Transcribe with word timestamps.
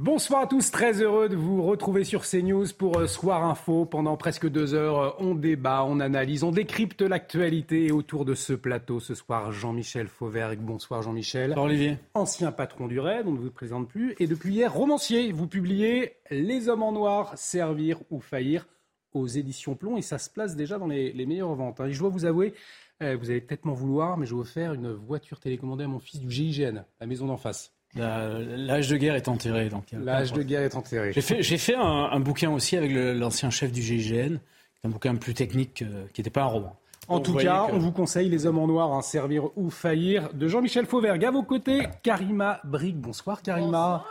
Bonsoir 0.00 0.42
à 0.42 0.46
tous, 0.46 0.70
très 0.70 1.02
heureux 1.02 1.28
de 1.28 1.34
vous 1.34 1.60
retrouver 1.64 2.04
sur 2.04 2.22
CNews 2.24 2.66
pour 2.78 2.98
euh, 2.98 3.08
Soir 3.08 3.44
Info. 3.44 3.84
Pendant 3.84 4.16
presque 4.16 4.48
deux 4.48 4.72
heures, 4.72 5.00
euh, 5.00 5.10
on 5.18 5.34
débat, 5.34 5.82
on 5.84 5.98
analyse, 5.98 6.44
on 6.44 6.52
décrypte 6.52 7.02
l'actualité. 7.02 7.86
Et 7.86 7.90
autour 7.90 8.24
de 8.24 8.34
ce 8.34 8.52
plateau, 8.52 9.00
ce 9.00 9.16
soir, 9.16 9.50
Jean-Michel 9.50 10.06
Fauvergue. 10.06 10.60
Bonsoir 10.60 11.02
Jean-Michel. 11.02 11.48
Bonsoir 11.48 11.64
Olivier. 11.64 11.98
Ancien 12.14 12.52
patron 12.52 12.86
du 12.86 13.00
RAID, 13.00 13.26
on 13.26 13.32
ne 13.32 13.40
vous 13.40 13.50
présente 13.50 13.88
plus. 13.88 14.14
Et 14.20 14.28
depuis 14.28 14.54
hier, 14.54 14.72
romancier. 14.72 15.32
Vous 15.32 15.48
publiez 15.48 16.12
Les 16.30 16.68
hommes 16.68 16.84
en 16.84 16.92
noir, 16.92 17.36
servir 17.36 17.98
ou 18.10 18.20
faillir 18.20 18.68
aux 19.14 19.26
éditions 19.26 19.74
Plomb. 19.74 19.96
Et 19.96 20.02
ça 20.02 20.18
se 20.18 20.30
place 20.30 20.54
déjà 20.54 20.78
dans 20.78 20.86
les, 20.86 21.12
les 21.12 21.26
meilleures 21.26 21.56
ventes. 21.56 21.80
hein. 21.80 21.86
Et 21.86 21.92
je 21.92 21.98
dois 21.98 22.10
vous 22.10 22.24
avouer, 22.24 22.54
euh, 23.02 23.16
vous 23.16 23.30
allez 23.30 23.40
peut-être 23.40 23.64
m'en 23.64 23.72
vouloir, 23.72 24.16
mais 24.16 24.26
je 24.26 24.34
vais 24.36 24.42
offrir 24.42 24.74
une 24.74 24.92
voiture 24.92 25.40
télécommandée 25.40 25.82
à 25.82 25.88
mon 25.88 25.98
fils 25.98 26.20
du 26.20 26.30
GIGN, 26.30 26.84
la 27.00 27.06
maison 27.08 27.26
d'en 27.26 27.36
face. 27.36 27.72
La- 27.94 28.38
L'âge 28.38 28.88
de 28.88 28.96
guerre 28.96 29.14
est 29.14 29.28
enterré. 29.28 29.68
donc 29.68 29.84
L'âge 29.92 30.32
de 30.32 30.42
guerre 30.42 30.62
est 30.62 30.74
enterré. 30.76 31.12
J'ai 31.12 31.58
fait, 31.58 31.74
un, 31.74 31.80
un 32.12 32.20
bouquin 32.20 32.50
aussi 32.50 32.76
avec 32.76 32.92
l'ancien 32.92 33.50
chef 33.50 33.72
du 33.72 33.82
GIGN, 33.82 34.36
un 34.84 34.88
bouquin 34.88 35.14
plus 35.16 35.34
technique 35.34 35.82
euh, 35.82 36.06
qui 36.12 36.20
n'était 36.20 36.30
pas 36.30 36.42
un 36.42 36.46
roman. 36.46 36.76
En 37.08 37.20
tout 37.20 37.34
cas, 37.34 37.66
que- 37.68 37.72
on 37.72 37.78
vous 37.78 37.90
conseille 37.92 38.28
Les 38.28 38.44
Hommes 38.46 38.58
en 38.58 38.66
Noir, 38.66 38.92
hein, 38.92 39.00
Servir 39.02 39.44
ou 39.56 39.70
Faillir, 39.70 40.32
de 40.34 40.46
Jean-Michel 40.46 40.84
Fauvergue. 40.84 41.24
À 41.24 41.30
vos 41.30 41.42
côtés, 41.42 41.86
Karima 42.02 42.60
Brick. 42.64 42.98
Bonsoir 43.00 43.40
Karima. 43.42 44.04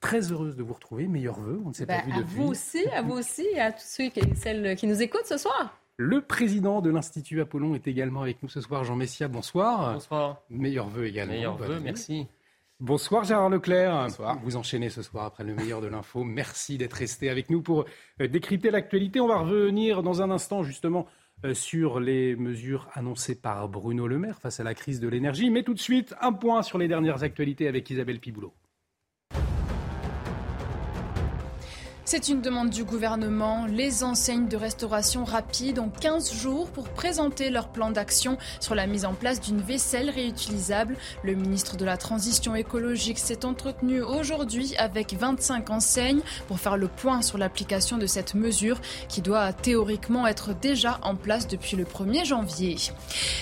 Très 0.00 0.32
heureuse 0.32 0.56
de 0.56 0.64
vous 0.64 0.74
retrouver. 0.74 1.06
Meilleurs 1.06 1.38
vœux. 1.38 1.60
On 1.64 1.68
ne 1.68 1.74
s'est 1.74 1.86
Ben, 1.86 2.00
pas 2.00 2.06
vu 2.06 2.12
à 2.12 2.16
depuis. 2.16 2.34
vous 2.34 2.48
aussi, 2.48 2.84
à 2.92 3.02
vous 3.02 3.12
aussi, 3.12 3.46
et 3.54 3.60
à 3.60 3.70
tous 3.70 3.84
ceux 3.86 4.08
qui, 4.08 4.20
celles 4.34 4.74
qui 4.74 4.88
nous 4.88 5.00
écoutent 5.00 5.26
ce 5.26 5.38
soir. 5.38 5.78
Le 5.96 6.20
président 6.20 6.80
de 6.80 6.90
l'Institut 6.90 7.40
Apollon 7.40 7.76
est 7.76 7.86
également 7.86 8.22
avec 8.22 8.42
nous 8.42 8.48
ce 8.48 8.60
soir, 8.60 8.82
Jean 8.82 8.96
Messia. 8.96 9.28
Bonsoir. 9.28 9.92
Bonsoir. 9.94 10.40
Meilleurs 10.50 10.88
vœux 10.88 11.06
également. 11.06 11.32
Meilleurs 11.34 11.56
vœux, 11.56 11.78
merci. 11.80 12.26
Bonsoir 12.82 13.22
Gérard 13.22 13.48
Leclerc. 13.48 14.08
Vous 14.42 14.56
enchaînez 14.56 14.90
ce 14.90 15.02
soir 15.02 15.26
après 15.26 15.44
le 15.44 15.54
meilleur 15.54 15.80
de 15.80 15.86
l'info. 15.86 16.24
Merci 16.24 16.78
d'être 16.78 16.94
resté 16.94 17.30
avec 17.30 17.48
nous 17.48 17.62
pour 17.62 17.84
euh, 18.20 18.26
décrypter 18.26 18.72
l'actualité. 18.72 19.20
On 19.20 19.28
va 19.28 19.38
revenir 19.38 20.02
dans 20.02 20.20
un 20.20 20.32
instant 20.32 20.64
justement 20.64 21.06
euh, 21.44 21.54
sur 21.54 22.00
les 22.00 22.34
mesures 22.34 22.88
annoncées 22.94 23.36
par 23.36 23.68
Bruno 23.68 24.08
Le 24.08 24.18
Maire 24.18 24.40
face 24.40 24.58
à 24.58 24.64
la 24.64 24.74
crise 24.74 24.98
de 24.98 25.06
l'énergie. 25.06 25.48
Mais 25.48 25.62
tout 25.62 25.74
de 25.74 25.78
suite, 25.78 26.12
un 26.20 26.32
point 26.32 26.62
sur 26.62 26.76
les 26.76 26.88
dernières 26.88 27.22
actualités 27.22 27.68
avec 27.68 27.88
Isabelle 27.88 28.18
Piboulot. 28.18 28.52
C'est 32.04 32.28
une 32.28 32.40
demande 32.40 32.70
du 32.70 32.82
gouvernement. 32.82 33.64
Les 33.66 34.02
enseignes 34.02 34.48
de 34.48 34.56
restauration 34.56 35.24
rapide 35.24 35.78
ont 35.78 35.88
15 35.88 36.34
jours 36.34 36.68
pour 36.68 36.88
présenter 36.88 37.48
leur 37.48 37.68
plan 37.68 37.90
d'action 37.92 38.38
sur 38.58 38.74
la 38.74 38.88
mise 38.88 39.04
en 39.04 39.14
place 39.14 39.40
d'une 39.40 39.60
vaisselle 39.60 40.10
réutilisable. 40.10 40.96
Le 41.22 41.34
ministre 41.34 41.76
de 41.76 41.84
la 41.84 41.96
Transition 41.96 42.56
écologique 42.56 43.20
s'est 43.20 43.44
entretenu 43.44 44.02
aujourd'hui 44.02 44.74
avec 44.78 45.14
25 45.14 45.70
enseignes 45.70 46.22
pour 46.48 46.58
faire 46.58 46.76
le 46.76 46.88
point 46.88 47.22
sur 47.22 47.38
l'application 47.38 47.98
de 47.98 48.06
cette 48.06 48.34
mesure 48.34 48.80
qui 49.08 49.22
doit 49.22 49.52
théoriquement 49.52 50.26
être 50.26 50.58
déjà 50.58 50.98
en 51.04 51.14
place 51.14 51.46
depuis 51.46 51.76
le 51.76 51.84
1er 51.84 52.24
janvier. 52.24 52.76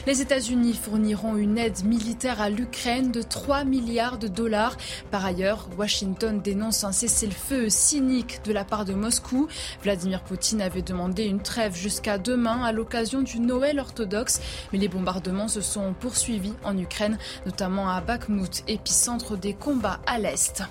Les 0.06 0.20
États-Unis 0.20 0.74
fourniront 0.74 1.36
une 1.36 1.56
aide 1.56 1.82
militaire 1.86 2.42
à 2.42 2.50
l'Ukraine 2.50 3.10
de 3.10 3.22
3 3.22 3.64
milliards 3.64 4.18
de 4.18 4.28
dollars. 4.28 4.76
Par 5.10 5.24
ailleurs, 5.24 5.66
Washington 5.78 6.42
dénonce 6.42 6.84
un 6.84 6.92
cessez-le-feu 6.92 7.70
cynique 7.70 8.40
la 8.52 8.64
part 8.64 8.84
de 8.84 8.94
Moscou. 8.94 9.48
Vladimir 9.82 10.22
Poutine 10.22 10.62
avait 10.62 10.82
demandé 10.82 11.24
une 11.24 11.42
trêve 11.42 11.74
jusqu'à 11.74 12.18
demain 12.18 12.62
à 12.62 12.72
l'occasion 12.72 13.22
du 13.22 13.40
Noël 13.40 13.78
orthodoxe, 13.78 14.40
mais 14.72 14.78
les 14.78 14.88
bombardements 14.88 15.48
se 15.48 15.60
sont 15.60 15.94
poursuivis 15.94 16.54
en 16.64 16.76
Ukraine, 16.76 17.18
notamment 17.46 17.88
à 17.88 18.00
Bakhmut, 18.00 18.62
épicentre 18.68 19.36
des 19.36 19.54
combats 19.54 20.00
à 20.06 20.18
l'est. 20.18 20.62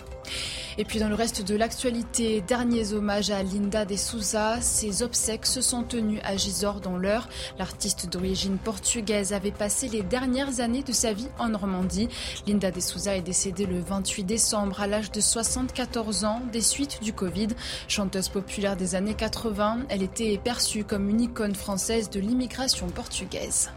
Et 0.78 0.86
puis 0.86 1.00
dans 1.00 1.10
le 1.10 1.16
reste 1.16 1.46
de 1.46 1.56
l'actualité, 1.56 2.42
derniers 2.42 2.94
hommages 2.94 3.32
à 3.32 3.44
Linda 3.44 3.84
de 3.84 3.98
Souza. 3.98 4.62
Ses 4.62 5.04
obsèques 5.04 5.46
se 5.46 5.60
sont 5.60 5.84
tenues 5.84 6.22
à 6.24 6.38
Gisors 6.38 6.80
dans 6.80 6.96
l'heure. 6.96 7.28
L'artiste 7.58 8.10
d'origine 8.10 8.58
portugaise 8.58 9.34
avait 9.34 9.52
passé 9.52 9.90
les 9.90 10.04
dernières 10.04 10.62
années 10.62 10.84
de 10.84 10.94
sa 10.94 11.12
vie 11.12 11.28
en 11.38 11.50
Normandie. 11.50 12.08
Linda 12.48 12.72
de 12.72 12.80
Souza 12.80 13.18
est 13.18 13.22
décédée 13.22 13.66
le 13.66 13.80
28 13.82 14.24
décembre 14.24 14.80
à 14.80 14.88
l'âge 14.88 15.12
de 15.12 15.20
74 15.20 16.24
ans 16.24 16.42
des 16.52 16.62
suites 16.62 17.04
du 17.04 17.12
Covid. 17.12 17.50
Chanteuse 17.88 18.30
populaire 18.30 18.78
des 18.78 18.96
années 18.96 19.16
80, 19.16 19.86
elle 19.90 20.04
était 20.04 20.40
perçue 20.42 20.86
comme 20.86 21.10
une 21.10 21.22
icône 21.22 21.56
française 21.56 22.10
de 22.10 22.20
l'immigration 22.20 22.88
portugaise. 22.88 23.70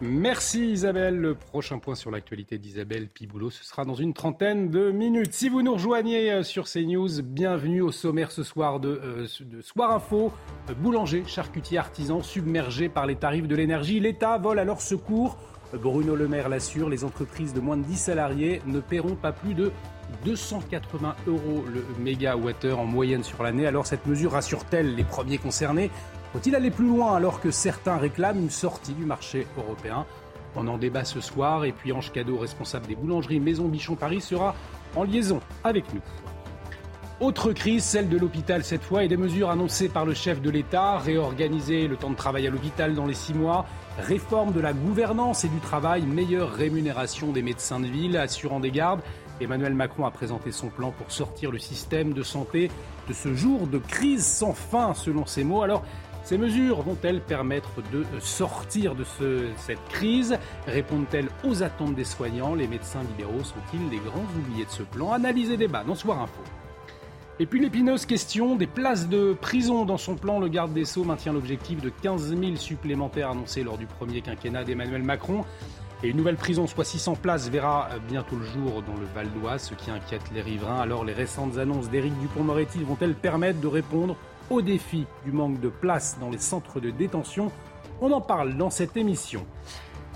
Merci 0.00 0.70
Isabelle. 0.72 1.16
Le 1.18 1.34
prochain 1.34 1.78
point 1.78 1.94
sur 1.94 2.10
l'actualité 2.10 2.58
d'Isabelle 2.58 3.08
Piboulot, 3.08 3.50
ce 3.50 3.64
sera 3.64 3.84
dans 3.84 3.94
une 3.94 4.14
trentaine 4.14 4.70
de 4.70 4.90
minutes. 4.90 5.32
Si 5.32 5.48
vous 5.48 5.62
nous 5.62 5.74
rejoignez 5.74 6.30
euh, 6.30 6.42
sur 6.42 6.64
CNews, 6.64 7.22
bienvenue 7.22 7.80
au 7.80 7.90
sommaire 7.90 8.30
ce 8.30 8.42
soir 8.42 8.80
de, 8.80 8.88
euh, 8.88 9.26
Soir 9.62 9.92
Info. 9.92 10.32
Euh, 10.70 10.74
Boulanger, 10.74 11.24
charcutier, 11.26 11.78
artisan 11.78 12.22
submergés 12.22 12.88
par 12.88 13.06
les 13.06 13.16
tarifs 13.16 13.48
de 13.48 13.56
l'énergie. 13.56 14.00
L'État 14.00 14.38
vole 14.38 14.58
à 14.58 14.64
leur 14.64 14.80
secours. 14.80 15.38
Bruno 15.74 16.16
Le 16.16 16.28
Maire 16.28 16.48
l'assure, 16.48 16.88
les 16.88 17.04
entreprises 17.04 17.52
de 17.52 17.60
moins 17.60 17.76
de 17.76 17.82
10 17.82 17.96
salariés 17.96 18.62
ne 18.66 18.80
paieront 18.80 19.16
pas 19.16 19.32
plus 19.32 19.52
de 19.52 19.70
280 20.24 21.16
euros 21.26 21.64
le 21.72 21.84
mégawattheure 22.02 22.80
en 22.80 22.86
moyenne 22.86 23.22
sur 23.22 23.42
l'année. 23.42 23.66
Alors 23.66 23.86
cette 23.86 24.06
mesure 24.06 24.32
rassure-t-elle 24.32 24.94
les 24.94 25.04
premiers 25.04 25.38
concernés? 25.38 25.90
Faut-il 26.32 26.54
aller 26.54 26.70
plus 26.70 26.86
loin 26.86 27.16
alors 27.16 27.40
que 27.40 27.50
certains 27.50 27.96
réclament 27.96 28.40
une 28.40 28.50
sortie 28.50 28.92
du 28.92 29.04
marché 29.04 29.46
européen? 29.56 30.04
On 30.56 30.68
en 30.68 30.76
débat 30.76 31.04
ce 31.04 31.20
soir 31.20 31.64
et 31.64 31.72
puis 31.72 31.92
Ange 31.92 32.12
Cadeau, 32.12 32.38
responsable 32.38 32.86
des 32.86 32.96
boulangeries 32.96 33.40
Maison 33.40 33.66
Bichon 33.66 33.94
Paris, 33.94 34.20
sera 34.20 34.54
en 34.94 35.04
liaison 35.04 35.40
avec 35.64 35.92
nous. 35.94 36.00
Autre 37.20 37.52
crise, 37.52 37.82
celle 37.82 38.08
de 38.08 38.16
l'hôpital 38.16 38.62
cette 38.62 38.84
fois, 38.84 39.02
et 39.02 39.08
des 39.08 39.16
mesures 39.16 39.50
annoncées 39.50 39.88
par 39.88 40.04
le 40.04 40.14
chef 40.14 40.40
de 40.40 40.50
l'État, 40.50 40.98
réorganiser 40.98 41.88
le 41.88 41.96
temps 41.96 42.10
de 42.10 42.14
travail 42.14 42.46
à 42.46 42.50
l'hôpital 42.50 42.94
dans 42.94 43.06
les 43.06 43.14
six 43.14 43.34
mois, 43.34 43.66
réforme 43.98 44.52
de 44.52 44.60
la 44.60 44.72
gouvernance 44.72 45.44
et 45.44 45.48
du 45.48 45.58
travail, 45.58 46.02
meilleure 46.02 46.52
rémunération 46.52 47.32
des 47.32 47.42
médecins 47.42 47.80
de 47.80 47.86
ville, 47.86 48.16
assurant 48.16 48.60
des 48.60 48.70
gardes. 48.70 49.00
Emmanuel 49.40 49.74
Macron 49.74 50.06
a 50.06 50.10
présenté 50.10 50.52
son 50.52 50.68
plan 50.68 50.92
pour 50.92 51.10
sortir 51.10 51.50
le 51.50 51.58
système 51.58 52.12
de 52.12 52.22
santé 52.22 52.70
de 53.08 53.12
ce 53.12 53.34
jour 53.34 53.66
de 53.66 53.78
crise 53.78 54.24
sans 54.24 54.52
fin, 54.52 54.94
selon 54.94 55.26
ses 55.26 55.42
mots. 55.42 55.62
Alors, 55.62 55.84
ces 56.28 56.36
mesures 56.36 56.82
vont-elles 56.82 57.22
permettre 57.22 57.70
de 57.90 58.04
sortir 58.20 58.94
de 58.94 59.02
ce- 59.04 59.46
cette 59.56 59.82
crise? 59.88 60.38
Répondent-elles 60.66 61.28
aux 61.42 61.62
attentes 61.62 61.94
des 61.94 62.04
soignants? 62.04 62.54
Les 62.54 62.68
médecins 62.68 63.02
libéraux 63.02 63.42
sont-ils 63.42 63.88
les 63.88 63.96
grands 63.96 64.26
oubliés 64.38 64.66
de 64.66 64.70
ce 64.70 64.82
plan? 64.82 65.12
Analysez 65.12 65.56
débat 65.56 65.84
dans 65.84 65.94
Soir 65.94 66.20
Info. 66.20 66.42
Et 67.40 67.46
puis 67.46 67.60
l'épineuse 67.60 68.04
question 68.04 68.56
des 68.56 68.66
places 68.66 69.08
de 69.08 69.32
prison. 69.32 69.86
Dans 69.86 69.96
son 69.96 70.16
plan, 70.16 70.38
le 70.38 70.48
garde 70.48 70.74
des 70.74 70.84
Sceaux 70.84 71.04
maintient 71.04 71.32
l'objectif 71.32 71.80
de 71.80 71.88
15 71.88 72.36
000 72.36 72.56
supplémentaires 72.56 73.30
annoncé 73.30 73.62
lors 73.62 73.78
du 73.78 73.86
premier 73.86 74.20
quinquennat 74.20 74.64
d'Emmanuel 74.64 75.04
Macron. 75.04 75.46
Et 76.02 76.08
une 76.08 76.18
nouvelle 76.18 76.36
prison, 76.36 76.66
soit 76.66 76.84
600 76.84 77.14
places, 77.16 77.48
verra 77.48 77.88
bientôt 78.06 78.36
le 78.36 78.44
jour 78.44 78.82
dans 78.82 79.00
le 79.00 79.06
Val 79.14 79.28
d'Oise, 79.32 79.62
ce 79.70 79.74
qui 79.74 79.90
inquiète 79.90 80.22
les 80.34 80.42
riverains. 80.42 80.78
Alors 80.80 81.04
les 81.06 81.14
récentes 81.14 81.56
annonces 81.56 81.88
d'Éric 81.88 82.12
Dupont-Moretti 82.18 82.80
vont-elles 82.84 83.14
permettre 83.14 83.60
de 83.60 83.66
répondre 83.66 84.14
au 84.50 84.62
défi 84.62 85.06
du 85.24 85.32
manque 85.32 85.60
de 85.60 85.68
places 85.68 86.18
dans 86.20 86.30
les 86.30 86.38
centres 86.38 86.80
de 86.80 86.90
détention 86.90 87.50
On 88.00 88.12
en 88.12 88.20
parle 88.20 88.56
dans 88.56 88.70
cette 88.70 88.96
émission. 88.96 89.46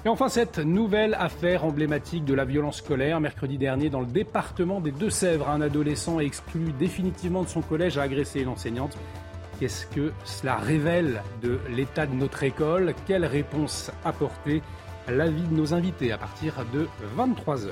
Et 0.04 0.08
enfin, 0.08 0.28
cette 0.28 0.58
nouvelle 0.58 1.14
affaire 1.14 1.64
emblématique 1.64 2.24
de 2.24 2.34
la 2.34 2.44
violence 2.44 2.78
scolaire. 2.78 3.20
Mercredi 3.20 3.56
dernier, 3.56 3.88
dans 3.88 4.00
le 4.00 4.06
département 4.06 4.80
des 4.80 4.90
Deux-Sèvres, 4.90 5.48
un 5.48 5.60
adolescent 5.60 6.18
exclu 6.18 6.72
définitivement 6.72 7.42
de 7.42 7.48
son 7.48 7.62
collège 7.62 7.98
a 7.98 8.02
agressé 8.02 8.40
une 8.40 8.48
enseignante. 8.48 8.96
Qu'est-ce 9.60 9.86
que 9.86 10.12
cela 10.24 10.56
révèle 10.56 11.22
de 11.40 11.60
l'état 11.70 12.06
de 12.06 12.14
notre 12.14 12.42
école? 12.42 12.94
Quelle 13.06 13.24
réponse 13.24 13.92
apporter? 14.04 14.60
L'avis 15.08 15.42
de 15.42 15.54
nos 15.54 15.72
invités 15.74 16.10
à 16.10 16.18
partir 16.18 16.64
de 16.72 16.88
23h. 17.16 17.70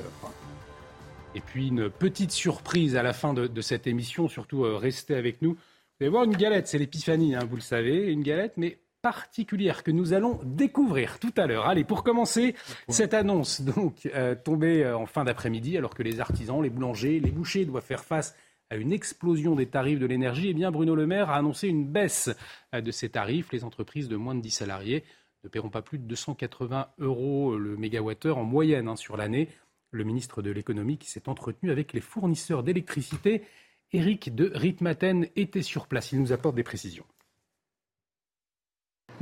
Et 1.35 1.41
puis 1.41 1.67
une 1.67 1.89
petite 1.89 2.31
surprise 2.31 2.95
à 2.95 3.03
la 3.03 3.13
fin 3.13 3.33
de, 3.33 3.47
de 3.47 3.61
cette 3.61 3.87
émission, 3.87 4.27
surtout 4.27 4.65
euh, 4.65 4.75
restez 4.75 5.15
avec 5.15 5.41
nous. 5.41 5.57
Vous 6.01 6.05
allez 6.05 6.13
voir 6.13 6.23
une 6.23 6.35
galette, 6.35 6.67
c'est 6.67 6.79
l'épiphanie, 6.79 7.35
hein, 7.35 7.45
vous 7.47 7.57
le 7.57 7.61
savez, 7.61 8.11
une 8.11 8.23
galette, 8.23 8.53
mais 8.57 8.79
particulière 9.03 9.83
que 9.83 9.91
nous 9.91 10.13
allons 10.13 10.39
découvrir 10.43 11.19
tout 11.19 11.31
à 11.37 11.45
l'heure. 11.45 11.67
Allez, 11.67 11.83
pour 11.83 12.03
commencer, 12.03 12.55
cette 12.89 13.13
annonce 13.13 13.61
donc 13.61 14.09
euh, 14.15 14.33
tombée 14.33 14.83
euh, 14.83 14.97
en 14.97 15.05
fin 15.05 15.23
d'après-midi 15.23 15.77
alors 15.77 15.93
que 15.93 16.01
les 16.01 16.19
artisans, 16.19 16.59
les 16.59 16.71
boulangers, 16.71 17.19
les 17.19 17.29
bouchers 17.29 17.65
doivent 17.65 17.85
faire 17.85 18.03
face 18.03 18.35
à 18.71 18.77
une 18.77 18.91
explosion 18.91 19.53
des 19.53 19.67
tarifs 19.67 19.99
de 19.99 20.07
l'énergie, 20.07 20.49
eh 20.49 20.53
bien 20.55 20.71
Bruno 20.71 20.95
Le 20.95 21.05
Maire 21.05 21.29
a 21.29 21.35
annoncé 21.35 21.67
une 21.67 21.85
baisse 21.85 22.31
euh, 22.73 22.81
de 22.81 22.89
ces 22.89 23.09
tarifs. 23.09 23.51
Les 23.51 23.63
entreprises 23.63 24.09
de 24.09 24.15
moins 24.15 24.33
de 24.33 24.41
10 24.41 24.49
salariés 24.49 25.03
ne 25.43 25.49
paieront 25.49 25.69
pas 25.69 25.83
plus 25.83 25.99
de 25.99 26.05
280 26.05 26.87
euros 26.97 27.59
le 27.59 27.77
mégawattheure 27.77 28.39
en 28.39 28.43
moyenne 28.43 28.87
hein, 28.87 28.95
sur 28.95 29.17
l'année. 29.17 29.49
Le 29.91 30.03
ministre 30.03 30.41
de 30.41 30.49
l'économie 30.49 30.97
qui 30.97 31.11
s'est 31.11 31.29
entretenu 31.29 31.69
avec 31.69 31.93
les 31.93 32.01
fournisseurs 32.01 32.63
d'électricité, 32.63 33.43
Éric 33.93 34.33
de 34.33 34.51
Ritmaten, 34.53 35.27
était 35.35 35.61
sur 35.61 35.87
place. 35.87 36.11
Il 36.11 36.21
nous 36.21 36.31
apporte 36.31 36.55
des 36.55 36.63
précisions. 36.63 37.05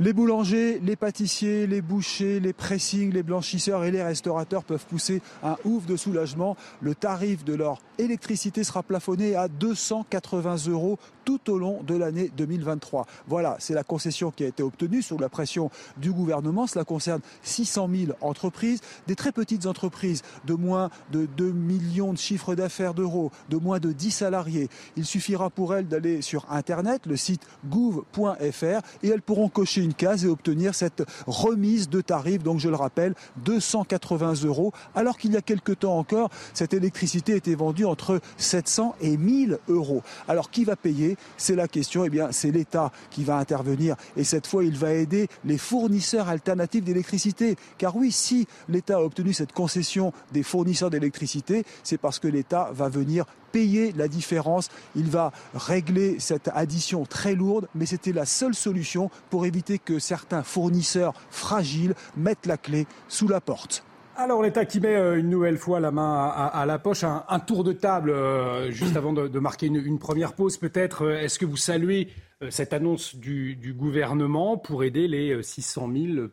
Les 0.02 0.14
boulangers, 0.14 0.78
les 0.78 0.96
pâtissiers, 0.96 1.66
les 1.66 1.82
bouchers, 1.82 2.40
les 2.40 2.54
pressings, 2.54 3.12
les 3.12 3.22
blanchisseurs 3.22 3.84
et 3.84 3.90
les 3.90 4.02
restaurateurs 4.02 4.64
peuvent 4.64 4.86
pousser 4.86 5.20
un 5.42 5.56
ouf 5.64 5.84
de 5.84 5.94
soulagement. 5.94 6.56
Le 6.80 6.94
tarif 6.94 7.44
de 7.44 7.52
leur 7.52 7.82
électricité 7.98 8.64
sera 8.64 8.82
plafonné 8.82 9.36
à 9.36 9.48
280 9.48 10.68
euros 10.68 10.98
tout 11.38 11.52
au 11.52 11.58
long 11.58 11.80
de 11.84 11.94
l'année 11.94 12.28
2023. 12.36 13.06
Voilà, 13.28 13.56
c'est 13.60 13.74
la 13.74 13.84
concession 13.84 14.32
qui 14.32 14.42
a 14.42 14.48
été 14.48 14.64
obtenue 14.64 15.00
sous 15.00 15.16
la 15.16 15.28
pression 15.28 15.70
du 15.96 16.10
gouvernement. 16.10 16.66
Cela 16.66 16.84
concerne 16.84 17.20
600 17.44 17.88
000 18.06 18.12
entreprises, 18.20 18.80
des 19.06 19.14
très 19.14 19.30
petites 19.30 19.66
entreprises 19.66 20.22
de 20.44 20.54
moins 20.54 20.90
de 21.12 21.26
2 21.26 21.52
millions 21.52 22.12
de 22.12 22.18
chiffres 22.18 22.56
d'affaires 22.56 22.94
d'euros, 22.94 23.30
de 23.48 23.58
moins 23.58 23.78
de 23.78 23.92
10 23.92 24.10
salariés. 24.10 24.68
Il 24.96 25.04
suffira 25.04 25.50
pour 25.50 25.72
elles 25.72 25.86
d'aller 25.86 26.20
sur 26.20 26.50
Internet, 26.50 27.06
le 27.06 27.16
site 27.16 27.42
gouv.fr, 27.66 28.80
et 29.04 29.08
elles 29.08 29.22
pourront 29.22 29.48
cocher 29.48 29.82
une 29.82 29.94
case 29.94 30.24
et 30.24 30.28
obtenir 30.28 30.74
cette 30.74 31.04
remise 31.28 31.88
de 31.88 32.00
tarifs. 32.00 32.42
Donc 32.42 32.58
je 32.58 32.68
le 32.68 32.74
rappelle, 32.74 33.14
280 33.44 34.34
euros, 34.46 34.72
alors 34.96 35.16
qu'il 35.16 35.32
y 35.32 35.36
a 35.36 35.42
quelque 35.42 35.72
temps 35.72 35.96
encore, 35.96 36.30
cette 36.54 36.74
électricité 36.74 37.36
était 37.36 37.54
vendue 37.54 37.84
entre 37.84 38.20
700 38.36 38.96
et 39.00 39.16
1000 39.16 39.58
euros. 39.68 40.02
Alors 40.26 40.50
qui 40.50 40.64
va 40.64 40.74
payer 40.74 41.16
C'est 41.36 41.56
la 41.56 41.68
question. 41.68 42.04
Eh 42.04 42.10
bien, 42.10 42.32
c'est 42.32 42.50
l'État 42.50 42.92
qui 43.10 43.24
va 43.24 43.36
intervenir 43.36 43.96
et 44.16 44.24
cette 44.24 44.46
fois, 44.46 44.64
il 44.64 44.76
va 44.76 44.92
aider 44.92 45.28
les 45.44 45.58
fournisseurs 45.58 46.28
alternatifs 46.28 46.84
d'électricité. 46.84 47.56
Car 47.78 47.96
oui, 47.96 48.12
si 48.12 48.46
l'État 48.68 48.96
a 48.96 49.00
obtenu 49.00 49.32
cette 49.32 49.52
concession 49.52 50.12
des 50.32 50.42
fournisseurs 50.42 50.90
d'électricité, 50.90 51.64
c'est 51.82 51.98
parce 51.98 52.18
que 52.18 52.28
l'État 52.28 52.70
va 52.72 52.88
venir 52.88 53.24
payer 53.52 53.92
la 53.96 54.08
différence. 54.08 54.68
Il 54.94 55.10
va 55.10 55.32
régler 55.54 56.18
cette 56.18 56.48
addition 56.54 57.04
très 57.04 57.34
lourde, 57.34 57.68
mais 57.74 57.86
c'était 57.86 58.12
la 58.12 58.26
seule 58.26 58.54
solution 58.54 59.10
pour 59.28 59.46
éviter 59.46 59.78
que 59.78 59.98
certains 59.98 60.42
fournisseurs 60.42 61.14
fragiles 61.30 61.94
mettent 62.16 62.46
la 62.46 62.56
clé 62.56 62.86
sous 63.08 63.28
la 63.28 63.40
porte. 63.40 63.84
Alors 64.22 64.42
l'État 64.42 64.66
qui 64.66 64.80
met 64.80 64.94
euh, 64.94 65.18
une 65.18 65.30
nouvelle 65.30 65.56
fois 65.56 65.80
la 65.80 65.90
main 65.90 66.28
à, 66.28 66.66
la 66.66 66.78
poche, 66.78 67.04
un, 67.04 67.40
tour 67.40 67.64
de 67.64 67.72
table 67.72 68.10
euh, 68.10 68.70
juste 68.70 68.94
avant 68.94 69.14
de, 69.14 69.38
marquer 69.38 69.68
une, 69.68 69.98
première 69.98 70.34
pause 70.34 70.58
peut-être. 70.58 71.06
Euh, 71.06 71.20
est-ce 71.20 71.38
que 71.38 71.46
vous 71.46 71.56
saluez 71.56 72.08
cette 72.50 72.74
annonce 72.74 73.16
du, 73.16 73.56
du, 73.56 73.72
gouvernement 73.72 74.58
pour 74.58 74.84
aider 74.84 75.08
les 75.08 75.42
600 75.42 75.90
000 75.92 76.04
euh, 76.18 76.32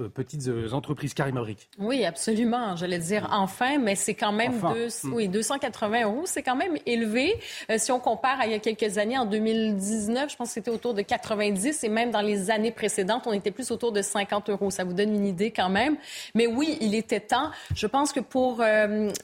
petites 0.00 0.48
euh, 0.48 0.72
entreprises, 0.72 1.14
Karim 1.14 1.36
Abric. 1.36 1.68
Oui, 1.78 2.04
absolument. 2.04 2.76
J'allais 2.76 2.98
dire 2.98 3.28
enfin, 3.32 3.78
mais 3.78 3.94
c'est 3.94 4.14
quand 4.14 4.32
même 4.32 4.52
hmm. 4.52 5.12
oui, 5.12 5.28
280 5.28 6.04
euros, 6.04 6.22
c'est 6.26 6.42
quand 6.42 6.56
même 6.56 6.76
élevé. 6.86 7.38
Euh, 7.70 7.76
si 7.78 7.92
on 7.92 8.00
compare 8.00 8.40
à 8.40 8.46
il 8.46 8.52
y 8.52 8.54
a 8.54 8.58
quelques 8.58 8.98
années, 8.98 9.18
en 9.18 9.26
2019, 9.26 10.30
je 10.30 10.36
pense 10.36 10.48
que 10.48 10.54
c'était 10.54 10.70
autour 10.70 10.94
de 10.94 11.02
90 11.02 11.84
et 11.84 11.88
même 11.88 12.10
dans 12.10 12.20
les 12.20 12.50
années 12.50 12.72
précédentes, 12.72 13.24
on 13.26 13.32
était 13.32 13.50
plus 13.50 13.70
autour 13.70 13.92
de 13.92 14.02
50 14.02 14.50
euros. 14.50 14.70
Ça 14.70 14.84
vous 14.84 14.92
donne 14.92 15.14
une 15.14 15.26
idée 15.26 15.50
quand 15.50 15.70
même. 15.70 15.96
Mais 16.34 16.46
oui, 16.46 16.78
il 16.80 16.94
était 16.94 17.20
temps. 17.20 17.50
Je 17.74 17.86
pense 17.86 18.12
que 18.12 18.20
pour 18.20 18.62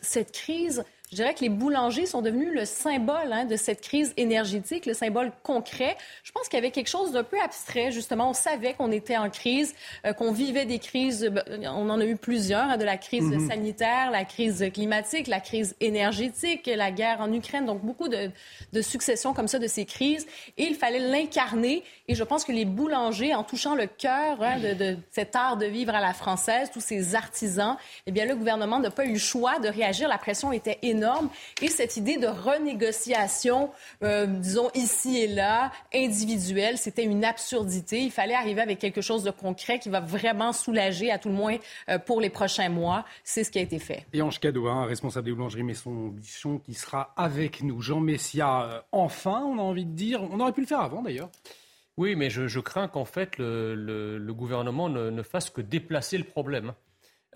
cette 0.02 0.32
crise, 0.32 0.84
je 1.10 1.16
dirais 1.16 1.32
que 1.32 1.40
les 1.40 1.48
boulangers 1.48 2.04
sont 2.04 2.20
devenus 2.20 2.52
le 2.52 2.66
symbole 2.66 3.32
hein, 3.32 3.46
de 3.46 3.56
cette 3.56 3.80
crise 3.80 4.12
énergétique, 4.18 4.84
le 4.84 4.92
symbole 4.92 5.32
concret. 5.42 5.96
Je 6.22 6.32
pense 6.32 6.48
qu'il 6.48 6.58
y 6.58 6.58
avait 6.58 6.70
quelque 6.70 6.88
chose 6.88 7.12
d'un 7.12 7.24
peu 7.24 7.40
abstrait, 7.40 7.92
justement. 7.92 8.30
On 8.30 8.34
savait 8.34 8.74
qu'on 8.74 8.92
était 8.92 9.16
en 9.16 9.30
crise, 9.30 9.74
euh, 10.04 10.12
qu'on 10.12 10.32
vivait 10.32 10.66
des 10.66 10.78
crises. 10.78 11.24
Ben, 11.24 11.42
on 11.74 11.88
en 11.88 12.00
a 12.00 12.04
eu 12.04 12.16
plusieurs, 12.16 12.64
hein, 12.64 12.76
de 12.76 12.84
la 12.84 12.98
crise 12.98 13.24
mhm. 13.24 13.48
sanitaire, 13.48 14.10
la 14.10 14.26
crise 14.26 14.70
climatique, 14.72 15.28
la 15.28 15.40
crise 15.40 15.76
énergétique, 15.80 16.70
la 16.74 16.90
guerre 16.90 17.22
en 17.22 17.32
Ukraine. 17.32 17.64
Donc, 17.64 17.80
beaucoup 17.82 18.08
de, 18.08 18.30
de 18.74 18.82
successions 18.82 19.32
comme 19.32 19.48
ça 19.48 19.58
de 19.58 19.66
ces 19.66 19.86
crises. 19.86 20.26
Et 20.58 20.64
il 20.64 20.74
fallait 20.74 20.98
l'incarner. 20.98 21.84
Et 22.08 22.14
je 22.14 22.24
pense 22.24 22.44
que 22.44 22.52
les 22.52 22.66
boulangers, 22.66 23.34
en 23.34 23.44
touchant 23.44 23.74
le 23.74 23.86
cœur 23.86 24.42
hein, 24.42 24.58
de, 24.58 24.74
de, 24.74 24.96
cet 25.10 25.34
art 25.36 25.56
de 25.56 25.66
vivre 25.66 25.94
à 25.94 26.02
la 26.02 26.12
française, 26.12 26.70
tous 26.70 26.80
ces 26.80 27.14
artisans, 27.14 27.78
eh 28.06 28.12
bien, 28.12 28.26
le 28.26 28.36
gouvernement 28.36 28.78
n'a 28.78 28.90
pas 28.90 29.06
eu 29.06 29.14
le 29.14 29.18
choix 29.18 29.58
de 29.58 29.68
réagir. 29.68 30.06
La 30.06 30.18
pression 30.18 30.52
était 30.52 30.78
énorme 30.82 30.97
et 31.62 31.68
cette 31.68 31.96
idée 31.96 32.16
de 32.16 32.26
renégociation, 32.26 33.70
euh, 34.02 34.26
disons 34.26 34.70
ici 34.74 35.18
et 35.18 35.28
là, 35.28 35.72
individuelle, 35.94 36.78
c'était 36.78 37.04
une 37.04 37.24
absurdité. 37.24 38.00
Il 38.00 38.10
fallait 38.10 38.34
arriver 38.34 38.60
avec 38.60 38.78
quelque 38.78 39.00
chose 39.00 39.22
de 39.22 39.30
concret 39.30 39.78
qui 39.78 39.88
va 39.88 40.00
vraiment 40.00 40.52
soulager, 40.52 41.10
à 41.10 41.18
tout 41.18 41.28
le 41.28 41.34
moins 41.34 41.56
euh, 41.88 41.98
pour 41.98 42.20
les 42.20 42.30
prochains 42.30 42.68
mois. 42.68 43.04
C'est 43.24 43.44
ce 43.44 43.50
qui 43.50 43.58
a 43.58 43.62
été 43.62 43.78
fait. 43.78 44.06
Et 44.12 44.22
Ange 44.22 44.40
Cadeau, 44.40 44.66
hein, 44.68 44.86
responsable 44.86 45.26
des 45.26 45.32
boulangeries 45.32 45.62
Maison 45.62 46.08
Bichon, 46.08 46.58
qui 46.58 46.74
sera 46.74 47.12
avec 47.16 47.62
nous. 47.62 47.80
Jean 47.80 48.00
Messia, 48.00 48.62
euh, 48.62 48.80
enfin, 48.92 49.42
on 49.44 49.58
a 49.58 49.62
envie 49.62 49.84
de 49.84 49.94
dire, 49.94 50.22
on 50.22 50.40
aurait 50.40 50.52
pu 50.52 50.60
le 50.60 50.66
faire 50.66 50.80
avant 50.80 51.02
d'ailleurs. 51.02 51.30
Oui, 51.96 52.14
mais 52.14 52.30
je, 52.30 52.60
crains 52.60 52.86
qu'en 52.86 53.04
fait 53.04 53.38
le, 53.38 54.24
gouvernement 54.30 54.88
ne, 54.88 55.10
ne, 55.10 55.22
fasse 55.22 55.50
que 55.50 55.60
déplacer 55.60 56.16
le 56.16 56.22
problème. 56.22 56.72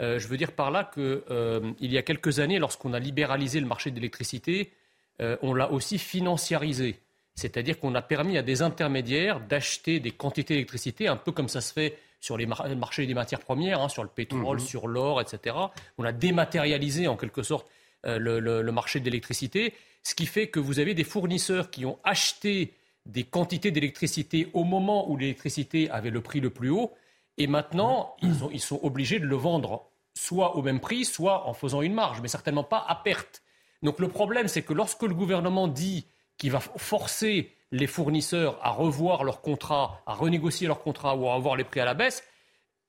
Euh, 0.02 0.18
je 0.18 0.26
veux 0.26 0.36
dire 0.36 0.52
par 0.52 0.70
là 0.70 0.90
qu'il 0.92 1.22
euh, 1.30 1.72
y 1.80 1.96
a 1.96 2.02
quelques 2.02 2.40
années, 2.40 2.58
lorsqu'on 2.58 2.92
a 2.92 2.98
libéralisé 2.98 3.60
le 3.60 3.66
marché 3.66 3.90
de 3.90 3.96
l'électricité, 3.96 4.72
euh, 5.20 5.36
on 5.42 5.54
l'a 5.54 5.70
aussi 5.70 5.98
financiarisé. 5.98 6.98
C'est-à-dire 7.34 7.78
qu'on 7.78 7.94
a 7.94 8.02
permis 8.02 8.36
à 8.36 8.42
des 8.42 8.62
intermédiaires 8.62 9.40
d'acheter 9.40 10.00
des 10.00 10.10
quantités 10.10 10.54
d'électricité, 10.54 11.08
un 11.08 11.16
peu 11.16 11.32
comme 11.32 11.48
ça 11.48 11.60
se 11.60 11.72
fait 11.72 11.98
sur 12.20 12.36
les 12.36 12.46
marchés 12.46 13.06
des 13.06 13.14
matières 13.14 13.40
premières, 13.40 13.80
hein, 13.80 13.88
sur 13.88 14.02
le 14.02 14.08
pétrole, 14.08 14.58
mhm. 14.58 14.64
sur 14.64 14.86
l'or, 14.86 15.20
etc. 15.20 15.56
On 15.98 16.04
a 16.04 16.12
dématérialisé 16.12 17.08
en 17.08 17.16
quelque 17.16 17.42
sorte 17.42 17.66
le, 18.04 18.38
le, 18.40 18.72
marché 18.72 19.00
de 19.00 19.04
l'électricité, 19.06 19.74
ce 20.02 20.14
qui 20.14 20.26
fait 20.26 20.48
que 20.48 20.60
vous 20.60 20.78
avez 20.78 20.94
des 20.94 21.04
fournisseurs 21.04 21.70
qui 21.70 21.84
ont 21.84 21.98
acheté 22.04 22.74
des 23.06 23.24
quantités 23.24 23.70
d'électricité 23.70 24.48
au 24.52 24.64
moment 24.64 25.10
où 25.10 25.16
l'électricité 25.16 25.90
avait 25.90 26.10
le 26.10 26.20
prix 26.20 26.40
le 26.40 26.50
plus 26.50 26.70
haut, 26.70 26.92
et 27.38 27.46
maintenant, 27.46 28.14
ils, 28.52 28.60
sont 28.60 28.80
obligés 28.82 29.18
de 29.18 29.26
le 29.26 29.36
vendre 29.36 29.86
soit 30.14 30.56
au 30.56 30.62
même 30.62 30.80
prix, 30.80 31.04
soit 31.04 31.46
en 31.46 31.54
faisant 31.54 31.82
une 31.82 31.94
marge, 31.94 32.20
mais 32.20 32.28
certainement 32.28 32.64
pas 32.64 32.84
à 32.86 32.94
perte. 32.96 33.42
Donc 33.82 33.98
le 33.98 34.08
problème, 34.08 34.48
c'est 34.48 34.62
que 34.62 34.72
lorsque 34.72 35.02
le 35.02 35.14
gouvernement 35.14 35.68
dit 35.68 36.06
qu'il 36.38 36.50
va 36.50 36.60
forcer 36.60 37.52
les 37.70 37.86
fournisseurs 37.86 38.58
à 38.62 38.70
revoir 38.70 39.24
leurs 39.24 39.40
contrats, 39.40 40.02
à 40.06 40.14
renégocier 40.14 40.66
leurs 40.66 40.82
contrats 40.82 41.16
ou 41.16 41.28
à 41.28 41.34
avoir 41.34 41.56
les 41.56 41.64
prix 41.64 41.80
à 41.80 41.84
la 41.84 41.94
baisse, 41.94 42.22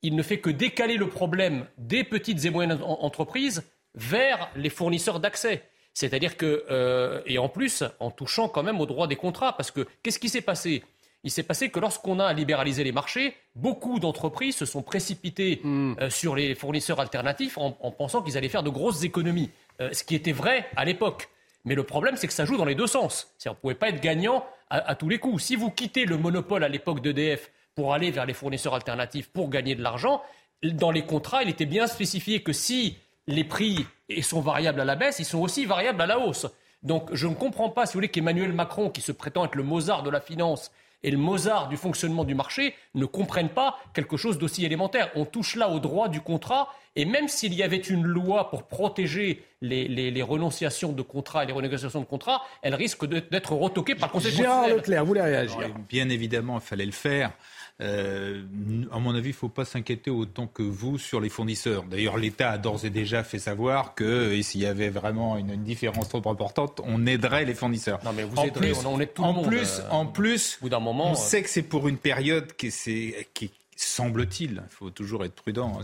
il 0.02 0.16
ne 0.16 0.24
fait 0.24 0.40
que 0.40 0.50
décaler 0.50 0.98
le 0.98 1.08
problème 1.08 1.66
des 1.78 2.04
petites 2.04 2.44
et 2.46 2.50
moyennes 2.50 2.82
entreprises 2.84 3.64
vers 3.96 4.50
les 4.56 4.70
fournisseurs 4.70 5.20
d'accès. 5.20 5.64
C'est-à-dire 5.94 6.38
que, 6.38 6.66
euh, 6.70 7.22
et 7.26 7.38
en 7.38 7.48
plus, 7.48 7.84
en 8.00 8.12
touchant 8.12 8.50
quand 8.50 8.64
même 8.64 8.82
au 8.82 8.86
droit 8.86 9.08
des 9.08 9.16
contrats, 9.16 9.56
parce 9.56 9.72
que 9.72 9.88
qu'est-ce 10.02 10.20
qui 10.20 10.30
s'est 10.30 10.42
passé? 10.42 10.84
Il 11.24 11.32
s'est 11.32 11.44
passé 11.44 11.70
que 11.70 11.80
lorsqu'on 11.80 12.20
a 12.20 12.34
libéralisé 12.34 12.84
les 12.84 12.92
marchés, 12.92 13.36
beaucoup 13.56 14.00
d'entreprises 14.00 14.58
se 14.58 14.66
sont 14.66 14.82
précipitées 14.82 15.62
hmm. 15.64 15.96
euh, 16.00 16.10
sur 16.10 16.36
les 16.36 16.54
fournisseurs 16.54 17.00
alternatifs 17.00 17.58
en, 17.58 17.72
pensant 17.72 18.22
qu'ils 18.22 18.38
allaient 18.38 18.50
faire 18.50 18.64
de 18.64 18.70
grosses 18.70 19.04
économies, 19.04 19.50
euh, 19.80 19.90
ce 19.94 20.04
qui 20.04 20.16
était 20.16 20.34
vrai 20.34 20.68
à 20.76 20.84
l'époque. 20.84 21.30
Mais 21.66 21.76
le 21.76 21.84
problème, 21.84 22.18
c'est 22.18 22.28
que 22.28 22.34
ça 22.34 22.44
joue 22.44 22.58
dans 22.58 22.66
les 22.66 22.76
deux 22.76 22.88
sens. 22.88 23.34
Vous 23.46 23.52
ne 23.52 23.56
pouvez 23.56 23.76
pas 23.76 23.88
être 23.88 24.02
gagnant 24.02 24.46
à, 24.70 24.96
tous 24.96 25.08
les 25.08 25.18
coups. 25.18 25.42
Si 25.42 25.56
vous 25.56 25.70
quittez 25.70 26.06
le 26.06 26.18
monopole 26.18 26.64
à 26.64 26.68
l'époque 26.68 27.02
d'EDF 27.02 27.52
pour 27.74 27.94
aller 27.94 28.12
vers 28.12 28.26
les 28.26 28.34
fournisseurs 28.34 28.74
alternatifs 28.74 29.30
pour 29.30 29.50
gagner 29.50 29.76
de 29.76 29.82
l'argent, 29.82 30.22
dans 30.62 30.92
les 30.92 31.06
contrats, 31.06 31.42
il 31.44 31.50
était 31.50 31.66
bien 31.66 31.88
spécifié 31.88 32.44
que 32.44 32.52
si 32.52 32.98
les 33.28 33.46
prix 33.46 33.86
sont 34.22 34.42
variables 34.42 34.82
à 34.82 34.86
la 34.86 34.96
baisse, 34.96 35.20
ils 35.20 35.26
sont 35.26 35.40
aussi 35.40 35.64
variables 35.66 36.02
à 36.02 36.06
la 36.06 36.20
hausse. 36.20 36.48
Donc 36.82 37.10
je 37.14 37.28
ne 37.28 37.34
comprends 37.34 37.70
pas, 37.70 37.86
si 37.86 37.94
vous 37.94 38.00
voulez, 38.00 38.10
qu'Emmanuel 38.10 38.52
Macron, 38.52 38.90
qui 38.90 39.00
se 39.00 39.14
prétend 39.14 39.46
être 39.46 39.56
le 39.56 39.64
Mozart 39.64 40.04
de 40.04 40.10
la 40.10 40.20
finance, 40.20 40.70
et 41.04 41.12
le 41.12 41.18
Mozart 41.18 41.70
du 41.70 41.78
fonctionnement 41.78 42.24
du 42.24 42.36
marché 42.36 42.74
ne 42.96 43.06
comprennent 43.06 43.50
pas 43.50 43.78
quelque 43.94 44.18
chose 44.18 44.38
d'aussi 44.38 44.66
élémentaire. 44.66 45.10
On 45.16 45.26
touche 45.26 45.56
là 45.56 45.70
au 45.70 45.80
droit 45.80 46.08
du 46.08 46.22
contrat, 46.22 46.70
et 46.96 47.06
même 47.06 47.28
s'il 47.28 47.54
y 47.54 47.64
avait 47.64 47.78
une 47.78 48.04
loi 48.04 48.50
pour 48.50 48.64
protéger 48.64 49.44
les, 49.62 50.22
renonciations 50.22 50.92
de 50.92 51.02
contrats 51.02 51.44
et 51.44 51.48
les 51.48 51.54
renégociations 51.54 52.02
de 52.02 52.06
contrats, 52.06 52.42
elle 52.62 52.76
risque 52.76 53.06
d'être 53.06 53.54
retoquée 53.54 53.96
par 53.96 54.10
le 54.10 54.14
Conseil 54.14 54.32
Gérard 54.32 54.68
Leclerc, 54.68 55.02
vous 55.02 55.08
voulez 55.08 55.22
réagir 55.22 55.70
Bien 55.90 56.10
évidemment, 56.10 56.56
il 56.56 56.62
fallait 56.62 56.86
le 56.86 56.92
faire. 56.92 57.32
Euh, 57.84 58.42
à 58.92 59.00
mon 59.00 59.14
avis, 59.14 59.30
il 59.30 59.34
ne 59.34 59.38
faut 59.38 59.50
pas 59.50 59.66
s'inquiéter 59.66 60.10
autant 60.10 60.48
que 60.48 60.64
vous 60.64 60.98
sur 60.98 61.20
les 61.20 61.30
fournisseurs. 61.30 61.84
D'ailleurs, 61.84 62.18
l'État 62.18 62.52
a 62.52 62.58
d'ores 62.58 62.86
et 62.86 62.90
déjà 62.90 63.24
fait 63.24 63.40
savoir 63.40 63.94
que 63.94 64.42
s'il 64.42 64.62
y 64.62 64.66
avait 64.66 64.90
vraiment 64.90 65.38
une, 65.38 65.64
différence 65.64 66.10
trop 66.10 66.28
importante, 66.30 66.82
on 66.84 67.06
aiderait 67.06 67.46
les 67.46 67.54
fournisseurs. 67.54 68.00
Non, 68.06 68.14
mais 68.14 68.24
vous 68.24 68.38
en 68.38 68.48
plus, 68.50 68.74
on, 68.86 68.98
tout 69.06 69.24
en 69.24 69.28
le 69.28 69.34
monde, 69.34 69.48
plus, 69.48 69.80
euh, 69.80 69.90
en 69.90 70.06
plus, 70.06 70.58
bout 70.62 70.70
d'un 70.70 70.80
moment, 70.80 71.12
on 71.12 71.16
sait 71.16 71.42
que 71.42 71.50
c'est 71.50 71.64
pour 71.64 71.88
une 71.88 71.98
période 71.98 72.54
qui, 72.56 72.70
qui 73.34 73.52
semble-t-il, 73.76 74.52
il 74.52 74.76
faut 74.76 74.90
toujours 74.90 75.26
être 75.26 75.36
prudent. 75.36 75.80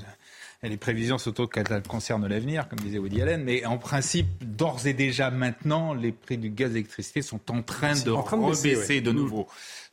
Les 0.61 0.77
prévisions, 0.77 1.17
surtout 1.17 1.47
quand 1.47 1.63
elles 1.71 1.83
concernent 1.83 2.27
l'avenir, 2.27 2.67
comme 2.67 2.79
disait 2.79 2.97
Woody 2.97 3.21
Allen. 3.21 3.43
Mais 3.43 3.65
en 3.65 3.77
principe, 3.77 4.27
d'ores 4.41 4.85
et 4.87 4.93
déjà 4.93 5.31
maintenant, 5.31 5.93
les 5.93 6.11
prix 6.11 6.37
du 6.37 6.49
gaz 6.49 6.71
et 6.71 6.73
d'électricité 6.73 7.21
sont 7.21 7.39
en 7.49 7.61
train 7.61 7.93
de, 7.93 8.11
en 8.11 8.23
train 8.23 8.37
de 8.37 8.43
rebaisser 8.43 8.99
de 8.99 9.11
nouveau. 9.11 9.47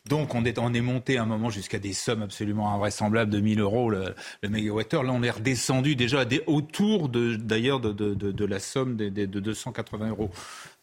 Donc 0.09 0.35
on 0.35 0.45
est, 0.45 0.59
on 0.59 0.73
est 0.73 0.81
monté 0.81 1.19
à 1.19 1.23
un 1.23 1.27
moment 1.27 1.51
jusqu'à 1.51 1.79
des 1.79 1.93
sommes 1.93 2.23
absolument 2.23 2.73
invraisemblables 2.73 3.31
de 3.31 3.41
1000 3.41 3.61
euros 3.61 3.91
le, 3.91 4.15
le 4.43 4.49
mégawattheure. 4.49 5.03
Là, 5.03 5.13
on 5.13 5.23
est 5.23 5.31
redescendu 5.31 5.97
déjà 5.97 6.21
à 6.21 6.25
des, 6.25 6.43
autour 6.47 7.09
d'ailleurs 7.09 7.81
de, 7.81 7.93
de, 7.93 8.15
de, 8.15 8.31
de, 8.31 8.45
la 8.45 8.61
somme 8.61 8.97
de, 8.97 9.09
de 9.09 9.41
280 9.41 10.11
euros. 10.11 10.31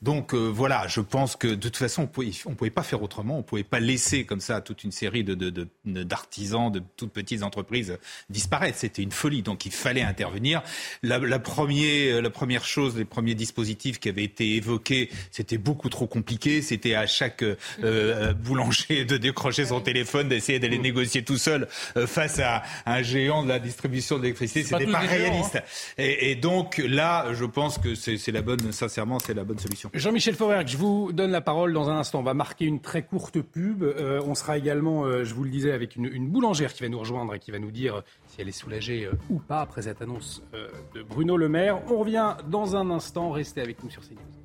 Donc 0.03 0.33
euh, 0.33 0.51
voilà, 0.53 0.85
je 0.87 0.99
pense 0.99 1.37
que 1.37 1.47
de 1.47 1.55
toute 1.55 1.77
façon, 1.77 2.09
on 2.45 2.49
ne 2.49 2.55
pouvait 2.55 2.69
pas 2.69 2.83
faire 2.83 3.01
autrement. 3.01 3.35
On 3.35 3.37
ne 3.37 3.43
pouvait 3.43 3.63
pas 3.63 3.79
laisser 3.79 4.25
comme 4.25 4.41
ça 4.41 4.59
toute 4.59 4.83
une 4.83 4.91
série 4.91 5.23
d'artisans, 5.23 6.69
de, 6.69 6.79
de, 6.79 6.85
toutes 6.97 7.13
petites 7.13 7.41
entreprises 7.41 7.97
disparaître. 8.29 8.77
C'était 8.77 9.01
une 9.01 9.13
folie. 9.13 9.43
Donc 9.43 9.65
il 9.65 9.71
fallait 9.71 10.01
intervenir. 10.01 10.61
La, 11.03 11.19
la, 11.19 11.39
premier, 11.39 12.21
la 12.21 12.29
première 12.29 12.65
chose, 12.65 12.97
les 12.97 13.05
premiers 13.05 13.33
dispositifs 13.33 13.99
qui 13.99 14.09
avaient 14.09 14.25
été 14.25 14.55
évoqués, 14.55 15.09
c'était 15.31 15.57
beaucoup 15.57 15.87
trop 15.87 16.05
compliqué. 16.05 16.61
C'était 16.61 16.95
à 16.95 17.07
chaque 17.07 17.41
euh, 17.41 17.55
euh 17.81 18.33
boulanger 18.33 19.05
de 19.05 19.15
décrocher 19.15 19.65
son 19.67 19.79
téléphone, 19.79 20.27
d'essayer 20.27 20.59
d'aller 20.59 20.79
mmh. 20.79 20.81
négocier 20.81 21.23
tout 21.23 21.37
seul 21.37 21.69
euh, 21.95 22.07
face 22.07 22.39
à 22.39 22.63
un 22.85 23.01
géant 23.03 23.43
de 23.43 23.47
la 23.47 23.59
distribution 23.59 24.19
d'électricité. 24.19 24.63
C'était 24.63 24.85
pas, 24.85 24.99
pas 24.99 25.07
réaliste. 25.07 25.55
Hein. 25.55 25.63
Et, 25.97 26.31
et 26.31 26.35
donc 26.35 26.81
là, 26.85 27.33
je 27.33 27.45
pense 27.45 27.77
que 27.77 27.95
c'est 27.95 28.31
la 28.33 28.41
bonne, 28.41 28.73
sincèrement, 28.73 29.19
c'est 29.19 29.33
la 29.33 29.45
bonne 29.45 29.59
solution. 29.59 29.91
Jean-Michel 29.93 30.33
Fauvergue, 30.33 30.67
je 30.67 30.77
vous 30.77 31.13
donne 31.13 31.29
la 31.29 31.41
parole 31.41 31.71
dans 31.71 31.91
un 31.91 31.97
instant. 31.99 32.19
On 32.19 32.23
va 32.23 32.33
marquer 32.33 32.65
une 32.65 32.79
très 32.79 33.03
courte 33.03 33.39
pub. 33.41 33.83
Euh, 33.83 34.19
on 34.25 34.33
sera 34.33 34.57
également, 34.57 35.05
euh, 35.05 35.23
je 35.23 35.35
vous 35.35 35.43
le 35.43 35.51
disais, 35.51 35.71
avec 35.71 35.95
une, 35.95 36.29
boulangère 36.29 36.73
qui 36.73 36.81
va 36.81 36.89
nous 36.89 36.97
rejoindre 36.97 37.35
et 37.35 37.39
qui 37.39 37.51
va 37.51 37.59
nous 37.59 37.69
dire 37.69 38.01
si 38.25 38.41
elle 38.41 38.49
est 38.49 38.51
soulagée 38.51 39.05
euh, 39.05 39.11
ou 39.29 39.37
pas 39.37 39.61
après 39.61 39.83
cette 39.83 40.01
annonce 40.01 40.41
de 40.95 41.03
Bruno 41.03 41.37
Le 41.37 41.47
Maire. 41.47 41.79
On 41.91 41.99
revient 41.99 42.35
dans 42.47 42.75
un 42.75 42.89
instant. 42.89 43.29
Restez 43.29 43.61
avec 43.61 43.83
nous 43.83 43.91
sur 43.91 44.01
CNews. 44.01 44.42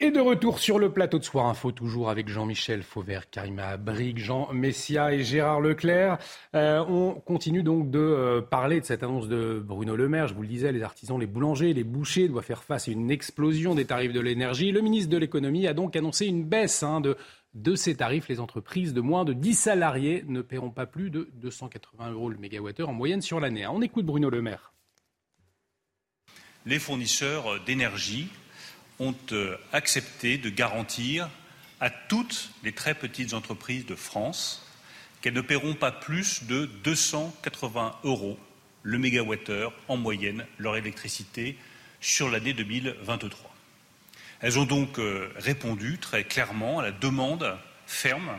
Et 0.00 0.10
de 0.10 0.18
retour 0.18 0.58
sur 0.58 0.80
le 0.80 0.90
plateau 0.90 1.20
de 1.20 1.24
Soir 1.24 1.46
Info, 1.46 1.70
toujours 1.70 2.10
avec 2.10 2.28
Jean-Michel 2.28 2.82
Fauvert, 2.82 3.30
Karima 3.30 3.76
Brigue, 3.76 4.18
Jean 4.18 4.52
Messia 4.52 5.14
et 5.14 5.22
Gérard 5.22 5.60
Leclerc. 5.60 6.18
Euh, 6.56 6.84
on 6.88 7.14
continue 7.14 7.62
donc 7.62 7.92
de 7.92 8.00
euh, 8.00 8.40
parler 8.40 8.80
de 8.80 8.84
cette 8.84 9.04
annonce 9.04 9.28
de 9.28 9.62
Bruno 9.64 9.94
Le 9.94 10.08
Maire. 10.08 10.26
Je 10.26 10.34
vous 10.34 10.42
le 10.42 10.48
disais, 10.48 10.72
les 10.72 10.82
artisans, 10.82 11.18
les 11.18 11.28
boulangers, 11.28 11.72
les 11.72 11.84
bouchers 11.84 12.26
doivent 12.26 12.44
faire 12.44 12.64
face 12.64 12.88
à 12.88 12.90
une 12.90 13.08
explosion 13.08 13.76
des 13.76 13.84
tarifs 13.84 14.12
de 14.12 14.18
l'énergie. 14.18 14.72
Le 14.72 14.80
ministre 14.80 15.10
de 15.10 15.16
l'économie 15.16 15.68
a 15.68 15.74
donc 15.74 15.94
annoncé 15.94 16.26
une 16.26 16.42
baisse 16.42 16.82
hein, 16.82 17.00
de, 17.00 17.16
de 17.54 17.76
ces 17.76 17.94
tarifs. 17.94 18.26
Les 18.26 18.40
entreprises 18.40 18.94
de 18.94 19.00
moins 19.00 19.24
de 19.24 19.32
10 19.32 19.54
salariés 19.54 20.24
ne 20.26 20.42
paieront 20.42 20.72
pas 20.72 20.86
plus 20.86 21.10
de 21.10 21.30
280 21.34 22.10
euros 22.10 22.30
le 22.30 22.36
mégawattheure 22.36 22.88
en 22.88 22.94
moyenne 22.94 23.22
sur 23.22 23.38
l'année. 23.38 23.64
On 23.68 23.80
écoute 23.80 24.06
Bruno 24.06 24.28
Le 24.28 24.42
Maire. 24.42 24.72
Les 26.66 26.80
fournisseurs 26.80 27.62
d'énergie 27.64 28.28
ont 28.98 29.14
euh, 29.32 29.56
accepté 29.72 30.38
de 30.38 30.50
garantir 30.50 31.28
à 31.80 31.90
toutes 31.90 32.50
les 32.62 32.72
très 32.72 32.94
petites 32.94 33.34
entreprises 33.34 33.86
de 33.86 33.94
France 33.94 34.66
qu'elles 35.20 35.34
ne 35.34 35.40
paieront 35.40 35.74
pas 35.74 35.92
plus 35.92 36.44
de 36.44 36.66
280 36.84 37.96
euros 38.04 38.38
le 38.82 38.98
mégawattheure 38.98 39.72
en 39.88 39.96
moyenne 39.96 40.46
leur 40.58 40.76
électricité 40.76 41.56
sur 42.00 42.30
l'année 42.30 42.52
2023. 42.52 43.54
Elles 44.40 44.58
ont 44.58 44.66
donc 44.66 44.98
euh, 44.98 45.32
répondu 45.36 45.98
très 45.98 46.24
clairement 46.24 46.78
à 46.78 46.82
la 46.82 46.92
demande 46.92 47.56
ferme 47.86 48.38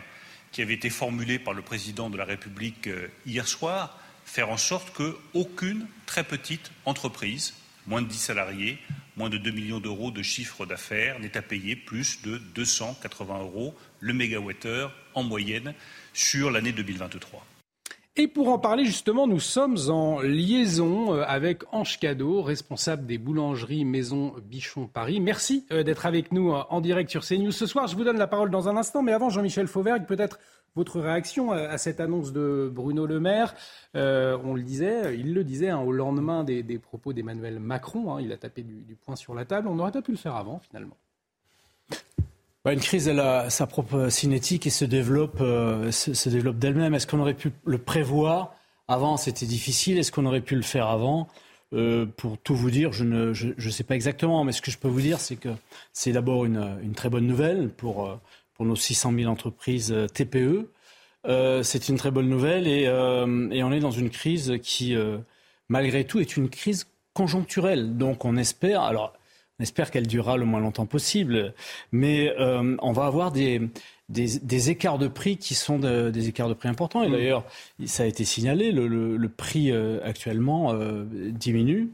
qui 0.51 0.61
avait 0.61 0.75
été 0.75 0.89
formulée 0.89 1.39
par 1.39 1.53
le 1.53 1.61
président 1.61 2.09
de 2.09 2.17
la 2.17 2.25
République 2.25 2.87
euh, 2.87 3.07
hier 3.25 3.47
soir, 3.47 3.99
faire 4.25 4.49
en 4.49 4.57
sorte 4.57 4.93
qu'aucune 4.93 5.87
très 6.05 6.23
petite 6.23 6.71
entreprise, 6.85 7.55
moins 7.87 8.01
de 8.01 8.07
10 8.07 8.17
salariés, 8.17 8.77
moins 9.15 9.29
de 9.29 9.37
2 9.37 9.51
millions 9.51 9.79
d'euros 9.79 10.11
de 10.11 10.21
chiffre 10.21 10.65
d'affaires 10.65 11.19
n'est 11.19 11.37
à 11.37 11.41
payer 11.41 11.75
plus 11.75 12.21
de 12.23 12.37
280 12.55 13.39
euros 13.39 13.73
le 13.99 14.13
mégawattheure 14.13 14.93
en 15.13 15.23
moyenne 15.23 15.73
sur 16.13 16.51
l'année 16.51 16.71
2023. 16.71 17.45
Et 18.17 18.29
pour 18.29 18.47
en 18.47 18.57
parler 18.57 18.85
justement, 18.85 19.27
nous 19.27 19.41
sommes 19.41 19.77
en 19.89 20.21
liaison 20.21 21.13
euh, 21.13 21.23
avec 21.27 21.63
Ange 21.73 21.99
Cadeau, 21.99 22.41
responsable 22.41 23.05
des 23.05 23.17
boulangeries 23.17 23.83
Maison 23.83 24.33
Bichon 24.41 24.87
Paris. 24.87 25.19
Merci 25.19 25.65
euh, 25.71 25.83
d'être 25.83 26.05
avec 26.05 26.31
nous 26.31 26.53
euh, 26.53 26.63
en 26.69 26.79
direct 26.79 27.09
sur 27.09 27.25
CNews 27.25 27.51
ce 27.51 27.65
soir. 27.65 27.87
Je 27.87 27.97
vous 27.97 28.05
donne 28.05 28.17
la 28.17 28.27
parole 28.27 28.49
dans 28.49 28.69
un 28.69 28.77
instant, 28.77 29.01
mais 29.01 29.11
avant 29.11 29.29
Jean-Michel 29.29 29.67
Fauvergue, 29.67 30.05
peut-être 30.05 30.39
votre 30.75 30.99
réaction 30.99 31.51
à 31.51 31.77
cette 31.77 31.99
annonce 31.99 32.33
de 32.33 32.69
Bruno 32.73 33.05
Le 33.05 33.19
Maire. 33.19 33.55
Euh, 33.95 34.37
on 34.43 34.53
le 34.53 34.61
disait, 34.61 35.17
il 35.17 35.33
le 35.33 35.43
disait 35.43 35.69
hein, 35.69 35.79
au 35.79 35.91
lendemain 35.91 36.43
des, 36.43 36.63
propos 36.79 37.13
d'Emmanuel 37.13 37.59
Macron. 37.59 38.13
Hein, 38.13 38.21
il 38.21 38.31
a 38.31 38.37
tapé 38.37 38.61
du, 38.63 38.95
poing 38.95 39.15
sur 39.15 39.33
la 39.33 39.45
table. 39.45 39.67
On 39.67 39.79
aurait 39.79 39.91
pas 39.91 40.01
pu 40.01 40.11
le 40.11 40.17
faire 40.17 40.35
avant, 40.35 40.59
finalement. 40.59 40.97
Bah, 42.65 42.73
une 42.73 42.79
crise, 42.79 43.07
elle 43.07 43.19
a 43.19 43.49
sa 43.49 43.67
propre 43.67 44.09
cinétique 44.09 44.67
et 44.67 44.71
se 44.71 44.85
développe, 44.85 45.37
euh, 45.39 45.91
se, 45.91 46.29
développe 46.29 46.57
d'elle-même. 46.57 46.93
Est-ce 46.93 47.07
qu'on 47.07 47.19
aurait 47.19 47.35
pu 47.35 47.51
le 47.63 47.77
prévoir 47.77 48.53
avant? 48.87 49.17
C'était 49.17 49.45
difficile. 49.45 49.97
Est-ce 49.97 50.11
qu'on 50.11 50.25
aurait 50.25 50.41
pu 50.41 50.55
le 50.55 50.61
faire 50.61 50.87
avant? 50.87 51.27
Euh, 51.73 52.05
pour 52.05 52.37
tout 52.37 52.55
vous 52.55 52.71
dire, 52.71 52.91
je 52.91 53.03
ne 53.03 53.33
je, 53.33 53.69
sais 53.69 53.83
pas 53.83 53.95
exactement, 53.95 54.43
mais 54.43 54.51
ce 54.51 54.61
que 54.61 54.71
je 54.71 54.77
peux 54.77 54.87
vous 54.87 55.01
dire, 55.01 55.19
c'est 55.19 55.35
que 55.35 55.49
c'est 55.93 56.11
d'abord 56.11 56.45
une, 56.45 56.77
une, 56.83 56.93
très 56.93 57.09
bonne 57.09 57.25
nouvelle 57.25 57.69
pour, 57.69 58.17
pour 58.55 58.65
nos 58.65 58.75
600 58.75 59.13
000 59.15 59.31
entreprises 59.31 59.91
euh, 59.91 60.07
TPE. 60.07 60.69
Euh, 61.27 61.63
c'est 61.63 61.89
une 61.89 61.97
très 61.97 62.11
bonne 62.11 62.29
nouvelle 62.29 62.67
et, 62.67 62.85
euh, 62.87 63.49
et, 63.51 63.63
on 63.63 63.71
est 63.71 63.79
dans 63.79 63.91
une 63.91 64.09
crise 64.09 64.53
qui, 64.61 64.95
euh, 64.95 65.17
malgré 65.69 66.03
tout, 66.03 66.19
est 66.19 66.37
une 66.37 66.49
crise 66.49 66.87
conjoncturelle. 67.13 67.97
Donc 67.97 68.25
on 68.25 68.37
espère, 68.37 68.81
alors 68.81 69.13
on 69.59 69.63
espère 69.63 69.89
qu'elle 69.89 70.07
durera 70.07 70.37
le 70.37 70.45
moins 70.45 70.59
longtemps 70.59 70.85
possible, 70.85 71.53
mais 71.91 72.33
euh, 72.39 72.75
on 72.81 72.91
va 72.91 73.05
avoir 73.05 73.31
des, 73.31 73.61
des, 74.09 74.37
des, 74.39 74.69
écarts 74.69 74.99
de 74.99 75.07
prix 75.07 75.37
qui 75.37 75.55
sont 75.55 75.79
de, 75.79 76.11
des 76.11 76.27
écarts 76.27 76.49
de 76.49 76.53
prix 76.53 76.69
importants. 76.69 77.03
Et 77.03 77.09
d'ailleurs, 77.09 77.43
ça 77.85 78.03
a 78.03 78.05
été 78.05 78.23
signalé, 78.23 78.71
le, 78.71 78.87
le, 78.87 79.17
le 79.17 79.29
prix 79.29 79.71
actuellement 80.03 80.73
diminue. 81.31 81.89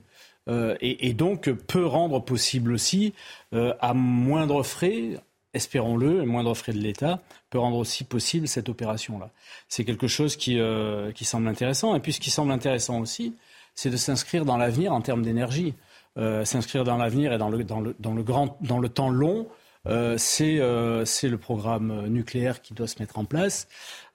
Et, 0.50 1.08
et, 1.08 1.14
donc 1.14 1.50
peut 1.50 1.86
rendre 1.86 2.20
possible 2.20 2.74
aussi, 2.74 3.14
à 3.54 3.94
moindre 3.94 4.64
frais, 4.64 5.22
espérons-le, 5.54 6.24
moindre 6.26 6.54
frais 6.54 6.74
de 6.74 6.80
l'État, 6.80 7.20
peut 7.50 7.60
rendre 7.60 7.78
aussi 7.78 8.04
possible 8.04 8.48
cette 8.48 8.70
opération-là. 8.70 9.30
C'est 9.68 9.84
quelque 9.84 10.08
chose 10.08 10.36
qui, 10.36 10.60
euh, 10.60 11.12
qui 11.12 11.26
semble 11.26 11.48
intéressant. 11.48 11.96
Et 11.96 12.00
puis 12.00 12.14
ce 12.14 12.20
qui 12.20 12.30
semble 12.30 12.52
intéressant 12.52 13.00
aussi, 13.00 13.36
c'est 13.76 13.90
de 13.90 13.98
s'inscrire 13.98 14.46
dans 14.46 14.58
l'avenir 14.58 14.94
en 14.94 15.02
termes 15.02 15.24
d'énergie. 15.24 15.74
Euh, 16.18 16.44
s'inscrire 16.44 16.84
dans 16.84 16.98
l'avenir 16.98 17.32
et 17.32 17.38
dans 17.38 17.50
le, 17.50 17.64
dans, 17.64 17.80
le, 17.80 17.96
dans, 18.00 18.14
le 18.14 18.24
grand, 18.24 18.58
dans 18.62 18.80
le 18.80 18.90
temps 18.90 19.10
long, 19.10 19.48
euh, 19.88 20.18
c'est 20.18 20.58
le 20.60 21.38
programme 21.38 22.08
nucléaire 22.08 22.62
qui 22.62 22.74
doit 22.74 22.88
se 22.88 23.00
mettre 23.00 23.18
en 23.18 23.26
place. 23.26 23.68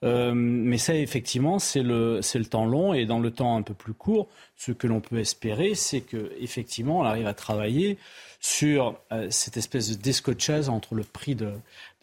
Mais 0.03 0.77
ça, 0.77 0.95
effectivement, 0.95 1.59
c'est 1.59 1.81
le, 1.81 2.21
le 2.21 2.45
temps 2.45 2.65
long. 2.65 2.93
Et 2.93 3.05
dans 3.05 3.19
le 3.19 3.31
temps 3.31 3.57
un 3.57 3.63
peu 3.63 3.73
plus 3.73 3.93
court, 3.93 4.27
ce 4.55 4.71
que 4.71 4.87
l'on 4.87 5.01
peut 5.01 5.19
espérer, 5.19 5.75
c'est 5.75 6.01
qu'effectivement, 6.01 6.99
on 6.99 7.03
arrive 7.03 7.27
à 7.27 7.33
travailler 7.33 7.97
sur 8.39 8.99
euh, 9.11 9.27
cette 9.31 9.57
espèce 9.57 9.89
de 9.89 10.01
descotchage 10.01 10.69
entre 10.69 10.95
le 10.95 11.03
prix 11.03 11.35
de, 11.35 11.45
de 11.45 11.53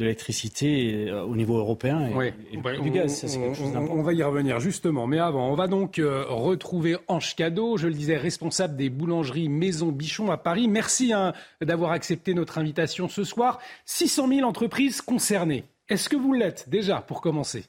l'électricité 0.00 1.08
euh, 1.08 1.22
au 1.22 1.36
niveau 1.36 1.58
européen 1.58 2.08
et, 2.08 2.14
oui. 2.14 2.32
et 2.50 2.56
le 2.56 2.62
prix 2.62 2.80
du 2.80 2.90
gaz. 2.90 3.26
Ça, 3.26 3.38
on, 3.38 3.52
on, 3.76 3.98
on, 3.98 4.02
va 4.02 4.12
y 4.12 4.22
revenir 4.22 4.58
justement. 4.60 5.06
Mais 5.06 5.18
avant, 5.18 5.48
on 5.48 5.54
va 5.54 5.68
donc 5.68 5.98
euh, 5.98 6.24
retrouver 6.28 6.96
Ange 7.08 7.36
Cadeau, 7.36 7.76
je 7.76 7.86
le 7.86 7.94
disais, 7.94 8.16
responsable 8.16 8.76
des 8.76 8.90
boulangeries 8.90 9.48
Maison 9.48 9.88
Bichon 9.88 10.30
à 10.30 10.36
Paris. 10.36 10.66
Merci 10.66 11.12
hein, 11.12 11.32
d'avoir 11.60 11.92
accepté 11.92 12.34
notre 12.34 12.58
invitation 12.58 13.08
ce 13.08 13.22
soir. 13.22 13.60
600 13.84 14.28
000 14.28 14.48
entreprises 14.48 15.00
concernées. 15.00 15.64
Est-ce 15.88 16.08
que 16.08 16.16
vous 16.16 16.32
l'êtes 16.32 16.68
déjà 16.68 17.00
pour 17.00 17.20
commencer? 17.20 17.64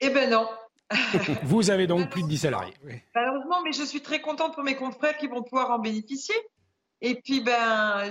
Eh 0.00 0.10
ben 0.10 0.28
non. 0.28 0.46
vous 1.44 1.70
avez 1.70 1.86
donc 1.86 2.10
plus 2.10 2.22
de 2.22 2.28
10 2.28 2.38
salariés. 2.38 2.74
Malheureusement, 3.14 3.62
mais 3.64 3.72
je 3.72 3.84
suis 3.84 4.02
très 4.02 4.20
contente 4.20 4.54
pour 4.54 4.64
mes 4.64 4.76
confrères 4.76 5.16
qui 5.16 5.28
vont 5.28 5.42
pouvoir 5.42 5.70
en 5.70 5.78
bénéficier. 5.78 6.34
Et 7.06 7.16
puis, 7.16 7.42
ben, 7.42 8.08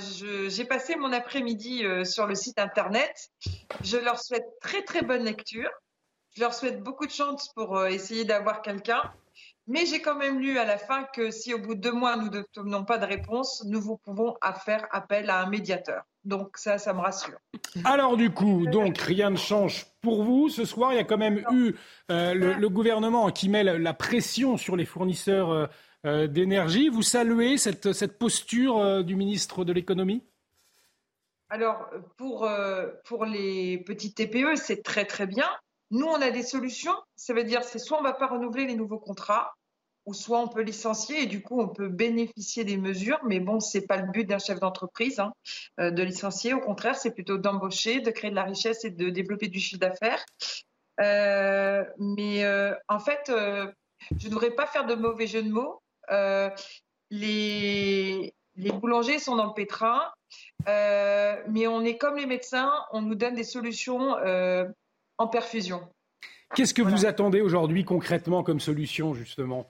j'ai 0.50 0.66
passé 0.66 0.96
mon 0.96 1.12
après-midi 1.14 1.84
euh, 1.84 2.06
sur 2.06 2.28
le 2.28 2.36
site 2.36 2.60
internet. 2.60 3.32
Je 3.84 3.98
leur 3.98 4.20
souhaite 4.20 4.46
très, 4.62 4.84
très 4.84 5.02
bonne 5.02 5.24
lecture. 5.24 5.72
Je 6.36 6.42
leur 6.42 6.54
souhaite 6.54 6.84
beaucoup 6.84 7.08
de 7.08 7.12
chance 7.12 7.52
pour 7.56 7.76
euh, 7.76 7.88
essayer 7.88 8.24
d'avoir 8.24 8.62
quelqu'un. 8.62 9.02
Mais 9.66 9.88
j'ai 9.88 10.00
quand 10.00 10.16
même 10.16 10.40
lu 10.40 10.60
à 10.60 10.66
la 10.66 10.78
fin 10.78 11.06
que 11.06 11.32
si 11.32 11.56
au 11.56 11.58
bout 11.58 11.74
de 11.74 11.82
deux 11.82 11.92
mois, 11.92 12.18
nous 12.18 12.30
n'obtenons 12.30 12.86
pas 12.86 13.00
de 13.00 13.08
réponse, 13.08 13.64
nous 13.66 13.82
vous 13.82 13.98
pouvons 13.98 14.36
faire 14.64 14.86
appel 14.92 15.28
à 15.32 15.42
un 15.42 15.50
médiateur. 15.50 16.04
Donc 16.24 16.58
ça, 16.58 16.78
ça 16.78 16.94
me 16.94 17.00
rassure. 17.00 17.40
Alors 17.86 18.16
du 18.16 18.30
coup, 18.30 18.68
donc 18.68 19.00
rien 19.00 19.32
ne 19.32 19.38
change 19.38 19.88
pour 20.02 20.24
vous. 20.24 20.50
Ce 20.50 20.66
soir, 20.66 20.94
il 20.94 20.98
y 20.98 21.00
a 21.00 21.04
quand 21.04 21.18
même 21.18 21.44
eu 21.52 21.74
euh, 22.12 22.34
le, 22.36 22.70
gouvernement 22.70 23.32
qui 23.32 23.50
met 23.50 23.64
la, 23.64 23.94
pression 23.94 24.58
sur 24.58 24.76
les 24.76 24.86
fournisseurs 24.86 25.70
d'énergie. 26.04 26.90
Vous 26.90 27.02
saluez 27.02 27.58
cette, 27.58 27.94
cette 27.94 28.18
posture 28.18 29.04
du 29.04 29.16
ministre 29.16 29.64
de 29.64 29.74
l'économie? 29.74 30.24
Alors 31.50 31.88
pour, 32.18 32.50
pour 33.06 33.26
les 33.26 33.78
petites 33.80 34.16
TPE, 34.16 34.56
c'est 34.56 34.84
très 34.84 35.06
très 35.06 35.28
bien. 35.28 35.50
Nous, 35.92 36.08
on 36.08 36.22
a 36.22 36.32
des 36.32 36.42
solutions. 36.42 36.96
Ça 37.16 37.34
veut 37.34 37.44
dire, 37.44 37.64
c'est 37.64 37.78
soit 37.80 38.00
on 38.00 38.02
ne 38.02 38.08
va 38.08 38.14
pas 38.14 38.28
renouveler 38.28 38.66
les 38.66 38.76
nouveaux 38.76 38.98
contrats, 38.98 39.54
ou 40.06 40.14
soit 40.14 40.40
on 40.40 40.48
peut 40.48 40.62
licencier 40.62 41.24
et 41.24 41.26
du 41.28 41.42
coup 41.42 41.62
on 41.62 41.68
peut 41.68 41.88
bénéficier 41.88 42.64
des 42.64 42.78
mesures, 42.78 43.20
mais 43.24 43.40
bon, 43.40 43.60
c'est 43.60 43.88
pas 43.88 43.98
le 43.98 44.12
but 44.12 44.26
d'un 44.26 44.40
chef 44.40 44.60
d'entreprise 44.60 45.20
hein, 45.20 45.34
euh, 45.80 45.92
de 45.92 46.04
licencier. 46.04 46.54
Au 46.54 46.60
contraire, 46.60 46.96
c'est 46.96 47.12
plutôt 47.12 47.38
d'embaucher, 47.38 48.02
de 48.02 48.12
créer 48.12 48.32
de 48.32 48.36
la 48.36 48.44
richesse 48.44 48.84
et 48.86 48.90
de 48.90 49.10
développer 49.10 49.48
du 49.48 49.60
chiffre 49.60 49.80
d'affaires. 49.80 50.26
Euh, 51.00 51.86
mais 52.00 52.44
euh, 52.44 52.74
en 52.88 53.00
fait, 53.00 53.22
je 53.28 54.28
ne 54.28 54.34
voudrais 54.34 54.52
pas 54.52 54.66
faire 54.66 54.86
de 54.86 54.96
mauvais 54.96 55.28
jeu 55.28 55.44
de 55.44 55.50
mots. 55.50 55.83
Les, 56.10 58.34
les 58.56 58.72
boulangers 58.72 59.20
sont 59.20 59.36
dans 59.36 59.48
le 59.48 59.54
pétrin, 59.54 60.02
mais 60.68 61.68
on 61.68 61.82
est 61.82 61.98
comme 61.98 62.18
les 62.18 62.26
médecins, 62.26 62.72
on 62.92 63.02
nous 63.02 63.16
donne 63.16 63.36
des 63.36 63.44
solutions 63.44 64.16
en 65.18 65.28
perfusion. 65.28 65.82
Qu'est-ce 66.56 66.74
que 66.74 66.82
vous 66.82 67.06
attendez 67.06 67.42
aujourd'hui 67.42 67.84
concrètement 67.84 68.44
comme 68.44 68.60
solution, 68.60 69.14
justement 69.14 69.70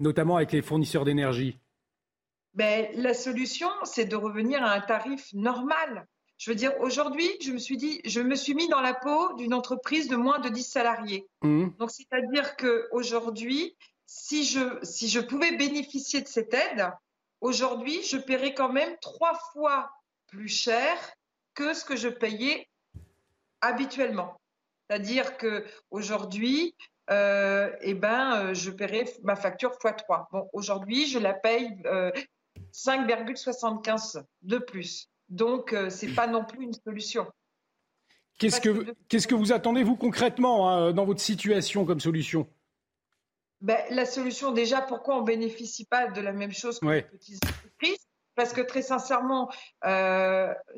notamment 0.00 0.36
avec 0.36 0.52
les 0.52 0.62
fournisseurs 0.62 1.04
d'énergie? 1.04 1.58
Ben, 2.54 2.88
La 2.94 3.14
solution, 3.14 3.68
c'est 3.84 4.06
de 4.06 4.16
revenir 4.16 4.62
à 4.62 4.72
un 4.72 4.80
tarif 4.80 5.32
normal. 5.32 6.06
Je 6.38 6.50
veux 6.50 6.56
dire, 6.56 6.72
aujourd'hui, 6.80 7.28
je 7.42 7.50
me 7.50 7.58
suis 7.58 7.76
dit, 7.76 8.00
je 8.04 8.20
me 8.20 8.36
suis 8.36 8.54
mis 8.54 8.68
dans 8.68 8.80
la 8.80 8.94
peau 8.94 9.34
d'une 9.34 9.54
entreprise 9.54 10.08
de 10.08 10.16
moins 10.16 10.38
de 10.38 10.48
10 10.48 10.62
salariés. 10.62 11.26
Mmh. 11.42 11.70
Donc, 11.78 11.90
c'est-à-dire 11.90 12.56
qu'aujourd'hui, 12.56 13.76
si 14.10 14.44
je, 14.44 14.78
si 14.82 15.06
je 15.08 15.20
pouvais 15.20 15.54
bénéficier 15.54 16.22
de 16.22 16.28
cette 16.28 16.54
aide, 16.54 16.90
aujourd'hui, 17.42 18.02
je 18.02 18.16
paierais 18.16 18.54
quand 18.54 18.72
même 18.72 18.96
trois 19.02 19.38
fois 19.52 19.90
plus 20.28 20.48
cher 20.48 20.96
que 21.54 21.74
ce 21.74 21.84
que 21.84 21.94
je 21.94 22.08
payais 22.08 22.66
habituellement. 23.60 24.40
C'est-à-dire 24.88 25.36
qu'aujourd'hui, 25.36 26.74
euh, 27.10 27.70
eh 27.82 27.92
ben, 27.92 28.34
euh, 28.34 28.54
je 28.54 28.70
paierai 28.70 29.04
ma 29.24 29.36
facture 29.36 29.72
x3. 29.72 30.28
Bon, 30.32 30.48
aujourd'hui, 30.54 31.06
je 31.06 31.18
la 31.18 31.34
paye 31.34 31.68
5,75 32.72 34.16
euh, 34.16 34.22
de 34.40 34.56
plus. 34.56 35.10
Donc, 35.28 35.70
ce 35.72 36.06
n'est 36.06 36.14
pas 36.14 36.26
non 36.26 36.46
plus 36.46 36.64
une 36.64 36.72
solution. 36.72 37.26
Qu'est-ce 38.38 38.62
que, 38.62 38.94
qu'est-ce 39.08 39.26
que 39.26 39.34
vous 39.34 39.52
attendez, 39.52 39.82
vous, 39.82 39.96
concrètement, 39.96 40.70
hein, 40.70 40.92
dans 40.92 41.04
votre 41.04 41.20
situation 41.20 41.84
comme 41.84 42.00
solution? 42.00 42.48
Ben, 43.60 43.78
La 43.90 44.06
solution, 44.06 44.52
déjà, 44.52 44.80
pourquoi 44.80 45.16
on 45.16 45.20
ne 45.20 45.26
bénéficie 45.26 45.84
pas 45.84 46.08
de 46.08 46.20
la 46.20 46.32
même 46.32 46.52
chose 46.52 46.78
que 46.78 46.86
les 46.86 47.02
petites 47.02 47.44
entreprises? 47.44 48.06
Parce 48.34 48.52
que 48.52 48.60
très 48.60 48.82
sincèrement, 48.82 49.50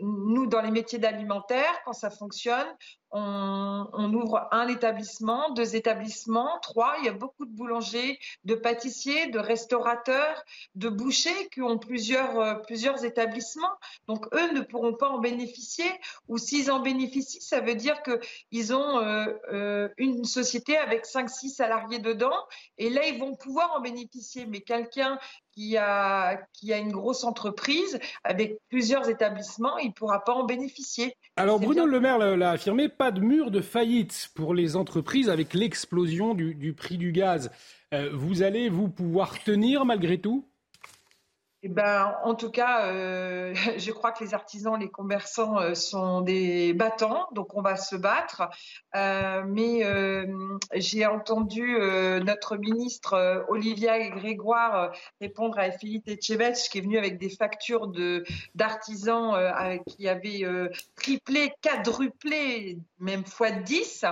nous, 0.00 0.46
dans 0.46 0.62
les 0.62 0.70
métiers 0.70 0.99
d'alimentaire, 0.99 1.78
quand 1.84 1.92
ça 1.92 2.10
fonctionne, 2.10 2.68
on, 3.12 4.12
ouvre 4.14 4.49
un 4.52 4.69
établissement, 4.69 5.50
deux 5.50 5.75
établissements, 5.75 6.59
trois. 6.61 6.95
Il 6.99 7.07
y 7.07 7.09
a 7.09 7.12
beaucoup 7.12 7.45
de 7.45 7.50
boulangers, 7.50 8.19
de 8.45 8.55
pâtissiers, 8.55 9.29
de 9.29 9.38
restaurateurs, 9.38 10.45
de 10.75 10.88
bouchers 10.88 11.49
qui 11.52 11.62
ont 11.62 11.79
plusieurs, 11.79 12.38
euh, 12.38 12.55
plusieurs 12.55 13.05
établissements. 13.05 13.75
Donc, 14.07 14.26
eux 14.35 14.52
ne 14.52 14.61
pourront 14.61 14.95
pas 14.95 15.09
en 15.09 15.19
bénéficier. 15.19 15.90
Ou 16.29 16.38
s'ils 16.38 16.71
en 16.71 16.81
bénéficient, 16.81 17.40
ça 17.40 17.61
veut 17.61 17.75
dire 17.75 18.00
qu'ils 18.02 18.75
ont 18.75 18.99
euh, 18.99 19.26
euh, 19.52 19.88
une 19.97 20.25
société 20.25 20.76
avec 20.76 21.07
cinq, 21.07 21.29
six 21.31 21.50
salariés 21.50 21.99
dedans. 21.99 22.47
Et 22.79 22.90
là, 22.90 23.07
ils 23.07 23.19
vont 23.19 23.35
pouvoir 23.35 23.73
en 23.76 23.81
bénéficier. 23.81 24.47
Mais 24.47 24.61
quelqu'un 24.61 25.19
qui 25.52 25.76
a, 25.76 26.40
qui 26.52 26.73
a 26.73 26.79
une 26.79 26.93
grosse 26.93 27.25
entreprise 27.25 27.99
avec 28.25 28.59
plusieurs 28.69 29.09
établissements, 29.09 29.79
il 29.79 29.88
ne 29.88 29.93
pourra 29.93 30.23
pas 30.23 30.33
en 30.33 30.45
bénéficier. 30.45 31.17
Alors 31.40 31.59
Bruno 31.59 31.87
Le 31.87 32.00
Maire 32.00 32.18
l'a 32.18 32.50
affirmé, 32.50 32.90
pas 32.90 33.11
de 33.11 33.23
mur 33.23 33.50
de 33.50 33.62
faillite 33.62 34.28
pour 34.35 34.52
les 34.52 34.76
entreprises 34.76 35.30
avec 35.30 35.54
l'explosion 35.54 36.35
du, 36.35 36.75
prix 36.75 36.99
du 36.99 37.12
gaz. 37.12 37.50
Euh, 37.94 38.11
vous 38.12 38.42
allez 38.42 38.68
vous 38.68 38.90
pouvoir 38.90 39.42
tenir 39.42 39.87
malgré 39.87 40.18
tout? 40.18 40.50
Eh 41.62 41.69
ben, 41.69 42.17
en 42.25 42.35
tout 42.35 42.51
cas, 42.51 42.87
euh, 42.87 43.55
je 43.77 43.92
crois 43.92 44.12
que 44.12 44.25
les 44.25 44.33
artisans, 44.33 44.79
les 44.81 44.88
commerçants 44.88 45.61
euh, 45.61 45.75
sont 45.75 46.23
des 46.23 46.73
battants, 46.73 47.29
donc 47.33 47.55
on 47.55 47.61
va 47.61 47.77
se 47.77 47.96
battre. 47.96 48.49
Euh, 48.96 49.42
mais 49.46 49.83
j'ai 50.75 51.07
entendu 51.07 51.79
notre 52.25 52.57
ministre 52.57 53.44
Olivia 53.49 54.09
Grégoire 54.09 54.92
répondre 55.20 55.59
à 55.59 55.70
Philippe 55.70 56.09
Etchebest, 56.09 56.70
qui 56.70 56.79
est 56.79 56.81
venu 56.81 56.99
avec 56.99 57.18
des 57.18 57.31
factures 57.31 57.88
de 57.88 58.25
d'artisans 58.55 59.81
qui 59.87 60.09
avaient 60.09 60.44
triplé, 60.96 61.53
quadruplé, 61.62 62.79
même 62.99 63.25
fois 63.25 63.51
10 63.51 64.05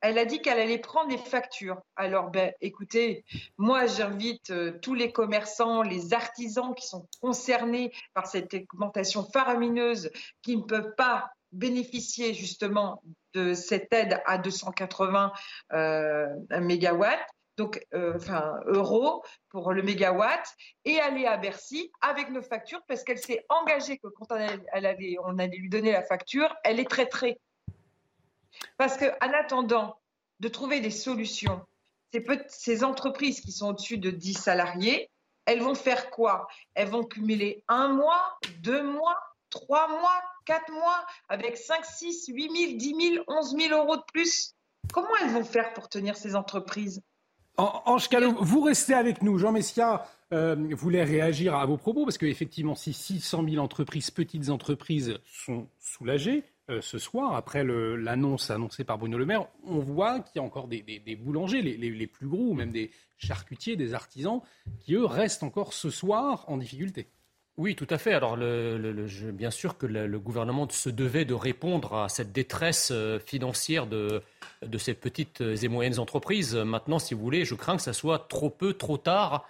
elle 0.00 0.18
a 0.18 0.24
dit 0.24 0.40
qu'elle 0.40 0.60
allait 0.60 0.78
prendre 0.78 1.10
les 1.10 1.18
factures. 1.18 1.80
Alors, 1.96 2.30
ben, 2.30 2.52
écoutez, 2.60 3.24
moi, 3.56 3.86
j'invite 3.86 4.50
euh, 4.50 4.78
tous 4.80 4.94
les 4.94 5.12
commerçants, 5.12 5.82
les 5.82 6.14
artisans 6.14 6.74
qui 6.74 6.86
sont 6.86 7.08
concernés 7.20 7.92
par 8.14 8.26
cette 8.26 8.54
augmentation 8.54 9.24
faramineuse, 9.24 10.10
qui 10.42 10.56
ne 10.56 10.62
peuvent 10.62 10.94
pas 10.96 11.30
bénéficier 11.52 12.34
justement 12.34 13.02
de 13.34 13.54
cette 13.54 13.92
aide 13.92 14.20
à 14.26 14.38
280 14.38 15.32
euh, 15.72 16.26
mégawatts, 16.60 17.26
donc 17.56 17.84
euh, 17.94 18.18
euros 18.66 19.24
pour 19.50 19.72
le 19.72 19.82
mégawatt, 19.82 20.46
et 20.84 21.00
aller 21.00 21.26
à 21.26 21.36
Bercy 21.36 21.90
avec 22.00 22.30
nos 22.30 22.42
factures 22.42 22.80
parce 22.86 23.02
qu'elle 23.02 23.18
s'est 23.18 23.44
engagée 23.48 23.98
que 23.98 24.08
quand 24.08 24.26
on 24.30 25.38
allait 25.38 25.56
lui 25.56 25.68
donner 25.68 25.92
la 25.92 26.02
facture, 26.02 26.54
elle 26.64 26.78
est 26.78 26.88
traitée. 26.88 27.38
Parce 28.76 28.96
qu'en 28.96 29.32
attendant 29.34 29.98
de 30.40 30.48
trouver 30.48 30.80
des 30.80 30.90
solutions, 30.90 31.60
ces, 32.48 32.84
entreprises 32.84 33.40
qui 33.40 33.52
sont 33.52 33.68
au-dessus 33.68 33.98
de 33.98 34.10
10 34.10 34.34
salariés, 34.34 35.10
elles 35.46 35.62
vont 35.62 35.74
faire 35.74 36.10
quoi? 36.10 36.46
Elles 36.74 36.88
vont 36.88 37.04
cumuler 37.04 37.64
un 37.68 37.88
mois, 37.88 38.38
deux 38.60 38.82
mois, 38.82 39.18
trois 39.50 39.88
mois, 39.88 40.22
quatre 40.44 40.70
mois, 40.72 41.06
avec 41.28 41.56
5, 41.56 41.84
6, 41.84 42.26
8 42.28 42.68
000, 42.68 42.72
10 42.76 43.14
000, 43.14 43.24
11 43.26 43.56
000 43.56 43.80
euros 43.80 43.96
de 43.96 44.02
plus. 44.12 44.54
Comment 44.92 45.08
elles 45.22 45.30
vont 45.30 45.44
faire 45.44 45.72
pour 45.74 45.88
tenir 45.88 46.16
ces 46.16 46.36
entreprises? 46.36 47.02
Ange 47.56 48.08
Callot, 48.08 48.36
vous 48.40 48.60
restez 48.60 48.94
avec 48.94 49.20
nous. 49.20 49.36
Jean 49.36 49.50
Messia 49.50 50.06
euh, 50.32 50.54
voulait 50.76 51.02
réagir 51.02 51.56
à 51.56 51.66
vos 51.66 51.76
propos 51.76 52.04
parce 52.04 52.16
qu'effectivement, 52.16 52.76
si 52.76 52.92
600 52.92 53.44
000 53.48 53.62
entreprises, 53.62 54.12
petites 54.12 54.48
entreprises, 54.48 55.18
sont 55.24 55.66
soulagées, 55.80 56.44
euh, 56.70 56.80
ce 56.80 56.98
soir, 56.98 57.34
après 57.34 57.64
l'annonce 57.64 58.50
annoncée 58.50 58.84
par 58.84 58.98
Bruno 58.98 59.18
Le 59.18 59.26
Maire, 59.26 59.46
on 59.66 59.78
voit 59.78 60.20
qu'il 60.20 60.36
y 60.36 60.38
a 60.38 60.42
encore 60.42 60.68
des, 60.68 60.82
boulangers, 61.16 61.62
les, 61.62 62.06
plus 62.06 62.28
gros, 62.28 62.54
même 62.54 62.70
des 62.70 62.90
charcutiers, 63.16 63.76
des 63.76 63.94
artisans, 63.94 64.40
qui 64.80 64.94
eux 64.94 65.04
restent 65.04 65.42
encore 65.42 65.72
ce 65.72 65.90
soir 65.90 66.44
en 66.48 66.58
difficulté. 66.58 67.08
Oui, 67.56 67.74
tout 67.74 67.86
à 67.90 67.98
fait. 67.98 68.12
Alors, 68.12 68.36
bien 68.36 69.50
sûr 69.50 69.78
que 69.78 69.86
le, 69.86 70.18
gouvernement 70.18 70.68
se 70.68 70.90
devait 70.90 71.24
de 71.24 71.34
répondre 71.34 71.94
à 71.94 72.08
cette 72.08 72.32
détresse 72.32 72.90
euh, 72.92 73.18
financière 73.18 73.86
de, 73.86 74.22
ces 74.78 74.94
petites 74.94 75.40
et 75.40 75.68
moyennes 75.68 75.98
entreprises. 75.98 76.54
Maintenant, 76.54 76.98
si 76.98 77.14
vous 77.14 77.20
voulez, 77.20 77.44
je 77.44 77.54
crains 77.54 77.76
que 77.76 77.82
ça 77.82 77.92
soit 77.92 78.28
trop 78.28 78.50
peu, 78.50 78.74
trop 78.74 78.96
tard. 78.96 79.48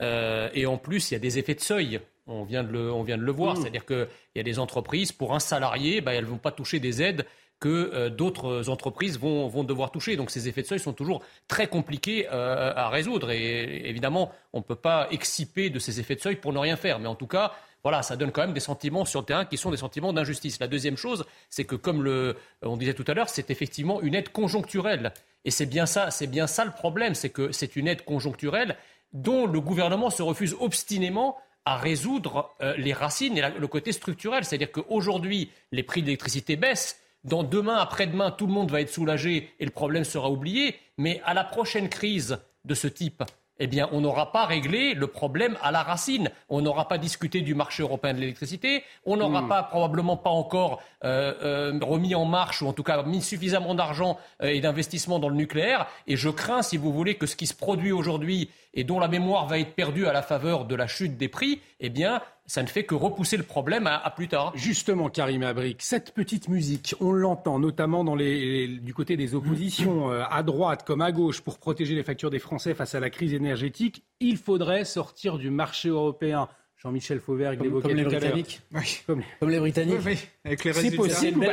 Euh, 0.00 0.48
et 0.54 0.66
en 0.66 0.78
plus, 0.78 1.10
il 1.10 1.14
y 1.14 1.16
a 1.16 1.20
des 1.20 1.38
effets 1.38 1.54
de 1.54 1.60
seuil. 1.60 2.00
On 2.30 2.44
vient 2.44 2.62
de 2.62 2.72
le, 2.72 2.92
on 2.92 3.02
vient 3.02 3.18
de 3.18 3.22
le 3.22 3.32
voir. 3.32 3.54
Mmh. 3.54 3.60
C'est-à-dire 3.62 3.86
qu'il 3.86 4.08
y 4.36 4.40
a 4.40 4.42
des 4.42 4.58
entreprises, 4.58 5.12
pour 5.12 5.34
un 5.34 5.40
salarié, 5.40 6.00
bah, 6.00 6.14
elles 6.14 6.24
ne 6.24 6.30
vont 6.30 6.38
pas 6.38 6.52
toucher 6.52 6.80
des 6.80 7.02
aides 7.02 7.26
que 7.60 7.68
euh, 7.68 8.08
d'autres 8.08 8.70
entreprises 8.70 9.18
vont, 9.18 9.46
vont, 9.46 9.64
devoir 9.64 9.90
toucher. 9.90 10.16
Donc 10.16 10.30
ces 10.30 10.48
effets 10.48 10.62
de 10.62 10.66
seuil 10.66 10.80
sont 10.80 10.94
toujours 10.94 11.22
très 11.46 11.66
compliqués 11.66 12.26
euh, 12.32 12.72
à 12.74 12.88
résoudre. 12.88 13.30
Et 13.30 13.88
évidemment, 13.88 14.32
on 14.52 14.58
ne 14.58 14.64
peut 14.64 14.74
pas 14.74 15.08
exciper 15.10 15.68
de 15.68 15.78
ces 15.78 16.00
effets 16.00 16.16
de 16.16 16.20
seuil 16.20 16.36
pour 16.36 16.52
ne 16.52 16.58
rien 16.58 16.76
faire. 16.76 16.98
Mais 16.98 17.06
en 17.06 17.14
tout 17.14 17.26
cas, 17.26 17.52
voilà, 17.82 18.02
ça 18.02 18.16
donne 18.16 18.32
quand 18.32 18.40
même 18.40 18.54
des 18.54 18.60
sentiments 18.60 19.04
sur 19.04 19.20
le 19.20 19.26
terrain 19.26 19.44
qui 19.44 19.58
sont 19.58 19.70
des 19.70 19.76
sentiments 19.76 20.12
d'injustice. 20.12 20.58
La 20.58 20.68
deuxième 20.68 20.96
chose, 20.96 21.24
c'est 21.50 21.64
que 21.64 21.76
comme 21.76 22.02
le, 22.02 22.36
on 22.62 22.76
disait 22.76 22.94
tout 22.94 23.04
à 23.06 23.14
l'heure, 23.14 23.28
c'est 23.28 23.50
effectivement 23.50 24.00
une 24.00 24.14
aide 24.14 24.30
conjoncturelle. 24.30 25.12
Et 25.44 25.50
c'est 25.50 25.66
bien 25.66 25.86
ça, 25.86 26.10
c'est 26.10 26.26
bien 26.26 26.46
ça 26.46 26.64
le 26.64 26.72
problème, 26.72 27.14
c'est 27.14 27.30
que 27.30 27.52
c'est 27.52 27.76
une 27.76 27.88
aide 27.88 28.04
conjoncturelle 28.04 28.76
dont 29.12 29.46
le 29.46 29.60
gouvernement 29.60 30.10
se 30.10 30.22
refuse 30.22 30.54
obstinément 30.60 31.38
à 31.64 31.76
résoudre 31.76 32.54
euh, 32.62 32.74
les 32.76 32.92
racines 32.92 33.36
et 33.36 33.42
le 33.58 33.66
côté 33.66 33.92
structurel. 33.92 34.44
C'est-à-dire 34.44 34.72
qu'aujourd'hui, 34.72 35.50
les 35.72 35.82
prix 35.82 36.02
de 36.02 36.06
l'électricité 36.06 36.56
baissent. 36.56 37.00
Dans 37.22 37.42
demain, 37.42 37.76
après-demain, 37.76 38.30
tout 38.30 38.46
le 38.46 38.52
monde 38.52 38.70
va 38.70 38.80
être 38.80 38.92
soulagé 38.92 39.54
et 39.60 39.64
le 39.64 39.70
problème 39.70 40.04
sera 40.04 40.30
oublié. 40.30 40.76
Mais 40.96 41.20
à 41.24 41.34
la 41.34 41.44
prochaine 41.44 41.88
crise 41.88 42.38
de 42.64 42.74
ce 42.74 42.88
type, 42.88 43.22
eh 43.60 43.66
bien, 43.66 43.88
on 43.92 44.00
n'aura 44.00 44.32
pas 44.32 44.46
réglé 44.46 44.94
le 44.94 45.06
problème 45.06 45.56
à 45.62 45.70
la 45.70 45.82
racine. 45.82 46.30
On 46.48 46.62
n'aura 46.62 46.88
pas 46.88 46.96
discuté 46.96 47.42
du 47.42 47.54
marché 47.54 47.82
européen 47.82 48.14
de 48.14 48.18
l'électricité. 48.18 48.82
On 49.04 49.18
n'aura 49.18 49.42
hmm. 49.42 49.48
pas, 49.48 49.62
probablement 49.62 50.16
pas 50.16 50.30
encore 50.30 50.82
euh, 51.04 51.34
euh, 51.42 51.78
remis 51.82 52.14
en 52.14 52.24
marche, 52.24 52.62
ou 52.62 52.66
en 52.66 52.72
tout 52.72 52.82
cas 52.82 53.02
mis 53.02 53.20
suffisamment 53.20 53.74
d'argent 53.74 54.18
euh, 54.42 54.46
et 54.46 54.60
d'investissement 54.60 55.18
dans 55.18 55.28
le 55.28 55.36
nucléaire. 55.36 55.86
Et 56.06 56.16
je 56.16 56.30
crains, 56.30 56.62
si 56.62 56.78
vous 56.78 56.90
voulez, 56.90 57.16
que 57.16 57.26
ce 57.26 57.36
qui 57.36 57.46
se 57.46 57.54
produit 57.54 57.92
aujourd'hui 57.92 58.50
et 58.72 58.82
dont 58.82 58.98
la 58.98 59.08
mémoire 59.08 59.46
va 59.46 59.58
être 59.58 59.74
perdue 59.74 60.06
à 60.06 60.12
la 60.12 60.22
faveur 60.22 60.64
de 60.64 60.74
la 60.74 60.86
chute 60.86 61.18
des 61.18 61.28
prix, 61.28 61.60
eh 61.80 61.90
bien, 61.90 62.22
ça 62.50 62.64
ne 62.64 62.66
fait 62.66 62.82
que 62.82 62.96
repousser 62.96 63.36
le 63.36 63.44
problème 63.44 63.86
à, 63.86 64.10
plus 64.10 64.26
tard. 64.26 64.50
Justement, 64.56 65.08
Karim 65.08 65.44
Abric, 65.44 65.82
cette 65.82 66.10
petite 66.10 66.48
musique, 66.48 66.96
on 66.98 67.12
l'entend 67.12 67.60
notamment 67.60 68.02
dans 68.02 68.16
les, 68.16 68.66
du 68.66 68.92
côté 68.92 69.16
des 69.16 69.36
oppositions, 69.36 70.10
euh, 70.10 70.24
à 70.28 70.42
droite 70.42 70.84
comme 70.84 71.00
à 71.00 71.12
gauche, 71.12 71.42
pour 71.42 71.58
protéger 71.58 71.94
les 71.94 72.02
factures 72.02 72.28
des 72.30 72.40
Français 72.40 72.74
face 72.74 72.96
à 72.96 73.00
la 73.00 73.08
crise 73.08 73.34
énergétique. 73.34 74.02
Il 74.18 74.36
faudrait 74.36 74.84
sortir 74.84 75.38
du 75.38 75.48
marché 75.48 75.90
européen. 75.90 76.48
Jean-Michel 76.82 77.20
Fauvert 77.20 77.58
comme, 77.58 77.82
comme 77.82 77.94
les 77.94 78.04
Britanniques. 78.04 78.62
Comme, 79.06 79.50
les 79.50 79.58
Britanniques. 79.58 80.00
Oui, 80.04 80.18
avec 80.44 80.64
les 80.64 80.72
C'est 80.72 80.90
possible. 80.92 81.46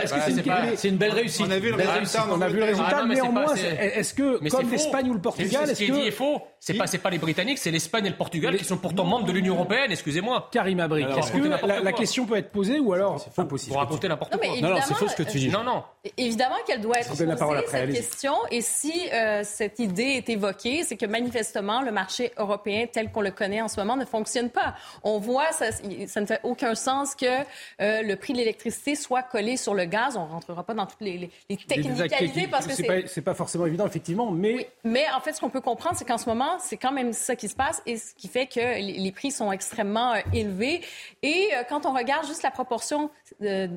C'est 0.76 0.88
une, 0.88 0.98
belle 0.98 1.12
réussite. 1.12 1.46
On 1.46 1.52
a 1.52 1.60
vu 1.60 1.70
le 1.70 1.76
résultat. 1.76 2.28
On 2.32 2.42
a 2.42 2.48
vu 2.48 2.58
le 2.58 2.64
résultat. 2.64 3.06
Néanmoins, 3.06 3.54
est-ce 3.54 4.14
que, 4.14 4.50
comme 4.50 4.72
l'Espagne 4.72 5.10
ou 5.10 5.14
le 5.14 5.22
Portugal, 5.22 5.70
est-ce 5.70 5.82
que... 5.82 5.86
Ce 5.86 5.92
qui 5.92 6.08
est 6.08 6.12
faux. 6.12 6.42
C'est 6.60 6.74
pas, 6.74 6.86
pas 6.86 7.10
les 7.10 7.18
Britanniques, 7.18 7.58
c'est 7.58 7.72
l'Espagne 7.72 8.06
et 8.06 8.10
le 8.10 8.16
Portugal 8.16 8.58
qui 8.58 8.66
sont 8.66 8.78
pourtant 8.78 9.06
membres 9.06 9.26
de 9.26 9.32
l'Union 9.32 9.56
Européenne, 9.56 9.92
excusez-moi. 9.92 10.50
Karim 10.52 10.80
Abrik, 10.80 11.08
est-ce 11.18 11.32
que 11.32 11.38
la, 11.84 11.94
question 11.94 12.26
peut 12.26 12.38
être 12.38 12.52
posée 12.52 12.80
ou 12.80 12.94
alors 12.94 13.20
c'est 13.20 13.42
impossible 13.42 13.74
Pour 13.74 13.82
raconter 13.82 14.08
n'importe 14.08 14.36
quoi. 14.38 14.48
Non, 14.62 14.70
non, 14.70 14.78
c'est 14.86 14.94
faux 14.96 15.08
ce 15.08 15.16
que 15.16 15.24
tu 15.24 15.38
dis. 15.38 15.50
Non, 15.50 15.64
non. 15.64 15.84
Évidemment 16.18 16.56
qu'elle 16.66 16.82
doit 16.82 17.00
être 17.00 17.10
posée, 17.10 17.28
cette 17.68 17.92
question. 17.92 18.34
Et 18.52 18.62
si 18.62 18.94
euh, 19.14 19.42
cette 19.44 19.80
idée 19.80 20.04
est 20.18 20.30
évoquée, 20.30 20.84
c'est 20.84 20.98
que 20.98 21.06
manifestement, 21.06 21.82
le 21.82 21.92
marché 21.92 22.32
européen 22.38 22.86
tel 22.92 23.12
qu'on 23.12 23.22
le 23.22 23.32
connaît 23.32 23.62
en 23.62 23.68
ce 23.68 23.80
moment 23.80 23.96
ne 23.96 24.06
fonctionne 24.06 24.50
pas. 24.50 24.76
On 25.04 25.20
voit, 25.20 25.52
ça, 25.52 25.68
ça 25.72 26.22
ne 26.22 26.26
fait 26.26 26.40
aucun 26.44 26.76
sens 26.76 27.16
que 27.16 27.26
euh, 27.26 28.02
le 28.02 28.16
prix 28.16 28.34
de 28.34 28.40
l'électricité 28.40 28.96
soit 28.96 29.24
collé 29.24 29.58
sur 29.58 29.74
le 29.74 29.86
gaz. 29.86 30.18
On 30.18 30.26
ne 30.26 30.32
rentrera 30.32 30.64
pas 30.64 30.74
dans 30.74 30.86
toutes 30.86 31.02
les, 31.02 31.30
technicalités 31.68 32.48
parce 32.48 32.68
que 32.68 32.74
c'est... 32.74 33.22
Pas, 33.22 33.32
pas 33.32 33.34
forcément 33.34 33.66
évident, 33.66 33.86
effectivement, 33.86 34.32
mais... 34.32 34.70
mais 34.84 35.06
en 35.16 35.20
fait, 35.20 35.34
ce 35.34 35.42
qu'on 35.42 35.50
peut 35.50 35.62
comprendre, 35.62 35.96
c'est 35.98 36.06
qu'en 36.06 36.18
ce 36.18 36.28
moment, 36.30 36.47
c'est 36.60 36.78
quand 36.78 36.92
même 36.92 37.14
ça 37.14 37.36
qui 37.36 37.48
se 37.48 37.56
passe 37.56 37.82
et 37.86 37.98
ce 37.98 38.14
qui 38.14 38.28
fait 38.28 38.48
que 38.48 38.80
les 38.80 39.12
prix 39.12 39.32
sont 39.32 39.52
extrêmement 39.52 40.14
euh, 40.14 40.20
élevés. 40.34 40.82
Et 41.22 41.50
euh, 41.54 41.64
quand 41.68 41.86
on 41.86 41.94
regarde 41.94 42.26
juste 42.26 42.44
la 42.44 42.52
proportion 42.52 43.10
de, 43.40 43.70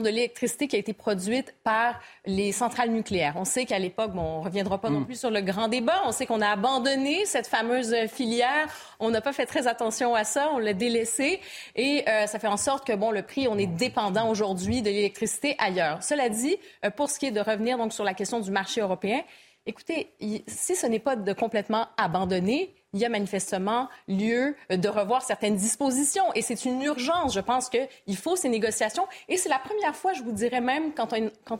de 0.00 0.08
l'électricité 0.08 0.68
qui 0.68 0.76
a 0.76 0.78
été 0.78 0.92
produite 0.92 1.52
par 1.64 1.98
les 2.24 2.52
centrales 2.52 2.90
nucléaires. 2.90 3.34
On 3.36 3.44
sait 3.44 3.64
qu'à 3.64 3.80
l'époque, 3.80 4.12
bon, 4.12 4.22
on 4.22 4.38
ne 4.40 4.44
reviendra 4.44 4.78
pas 4.80 4.88
non 4.88 5.00
mm. 5.00 5.06
plus 5.06 5.18
sur 5.18 5.30
le 5.30 5.40
grand 5.40 5.66
débat, 5.66 6.02
on 6.06 6.12
sait 6.12 6.26
qu'on 6.26 6.40
a 6.40 6.48
abandonné 6.48 7.24
cette 7.26 7.48
fameuse 7.48 7.94
filière, 8.06 8.68
on 9.00 9.10
n'a 9.10 9.20
pas 9.20 9.32
fait 9.32 9.46
très 9.46 9.66
attention 9.66 10.14
à 10.14 10.22
ça, 10.22 10.50
on 10.52 10.58
l'a 10.58 10.74
délaissé 10.74 11.40
et 11.74 12.04
euh, 12.08 12.26
ça 12.28 12.38
fait 12.38 12.46
en 12.46 12.56
sorte 12.56 12.86
que 12.86 12.92
bon, 12.92 13.10
le 13.10 13.22
prix, 13.22 13.48
on 13.48 13.58
est 13.58 13.66
dépendant 13.66 14.30
aujourd'hui 14.30 14.80
de 14.80 14.90
l'électricité 14.90 15.56
ailleurs. 15.58 16.02
Cela 16.04 16.28
dit, 16.28 16.56
pour 16.94 17.10
ce 17.10 17.18
qui 17.18 17.26
est 17.26 17.32
de 17.32 17.40
revenir 17.40 17.76
donc 17.76 17.92
sur 17.92 18.04
la 18.04 18.14
question 18.14 18.38
du 18.38 18.52
marché 18.52 18.80
européen, 18.80 19.22
Écoutez, 19.70 20.10
si 20.48 20.74
ce 20.74 20.84
n'est 20.84 20.98
pas 20.98 21.14
de 21.14 21.32
complètement 21.32 21.86
abandonner, 21.96 22.74
il 22.92 22.98
y 22.98 23.04
a 23.04 23.08
manifestement 23.08 23.88
lieu 24.08 24.56
de 24.68 24.88
revoir 24.88 25.22
certaines 25.22 25.54
dispositions. 25.54 26.24
Et 26.34 26.42
c'est 26.42 26.64
une 26.64 26.82
urgence. 26.82 27.34
Je 27.34 27.38
pense 27.38 27.70
qu'il 27.70 28.16
faut 28.16 28.34
ces 28.34 28.48
négociations. 28.48 29.06
Et 29.28 29.36
c'est 29.36 29.48
la 29.48 29.60
première 29.60 29.94
fois, 29.94 30.12
je 30.12 30.24
vous 30.24 30.32
dirais 30.32 30.60
même, 30.60 30.92
quand 30.92 31.14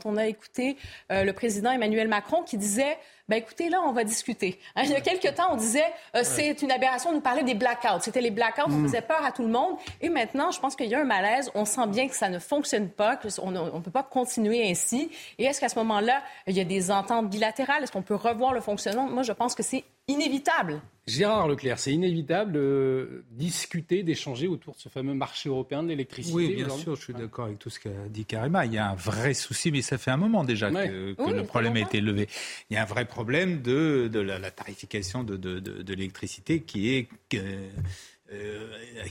on, 0.05 0.17
a 0.17 0.27
écouté 0.27 0.75
euh, 1.09 1.23
le 1.23 1.31
président 1.31 1.71
Emmanuel 1.71 2.09
Macron 2.09 2.43
qui 2.43 2.57
disait 2.57 2.97
ben 3.29 3.37
écoutez, 3.37 3.69
là, 3.69 3.81
on 3.85 3.91
va 3.91 4.03
discuter. 4.03 4.59
Hein, 4.75 4.83
il 4.85 4.91
y 4.91 4.95
a 4.95 5.01
quelques 5.01 5.35
temps, 5.35 5.51
on 5.51 5.57
disait 5.57 5.85
euh, 6.15 6.21
c'est 6.23 6.61
une 6.61 6.71
aberration 6.71 7.11
de 7.11 7.15
nous 7.15 7.21
parler 7.21 7.43
des 7.43 7.53
blackouts. 7.53 8.01
C'était 8.01 8.21
les 8.21 8.31
blackouts, 8.31 8.63
on 8.67 8.69
mm. 8.69 8.87
faisait 8.87 9.01
peur 9.01 9.23
à 9.23 9.31
tout 9.31 9.43
le 9.43 9.49
monde. 9.49 9.75
Et 10.01 10.09
maintenant, 10.09 10.51
je 10.51 10.59
pense 10.59 10.75
qu'il 10.75 10.87
y 10.87 10.95
a 10.95 11.01
un 11.01 11.05
malaise. 11.05 11.51
On 11.55 11.65
sent 11.65 11.87
bien 11.87 12.07
que 12.07 12.15
ça 12.15 12.29
ne 12.29 12.39
fonctionne 12.39 12.89
pas, 12.89 13.17
qu'on 13.17 13.51
ne 13.51 13.79
peut 13.79 13.91
pas 13.91 14.03
continuer 14.03 14.69
ainsi. 14.69 15.09
Et 15.37 15.45
est-ce 15.45 15.59
qu'à 15.59 15.69
ce, 15.69 15.77
moment-là, 15.79 16.21
il 16.47 16.55
y 16.55 16.59
a 16.59 16.65
des 16.65 16.91
ententes 16.91 17.29
bilatérales? 17.29 17.83
Est-ce 17.83 17.91
qu'on 17.91 18.01
peut 18.01 18.15
revoir 18.15 18.53
le 18.53 18.61
fonctionnement? 18.61 19.07
Moi, 19.07 19.23
je 19.23 19.31
pense 19.31 19.55
que 19.55 19.63
c'est 19.63 19.83
inévitable. 20.07 20.81
Gérard 21.07 21.47
Leclerc, 21.47 21.79
c'est 21.79 21.91
inévitable 21.91 22.51
de 22.51 23.25
discuter, 23.31 24.03
d'échanger 24.03 24.47
autour 24.47 24.75
de 24.75 24.79
ce 24.79 24.87
fameux 24.87 25.15
marché 25.15 25.49
européen 25.49 25.81
de 25.81 25.89
l'électricité. 25.89 26.35
Oui, 26.35 26.55
bien 26.55 26.69
sûr, 26.69 26.95
je 26.95 27.01
suis 27.01 27.13
d'accord 27.13 27.45
avec 27.45 27.57
tout 27.57 27.71
ce 27.71 27.79
qu'a 27.79 27.89
dit 28.07 28.23
Karima. 28.23 28.65
Il 28.65 28.73
y 28.73 28.77
a 28.77 28.91
un 28.91 28.95
vrai 28.95 29.33
souci, 29.33 29.71
mais 29.71 29.81
ça 29.81 29.97
fait 29.97 30.11
un 30.11 30.17
moment 30.17 30.43
déjà 30.43 30.69
que, 30.69 31.15
le 31.17 31.43
problème 31.43 31.75
a 31.75 31.79
été 31.79 32.01
levé. 32.01 32.27
Il 32.69 32.75
y 32.75 32.77
a 32.77 32.83
un 32.83 32.85
vrai 32.85 33.05
problème 33.05 33.20
de, 33.23 34.19
la, 34.19 34.51
tarification 34.51 35.23
de, 35.23 35.93
l'électricité 35.93 36.61
qui 36.61 36.93
est 36.93 37.09
euh, 37.33 37.69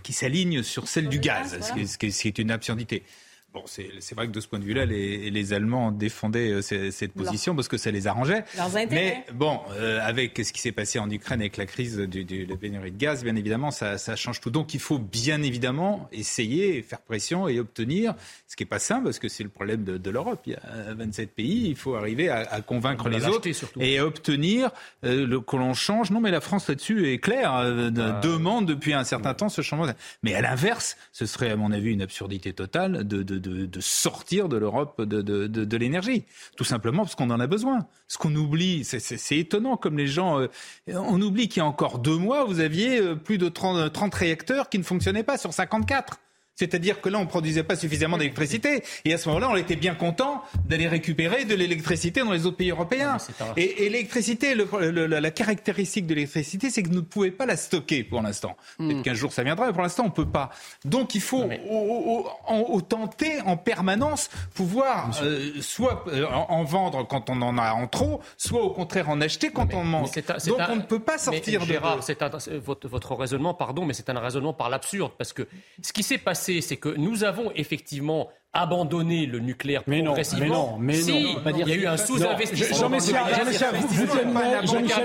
qui 0.02 0.12
s'aligne 0.12 0.62
sur 0.62 0.88
celle 0.88 1.08
du 1.08 1.18
gaz, 1.18 1.58
ce 1.60 1.98
qui 1.98 2.28
est 2.28 2.38
une 2.38 2.50
absurdité. 2.50 3.02
Bon, 3.52 3.64
c'est 3.66 4.14
vrai 4.14 4.28
que 4.28 4.32
de 4.32 4.40
ce 4.40 4.46
point 4.46 4.58
de 4.58 4.64
vue-là, 4.64 4.84
les, 4.84 5.30
les, 5.30 5.52
Allemands 5.52 5.90
défendaient 5.90 6.52
euh, 6.52 6.62
cette 6.62 7.12
position 7.12 7.56
parce 7.56 7.66
que 7.66 7.76
ça 7.76 7.90
les 7.90 8.06
arrangeait. 8.06 8.44
Mais 8.90 9.24
bon, 9.34 9.60
euh, 9.72 9.98
avec 10.02 10.38
ce 10.38 10.52
qui 10.52 10.60
s'est 10.60 10.72
passé 10.72 11.00
en 11.00 11.10
Ukraine 11.10 11.40
avec 11.40 11.56
la 11.56 11.66
crise 11.66 11.96
de 11.96 12.48
la 12.48 12.56
pénurie 12.56 12.92
de 12.92 12.96
gaz, 12.96 13.24
bien 13.24 13.34
évidemment, 13.34 13.72
ça, 13.72 13.98
ça, 13.98 14.14
change 14.14 14.40
tout. 14.40 14.50
Donc 14.50 14.74
il 14.74 14.80
faut 14.80 14.98
bien 14.98 15.42
évidemment 15.42 16.08
essayer, 16.12 16.82
faire 16.82 17.00
pression 17.00 17.48
et 17.48 17.58
obtenir, 17.58 18.14
ce 18.46 18.54
qui 18.54 18.62
n'est 18.62 18.68
pas 18.68 18.78
simple 18.78 19.04
parce 19.04 19.18
que 19.18 19.28
c'est 19.28 19.42
le 19.42 19.48
problème 19.48 19.82
de, 19.82 19.98
de 19.98 20.10
l'Europe. 20.10 20.42
Il 20.46 20.52
y 20.52 20.56
a 20.56 20.94
27 20.94 21.34
pays, 21.34 21.68
il 21.68 21.76
faut 21.76 21.96
arriver 21.96 22.28
à, 22.28 22.40
à 22.50 22.60
convaincre 22.60 23.08
les 23.08 23.26
autres 23.26 23.48
et 23.80 24.00
obtenir 24.00 24.70
euh, 25.04 25.26
le, 25.26 25.40
que 25.40 25.56
l'on 25.56 25.74
change. 25.74 26.10
Non, 26.10 26.20
mais 26.20 26.30
la 26.30 26.40
France 26.40 26.68
là-dessus 26.68 27.12
est 27.12 27.18
claire, 27.18 27.54
euh, 27.56 27.90
ah. 27.98 28.20
demande 28.22 28.66
depuis 28.66 28.92
un 28.92 29.04
certain 29.04 29.34
temps 29.34 29.48
ce 29.48 29.62
changement. 29.62 29.92
Mais 30.22 30.34
à 30.34 30.40
l'inverse, 30.40 30.96
ce 31.12 31.26
serait 31.26 31.50
à 31.50 31.56
mon 31.56 31.72
avis 31.72 31.90
une 31.92 32.02
absurdité 32.02 32.52
totale 32.52 33.06
de, 33.06 33.22
de 33.22 33.39
de, 33.40 33.80
sortir 33.80 34.48
de 34.48 34.56
l'Europe 34.56 35.02
de, 35.02 35.22
de, 35.22 35.76
l'énergie. 35.76 36.24
Tout 36.56 36.64
simplement 36.64 37.02
parce 37.02 37.14
qu'on 37.14 37.30
en 37.30 37.40
a 37.40 37.46
besoin. 37.46 37.86
Ce 38.08 38.18
qu'on 38.18 38.34
oublie, 38.34 38.84
c'est 38.84 39.38
étonnant 39.38 39.76
comme 39.76 39.96
les 39.98 40.06
gens... 40.06 40.40
Euh, 40.40 40.48
on 40.88 41.20
oublie 41.20 41.48
qu'il 41.48 41.60
y 41.60 41.64
a 41.64 41.66
encore 41.66 41.98
deux 41.98 42.16
mois, 42.16 42.44
vous 42.44 42.60
aviez 42.60 43.00
euh, 43.00 43.14
plus 43.14 43.38
de 43.38 43.48
30, 43.48 43.92
30 43.92 44.14
réacteurs 44.14 44.68
qui 44.68 44.78
ne 44.78 44.84
fonctionnaient 44.84 45.24
pas 45.24 45.38
sur 45.38 45.52
54. 45.52 46.18
C'est-à-dire 46.60 47.00
que 47.00 47.08
là, 47.08 47.18
on 47.18 47.22
ne 47.22 47.26
produisait 47.26 47.62
pas 47.62 47.74
suffisamment 47.74 48.18
d'électricité. 48.18 48.82
Et 49.06 49.14
à 49.14 49.18
ce 49.18 49.28
moment-là, 49.30 49.48
on 49.50 49.56
était 49.56 49.76
bien 49.76 49.94
content 49.94 50.42
d'aller 50.66 50.88
récupérer 50.88 51.46
de 51.46 51.54
l'électricité 51.54 52.20
dans 52.20 52.32
les 52.32 52.44
autres 52.44 52.58
pays 52.58 52.70
européens. 52.70 53.16
Et, 53.56 53.88
l'électricité, 53.88 54.54
la 54.54 55.30
caractéristique 55.30 56.06
de 56.06 56.14
l'électricité, 56.14 56.68
c'est 56.68 56.82
que 56.82 56.90
nous 56.90 56.96
ne 56.96 57.00
pouvons 57.00 57.30
pas 57.30 57.46
la 57.46 57.56
stocker 57.56 58.04
pour 58.04 58.20
l'instant. 58.20 58.56
Hmm. 58.78 58.88
Peut-être 58.88 59.02
qu'un 59.02 59.14
jour 59.14 59.32
ça 59.32 59.42
viendra, 59.42 59.68
mais 59.68 59.72
pour 59.72 59.82
l'instant, 59.82 60.02
on 60.02 60.08
ne 60.08 60.12
peut 60.12 60.28
pas. 60.28 60.50
Donc 60.84 61.14
il 61.14 61.22
faut 61.22 61.48
au, 61.70 62.80
tenter 62.82 63.40
en 63.46 63.56
permanence 63.56 64.28
pouvoir 64.54 65.10
euh, 65.22 65.52
soit 65.60 66.04
euh, 66.08 66.26
en, 66.26 66.64
vendre 66.64 67.06
quand 67.06 67.30
on 67.30 67.40
en 67.40 67.56
a 67.56 67.72
en 67.72 67.86
trop, 67.86 68.20
soit 68.36 68.62
au 68.62 68.70
contraire 68.70 69.08
en 69.08 69.20
acheter 69.20 69.50
quand 69.50 69.72
on 69.72 69.80
en 69.80 69.84
manque. 69.84 70.14
Donc 70.46 70.60
on 70.68 70.76
ne 70.76 70.82
peut 70.82 71.00
pas 71.00 71.16
sortir 71.16 71.64
de... 71.64 72.58
votre, 72.58 72.88
votre 72.88 73.14
raisonnement, 73.14 73.54
pardon, 73.54 73.86
mais 73.86 73.94
c'est 73.94 74.10
un 74.10 74.18
raisonnement 74.18 74.52
par 74.52 74.68
l'absurde. 74.68 75.12
Parce 75.16 75.32
que 75.32 75.48
ce 75.82 75.92
qui 75.92 76.02
s'est 76.02 76.18
passé 76.18 76.49
c'est 76.60 76.76
que 76.76 76.88
nous 76.88 77.24
avons 77.24 77.52
effectivement 77.54 78.28
abandonné 78.52 79.26
le 79.26 79.38
nucléaire 79.38 79.82
mais 79.86 80.02
progressivement. 80.02 80.72
Non, 80.72 80.78
mais 80.80 80.98
non, 80.98 81.40
mais 81.44 81.52
non. 81.52 81.58
il 81.60 81.68
y 81.68 81.72
a 81.72 81.76
eu 81.76 81.86
un 81.86 81.96
sous-investissement. 81.96 82.88
Jean-Michel 82.88 83.18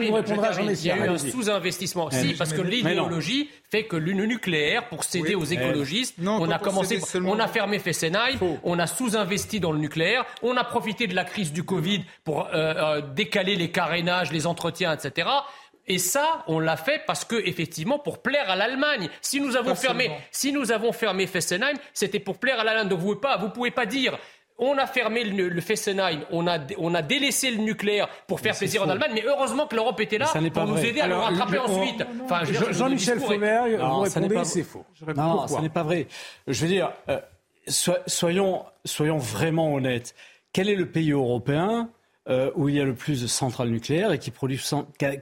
vous 0.08 0.16
répondra. 0.16 0.50
Il 0.62 0.86
y 0.86 0.92
a 0.92 0.98
eu 0.98 1.10
un 1.10 1.18
sous-investissement. 1.18 2.10
Si, 2.10 2.34
parce 2.34 2.54
que 2.54 2.62
l'idéologie 2.62 3.50
fait 3.70 3.86
que 3.86 3.96
le 3.96 4.14
nucléaire, 4.14 4.90
pour 4.90 5.04
céder 5.04 5.36
aux 5.36 5.44
écologistes, 5.44 6.16
on 6.26 6.50
a 6.50 6.60
commencé, 6.60 7.00
on 7.24 7.40
a 7.40 7.48
fermé 7.48 7.80
Fessenheim, 7.80 8.38
on 8.64 8.80
a 8.80 8.88
sous-investi 8.88 9.60
dans 9.60 9.72
le 9.72 9.80
nucléaire, 9.80 10.26
on 10.42 10.58
a 10.58 10.64
profité 10.64 11.08
de 11.08 11.14
la 11.14 11.24
crise 11.24 11.54
du 11.54 11.64
Covid 11.64 12.04
pour 12.24 12.48
euh, 12.48 12.50
euh, 12.54 13.02
décaler 13.02 13.56
les 13.56 13.70
carénages, 13.70 14.32
les 14.32 14.48
entretiens, 14.48 14.94
etc. 14.94 15.28
Et 15.88 16.00
ça, 16.00 16.44
on 16.48 16.60
l'a 16.60 16.78
fait 16.78 17.02
parce 17.06 17.26
que, 17.26 17.36
effectivement, 17.36 18.00
pour 18.00 18.22
plaire 18.22 18.50
à 18.50 18.56
l'Allemagne. 18.56 19.10
Si 19.22 19.40
nous 19.40 19.56
avons 19.56 19.76
fermé, 19.76 20.12
si 20.32 20.52
nous 20.52 20.72
avons 20.72 20.92
fermé 20.92 21.28
Fessenheim, 21.28 21.76
c'était 21.94 22.20
pour 22.20 22.40
plaire 22.40 22.60
à 22.60 22.64
l'Allemagne. 22.64 22.90
Donc 22.90 23.00
vous 23.00 23.16
pouvez 23.16 23.22
pas, 23.22 23.38
vous 23.38 23.50
pouvez 23.50 23.72
pas 23.72 23.86
dire. 23.86 24.18
On 24.58 24.78
a 24.78 24.88
fermé 24.88 25.26
le, 25.26 25.62
Fessenheim, 25.62 26.22
on 26.32 26.48
a, 26.48 26.60
on 26.78 26.96
a 26.96 27.02
délaissé 27.02 27.52
le 27.52 27.58
nucléaire 27.58 28.08
pour 28.26 28.40
faire 28.40 28.58
plaisir 28.58 28.84
en 28.84 28.90
Allemagne, 28.90 29.12
mais 29.14 29.26
heureusement 29.26 29.68
que 29.68 29.76
l'Europe 29.76 30.00
était 30.00 30.18
là 30.18 30.28
pour 30.54 30.66
nous 30.66 30.78
aider 30.78 31.02
à 31.02 31.08
le 31.08 31.16
rattraper 31.18 31.60
ensuite. 31.60 32.06
Enfin, 32.24 32.44
Jean-Michel 32.72 33.20
Faumer, 33.20 33.76
vous 33.78 34.00
répondez, 34.00 34.46
c'est 34.46 34.64
faux. 34.64 34.86
Non, 35.16 35.48
ce 35.48 35.60
n'est 35.60 35.70
pas 35.70 35.84
vrai. 35.84 36.08
Je 36.48 36.62
veux 36.62 36.70
dire, 36.70 36.94
euh, 37.10 37.20
soyons, 37.68 38.64
soyons 38.86 39.18
vraiment 39.18 39.74
honnêtes. 39.74 40.16
Quel 40.54 40.70
est 40.70 40.76
le 40.76 40.90
pays 40.90 41.12
européen 41.12 41.90
euh, 42.28 42.50
où 42.56 42.70
il 42.70 42.76
y 42.76 42.80
a 42.80 42.84
le 42.84 42.96
plus 42.96 43.22
de 43.22 43.28
centrales 43.28 43.70
nucléaires 43.70 44.12
et 44.12 44.18
qui 44.18 44.32
produisent 44.32 44.74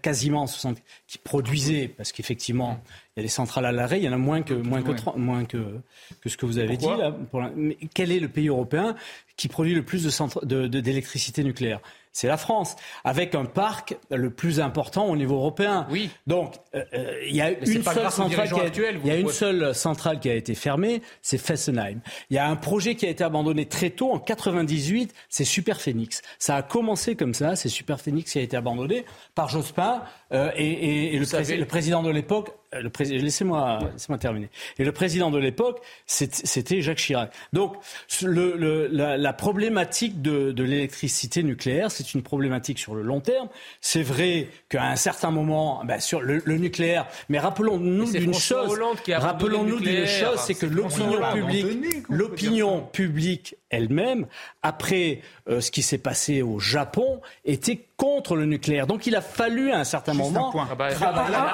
quasiment 0.02 0.48
60, 0.48 0.78
qui 1.08 1.18
produisaient, 1.18 1.90
parce 1.90 2.12
qu'effectivement, 2.12 2.80
Il 3.16 3.20
y 3.20 3.20
a 3.20 3.24
des 3.24 3.30
centrales 3.30 3.66
à 3.66 3.72
l'arrêt, 3.72 4.00
il 4.00 4.04
y 4.04 4.10
en 4.10 4.14
a 4.14 4.18
moins 4.18 4.42
que, 4.42 4.54
moins 4.54 4.82
que, 4.82 5.18
moins 5.18 5.46
que, 5.46 5.80
que 6.22 6.30
ce 6.30 6.38
que 6.38 6.46
vous 6.46 6.60
avez 6.60 6.78
dit. 6.78 6.86
Là, 6.86 7.16
mais 7.56 7.78
quel 7.94 8.12
est 8.12 8.20
le 8.20 8.30
pays 8.30 8.48
européen 8.48 8.96
qui 9.36 9.50
produit 9.50 9.76
le 9.76 9.84
plus 9.84 10.04
d'électricité 10.04 11.42
de, 11.42 11.46
de, 11.46 11.50
nucléaire? 11.50 11.82
C'est 12.14 12.28
la 12.28 12.38
France, 12.38 12.76
avec 13.04 13.36
un 13.36 13.46
parc 13.46 13.98
le 14.10 14.30
plus 14.30 14.60
important 14.60 15.08
au 15.08 15.18
niveau 15.18 15.36
européen. 15.36 15.88
Oui. 15.90 16.10
Donc, 16.28 16.56
euh, 16.76 16.84
euh, 16.94 17.20
il 17.28 17.36
y 17.36 17.42
a 17.42 17.50
une 17.50 17.84
seule 17.84 18.12
centrale 18.12 18.50
qui 18.50 18.60
a, 18.60 18.92
il 19.04 19.08
y 19.08 19.12
a 19.12 19.18
une 19.18 19.30
seule 19.30 19.76
centrale 19.76 20.20
qui 20.20 20.30
a 20.30 20.36
été 20.36 20.54
fermée, 20.54 21.02
c'est 21.22 21.40
Fessenheim. 21.40 22.00
Il 22.30 22.36
y 22.36 22.40
a 22.40 22.48
un 22.48 22.56
projet 22.56 22.96
qui 22.96 23.08
a 23.08 23.10
été 23.10 23.24
abandonné 23.24 23.66
très 23.66 23.90
tôt, 23.90 24.12
en 24.12 24.20
98, 24.20 25.14
c'est 25.30 25.44
Super 25.44 25.82
Phoenix. 25.82 26.22
Ça 26.38 26.56
a 26.56 26.62
commencé 26.62 27.16
comme 27.16 27.34
ça, 27.34 27.56
c'est 27.56 27.70
Super 27.70 28.00
Phoenix 28.00 28.32
qui 28.32 28.40
a 28.40 28.42
été 28.42 28.56
abandonné 28.56 29.06
par 29.34 29.50
Jospin 29.50 30.04
euh, 30.34 30.52
et, 30.56 31.16
et, 31.16 31.20
le, 31.20 31.58
le 31.58 31.66
président 31.66 32.04
de 32.04 32.10
l'époque 32.10 32.50
le 32.82 32.92
laissez-moi 33.22 33.80
laissez 33.94 34.18
terminer. 34.18 34.50
Et 34.78 34.84
le 34.84 34.92
président 34.92 35.32
de 35.32 35.38
l'époque, 35.38 35.82
c'était 36.06 36.82
Jacques 36.82 36.98
Chirac. 36.98 37.32
Donc, 37.52 37.76
le, 38.22 38.56
le, 38.58 38.88
la, 38.88 39.18
la, 39.18 39.34
problématique 39.34 40.22
de, 40.22 40.52
de 40.52 40.64
l'électricité 40.64 41.44
nucléaire, 41.44 41.92
c'est 41.92 42.14
une 42.14 42.24
problématique 42.24 42.80
sur 42.80 42.96
le 42.96 43.02
long 43.02 43.20
terme. 43.20 43.50
C'est 43.82 44.04
vrai 44.04 44.48
qu'à 44.70 44.86
un 44.86 44.96
certain 44.96 45.32
moment, 45.32 45.82
ben, 45.86 46.00
sur 46.00 46.22
le, 46.22 46.42
le, 46.46 46.58
nucléaire, 46.58 47.08
mais 47.30 47.40
rappelons-nous 47.40 48.12
d'une 48.12 48.34
chose. 48.34 48.80
Rappelons-nous 49.10 49.80
d'une 49.80 50.06
chose, 50.06 50.40
c'est 50.40 50.56
que 50.56 50.66
l'opinion 50.66 51.22
publique, 51.34 52.06
l'opinion 52.10 52.82
publique 52.82 53.56
elle-même, 53.70 54.28
après 54.62 55.22
euh, 55.50 55.60
ce 55.60 55.72
qui 55.72 55.82
s'est 55.82 55.98
passé 55.98 56.42
au 56.42 56.60
Japon, 56.60 57.22
était 57.44 57.88
contre 57.98 58.36
le 58.36 58.46
nucléaire. 58.46 58.86
Donc 58.86 59.08
il 59.08 59.16
a 59.16 59.22
fallu 59.22 59.72
à 59.72 59.80
un 59.80 59.84
certain 59.84 60.14
moment. 60.14 60.23
Un 60.30 60.52
point, 60.52 60.68
ah 60.72 60.76
bah, 60.76 60.90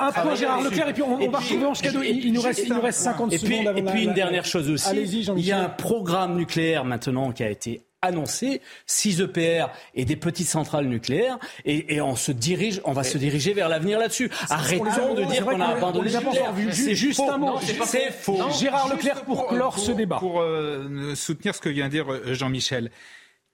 un, 0.02 0.12
point 0.12 0.36
Gérard 0.36 0.62
Leclerc, 0.62 0.90
et 0.90 0.94
puis 0.94 1.04
on, 1.04 1.16
on 1.16 1.30
va 1.30 1.40
retrouver 1.40 1.66
en 1.66 1.74
cadeau. 1.74 2.02
Il, 2.02 2.26
il, 2.26 2.34
nous 2.34 2.42
reste, 2.42 2.62
il 2.66 2.74
nous 2.74 2.82
reste 2.82 3.00
50 3.00 3.34
et 3.34 3.38
secondes. 3.38 3.74
Puis, 3.74 3.80
et 3.80 3.84
puis 3.84 4.04
une 4.04 4.14
dernière 4.14 4.46
chose 4.46 4.70
aussi. 4.70 4.96
Il 4.96 5.46
y 5.46 5.52
a 5.52 5.60
un 5.60 5.70
programme 5.70 6.36
nucléaire 6.36 6.86
maintenant 6.86 7.32
qui 7.32 7.44
a 7.44 7.50
été 7.50 7.84
annoncé 8.02 8.62
6 8.86 9.22
EPR 9.22 9.68
et 9.94 10.06
des 10.06 10.16
petites 10.16 10.48
centrales 10.48 10.86
nucléaires 10.86 11.38
et, 11.66 11.96
et 11.96 12.02
on 12.02 12.16
se 12.16 12.32
dirige, 12.32 12.82
on 12.86 12.94
va 12.94 13.04
se 13.04 13.18
diriger 13.18 13.54
vers 13.54 13.70
l'avenir 13.70 14.00
là-dessus. 14.00 14.30
Arrêtons 14.50 15.16
de 15.16 15.24
dire 15.26 15.46
qu'on 15.46 15.60
a 15.60 15.68
abandonné 15.68 16.12
le 16.12 16.20
nucléaire. 16.20 16.54
C'est 16.72 16.96
juste 16.96 17.20
un 17.20 17.38
mot. 17.38 17.60
C'est 17.86 18.12
faux. 18.12 18.38
Gérard 18.58 18.90
Leclerc 18.90 19.24
pour 19.26 19.48
clore 19.48 19.78
ce 19.78 19.92
débat. 19.92 20.18
Pour 20.18 20.42
euh, 20.42 21.14
soutenir 21.16 21.56
ce 21.56 21.62
que 21.62 21.70
vient 21.70 21.86
de 21.86 21.92
dire 21.92 22.12
euh, 22.12 22.34
Jean-Michel. 22.34 22.92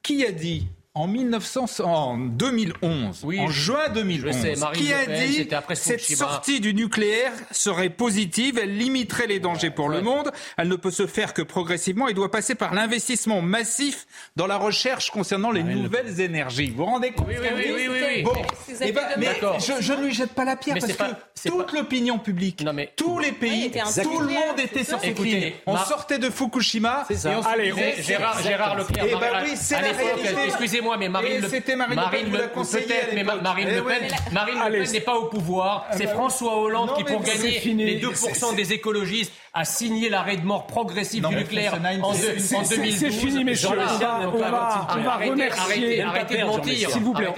Qui 0.03 0.23
a 0.25 0.31
dit 0.31 0.67
en, 0.95 1.07
1900, 1.07 1.83
en 1.83 2.17
2011, 2.17 3.21
oui, 3.25 3.39
en 3.39 3.49
juin 3.49 3.89
2011, 3.93 4.33
sais, 4.33 4.53
qui 4.73 4.93
a 4.93 5.05
dit 5.05 5.47
cette 5.73 6.01
sortie 6.01 6.61
du 6.61 6.73
nucléaire 6.73 7.33
serait 7.51 7.89
positive, 7.89 8.57
elle 8.61 8.77
limiterait 8.77 9.27
les 9.27 9.41
dangers 9.41 9.71
pour 9.71 9.87
ouais. 9.87 9.97
le 9.97 10.01
monde, 10.01 10.31
elle 10.57 10.69
ne 10.69 10.75
peut 10.77 10.91
se 10.91 11.05
faire 11.05 11.33
que 11.33 11.41
progressivement 11.41 12.07
et 12.07 12.13
doit 12.13 12.31
passer 12.31 12.55
par 12.55 12.73
l'investissement 12.73 13.41
massif 13.41 14.07
dans 14.37 14.47
la 14.47 14.55
recherche 14.55 15.11
concernant 15.11 15.51
les 15.51 15.63
nouvelles 15.63 16.15
le... 16.15 16.21
énergies. 16.21 16.69
Vous 16.69 16.77
vous 16.77 16.85
rendez 16.85 17.11
compte 17.11 17.27
Oui, 17.27 17.35
oui, 17.41 17.49
oui, 17.53 17.73
oui, 17.75 17.87
oui, 17.91 17.99
oui. 18.07 18.23
Bon, 18.23 18.33
eh 18.79 18.91
ben, 18.93 19.01
mais 19.17 19.27
je, 19.59 19.81
je, 19.81 19.93
ne 19.93 20.05
lui 20.05 20.13
jette 20.13 20.31
pas 20.31 20.45
la 20.45 20.55
pierre 20.55 20.75
mais 20.75 20.81
parce 20.81 20.93
pas, 20.93 21.09
que 21.09 21.49
toute 21.49 21.71
pas... 21.71 21.77
l'opinion 21.77 22.19
publique, 22.19 22.61
non, 22.61 22.71
mais... 22.71 22.93
tous 22.95 23.19
les 23.19 23.33
pays, 23.33 23.69
tout 24.01 24.19
le 24.21 24.27
monde 24.27 24.59
était 24.59 24.85
sur 24.85 25.01
cette 25.01 25.19
ligne. 25.19 25.51
On 25.65 25.77
sortait 25.77 26.19
de 26.19 26.29
Fukushima 26.29 27.05
et 27.09 27.15
on 27.27 27.41
Allez, 27.41 27.73
Gérard, 27.99 28.41
Gérard 28.41 28.77
Leclerc. 28.77 29.05
Eh 29.09 29.11
ben 29.11 29.43
oui, 29.43 29.51
c'est 29.55 29.81
la 29.81 29.91
réalité. 29.91 30.35
Excusez-moi 30.45 30.84
moi 30.85 30.97
mais 30.97 31.09
Marine 31.09 31.41
Le 31.41 31.49
Pen. 31.49 31.77
Marine, 31.77 31.95
Marine 31.95 32.31
Le 32.31 32.37
Pen, 32.37 32.63
peut-être, 32.63 33.13
mais 33.13 33.23
Marine 33.23 33.69
Le 33.69 33.83
Pen, 33.83 34.03
Marine 34.31 34.59
Le 34.69 34.83
Pen 34.83 34.91
n'est 34.91 34.99
pas 35.01 35.15
au 35.15 35.25
pouvoir. 35.25 35.87
C'est 35.91 36.07
François 36.07 36.57
Hollande 36.61 36.95
qui, 36.95 37.03
pour 37.03 37.21
gagner 37.21 37.59
les 37.59 37.99
2% 37.99 38.55
des 38.55 38.71
écologistes, 38.71 39.33
a 39.53 39.65
signé 39.65 40.09
l'arrêt 40.09 40.37
de 40.37 40.45
mort 40.45 40.67
progressif 40.67 41.27
du 41.27 41.35
nucléaire 41.35 41.75
en 41.75 42.13
2012. 42.13 42.37
C'est 42.37 43.11
fini, 43.11 43.43
messieurs. 43.43 43.69
On 43.69 45.01
va 45.01 45.17
remercier. 45.17 46.01
Arrêtez 46.01 46.37
de 46.37 46.45
mentir. 46.45 46.89
S'il 46.91 47.03
vous 47.03 47.13
plaît, 47.13 47.33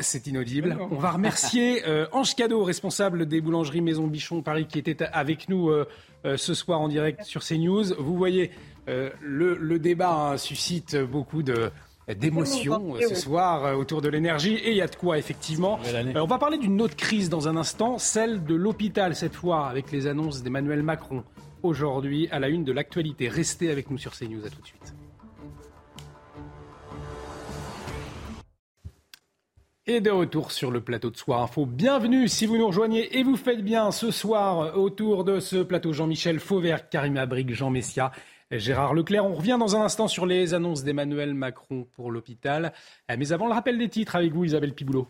c'est 0.00 0.26
inaudible. 0.26 0.76
On 0.90 0.96
va 0.96 1.12
remercier 1.12 1.82
Ange 2.12 2.34
Cadeau, 2.34 2.62
responsable 2.62 3.26
des 3.26 3.40
boulangeries 3.40 3.80
Maison 3.80 4.06
Bichon 4.06 4.42
Paris, 4.42 4.66
qui 4.66 4.78
était 4.78 5.04
avec 5.12 5.48
nous 5.48 5.72
ce 6.24 6.54
soir 6.54 6.80
en 6.80 6.88
direct 6.88 7.24
sur 7.24 7.42
CNews. 7.42 7.94
Vous 7.98 8.16
voyez, 8.16 8.50
le 8.86 9.78
débat 9.78 10.34
suscite 10.36 10.96
beaucoup 10.96 11.42
de 11.42 11.70
d'émotion 12.08 12.96
euh, 12.96 13.08
ce 13.08 13.14
soir 13.14 13.64
euh, 13.64 13.74
autour 13.74 14.02
de 14.02 14.08
l'énergie 14.08 14.54
et 14.54 14.70
il 14.70 14.76
y 14.76 14.82
a 14.82 14.88
de 14.88 14.96
quoi 14.96 15.18
effectivement. 15.18 15.78
Euh, 15.86 16.12
on 16.16 16.26
va 16.26 16.38
parler 16.38 16.58
d'une 16.58 16.80
autre 16.82 16.96
crise 16.96 17.28
dans 17.28 17.48
un 17.48 17.56
instant, 17.56 17.98
celle 17.98 18.44
de 18.44 18.54
l'hôpital 18.54 19.14
cette 19.14 19.34
fois 19.34 19.68
avec 19.68 19.92
les 19.92 20.06
annonces 20.06 20.42
d'Emmanuel 20.42 20.82
Macron 20.82 21.24
aujourd'hui 21.62 22.28
à 22.30 22.40
la 22.40 22.48
une 22.48 22.64
de 22.64 22.72
l'actualité. 22.72 23.28
Restez 23.28 23.70
avec 23.70 23.90
nous 23.90 23.98
sur 23.98 24.12
CNews, 24.12 24.44
à 24.44 24.50
tout 24.50 24.60
de 24.60 24.66
suite. 24.66 24.94
Et 29.86 30.00
de 30.00 30.10
retour 30.10 30.52
sur 30.52 30.70
le 30.70 30.80
plateau 30.80 31.10
de 31.10 31.16
Soir 31.16 31.42
Info. 31.42 31.66
Bienvenue 31.66 32.28
si 32.28 32.46
vous 32.46 32.56
nous 32.56 32.68
rejoignez 32.68 33.18
et 33.18 33.24
vous 33.24 33.36
faites 33.36 33.64
bien 33.64 33.90
ce 33.90 34.12
soir 34.12 34.78
autour 34.78 35.24
de 35.24 35.40
ce 35.40 35.56
plateau 35.56 35.92
Jean-Michel 35.92 36.38
Fauvert, 36.38 36.88
Karim 36.88 37.16
Abrik, 37.16 37.52
Jean 37.52 37.70
Messia 37.70 38.12
Gérard 38.58 38.94
Leclerc. 38.94 39.24
On 39.24 39.34
revient 39.34 39.56
dans 39.58 39.76
un 39.76 39.82
instant 39.82 40.08
sur 40.08 40.26
les 40.26 40.54
annonces 40.54 40.84
d'Emmanuel 40.84 41.34
Macron 41.34 41.86
pour 41.92 42.10
l'hôpital. 42.10 42.72
Euh, 43.10 43.16
mais 43.18 43.32
avant 43.32 43.46
le 43.46 43.54
rappel 43.54 43.78
des 43.78 43.88
titres 43.88 44.16
avec 44.16 44.32
vous, 44.32 44.44
Isabelle 44.44 44.74
Piboulot. 44.74 45.08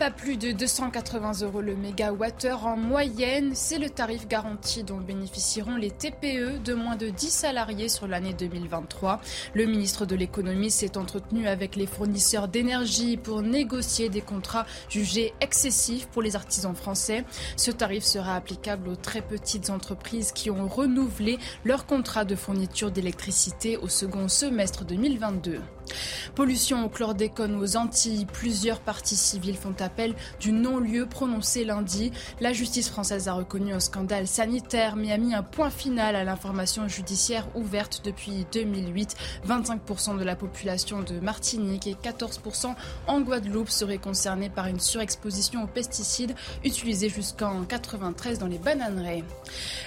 Pas 0.00 0.10
plus 0.10 0.38
de 0.38 0.52
280 0.52 1.42
euros 1.42 1.60
le 1.60 1.76
mégawattheure 1.76 2.64
en 2.64 2.74
moyenne. 2.74 3.50
C'est 3.52 3.78
le 3.78 3.90
tarif 3.90 4.26
garanti 4.26 4.82
dont 4.82 4.96
bénéficieront 4.96 5.76
les 5.76 5.90
TPE 5.90 6.62
de 6.64 6.72
moins 6.72 6.96
de 6.96 7.10
10 7.10 7.28
salariés 7.28 7.90
sur 7.90 8.08
l'année 8.08 8.32
2023. 8.32 9.20
Le 9.52 9.66
ministre 9.66 10.06
de 10.06 10.16
l'économie 10.16 10.70
s'est 10.70 10.96
entretenu 10.96 11.46
avec 11.46 11.76
les 11.76 11.86
fournisseurs 11.86 12.48
d'énergie 12.48 13.18
pour 13.18 13.42
négocier 13.42 14.08
des 14.08 14.22
contrats 14.22 14.64
jugés 14.88 15.34
excessifs 15.42 16.06
pour 16.06 16.22
les 16.22 16.34
artisans 16.34 16.74
français. 16.74 17.26
Ce 17.58 17.70
tarif 17.70 18.02
sera 18.02 18.36
applicable 18.36 18.88
aux 18.88 18.96
très 18.96 19.20
petites 19.20 19.68
entreprises 19.68 20.32
qui 20.32 20.50
ont 20.50 20.66
renouvelé 20.66 21.38
leur 21.66 21.84
contrat 21.84 22.24
de 22.24 22.36
fourniture 22.36 22.90
d'électricité 22.90 23.76
au 23.76 23.88
second 23.88 24.28
semestre 24.28 24.86
2022. 24.86 25.60
Pollution 26.34 26.84
au 26.84 26.88
chlordécone 26.88 27.56
aux 27.56 27.76
Antilles. 27.76 28.26
Plusieurs 28.26 28.80
parties 28.80 29.16
civiles 29.16 29.56
font 29.56 29.74
appel 29.80 30.14
du 30.40 30.52
non-lieu 30.52 31.06
prononcé 31.06 31.64
lundi. 31.64 32.12
La 32.40 32.52
justice 32.52 32.88
française 32.88 33.28
a 33.28 33.32
reconnu 33.32 33.72
un 33.72 33.80
scandale 33.80 34.26
sanitaire 34.26 34.96
mais 34.96 35.12
a 35.12 35.18
mis 35.18 35.34
un 35.34 35.42
point 35.42 35.70
final 35.70 36.16
à 36.16 36.24
l'information 36.24 36.88
judiciaire 36.88 37.46
ouverte 37.54 38.02
depuis 38.04 38.46
2008. 38.52 39.16
25% 39.46 40.18
de 40.18 40.24
la 40.24 40.36
population 40.36 41.02
de 41.02 41.20
Martinique 41.20 41.86
et 41.86 41.94
14% 41.94 42.74
en 43.06 43.20
Guadeloupe 43.20 43.70
seraient 43.70 43.98
concernés 43.98 44.50
par 44.50 44.66
une 44.66 44.80
surexposition 44.80 45.64
aux 45.64 45.66
pesticides 45.66 46.34
utilisés 46.64 47.08
jusqu'en 47.08 47.64
93 47.64 48.38
dans 48.38 48.46
les 48.46 48.58
bananeraies. 48.58 49.24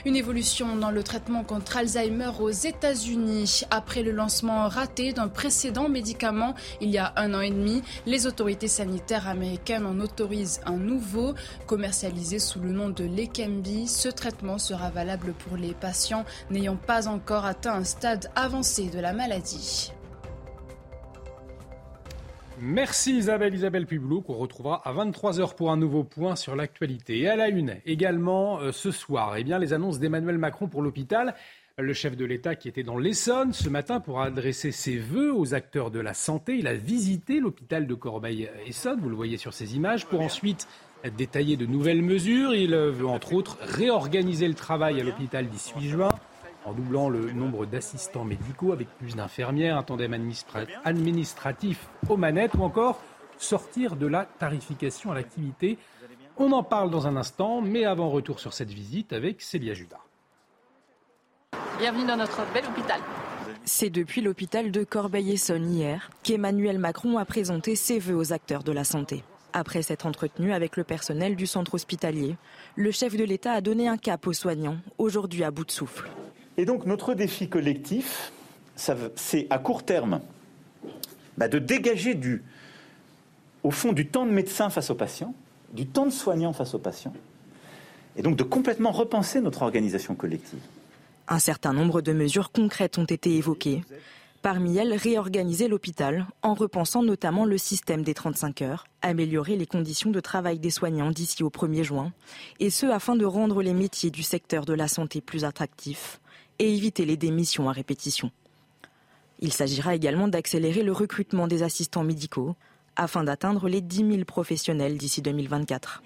Une 0.06 0.16
évolution 0.16 0.76
dans 0.76 0.92
le 0.92 1.04
traitement 1.04 1.44
contre 1.44 1.78
Alzheimer 1.78 2.32
aux 2.40 2.50
États-Unis. 2.50 3.62
Après 3.72 4.04
le 4.04 4.12
lancement 4.12 4.68
raté 4.68 5.14
d'un 5.14 5.28
précédent 5.28 5.90
médicament 5.94 6.54
il 6.82 6.90
y 6.90 6.98
a 6.98 7.14
un 7.16 7.34
an 7.34 7.40
et 7.40 7.52
demi. 7.52 7.82
Les 8.06 8.28
autorités 8.28 8.68
sanitaires 8.68 9.30
américaines 9.30 9.86
en 9.86 10.02
autorisent 10.02 10.60
un 10.66 10.78
nouveau, 10.78 11.34
commercialisé 11.68 12.40
sous 12.40 12.60
le 12.60 12.72
nom 12.72 12.90
de 12.90 13.06
Lekembi. 13.06 13.88
Ce 13.88 14.10
traitement 14.10 14.58
sera 14.58 14.90
valable 14.90 15.32
pour 15.34 15.56
les 15.56 15.74
patients 15.74 16.26
n'ayant 16.52 16.76
pas 16.76 17.08
encore 17.08 17.46
atteint 17.46 17.76
un 17.76 17.86
stade 17.86 18.30
avancé 18.36 18.90
de 18.90 19.00
la 19.00 19.14
maladie. 19.14 19.94
Merci 22.60 23.18
Isabelle, 23.18 23.54
Isabelle 23.54 23.86
Publou, 23.86 24.22
qu'on 24.22 24.36
retrouvera 24.36 24.82
à 24.88 24.94
23h 24.94 25.54
pour 25.56 25.72
un 25.72 25.76
nouveau 25.76 26.06
point 26.06 26.38
sur 26.38 26.56
l'actualité. 26.56 27.20
Et 27.20 27.28
à 27.28 27.36
la 27.36 27.50
une, 27.50 27.76
également 27.86 28.60
euh, 28.62 28.72
ce 28.72 28.90
soir, 28.90 29.36
eh 29.36 29.44
bien, 29.44 29.60
les 29.60 29.74
annonces 29.74 30.00
d'Emmanuel 30.00 30.38
Macron 30.38 30.68
pour 30.68 30.82
l'hôpital 30.82 31.36
le 31.80 31.94
chef 31.94 32.16
de 32.16 32.24
l'État 32.24 32.54
qui 32.54 32.68
était 32.68 32.84
dans 32.84 33.00
l'Essonne 33.00 33.52
ce 33.52 33.68
matin 33.68 34.00
pour 34.00 34.22
adresser 34.22 34.72
ses 34.72 34.98
vœux 34.98 35.34
aux 35.34 35.56
acteurs 35.56 35.90
de 35.90 36.00
la 36.00 36.14
santé. 36.14 36.56
Il 36.58 36.68
a 36.68 36.76
visité 36.76 37.40
l'hôpital 37.40 37.88
de 37.88 37.96
Corbeil-Essonne, 37.96 39.00
vous 39.00 39.10
le 39.10 39.16
voyez 39.16 39.38
sur 39.38 39.56
ces 39.56 39.76
images, 39.76 40.06
pour 40.06 40.22
ensuite 40.22 40.68
détailler 41.18 41.58
de 41.58 41.66
nouvelles 41.66 42.04
mesures. 42.04 42.54
Il 42.54 42.76
veut 42.76 43.08
entre 43.08 43.34
autres 43.34 43.58
réorganiser 43.60 44.48
le 44.48 44.54
travail 44.54 45.02
à 45.02 45.04
l'hôpital 45.04 45.50
d'ici 45.50 45.74
juin 45.82 46.10
en 46.66 46.74
doublant 46.74 47.10
le 47.10 47.32
nombre 47.32 47.66
d'assistants 47.66 48.24
médicaux 48.24 48.72
avec 48.72 48.88
plus 49.00 49.16
d'infirmières, 49.16 49.76
un 49.76 49.84
tandem 49.84 50.14
administratif 50.86 51.90
aux 52.08 52.18
manettes 52.18 52.54
ou 52.54 52.62
encore 52.62 53.02
sortir 53.40 53.96
de 53.96 54.06
la 54.06 54.26
tarification 54.26 55.12
à 55.12 55.16
l'activité. 55.16 55.80
On 56.38 56.52
en 56.52 56.62
parle 56.62 56.92
dans 56.92 57.08
un 57.08 57.18
instant, 57.18 57.62
mais 57.62 57.84
avant 57.84 58.12
retour 58.12 58.40
sur 58.40 58.54
cette 58.54 58.72
visite 58.72 59.12
avec 59.12 59.42
Célia 59.42 59.74
Judas. 59.74 60.00
Bienvenue 61.80 62.06
dans 62.06 62.18
notre 62.18 62.42
bel 62.54 62.64
hôpital. 62.66 63.00
C'est 63.66 63.90
depuis 63.90 64.22
l'hôpital 64.22 64.72
de 64.72 64.84
Corbeil-Essonne 64.84 65.74
hier 65.74 66.10
qu'Emmanuel 66.22 66.80
Macron 66.80 67.18
a 67.18 67.26
présenté 67.26 67.76
ses 67.76 68.00
vœux 68.00 68.16
aux 68.16 68.34
acteurs 68.34 68.64
de 68.64 68.72
la 68.72 68.84
santé. 68.84 69.24
Après 69.54 69.82
s'être 69.82 70.06
entretenu 70.06 70.54
avec 70.54 70.78
le 70.78 70.84
personnel 70.84 71.36
du 71.36 71.46
centre 71.48 71.76
hospitalier, 71.76 72.36
le 72.76 72.92
chef 72.92 73.16
de 73.16 73.24
l'État 73.24 73.54
a 73.54 73.62
donné 73.62 73.88
un 73.88 73.98
cap 73.98 74.26
aux 74.28 74.34
soignants, 74.34 74.78
aujourd'hui 74.98 75.44
à 75.44 75.52
bout 75.52 75.66
de 75.66 75.72
souffle. 75.72 76.10
Et 76.58 76.66
donc 76.66 76.86
notre 76.86 77.14
défi 77.14 77.50
collectif, 77.50 78.32
c'est 78.76 79.48
à 79.50 79.60
court 79.60 79.84
terme 79.84 80.22
bah, 81.38 81.48
de 81.48 81.60
dégager 81.60 82.16
du, 82.16 82.44
au 83.64 83.72
fond 83.72 83.94
du 83.94 84.08
temps 84.08 84.26
de 84.26 84.32
médecin 84.32 84.70
face 84.70 84.90
aux 84.90 84.96
patients, 84.96 85.34
du 85.72 85.86
temps 85.86 86.06
de 86.06 86.12
soignant 86.12 86.54
face 86.54 86.74
aux 86.74 86.80
patients, 86.80 87.14
et 88.16 88.22
donc 88.22 88.36
de 88.36 88.44
complètement 88.44 88.92
repenser 88.92 89.42
notre 89.42 89.64
organisation 89.64 90.16
collective. 90.16 90.62
Un 91.28 91.40
certain 91.40 91.74
nombre 91.74 92.02
de 92.02 92.12
mesures 92.12 92.52
concrètes 92.52 92.98
ont 92.98 93.06
été 93.06 93.36
évoquées. 93.36 93.82
Parmi 94.42 94.76
elles, 94.76 94.94
réorganiser 94.94 95.70
l'hôpital 95.70 96.28
en 96.42 96.54
repensant 96.54 97.02
notamment 97.02 97.46
le 97.46 97.58
système 97.58 98.04
des 98.04 98.14
35 98.14 98.62
heures, 98.62 98.86
améliorer 99.02 99.56
les 99.56 99.66
conditions 99.66 100.12
de 100.12 100.20
travail 100.20 100.60
des 100.60 100.70
soignants 100.70 101.12
d'ici 101.12 101.44
au 101.44 101.50
1er 101.50 101.84
juin, 101.84 102.12
et 102.60 102.70
ce 102.70 102.86
afin 102.86 103.16
de 103.16 103.24
rendre 103.24 103.62
les 103.62 103.74
métiers 103.74 104.12
du 104.12 104.22
secteur 104.22 104.66
de 104.66 104.74
la 104.74 104.90
santé 104.90 105.22
plus 105.22 105.46
attractifs 105.46 106.20
et 106.60 106.74
éviter 106.74 107.06
les 107.06 107.16
démissions 107.16 107.70
à 107.70 107.72
répétition. 107.72 108.32
Il 109.40 109.54
s'agira 109.54 109.96
également 109.96 110.28
d'accélérer 110.28 110.84
le 110.84 110.92
recrutement 110.92 111.48
des 111.48 111.64
assistants 111.64 112.04
médicaux 112.04 112.56
afin 112.98 113.24
d'atteindre 113.24 113.70
les 113.70 113.82
10 113.82 114.12
000 114.12 114.26
professionnels 114.26 114.98
d'ici 114.98 115.22
2024. 115.22 116.04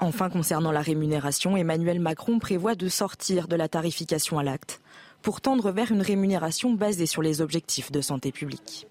Enfin, 0.00 0.28
concernant 0.28 0.72
la 0.72 0.80
rémunération, 0.80 1.56
Emmanuel 1.56 2.00
Macron 2.00 2.38
prévoit 2.38 2.74
de 2.74 2.88
sortir 2.88 3.48
de 3.48 3.56
la 3.56 3.68
tarification 3.68 4.38
à 4.38 4.42
l'acte 4.42 4.80
pour 5.22 5.40
tendre 5.40 5.70
vers 5.70 5.92
une 5.92 6.02
rémunération 6.02 6.72
basée 6.72 7.06
sur 7.06 7.22
les 7.22 7.40
objectifs 7.40 7.90
de 7.90 8.00
santé 8.00 8.32
publique. 8.32 8.86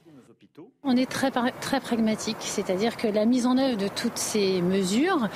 On 0.85 0.97
est 0.97 1.09
très, 1.09 1.31
très 1.61 1.79
pragmatique, 1.79 2.37
c'est-à-dire 2.41 2.97
que 2.97 3.07
la 3.07 3.25
mise 3.25 3.45
en 3.45 3.57
œuvre 3.57 3.77
de 3.77 3.87
toutes 3.87 4.17
ces 4.17 4.61
mesures, 4.61 5.29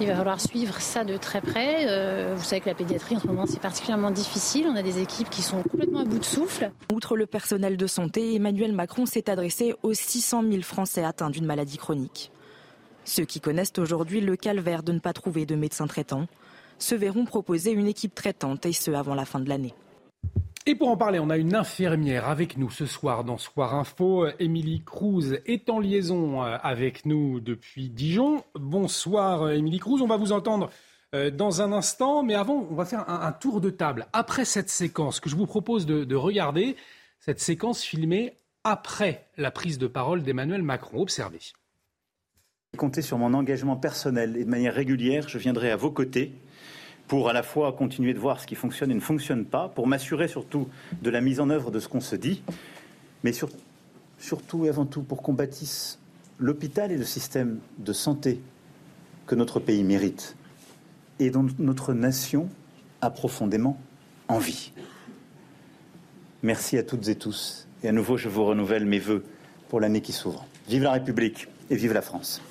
il 0.00 0.06
va 0.06 0.14
falloir 0.14 0.40
suivre 0.40 0.80
ça 0.80 1.02
de 1.02 1.16
très 1.16 1.40
près. 1.40 1.86
Euh, 1.88 2.34
vous 2.36 2.44
savez 2.44 2.60
que 2.60 2.68
la 2.68 2.76
pédiatrie 2.76 3.16
en 3.16 3.20
ce 3.20 3.26
moment 3.26 3.46
c'est 3.46 3.60
particulièrement 3.60 4.12
difficile, 4.12 4.66
on 4.68 4.76
a 4.76 4.82
des 4.82 5.00
équipes 5.00 5.28
qui 5.28 5.42
sont 5.42 5.60
complètement 5.64 6.00
à 6.00 6.04
bout 6.04 6.20
de 6.20 6.24
souffle. 6.24 6.70
Outre 6.92 7.16
le 7.16 7.26
personnel 7.26 7.76
de 7.76 7.86
santé, 7.88 8.36
Emmanuel 8.36 8.72
Macron 8.72 9.04
s'est 9.04 9.28
adressé 9.28 9.74
aux 9.82 9.92
600 9.92 10.44
000 10.48 10.62
Français 10.62 11.02
atteints 11.02 11.30
d'une 11.30 11.46
maladie 11.46 11.78
chronique. 11.78 12.30
Ceux 13.04 13.24
qui 13.24 13.40
connaissent 13.40 13.78
aujourd'hui 13.78 14.20
le 14.20 14.36
calvaire 14.36 14.82
de 14.82 14.92
ne 14.92 14.98
pas 14.98 15.12
trouver 15.12 15.46
de 15.46 15.56
médecin 15.56 15.86
traitant 15.86 16.26
se 16.78 16.94
verront 16.94 17.24
proposer 17.24 17.72
une 17.72 17.86
équipe 17.86 18.14
traitante 18.14 18.66
et 18.66 18.72
ce 18.72 18.90
avant 18.90 19.14
la 19.14 19.24
fin 19.24 19.40
de 19.40 19.48
l'année. 19.48 19.74
Et 20.64 20.76
pour 20.76 20.88
en 20.88 20.96
parler, 20.96 21.18
on 21.18 21.28
a 21.28 21.36
une 21.36 21.56
infirmière 21.56 22.28
avec 22.28 22.56
nous 22.56 22.70
ce 22.70 22.86
soir 22.86 23.24
dans 23.24 23.36
Soir 23.36 23.74
Info. 23.74 24.26
Émilie 24.38 24.84
Cruz 24.84 25.40
est 25.44 25.68
en 25.68 25.80
liaison 25.80 26.44
euh, 26.44 26.56
avec 26.62 27.04
nous 27.04 27.40
depuis 27.40 27.88
Dijon. 27.88 28.44
Bonsoir 28.54 29.42
euh, 29.42 29.54
Émilie 29.54 29.80
Cruz, 29.80 30.00
on 30.02 30.06
va 30.06 30.16
vous 30.16 30.30
entendre 30.30 30.70
euh, 31.16 31.32
dans 31.32 31.62
un 31.62 31.72
instant, 31.72 32.22
mais 32.22 32.34
avant, 32.34 32.64
on 32.70 32.76
va 32.76 32.84
faire 32.84 33.08
un, 33.10 33.32
tour 33.32 33.60
de 33.60 33.70
table. 33.70 34.06
Après 34.12 34.44
cette 34.44 34.70
séquence 34.70 35.18
que 35.18 35.28
je 35.28 35.34
vous 35.34 35.46
propose 35.46 35.84
de, 35.84 36.14
regarder, 36.14 36.76
cette 37.18 37.40
séquence 37.40 37.82
filmée 37.82 38.36
après 38.62 39.26
la 39.36 39.50
prise 39.50 39.78
de 39.78 39.88
parole 39.88 40.22
d'Emmanuel 40.22 40.62
Macron. 40.62 41.02
Observez. 41.02 41.40
Comptez 42.78 43.02
sur 43.02 43.18
mon 43.18 43.34
engagement 43.34 43.76
personnel 43.76 44.34
et 44.38 44.46
de 44.46 44.48
manière 44.48 44.72
régulière, 44.72 45.28
je 45.28 45.36
viendrai 45.36 45.70
à 45.70 45.76
vos 45.76 45.90
côtés 45.90 46.32
pour 47.06 47.28
à 47.28 47.34
la 47.34 47.42
fois 47.42 47.70
continuer 47.74 48.14
de 48.14 48.18
voir 48.18 48.40
ce 48.40 48.46
qui 48.46 48.54
fonctionne 48.54 48.90
et 48.90 48.94
ne 48.94 49.00
fonctionne 49.00 49.44
pas, 49.44 49.68
pour 49.68 49.86
m'assurer 49.86 50.26
surtout 50.26 50.68
de 51.02 51.10
la 51.10 51.20
mise 51.20 51.38
en 51.38 51.50
œuvre 51.50 51.70
de 51.70 51.78
ce 51.78 51.88
qu'on 51.88 52.00
se 52.00 52.16
dit, 52.16 52.42
mais 53.24 53.32
surtout 54.18 54.64
et 54.64 54.70
avant 54.70 54.86
tout 54.86 55.02
pour 55.02 55.20
qu'on 55.20 55.34
bâtisse 55.34 55.98
l'hôpital 56.38 56.90
et 56.90 56.96
le 56.96 57.04
système 57.04 57.58
de 57.76 57.92
santé 57.92 58.40
que 59.26 59.34
notre 59.34 59.60
pays 59.60 59.84
mérite 59.84 60.34
et 61.18 61.28
dont 61.28 61.46
notre 61.58 61.92
nation 61.92 62.48
a 63.02 63.10
profondément 63.10 63.78
envie. 64.28 64.72
Merci 66.42 66.78
à 66.78 66.82
toutes 66.82 67.06
et 67.08 67.16
tous. 67.16 67.68
Et 67.82 67.88
à 67.88 67.92
nouveau, 67.92 68.16
je 68.16 68.30
vous 68.30 68.46
renouvelle 68.46 68.86
mes 68.86 68.98
voeux 68.98 69.24
pour 69.68 69.78
l'année 69.78 70.00
qui 70.00 70.12
s'ouvre. 70.12 70.46
Vive 70.68 70.84
la 70.84 70.92
République 70.92 71.48
et 71.72 71.76
vive 71.76 71.94
la 71.94 72.02
France. 72.02 72.42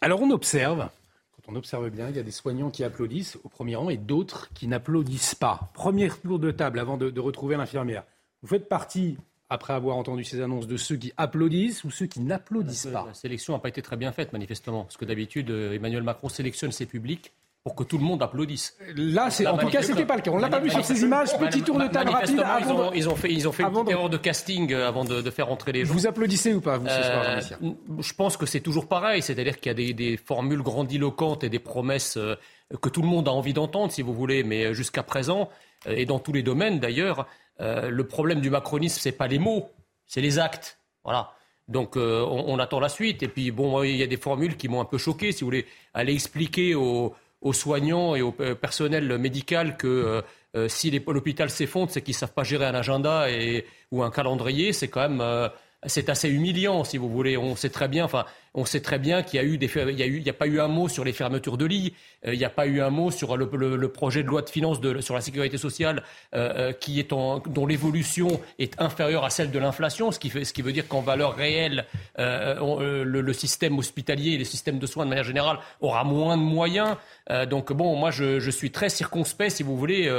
Alors 0.00 0.20
on 0.20 0.30
observe, 0.30 0.88
quand 1.32 1.52
on 1.52 1.56
observe 1.56 1.88
bien, 1.90 2.10
il 2.10 2.16
y 2.16 2.18
a 2.18 2.22
des 2.22 2.30
soignants 2.30 2.70
qui 2.70 2.84
applaudissent 2.84 3.38
au 3.42 3.48
premier 3.48 3.76
rang 3.76 3.88
et 3.88 3.96
d'autres 3.96 4.50
qui 4.52 4.68
n'applaudissent 4.68 5.34
pas. 5.34 5.70
Premier 5.72 6.10
tour 6.10 6.38
de 6.38 6.50
table 6.50 6.78
avant 6.78 6.98
de, 6.98 7.20
retrouver 7.20 7.56
l'infirmière. 7.56 8.04
Vous 8.42 8.48
faites 8.48 8.68
partie 8.68 9.16
après 9.48 9.72
avoir 9.72 9.96
entendu 9.96 10.24
ces 10.24 10.42
annonces, 10.42 10.66
de 10.66 10.76
ceux 10.76 10.96
qui 10.96 11.12
applaudissent 11.16 11.82
ou 11.84 11.90
ceux 11.90 12.04
qui 12.04 12.20
n'applaudissent 12.20 12.88
pas 12.92 13.06
La 13.06 13.14
sélection 13.14 13.54
n'a 13.54 13.60
pas 13.60 13.70
été 13.70 13.80
très 13.80 13.96
bien 13.96 14.12
faite, 14.12 14.34
manifestement. 14.34 14.84
Parce 14.84 14.98
que 14.98 15.06
d'habitude, 15.06 15.50
euh, 15.50 15.72
Emmanuel 15.72 16.02
Macron 16.02 16.28
sélectionne 16.28 16.70
ses 16.70 16.84
publics 16.84 17.32
pour 17.68 17.74
que 17.74 17.84
tout 17.84 17.98
le 17.98 18.04
monde 18.04 18.22
applaudisse. 18.22 18.74
Là, 18.96 19.28
c'est, 19.28 19.46
en 19.46 19.58
tout 19.58 19.68
cas, 19.68 19.82
c'était 19.82 20.06
pas 20.06 20.16
le 20.16 20.22
cas. 20.22 20.30
On 20.30 20.38
l'a 20.38 20.48
pas 20.48 20.58
vu 20.58 20.70
sur 20.70 20.82
ces 20.82 21.02
images. 21.02 21.36
Petit 21.38 21.60
tour 21.60 21.78
de 21.78 21.86
table 21.86 22.08
rapide. 22.08 22.42
ils, 22.62 22.72
ont, 22.72 22.92
ils, 22.94 23.08
ont, 23.10 23.14
fait, 23.14 23.30
ils 23.30 23.46
ont 23.46 23.52
fait 23.52 23.62
une 23.62 23.90
erreur 23.90 24.08
de 24.08 24.16
casting 24.16 24.72
euh, 24.72 24.88
avant 24.88 25.04
de, 25.04 25.30
faire 25.30 25.52
entrer 25.52 25.72
les 25.72 25.84
gens. 25.84 25.92
Vous 25.92 26.06
applaudissez 26.06 26.54
ou 26.54 26.62
pas, 26.62 26.78
vous, 26.78 26.88
ce 26.88 27.02
soir, 27.02 27.24
euh, 27.26 27.70
Je 27.98 28.14
pense 28.14 28.38
que 28.38 28.46
c'est 28.46 28.60
toujours 28.60 28.88
pareil. 28.88 29.20
C'est-à-dire 29.20 29.60
qu'il 29.60 29.78
y 29.78 29.90
a 29.90 29.92
des, 29.92 30.16
formules 30.16 30.62
grandiloquentes 30.62 31.44
et 31.44 31.50
des 31.50 31.58
promesses 31.58 32.16
euh, 32.16 32.36
que 32.80 32.88
tout 32.88 33.02
le 33.02 33.08
monde 33.08 33.28
a 33.28 33.32
envie 33.32 33.52
d'entendre, 33.52 33.92
si 33.92 34.00
vous 34.00 34.14
voulez. 34.14 34.44
Mais 34.44 34.72
jusqu'à 34.72 35.02
présent, 35.02 35.50
et 35.86 36.06
dans 36.06 36.20
tous 36.20 36.32
les 36.32 36.42
domaines 36.42 36.80
d'ailleurs, 36.80 37.26
le 37.60 38.02
problème 38.04 38.40
du 38.40 38.48
macronisme, 38.48 38.98
c'est 38.98 39.12
pas 39.12 39.28
les 39.28 39.38
mots, 39.38 39.68
c'est 40.06 40.22
les 40.22 40.38
actes. 40.38 40.78
Voilà. 41.04 41.32
Donc 41.68 41.96
on, 41.96 42.44
on, 42.46 42.58
attend 42.58 42.80
la 42.80 42.88
suite. 42.88 43.22
Et 43.22 43.28
puis 43.28 43.50
bon, 43.50 43.82
il 43.82 43.96
y 43.96 44.02
a 44.02 44.06
des 44.06 44.16
formules 44.16 44.56
qui 44.56 44.68
m'ont 44.68 44.80
un 44.80 44.86
peu 44.86 44.96
choqué, 44.96 45.32
si 45.32 45.40
vous 45.40 45.48
voulez, 45.48 45.66
aller 45.92 46.14
expliquer 46.14 46.74
aux 46.74 47.14
aux 47.40 47.52
soignants 47.52 48.14
et 48.14 48.22
au 48.22 48.32
personnel 48.32 49.16
médical 49.18 49.76
que 49.76 49.86
euh, 49.86 50.22
euh, 50.56 50.68
si 50.68 50.90
l'hôpital 50.90 51.50
s'effondre, 51.50 51.90
c'est 51.90 52.02
qu'ils 52.02 52.14
ne 52.14 52.18
savent 52.18 52.32
pas 52.32 52.42
gérer 52.42 52.66
un 52.66 52.74
agenda 52.74 53.30
et, 53.30 53.66
ou 53.90 54.02
un 54.02 54.10
calendrier. 54.10 54.72
C'est 54.72 54.88
quand 54.88 55.02
même 55.08 55.20
euh, 55.20 55.48
c'est 55.86 56.08
assez 56.08 56.28
humiliant, 56.28 56.82
si 56.84 56.96
vous 56.96 57.08
voulez. 57.08 57.36
On 57.36 57.54
sait 57.54 57.70
très 57.70 57.86
bien, 57.86 58.04
enfin, 58.04 58.24
on 58.58 58.64
sait 58.64 58.80
très 58.80 58.98
bien 58.98 59.22
qu'il 59.22 59.38
y 59.38 59.42
a 59.42 59.46
eu 59.46 59.58
des, 59.58 59.70
il 59.74 59.98
y 59.98 60.02
a 60.02 60.06
eu, 60.06 60.16
il 60.18 60.26
y 60.26 60.30
a 60.30 60.34
pas 60.34 60.46
eu 60.46 60.60
un 60.60 60.68
mot 60.68 60.88
sur 60.88 61.04
les 61.04 61.12
fermetures 61.12 61.56
de 61.56 61.64
lits, 61.64 61.94
il 62.26 62.36
n'y 62.36 62.44
a 62.44 62.50
pas 62.50 62.66
eu 62.66 62.80
un 62.80 62.90
mot 62.90 63.10
sur 63.10 63.36
le, 63.36 63.48
le, 63.52 63.88
projet 63.88 64.22
de 64.22 64.28
loi 64.28 64.42
de 64.42 64.50
finances 64.50 64.80
de, 64.80 65.00
sur 65.00 65.14
la 65.14 65.20
sécurité 65.20 65.56
sociale, 65.56 66.02
euh, 66.34 66.72
qui 66.72 66.98
est 66.98 67.12
en, 67.12 67.38
dont 67.38 67.66
l'évolution 67.66 68.40
est 68.58 68.80
inférieure 68.80 69.24
à 69.24 69.30
celle 69.30 69.50
de 69.50 69.58
l'inflation, 69.58 70.10
ce 70.10 70.18
qui 70.18 70.30
fait, 70.30 70.44
ce 70.44 70.52
qui 70.52 70.62
veut 70.62 70.72
dire 70.72 70.88
qu'en 70.88 71.00
valeur 71.00 71.36
réelle, 71.36 71.86
euh, 72.18 73.04
le, 73.04 73.20
le, 73.20 73.32
système 73.32 73.78
hospitalier 73.78 74.32
et 74.32 74.38
le 74.38 74.44
système 74.44 74.78
de 74.78 74.86
soins 74.86 75.04
de 75.04 75.10
manière 75.10 75.24
générale 75.24 75.58
aura 75.80 76.04
moins 76.04 76.36
de 76.36 76.42
moyens. 76.42 76.96
Euh, 77.30 77.46
donc 77.46 77.72
bon, 77.72 77.94
moi 77.96 78.10
je, 78.10 78.40
je, 78.40 78.50
suis 78.50 78.70
très 78.70 78.88
circonspect, 78.88 79.50
si 79.50 79.62
vous 79.62 79.76
voulez, 79.76 80.10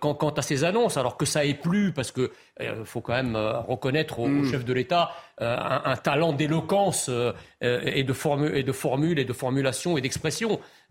quant, 0.00 0.14
quant, 0.14 0.30
à 0.30 0.42
ces 0.42 0.64
annonces, 0.64 0.96
alors 0.96 1.16
que 1.16 1.26
ça 1.26 1.44
est 1.44 1.54
plus, 1.54 1.92
parce 1.92 2.10
que 2.10 2.32
faut 2.84 3.00
quand 3.00 3.14
même 3.14 3.36
reconnaître 3.36 4.18
au, 4.18 4.24
au 4.24 4.28
hmm. 4.28 4.50
chef 4.50 4.64
de 4.64 4.72
l'État 4.72 5.10
euh, 5.42 5.56
un, 5.58 5.96
talent 5.96 6.34
d'éloquence 6.34 7.08
euh, 7.08 7.32
euh, 7.62 7.80
et, 7.84 8.04
de 8.04 8.14
et 8.54 8.62
de 8.62 8.72
formules 8.72 9.18
et 9.18 9.24
de 9.24 9.32
formulation 9.32 9.96
et 9.96 10.02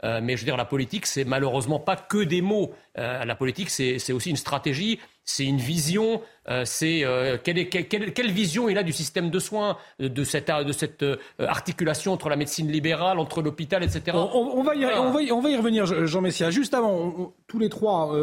d'expression. 0.01 0.25
mais 0.25 0.35
je 0.35 0.41
veux 0.41 0.45
dire, 0.45 0.57
la 0.57 0.65
politique, 0.65 1.05
c'est 1.05 1.23
malheureusement 1.23 1.79
pas 1.79 1.95
que 1.95 2.23
des 2.23 2.41
mots. 2.41 2.71
la 2.95 3.35
politique, 3.35 3.69
c'est 3.69 4.13
aussi 4.13 4.29
une 4.29 4.35
stratégie, 4.35 4.99
c'est 5.23 5.45
une 5.45 5.57
vision, 5.57 6.21
c'est 6.65 7.03
quelle, 7.43 7.69
quelle, 7.69 8.13
quelle, 8.13 8.31
vision 8.31 8.67
il 8.69 8.77
a 8.77 8.83
du 8.83 8.93
système 8.93 9.29
de 9.29 9.39
soins, 9.39 9.77
de 9.99 10.23
cette, 10.23 10.49
de 10.49 10.71
cette 10.71 11.05
articulation 11.38 12.13
entre 12.13 12.29
la 12.29 12.35
médecine 12.35 12.71
libérale, 12.71 13.19
entre 13.19 13.41
l'hôpital, 13.41 13.83
etc. 13.83 14.17
On, 14.17 14.63
va 14.63 14.75
y, 14.75 14.85
on, 14.85 15.12
va 15.12 15.21
y, 15.21 15.31
on, 15.31 15.41
va 15.41 15.49
y, 15.49 15.55
revenir, 15.55 15.85
Jean 15.85 16.21
Messia. 16.21 16.49
Juste 16.49 16.73
avant, 16.73 17.33
tous 17.47 17.59
les 17.59 17.69
trois, 17.69 18.13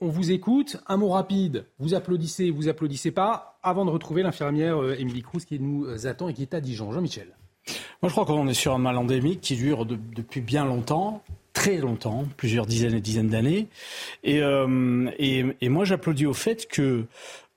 on, 0.00 0.08
vous 0.08 0.30
écoute. 0.32 0.76
Un 0.86 0.96
mot 0.96 1.08
rapide. 1.08 1.66
Vous 1.78 1.94
applaudissez, 1.94 2.50
vous 2.50 2.68
applaudissez 2.68 3.10
pas 3.10 3.56
avant 3.66 3.84
de 3.84 3.90
retrouver 3.90 4.22
l'infirmière 4.22 4.80
euh, 4.80 4.98
Émilie 4.98 5.22
Cruz 5.22 5.44
qui 5.44 5.58
nous 5.58 5.86
euh, 5.86 6.06
attend 6.06 6.28
et 6.28 6.34
qui 6.34 6.42
est 6.42 6.54
à 6.54 6.60
Dijon. 6.60 6.92
Jean-Michel. 6.92 7.36
Moi, 8.02 8.08
je 8.08 8.10
crois 8.10 8.24
qu'on 8.24 8.48
est 8.48 8.54
sur 8.54 8.74
un 8.74 8.78
mal 8.78 8.96
endémique 8.96 9.40
qui 9.40 9.56
dure 9.56 9.86
depuis 9.86 10.40
bien 10.40 10.64
longtemps, 10.64 11.22
très 11.52 11.78
longtemps, 11.78 12.24
plusieurs 12.36 12.66
dizaines 12.66 12.94
et 12.94 13.00
dizaines 13.00 13.28
d'années. 13.28 13.68
Et, 14.24 14.40
euh, 14.40 15.10
et, 15.18 15.68
moi, 15.68 15.84
j'applaudis 15.84 16.26
au 16.26 16.34
fait 16.34 16.68
que 16.68 17.04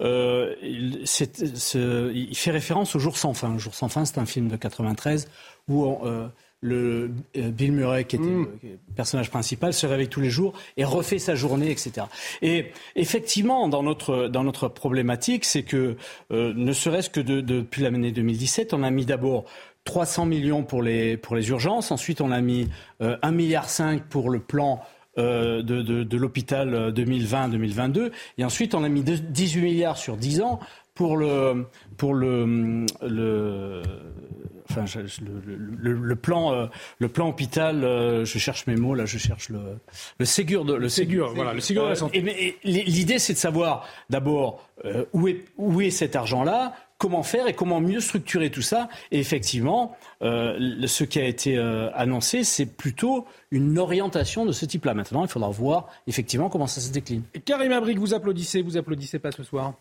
il, 0.01 1.03
il, 1.03 2.35
fait 2.35 2.51
référence 2.51 2.95
au 2.95 2.99
Jour 2.99 3.17
sans 3.17 3.33
fin. 3.33 3.53
Le 3.53 3.59
Jour 3.59 3.75
sans 3.75 3.89
fin, 3.89 4.05
c'est 4.05 4.17
un 4.17 4.25
film 4.25 4.47
de 4.47 4.55
93 4.55 5.27
où 5.67 5.85
on, 5.85 6.29
le 6.61 7.11
euh, 7.37 7.51
Bill 7.51 7.71
Murray, 7.71 8.03
qui 8.03 8.17
était 8.17 8.25
mm. 8.25 8.47
le 8.63 8.93
personnage 8.95 9.29
principal, 9.29 9.73
se 9.73 9.85
réveille 9.85 10.09
tous 10.09 10.21
les 10.21 10.29
jours 10.29 10.53
et 10.77 10.83
refait 10.83 11.19
sa 11.19 11.35
journée, 11.35 11.71
etc. 11.71 12.07
Et 12.41 12.71
effectivement, 12.95 13.67
dans 13.69 13.83
notre, 13.83 14.27
dans 14.27 14.43
notre 14.43 14.67
problématique, 14.67 15.45
c'est 15.45 15.63
que, 15.63 15.95
euh, 16.31 16.53
ne 16.55 16.73
serait-ce 16.73 17.09
que 17.09 17.21
depuis 17.21 17.83
l'année 17.83 18.11
2017, 18.11 18.73
on 18.73 18.83
a 18.83 18.91
mis 18.91 19.05
d'abord 19.05 19.45
300 19.89 20.25
millions 20.25 20.63
pour 20.63 20.83
les, 20.83 21.17
pour 21.17 21.35
les 21.35 21.49
urgences, 21.49 21.91
ensuite 21.91 22.21
on 22.21 22.31
a 22.31 22.41
mis 22.41 22.69
euh, 23.01 23.17
1,5 23.23 23.31
milliard 23.31 23.67
pour 24.09 24.29
le 24.29 24.39
plan 24.39 24.81
de, 25.17 25.61
de 25.61 26.17
l'hôpital 26.17 26.93
2020-2022. 26.93 28.11
Et 28.37 28.45
ensuite, 28.45 28.73
on 28.73 28.85
a 28.85 28.87
mis 28.89 29.03
18 29.03 29.61
milliards 29.61 29.97
sur 29.97 30.15
10 30.15 30.39
ans 30.39 30.61
pour 30.99 31.17
le, 31.17 31.65
pour 31.97 32.13
le, 32.13 32.85
le 33.01 33.81
enfin, 34.69 34.85
le, 35.81 35.93
le, 35.93 36.15
plan, 36.15 36.53
euh, 36.53 36.65
le 36.99 37.07
plan 37.07 37.29
hôpital, 37.29 37.83
euh, 37.83 38.25
je 38.25 38.37
cherche 38.37 38.67
mes 38.67 38.75
mots 38.75 38.95
là, 38.95 39.05
je 39.05 39.17
cherche 39.17 39.49
le, 39.49 39.79
le 40.17 40.25
Ségur 40.25 40.65
de 40.65 40.73
le 40.73 40.89
Ségur, 40.89 41.31
voilà, 41.33 41.53
le 41.53 41.61
Ségur 41.61 41.85
de 41.85 41.89
la 41.89 41.95
santé. 41.95 42.21
Euh, 42.21 42.51
l'idée, 42.63 43.19
c'est 43.19 43.33
de 43.33 43.37
savoir 43.37 43.87
d'abord 44.09 44.67
où 45.13 45.27
est 45.27 45.45
où 45.57 45.81
est 45.81 45.89
cet 45.89 46.15
argent-là, 46.15 46.73
comment 46.99 47.23
faire 47.23 47.47
et 47.47 47.53
comment 47.53 47.81
mieux 47.81 48.01
structurer 48.01 48.51
tout 48.51 48.61
ça. 48.61 48.87
Et 49.09 49.19
effectivement, 49.19 49.95
ce 50.21 51.03
qui 51.03 51.19
a 51.19 51.25
été 51.25 51.57
annoncé, 51.95 52.43
c'est 52.43 52.67
plutôt 52.67 53.25
une 53.49 53.79
orientation 53.79 54.45
de 54.45 54.51
ce 54.51 54.65
type-là. 54.65 54.93
Maintenant, 54.93 55.23
il 55.23 55.29
faudra 55.29 55.49
voir 55.49 55.87
effectivement 56.05 56.49
comment 56.49 56.67
ça 56.67 56.81
se 56.81 56.91
décline. 56.91 57.23
Karim 57.45 57.71
Abrik, 57.71 57.97
vous 57.97 58.13
applaudissez, 58.13 58.61
vous 58.61 58.77
applaudissez 58.77 59.17
pas 59.17 59.31
ce 59.31 59.41
soir? 59.41 59.73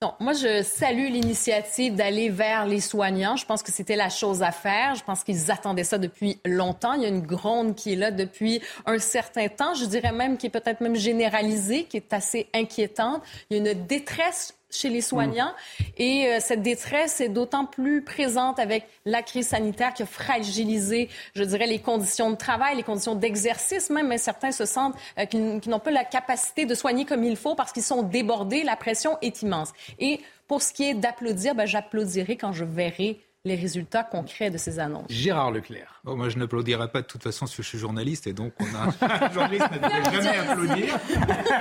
Non, 0.00 0.14
moi, 0.18 0.32
je 0.32 0.64
salue 0.64 1.10
l'initiative 1.12 1.94
d'aller 1.94 2.28
vers 2.28 2.66
les 2.66 2.80
soignants. 2.80 3.36
Je 3.36 3.46
pense 3.46 3.62
que 3.62 3.70
c'était 3.70 3.94
la 3.94 4.08
chose 4.08 4.42
à 4.42 4.50
faire. 4.50 4.96
Je 4.96 5.04
pense 5.04 5.22
qu'ils 5.22 5.52
attendaient 5.52 5.84
ça 5.84 5.98
depuis 5.98 6.40
longtemps. 6.44 6.94
Il 6.94 7.02
y 7.02 7.04
a 7.04 7.08
une 7.08 7.20
gronde 7.20 7.76
qui 7.76 7.92
est 7.92 7.96
là 7.96 8.10
depuis 8.10 8.60
un 8.84 8.98
certain 8.98 9.46
temps. 9.46 9.74
Je 9.74 9.84
dirais 9.84 10.10
même 10.10 10.38
qui 10.38 10.46
est 10.46 10.50
peut-être 10.50 10.80
même 10.80 10.96
généralisée, 10.96 11.84
qui 11.84 11.98
est 11.98 12.12
assez 12.12 12.48
inquiétante. 12.52 13.22
Il 13.48 13.56
y 13.56 13.60
a 13.60 13.72
une 13.72 13.86
détresse 13.86 14.54
chez 14.74 14.88
les 14.88 15.00
soignants. 15.00 15.52
Et 15.96 16.26
euh, 16.26 16.38
cette 16.40 16.62
détresse 16.62 17.20
est 17.20 17.28
d'autant 17.28 17.66
plus 17.66 18.02
présente 18.02 18.58
avec 18.58 18.86
la 19.04 19.22
crise 19.22 19.48
sanitaire 19.48 19.94
qui 19.94 20.02
a 20.02 20.06
fragilisé, 20.06 21.08
je 21.34 21.44
dirais, 21.44 21.66
les 21.66 21.78
conditions 21.78 22.30
de 22.30 22.36
travail, 22.36 22.76
les 22.76 22.82
conditions 22.82 23.14
d'exercice 23.14 23.90
même. 23.90 24.08
Mais 24.08 24.18
certains 24.18 24.52
se 24.52 24.64
sentent 24.64 24.96
euh, 25.18 25.26
qu'ils 25.26 25.60
n'ont 25.66 25.78
pas 25.78 25.90
la 25.90 26.04
capacité 26.04 26.64
de 26.66 26.74
soigner 26.74 27.04
comme 27.04 27.24
il 27.24 27.36
faut 27.36 27.54
parce 27.54 27.72
qu'ils 27.72 27.82
sont 27.82 28.02
débordés. 28.02 28.62
La 28.64 28.76
pression 28.76 29.18
est 29.22 29.42
immense. 29.42 29.72
Et 29.98 30.20
pour 30.48 30.62
ce 30.62 30.72
qui 30.72 30.84
est 30.84 30.94
d'applaudir, 30.94 31.54
ben, 31.54 31.66
j'applaudirai 31.66 32.36
quand 32.36 32.52
je 32.52 32.64
verrai 32.64 33.20
les 33.44 33.56
résultats 33.56 34.04
concrets 34.04 34.50
de 34.50 34.58
ces 34.58 34.78
annonces. 34.78 35.06
Gérard 35.10 35.50
Leclerc. 35.50 36.00
moi, 36.04 36.28
je 36.28 36.38
n'applaudirai 36.38 36.88
pas 36.92 37.02
de 37.02 37.06
toute 37.08 37.24
façon 37.24 37.40
parce 37.40 37.56
que 37.56 37.62
je 37.64 37.68
suis 37.68 37.78
journaliste 37.78 38.28
et 38.28 38.32
donc 38.32 38.52
on 38.60 38.64
a 38.76 38.94
un 39.26 39.32
journaliste 39.32 39.66
ne 39.72 39.78
devrait 39.78 40.12
jamais 40.22 40.38
applaudir. 40.38 40.98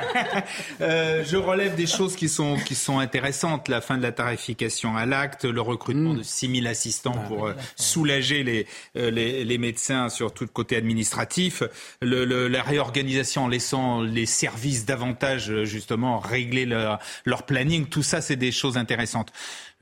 euh, 0.81 1.23
je 1.25 1.37
relève 1.37 1.73
des 1.73 1.87
choses 1.87 2.15
qui 2.15 2.29
sont, 2.29 2.57
qui 2.57 2.75
sont 2.75 2.99
intéressantes. 2.99 3.67
La 3.67 3.81
fin 3.81 3.97
de 3.97 4.03
la 4.03 4.11
tarification 4.11 4.95
à 4.95 5.07
l'acte, 5.07 5.45
le 5.45 5.61
recrutement 5.61 6.13
mm. 6.13 6.17
de 6.17 6.23
6000 6.23 6.67
assistants 6.67 7.15
ah, 7.17 7.27
pour 7.27 7.47
euh, 7.47 7.53
soulager 7.75 8.43
les, 8.43 8.67
euh, 8.95 9.09
les, 9.09 9.43
les, 9.43 9.57
médecins 9.57 10.09
sur 10.09 10.35
tout 10.35 10.43
le 10.43 10.49
côté 10.49 10.75
administratif, 10.75 11.63
le, 11.99 12.25
le, 12.25 12.47
la 12.47 12.61
réorganisation 12.61 13.45
en 13.45 13.47
laissant 13.47 14.01
les 14.01 14.27
services 14.27 14.85
davantage 14.85 15.49
euh, 15.49 15.65
justement 15.65 16.19
régler 16.19 16.67
leur, 16.67 16.99
leur 17.25 17.43
planning. 17.43 17.87
Tout 17.87 18.03
ça, 18.03 18.21
c'est 18.21 18.35
des 18.35 18.51
choses 18.51 18.77
intéressantes. 18.77 19.33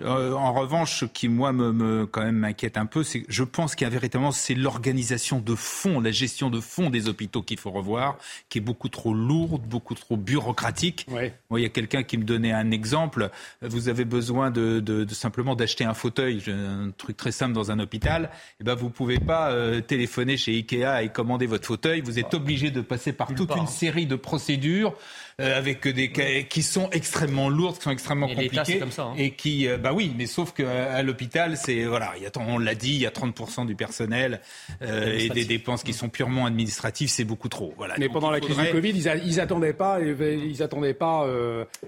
Euh, 0.02 0.34
en 0.34 0.54
revanche, 0.54 1.00
ce 1.00 1.06
qui 1.06 1.28
moi 1.28 1.52
me, 1.52 1.72
me 1.72 2.06
quand 2.06 2.24
même 2.24 2.38
m'inquiète 2.38 2.78
un 2.78 2.86
peu, 2.86 3.04
c'est 3.04 3.22
que 3.22 3.32
je 3.32 3.44
pense 3.44 3.76
qu'il 3.76 3.86
y 3.86 3.88
a 3.88 3.90
véritablement 3.90 4.32
c'est 4.32 4.56
l'organisation 4.56 5.40
de 5.40 5.56
fond, 5.56 6.00
la 6.00 6.12
gestion 6.12 6.50
de 6.50 6.60
fond 6.60 6.90
des 6.90 7.08
hôpitaux 7.08 7.42
qu'il 7.42 7.58
faut 7.58 7.72
revoir, 7.72 8.18
qui 8.50 8.60
est 8.60 8.62
beaucoup 8.62 8.90
trop 8.90 9.14
lourde, 9.14 9.64
beaucoup 9.64 9.96
trop 9.96 10.18
bureaucratique. 10.18 11.06
Ouais. 11.10 11.34
Moi, 11.50 11.60
il 11.60 11.64
y 11.64 11.66
a 11.66 11.70
quelqu'un 11.70 12.04
qui 12.04 12.18
me 12.18 12.24
donnait 12.24 12.52
un 12.52 12.72
exemple. 12.72 13.30
Vous 13.62 13.90
avez 13.90 14.06
besoin 14.06 14.52
de, 14.52 14.80
de, 14.80 15.04
de 15.04 15.14
simplement 15.14 15.56
d'acheter 15.56 15.84
un 15.84 15.94
fauteuil, 15.94 16.44
un 16.48 16.92
truc 16.98 17.18
très 17.18 17.32
simple 17.32 17.54
dans 17.54 17.72
un 17.72 17.80
hôpital. 17.80 18.30
Et 18.34 18.62
eh 18.62 18.64
ben 18.64 18.76
vous 18.76 18.90
pouvez 18.90 19.20
pas 19.20 19.52
euh, 19.52 19.82
téléphoner 19.82 20.38
chez 20.38 20.54
Ikea 20.54 21.04
et 21.04 21.10
commander 21.10 21.46
votre 21.46 21.66
fauteuil. 21.66 22.02
Vous 22.02 22.20
êtes 22.20 22.34
obligé 22.34 22.72
de 22.72 22.82
passer 22.82 23.14
par 23.14 23.34
toute 23.34 23.56
une 23.56 23.68
série 23.68 24.06
de 24.06 24.16
procédures. 24.16 24.96
Euh, 25.40 25.58
avec 25.58 25.88
des 25.88 26.12
qui 26.50 26.64
sont 26.64 26.90
extrêmement 26.90 27.48
lourdes, 27.48 27.78
qui 27.78 27.84
sont 27.84 27.92
extrêmement 27.92 28.28
compliquées 28.28 28.80
comme 28.80 28.92
ça, 28.92 29.04
hein. 29.04 29.14
et 29.18 29.32
qui, 29.32 29.68
euh, 29.68 29.78
bah 29.78 29.94
oui, 29.94 30.12
mais 30.18 30.26
sauf 30.26 30.52
qu'à 30.54 31.02
l'hôpital, 31.02 31.56
c'est 31.56 31.86
voilà, 31.86 32.12
il 32.18 32.24
y 32.24 32.26
a, 32.26 32.32
on 32.40 32.58
l'a 32.58 32.76
dit, 32.76 32.96
il 32.96 33.00
y 33.00 33.06
a 33.06 33.10
30% 33.10 33.66
du 33.66 33.74
personnel 33.74 34.42
euh, 34.82 35.18
et 35.18 35.30
des 35.30 35.46
dépenses 35.46 35.84
qui 35.84 35.94
sont 35.94 36.10
purement 36.10 36.46
administratives, 36.46 37.08
c'est 37.08 37.24
beaucoup 37.24 37.48
trop. 37.48 37.74
Voilà. 37.78 37.96
Mais 37.98 38.10
pendant 38.10 38.32
la 38.32 38.42
crise 38.42 38.58
du 38.58 38.70
Covid, 38.70 38.90
ils, 38.90 39.22
ils 39.26 39.40
attendaient 39.40 39.72
pas, 39.72 40.00
ils 40.02 40.62
attendaient 40.62 40.94
pas. 40.94 41.26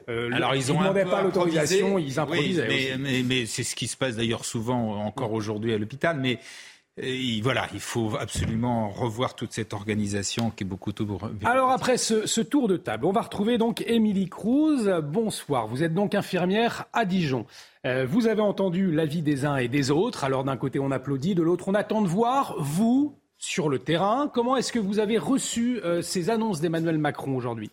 Alors 0.08 0.56
ils, 0.56 0.72
ont 0.72 0.80
demandaient 0.80 1.04
pas 1.04 1.22
l'autorisation, 1.22 2.00
ils 2.00 2.20
improvisaient. 2.20 2.68
mais, 2.70 2.98
mais, 2.98 3.24
mais 3.24 3.46
c'est 3.48 3.64
ce 3.64 3.76
qui 3.76 3.88
se 3.88 3.98
passe 3.98 4.16
d'ailleurs 4.16 4.46
souvent 4.46 5.04
encore 5.04 5.34
aujourd'hui 5.34 5.74
à 5.74 5.78
l'hôpital, 5.78 6.18
mais 6.18 6.40
voilà, 6.98 7.68
il 7.74 7.80
faut 7.80 8.16
absolument 8.20 8.90
revoir 8.90 9.36
toute 9.36 9.54
cette 9.54 9.74
organisation 9.74 10.52
qui 10.52 10.64
est 10.64 10.68
beaucoup 10.68 10.92
trop. 10.92 11.20
Alors 11.46 11.72
après 11.72 11.98
ce, 11.98 12.42
tour 12.42 12.68
de 12.68 12.78
table, 12.78 13.06
on 13.06 13.12
va 13.12 13.22
retrouver 13.22 13.58
donc 13.58 13.82
Émilie 13.88 14.30
Cruz. 14.30 14.90
Bonsoir, 15.02 15.68
vous 15.68 15.84
êtes 15.84 15.94
donc 15.94 16.16
infirmière 16.16 16.86
à 16.92 17.06
Dijon. 17.06 17.46
Euh, 17.86 18.06
vous 18.06 18.28
avez 18.28 18.42
entendu 18.42 18.92
l'avis 18.92 19.22
des 19.22 19.46
uns 19.46 19.56
et 19.58 19.68
des 19.68 19.90
autres. 19.90 20.24
Alors 20.24 20.44
d'un 20.44 20.58
côté 20.58 20.80
on 20.80 20.92
applaudit, 20.92 21.34
de 21.34 21.42
l'autre 21.42 21.70
on 21.70 21.74
attend 21.74 22.02
de 22.02 22.08
voir 22.08 22.56
vous 22.60 23.18
sur 23.38 23.70
le 23.70 23.80
terrain. 23.80 24.28
Comment 24.28 24.58
est-ce 24.58 24.74
que 24.74 24.80
vous 24.80 25.00
avez 25.00 25.18
reçu 25.18 25.80
euh, 25.84 26.02
ces 26.02 26.30
annonces 26.30 26.60
d'Emmanuel 26.60 26.98
Macron 26.98 27.36
aujourd'hui? 27.36 27.72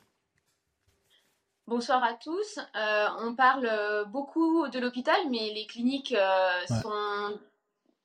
Bonsoir 1.67 2.03
à 2.03 2.15
tous. 2.15 2.59
Euh, 2.77 3.07
on 3.21 3.35
parle 3.35 3.69
beaucoup 4.11 4.69
de 4.69 4.79
l'hôpital, 4.79 5.19
mais 5.29 5.53
les 5.53 5.67
cliniques 5.67 6.17
sont. 6.67 7.39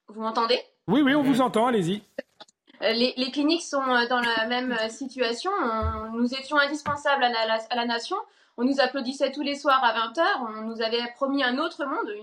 Vous 0.09 0.21
m'entendez? 0.21 0.59
Oui, 0.87 1.01
oui, 1.01 1.15
on 1.15 1.23
vous 1.23 1.41
entend, 1.41 1.67
allez-y. 1.67 2.01
Euh, 2.81 2.91
les, 2.91 3.31
cliniques 3.31 3.63
sont 3.63 3.81
euh, 3.81 4.07
dans 4.07 4.19
la 4.19 4.45
même 4.47 4.73
euh, 4.73 4.89
situation. 4.89 5.51
nous 6.13 6.33
étions 6.33 6.57
indispensables 6.57 7.23
à 7.23 7.29
la, 7.75 7.85
nation. 7.85 8.17
On 8.57 8.65
nous 8.65 8.81
applaudissait 8.81 9.31
tous 9.31 9.41
les 9.41 9.55
soirs 9.55 9.83
à 9.83 9.93
20h. 9.93 10.21
On 10.41 10.61
nous 10.63 10.81
avait 10.81 11.01
promis 11.15 11.43
un 11.43 11.57
autre 11.57 11.85
monde, 11.85 12.13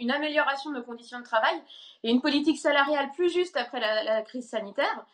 une, 0.00 0.10
amélioration 0.10 0.70
de 0.70 0.78
nos 0.78 0.82
conditions 0.82 1.20
de 1.20 1.24
travail 1.24 1.54
et 2.02 2.10
une 2.10 2.20
politique 2.20 2.58
salariale 2.58 3.10
plus 3.14 3.32
juste 3.32 3.56
après 3.56 3.80
la, 3.80 4.22
crise 4.22 4.48
sanitaire. 4.48 5.06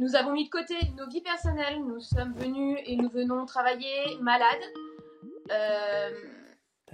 nous 0.00 0.16
avons 0.16 0.32
mis 0.32 0.46
de 0.46 0.50
côté 0.50 0.74
nos 0.96 1.06
vies 1.08 1.20
personnelles. 1.20 1.80
Nous 1.84 2.00
sommes 2.00 2.32
venus 2.32 2.78
et 2.86 2.96
nous 2.96 3.08
venons 3.08 3.44
travailler 3.46 4.16
malades. 4.20 4.64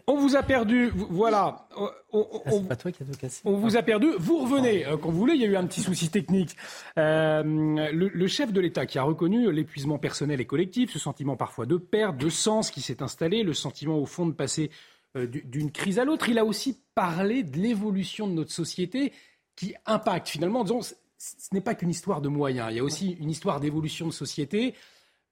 On 0.07 0.17
vous 0.17 0.37
a 0.37 0.43
perdu, 0.43 0.91
voilà. 0.95 1.69
On, 2.13 2.63
pas 2.65 2.77
toi 2.77 2.91
qui 2.93 3.03
On 3.45 3.53
vous 3.53 3.77
a 3.77 3.83
perdu. 3.83 4.09
Vous 4.19 4.39
revenez 4.39 4.87
euh, 4.87 4.97
quand 4.97 5.11
vous 5.11 5.19
voulez. 5.19 5.35
Il 5.35 5.41
y 5.41 5.45
a 5.45 5.49
eu 5.49 5.57
un 5.57 5.67
petit 5.67 5.81
souci 5.81 6.11
technique. 6.11 6.57
Euh, 6.99 7.43
le, 7.93 8.27
chef 8.27 8.53
de 8.53 8.61
l'État 8.61 8.87
qui 8.87 8.99
a 8.99 9.03
reconnu 9.03 9.53
l'épuisement 9.53 9.99
personnel 9.99 10.41
et 10.41 10.47
collectif, 10.47 10.93
ce 10.93 10.99
sentiment 10.99 11.37
parfois 11.37 11.67
de 11.67 11.77
perte, 11.77 12.17
de 12.17 12.29
sens 12.29 12.71
qui 12.71 12.81
s'est 12.81 13.03
installé, 13.03 13.43
le 13.43 13.55
sentiment 13.55 13.99
au 13.99 14.07
fond 14.07 14.27
de 14.27 14.33
passer 14.33 14.71
euh, 15.17 15.27
d'une 15.27 15.71
crise 15.71 15.99
à 15.99 16.05
l'autre. 16.05 16.29
Il 16.29 16.39
a 16.39 16.45
aussi 16.45 16.79
parlé 16.95 17.43
de 17.43 17.59
l'évolution 17.59 18.27
de 18.27 18.33
notre 18.33 18.53
société 18.53 19.13
qui 19.57 19.75
impacte 19.87 20.29
finalement. 20.29 20.65
Disons, 20.65 20.83
ce 20.83 20.95
n'est 21.53 21.61
pas 21.61 21.75
qu'une 21.75 21.91
histoire 21.91 22.21
de 22.21 22.29
moyens. 22.29 22.69
Il 22.71 22.77
y 22.77 22.81
a 22.81 22.85
aussi 22.85 23.13
une 23.21 23.31
histoire 23.31 23.61
d'évolution 23.61 24.07
de 24.07 24.13
société. 24.13 24.75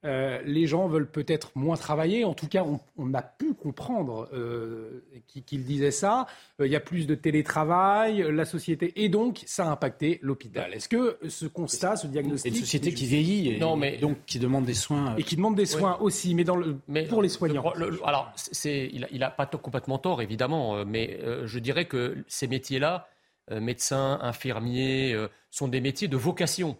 Euh, 0.05 0.39
les 0.45 0.65
gens 0.65 0.87
veulent 0.87 1.09
peut-être 1.09 1.51
moins 1.55 1.75
travailler. 1.75 2.23
En 2.23 2.33
tout 2.33 2.47
cas, 2.47 2.63
on, 2.97 3.13
a 3.13 3.21
pu 3.21 3.53
comprendre 3.53 4.29
euh, 4.33 5.03
qu'il 5.45 5.65
disait 5.65 5.91
ça. 5.91 6.25
Euh, 6.61 6.67
il 6.67 6.71
y 6.71 6.75
a 6.77 6.79
plus 6.79 7.05
de 7.05 7.15
télétravail, 7.15 8.25
la 8.31 8.45
société, 8.45 8.93
et 8.95 9.09
donc 9.09 9.41
ça 9.45 9.65
a 9.65 9.71
impacté 9.71 10.19
l'hôpital. 10.21 10.73
Est-ce 10.73 10.87
que 10.87 11.17
ce 11.27 11.47
constat, 11.47 11.97
ce 11.97 12.07
diagnostic, 12.07 12.53
une 12.53 12.59
société 12.59 12.93
qui 12.93 13.07
vieillit, 13.07 13.49
et 13.49 13.59
non, 13.59 13.75
mais 13.75 13.97
donc 13.97 14.23
qui 14.25 14.39
demande 14.39 14.65
des 14.65 14.73
soins, 14.73 15.15
et 15.17 15.23
qui 15.23 15.35
demande 15.35 15.55
des 15.55 15.65
soins 15.65 15.97
aussi, 15.99 16.33
mais, 16.33 16.45
dans 16.45 16.55
le, 16.55 16.77
pour 17.09 17.21
les 17.21 17.29
soignants. 17.29 17.69
alors, 18.05 18.33
il 18.63 19.19
n'a 19.19 19.31
pas 19.31 19.47
complètement 19.47 19.97
tort, 19.97 20.21
évidemment, 20.21 20.85
mais 20.85 21.19
je 21.43 21.59
dirais 21.59 21.85
que 21.85 22.23
ces 22.27 22.47
métiers-là, 22.47 23.09
médecins, 23.51 24.19
infirmiers, 24.21 25.27
sont 25.51 25.67
des 25.67 25.81
métiers 25.81 26.07
de 26.07 26.15
vocation. 26.15 26.77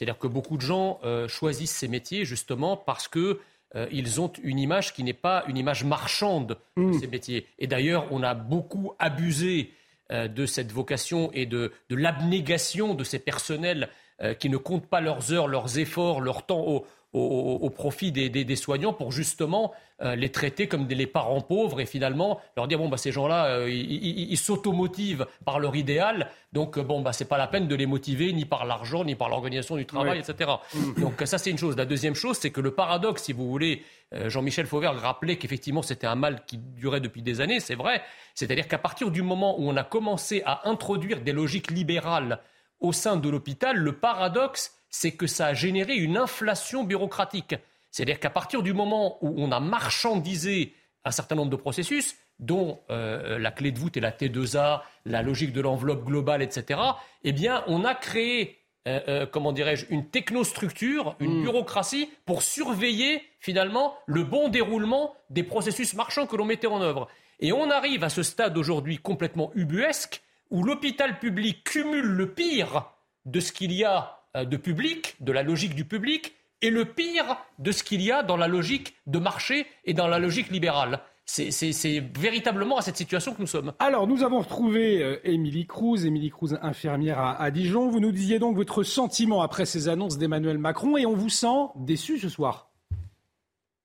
C'est-à-dire 0.00 0.18
que 0.18 0.28
beaucoup 0.28 0.56
de 0.56 0.62
gens 0.62 0.98
euh, 1.04 1.28
choisissent 1.28 1.76
ces 1.76 1.86
métiers 1.86 2.24
justement 2.24 2.74
parce 2.74 3.06
qu'ils 3.06 3.36
euh, 3.76 4.18
ont 4.18 4.32
une 4.42 4.58
image 4.58 4.94
qui 4.94 5.04
n'est 5.04 5.12
pas 5.12 5.44
une 5.46 5.58
image 5.58 5.84
marchande 5.84 6.56
de 6.78 6.82
mmh. 6.82 7.00
ces 7.00 7.06
métiers. 7.06 7.46
Et 7.58 7.66
d'ailleurs, 7.66 8.06
on 8.10 8.22
a 8.22 8.32
beaucoup 8.32 8.94
abusé 8.98 9.74
euh, 10.10 10.26
de 10.26 10.46
cette 10.46 10.72
vocation 10.72 11.30
et 11.34 11.44
de, 11.44 11.70
l'abnégation 11.90 12.94
de 12.94 13.04
ces 13.04 13.18
personnels 13.18 13.90
qui 14.38 14.50
ne 14.50 14.58
comptent 14.58 14.86
pas 14.86 15.00
leurs 15.00 15.32
heures, 15.32 15.48
leurs 15.48 15.78
efforts, 15.78 16.20
leur 16.20 16.44
temps 16.44 16.60
au, 16.60 16.86
au, 17.12 17.70
profit 17.70 18.12
des, 18.12 18.56
soignants 18.56 18.92
pour 18.92 19.10
justement 19.10 19.72
euh, 20.00 20.14
les 20.14 20.30
traiter 20.30 20.68
comme 20.68 20.86
des, 20.86 20.94
les 20.94 21.08
parents 21.08 21.40
pauvres 21.40 21.80
et 21.80 21.86
finalement 21.86 22.40
leur 22.56 22.68
dire 22.68 22.78
bon 22.78 22.88
bah 22.88 22.96
ces 22.96 23.10
gens-là 23.10 23.46
euh, 23.46 23.68
ils, 23.68 24.36
s'automotivent 24.36 25.26
par 25.44 25.58
leur 25.58 25.74
idéal 25.74 26.30
donc 26.52 26.78
euh, 26.78 26.84
bon 26.84 27.00
bah 27.00 27.12
c'est 27.12 27.24
pas 27.24 27.36
la 27.36 27.48
peine 27.48 27.66
de 27.66 27.74
les 27.74 27.86
motiver 27.86 28.32
ni 28.32 28.44
par 28.44 28.64
l'argent 28.64 29.02
ni 29.04 29.16
par 29.16 29.28
l'organisation 29.28 29.74
du 29.76 29.86
travail 29.86 30.20
etc. 30.20 30.50
Mm. 30.72 31.00
Donc 31.00 31.22
ça 31.24 31.38
c'est 31.38 31.50
une 31.50 31.58
chose. 31.58 31.76
La 31.76 31.84
deuxième 31.84 32.14
chose 32.14 32.38
c'est 32.38 32.50
que 32.50 32.60
le 32.60 32.70
paradoxe 32.70 33.24
si 33.24 33.32
vous 33.32 33.48
voulez 33.48 33.82
Jean-Michel 34.12 34.66
Fauvert 34.66 34.96
rappelait 34.96 35.36
qu'effectivement 35.36 35.82
c'était 35.82 36.06
un 36.06 36.16
mal 36.16 36.44
qui 36.44 36.58
durait 36.58 37.00
depuis 37.00 37.22
des 37.22 37.40
années 37.40 37.58
c'est 37.58 37.74
vrai 37.76 38.02
c'est-à-dire 38.34 38.68
qu'à 38.68 38.78
partir 38.78 39.10
du 39.10 39.22
moment 39.22 39.58
où 39.58 39.68
on 39.68 39.76
a 39.76 39.84
commencé 39.84 40.42
à 40.46 40.68
introduire 40.68 41.22
des 41.22 41.32
logiques 41.32 41.72
libérales 41.72 42.40
au 42.78 42.92
sein 42.92 43.16
de 43.16 43.28
l'hôpital 43.28 43.76
le 43.76 43.92
paradoxe 43.92 44.79
c'est 44.90 45.12
que 45.12 45.26
ça 45.26 45.46
a 45.46 45.54
généré 45.54 45.94
une 45.94 46.16
inflation 46.16 46.84
bureaucratique. 46.84 47.54
C'est-à-dire 47.90 48.20
qu'à 48.20 48.30
partir 48.30 48.62
du 48.62 48.72
moment 48.72 49.18
où 49.24 49.34
on 49.36 49.50
a 49.52 49.60
marchandisé 49.60 50.74
un 51.04 51.10
certain 51.10 51.34
nombre 51.34 51.50
de 51.50 51.56
processus, 51.56 52.16
dont 52.38 52.80
euh, 52.90 53.38
la 53.38 53.50
clé 53.50 53.70
de 53.70 53.78
voûte 53.78 53.96
et 53.96 54.00
la 54.00 54.10
T2A, 54.10 54.80
la 55.04 55.22
logique 55.22 55.52
de 55.52 55.60
l'enveloppe 55.60 56.04
globale, 56.04 56.42
etc., 56.42 56.80
eh 57.22 57.32
bien, 57.32 57.62
on 57.66 57.84
a 57.84 57.94
créé, 57.94 58.58
euh, 58.88 59.00
euh, 59.08 59.26
comment 59.26 59.52
dirais-je, 59.52 59.86
une 59.90 60.08
technostructure, 60.08 61.16
une 61.20 61.40
hmm. 61.40 61.42
bureaucratie 61.42 62.10
pour 62.24 62.42
surveiller 62.42 63.22
finalement 63.40 63.94
le 64.06 64.24
bon 64.24 64.48
déroulement 64.48 65.14
des 65.28 65.42
processus 65.42 65.94
marchands 65.94 66.26
que 66.26 66.36
l'on 66.36 66.46
mettait 66.46 66.66
en 66.66 66.80
œuvre. 66.80 67.08
Et 67.40 67.52
on 67.52 67.70
arrive 67.70 68.04
à 68.04 68.08
ce 68.08 68.22
stade 68.22 68.56
aujourd'hui 68.56 68.98
complètement 68.98 69.50
ubuesque 69.54 70.22
où 70.50 70.62
l'hôpital 70.62 71.18
public 71.18 71.62
cumule 71.64 72.06
le 72.06 72.32
pire 72.32 72.90
de 73.24 73.40
ce 73.40 73.52
qu'il 73.52 73.72
y 73.72 73.84
a 73.84 74.19
de 74.34 74.56
public, 74.56 75.16
de 75.20 75.32
la 75.32 75.42
logique 75.42 75.74
du 75.74 75.84
public, 75.84 76.34
et 76.62 76.70
le 76.70 76.84
pire 76.84 77.38
de 77.58 77.72
ce 77.72 77.82
qu'il 77.82 78.02
y 78.02 78.12
a 78.12 78.22
dans 78.22 78.36
la 78.36 78.48
logique 78.48 78.94
de 79.06 79.18
marché 79.18 79.66
et 79.84 79.94
dans 79.94 80.08
la 80.08 80.18
logique 80.18 80.50
libérale. 80.50 81.00
C'est 81.26 82.00
véritablement 82.18 82.78
à 82.78 82.82
cette 82.82 82.96
situation 82.96 83.32
que 83.32 83.40
nous 83.40 83.46
sommes. 83.46 83.72
Alors, 83.78 84.08
nous 84.08 84.24
avons 84.24 84.40
retrouvé 84.40 85.00
euh, 85.00 85.20
Émilie 85.22 85.64
Cruz, 85.64 86.04
Émilie 86.04 86.30
Cruz, 86.30 86.58
infirmière 86.60 87.20
à, 87.20 87.50
Dijon. 87.52 87.88
Vous 87.88 88.00
nous 88.00 88.10
disiez 88.10 88.40
donc 88.40 88.56
votre 88.56 88.82
sentiment 88.82 89.40
après 89.40 89.64
ces 89.64 89.88
annonces 89.88 90.18
d'Emmanuel 90.18 90.58
Macron 90.58 90.96
et 90.96 91.06
on 91.06 91.14
vous 91.14 91.28
sent 91.28 91.68
déçu 91.76 92.18
ce 92.18 92.28
soir. 92.28 92.70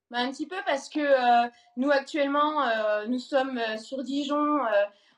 Bah, 0.09 0.17
un 0.21 0.31
petit 0.31 0.47
peu 0.47 0.55
parce 0.65 0.89
que 0.89 0.99
euh, 0.99 1.47
nous, 1.77 1.91
actuellement, 1.91 2.63
euh, 2.63 3.05
nous 3.07 3.19
sommes 3.19 3.59
sur 3.77 4.03
Dijon 4.03 4.57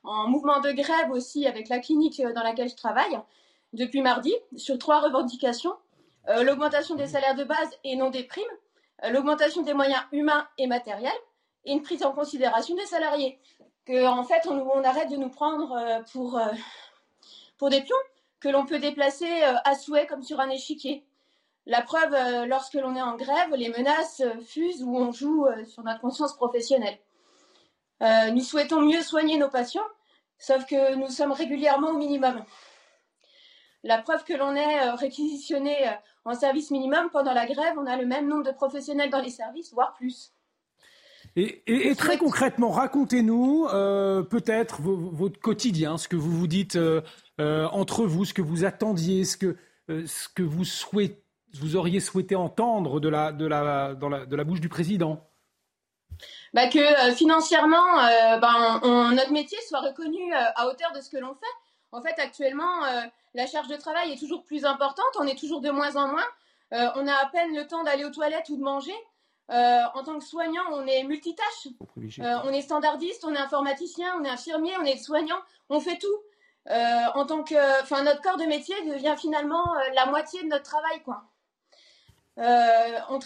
en 0.03 0.27
mouvement 0.27 0.59
de 0.59 0.71
grève 0.71 1.11
aussi 1.11 1.47
avec 1.47 1.69
la 1.69 1.79
clinique 1.79 2.21
dans 2.35 2.43
laquelle 2.43 2.69
je 2.69 2.75
travaille 2.75 3.17
depuis 3.73 4.01
mardi 4.01 4.33
sur 4.55 4.77
trois 4.77 4.99
revendications. 5.01 5.75
L'augmentation 6.41 6.95
des 6.95 7.07
salaires 7.07 7.35
de 7.35 7.45
base 7.45 7.69
et 7.85 7.95
non 7.95 8.09
des 8.09 8.23
primes, 8.23 8.43
l'augmentation 9.11 9.61
des 9.61 9.73
moyens 9.73 10.01
humains 10.11 10.45
et 10.57 10.67
matériels 10.67 11.11
et 11.67 11.73
une 11.73 11.83
prise 11.83 12.03
en 12.03 12.13
considération 12.13 12.75
des 12.75 12.85
salariés. 12.85 13.39
Que 13.85 14.07
en 14.07 14.23
fait, 14.23 14.47
on, 14.47 14.83
arrête 14.83 15.09
de 15.11 15.17
nous 15.17 15.29
prendre 15.29 15.71
euh, 15.73 15.99
pour, 16.11 16.37
euh, 16.37 16.51
pour 17.57 17.69
des 17.69 17.81
pions 17.81 17.95
que 18.39 18.49
l'on 18.49 18.65
peut 18.65 18.79
déplacer 18.79 19.29
euh, 19.43 19.53
à 19.65 19.75
souhait 19.75 20.07
comme 20.07 20.23
sur 20.23 20.39
un 20.39 20.49
échiquier. 20.49 21.05
La 21.65 21.81
preuve, 21.81 22.15
lorsque 22.47 22.75
l'on 22.75 22.95
est 22.95 23.01
en 23.01 23.17
grève, 23.17 23.53
les 23.53 23.67
menaces 23.67 24.23
fusent 24.45 24.83
ou 24.83 24.95
on 24.95 25.11
joue 25.11 25.45
sur 25.65 25.83
notre 25.83 25.99
conscience 25.99 26.33
professionnelle. 26.33 26.97
nous 27.99 28.39
souhaitons 28.39 28.79
mieux 28.79 29.01
soigner 29.01 29.37
nos 29.37 29.49
patients, 29.49 29.83
sauf 30.39 30.65
que 30.65 30.95
nous 30.95 31.09
sommes 31.09 31.33
régulièrement 31.33 31.89
au 31.89 31.97
minimum. 31.97 32.41
La 33.87 33.97
preuve 33.97 34.23
que 34.23 34.33
l'on 34.33 34.53
est 34.53 34.91
réquisitionné 34.91 35.75
en 36.25 36.33
service 36.33 36.71
minimum 36.71 37.09
pendant 37.11 37.33
la 37.33 37.45
grève, 37.45 37.73
on 37.77 37.85
a 37.85 37.95
le 37.95 38.05
même 38.05 38.27
nombre 38.27 38.43
de 38.43 38.51
professionnels 38.51 39.09
dans 39.09 39.21
les 39.21 39.29
services, 39.29 39.73
voire 39.73 39.93
plus. 39.93 40.33
Et, 41.35 41.95
très 41.95 42.17
concrètement, 42.17 42.71
racontez-nous 42.71 43.67
euh, 43.71 44.23
peut-être 44.23 44.81
votre 44.81 45.39
quotidien, 45.39 45.97
ce 45.97 46.07
que 46.07 46.15
vous 46.15 46.31
vous 46.31 46.47
dites 46.47 46.75
euh, 46.77 47.01
euh, 47.39 47.67
entre 47.67 48.05
vous, 48.05 48.25
ce 48.25 48.33
que 48.33 48.41
vous 48.41 48.65
attendiez, 48.65 49.23
ce 49.23 49.37
que, 49.37 49.55
ce 49.87 50.27
que 50.29 50.41
vous, 50.41 50.63
vous 51.53 51.75
auriez 51.75 51.99
souhaité 51.99 52.35
entendre 52.35 52.99
de 52.99 53.07
la, 53.07 53.31
de 53.31 53.45
la, 53.45 53.93
dans 53.93 54.09
la, 54.09 54.25
de 54.25 54.35
la 54.35 54.43
bouche 54.43 54.61
du 54.61 54.69
président. 54.69 55.23
Bah 56.55 56.67
que 56.69 57.13
financièrement, 57.13 57.97
ben, 58.41 58.81
notre 59.13 59.31
métier 59.31 59.59
soit 59.67 59.81
reconnu 59.81 60.33
à 60.33 60.67
hauteur 60.67 60.91
de 60.95 61.01
ce 61.01 61.09
que 61.11 61.17
l'on 61.17 61.35
fait. 61.35 61.45
En 61.91 62.01
fait, 62.01 62.19
actuellement, 62.19 62.81
la 63.37 63.47
charge 63.47 63.69
de 63.69 63.77
travail 63.77 64.11
est 64.11 64.17
toujours 64.17 64.43
plus 64.43 64.65
importante, 64.65 65.05
on 65.17 65.25
est 65.25 65.39
toujours 65.39 65.61
de 65.61 65.69
moins 65.69 65.95
en 65.95 66.09
moins. 66.09 66.27
on 66.71 67.07
a 67.07 67.13
à 67.13 67.25
peine 67.27 67.55
le 67.55 67.65
temps 67.65 67.83
d'aller 67.83 68.03
aux 68.03 68.11
toilettes 68.11 68.49
ou 68.49 68.57
de 68.57 68.63
manger. 68.63 68.95
Euh, 69.49 69.83
en 69.93 70.03
tant 70.03 70.19
que 70.19 70.25
soignant, 70.25 70.63
on 70.71 70.85
est 70.87 71.03
multitâche. 71.03 71.67
Euh, 72.19 72.35
on 72.43 72.49
est 72.49 72.61
standardiste, 72.61 73.23
on 73.23 73.33
est 73.33 73.37
informaticien, 73.37 74.13
on 74.19 74.23
est 74.25 74.29
infirmier, 74.29 74.73
on 74.79 74.83
est 74.83 74.97
soignant, 74.97 75.39
on 75.69 75.79
fait 75.79 75.97
tout. 75.97 76.21
Euh, 76.69 77.05
en 77.15 77.25
tant 77.25 77.43
que, 77.43 77.81
enfin, 77.81 78.03
notre 78.03 78.21
corps 78.21 78.37
de 78.37 78.43
métier 78.43 78.75
devient 78.85 79.15
finalement 79.17 79.63
la 79.95 80.05
moitié 80.05 80.43
de 80.43 80.49
notre 80.49 80.65
travail, 80.65 81.01
quoi. 81.03 81.23
On, 82.39 83.19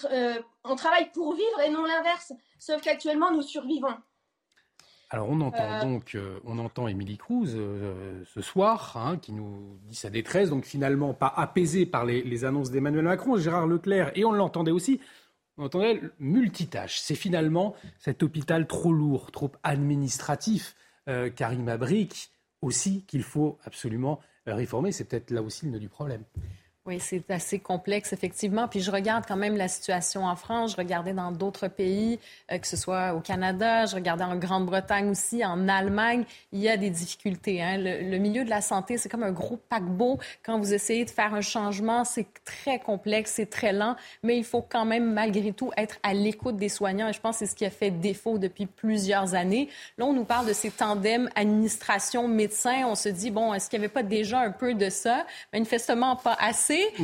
on, 0.64 0.76
travaille 0.76 1.12
pour 1.12 1.34
vivre 1.34 1.60
et 1.62 1.70
non 1.70 1.84
l'inverse. 1.84 2.34
Sauf 2.60 2.82
qu'actuellement, 2.82 3.32
nous 3.32 3.42
survivons. 3.42 3.98
Alors 5.14 5.30
on 5.30 5.42
entend 5.42 5.82
donc, 5.82 6.18
on 6.46 6.58
entend 6.58 6.88
Émilie 6.88 7.18
Cruz 7.18 7.48
ce 8.26 8.42
soir, 8.42 8.94
hein, 8.96 9.18
qui 9.18 9.34
nous 9.34 9.78
dit 9.84 9.96
sa 9.96 10.10
détresse, 10.10 10.50
donc 10.50 10.64
finalement 10.64 11.14
pas 11.14 11.34
apaisée 11.36 11.86
par 11.86 12.06
les, 12.06 12.24
les 12.24 12.46
annonces 12.46 12.72
d'Emmanuel 12.72 13.04
Macron, 13.04 13.36
Gérard 13.36 13.68
Leclerc, 13.68 14.14
et 14.16 14.24
on 14.24 14.32
l'entendait 14.32 14.72
aussi, 14.72 15.02
on 15.58 15.66
entendait 15.66 16.02
multitâche. 16.20 17.00
C'est 17.02 17.16
finalement 17.16 17.76
cet 18.00 18.24
hôpital 18.24 18.68
trop 18.68 18.94
lourd, 18.94 19.32
trop 19.32 19.52
administratif, 19.64 20.76
euh, 21.10 21.30
Karim 21.30 21.68
Abrik 21.68 22.32
aussi, 22.62 23.04
qu'il 23.06 23.24
faut 23.24 23.58
absolument 23.66 24.22
euh, 24.48 24.56
réformer. 24.56 24.92
C'est 24.94 25.04
peut-être 25.04 25.32
là 25.32 25.42
aussi 25.42 25.66
le 25.66 25.74
nœud 25.74 25.80
du 25.80 25.90
problème. 25.90 26.24
Oui, 26.88 27.00
c'est 27.00 27.30
assez 27.30 27.60
complexe, 27.60 28.12
effectivement. 28.12 28.68
Puis 28.68 28.80
je 28.80 28.90
regarde 28.90 29.26
quand 29.28 29.36
même 29.36 29.56
la 29.56 29.68
situation 29.68 30.26
en 30.26 30.36
France. 30.36 30.72
Je 30.72 30.78
regardais 30.78 31.14
dans 31.14 31.32
d'autres 31.32 31.68
pays, 31.68 32.18
euh, 32.52 32.58
que 32.58 32.66
ce 32.66 32.76
soit 32.76 33.14
au 33.14 33.20
Canada, 33.20 33.86
je 33.86 33.94
regardais 33.94 34.24
en 34.24 34.36
Grande-Bretagne 34.36 35.08
aussi, 35.10 35.46
en 35.46 35.68
Allemagne. 35.68 36.24
Il 36.52 36.60
y 36.60 36.70
a 36.70 36.78
des 36.78 36.90
difficultés. 36.90 37.62
Hein. 37.62 37.78
Le, 37.78 38.18
milieu 38.18 38.44
de 38.44 38.50
la 38.50 38.62
santé, 38.62 38.98
c'est 38.98 39.10
comme 39.10 39.22
un 39.22 39.32
gros 39.32 39.58
paquebot. 39.58 40.18
Quand 40.44 40.58
vous 40.58 40.74
essayez 40.74 41.06
de 41.06 41.12
faire 41.12 41.36
un 41.36 41.42
changement, 41.42 42.04
c'est 42.04 42.26
très 42.46 42.80
complexe, 42.80 43.34
c'est 43.36 43.52
très 43.52 43.74
lent, 43.74 43.96
mais 44.24 44.36
il 44.36 44.44
faut 44.44 44.64
quand 44.64 44.86
même, 44.86 45.14
malgré 45.14 45.54
tout, 45.54 45.72
être 45.78 45.98
à 46.02 46.16
l'écoute 46.16 46.58
des 46.58 46.70
soignants. 46.70 47.10
Et 47.10 47.14
je 47.14 47.22
pense 47.22 47.38
que 47.38 47.46
c'est 47.46 47.52
ce 47.52 47.56
qui 47.56 47.66
a 47.66 47.70
fait 47.70 47.92
défaut 47.92 48.40
depuis 48.40 48.66
plusieurs 48.66 49.36
années. 49.36 49.70
Là, 50.00 50.06
on 50.06 50.14
nous 50.14 50.26
parle 50.26 50.48
de 50.48 50.54
ces 50.54 50.72
tandems 50.72 51.30
administration-médecin. 51.36 52.86
On 52.88 52.96
se 52.96 53.10
dit, 53.10 53.30
bon, 53.30 53.54
est-ce 53.54 53.70
qu'il 53.70 53.78
n'y 53.78 53.86
avait 53.86 53.94
pas 53.94 54.02
déjà 54.02 54.40
un 54.40 54.52
peu 54.52 54.74
de 54.74 54.90
ça? 54.90 55.28
Manifestement, 55.54 56.16
pas 56.16 56.36
assez. 56.40 56.71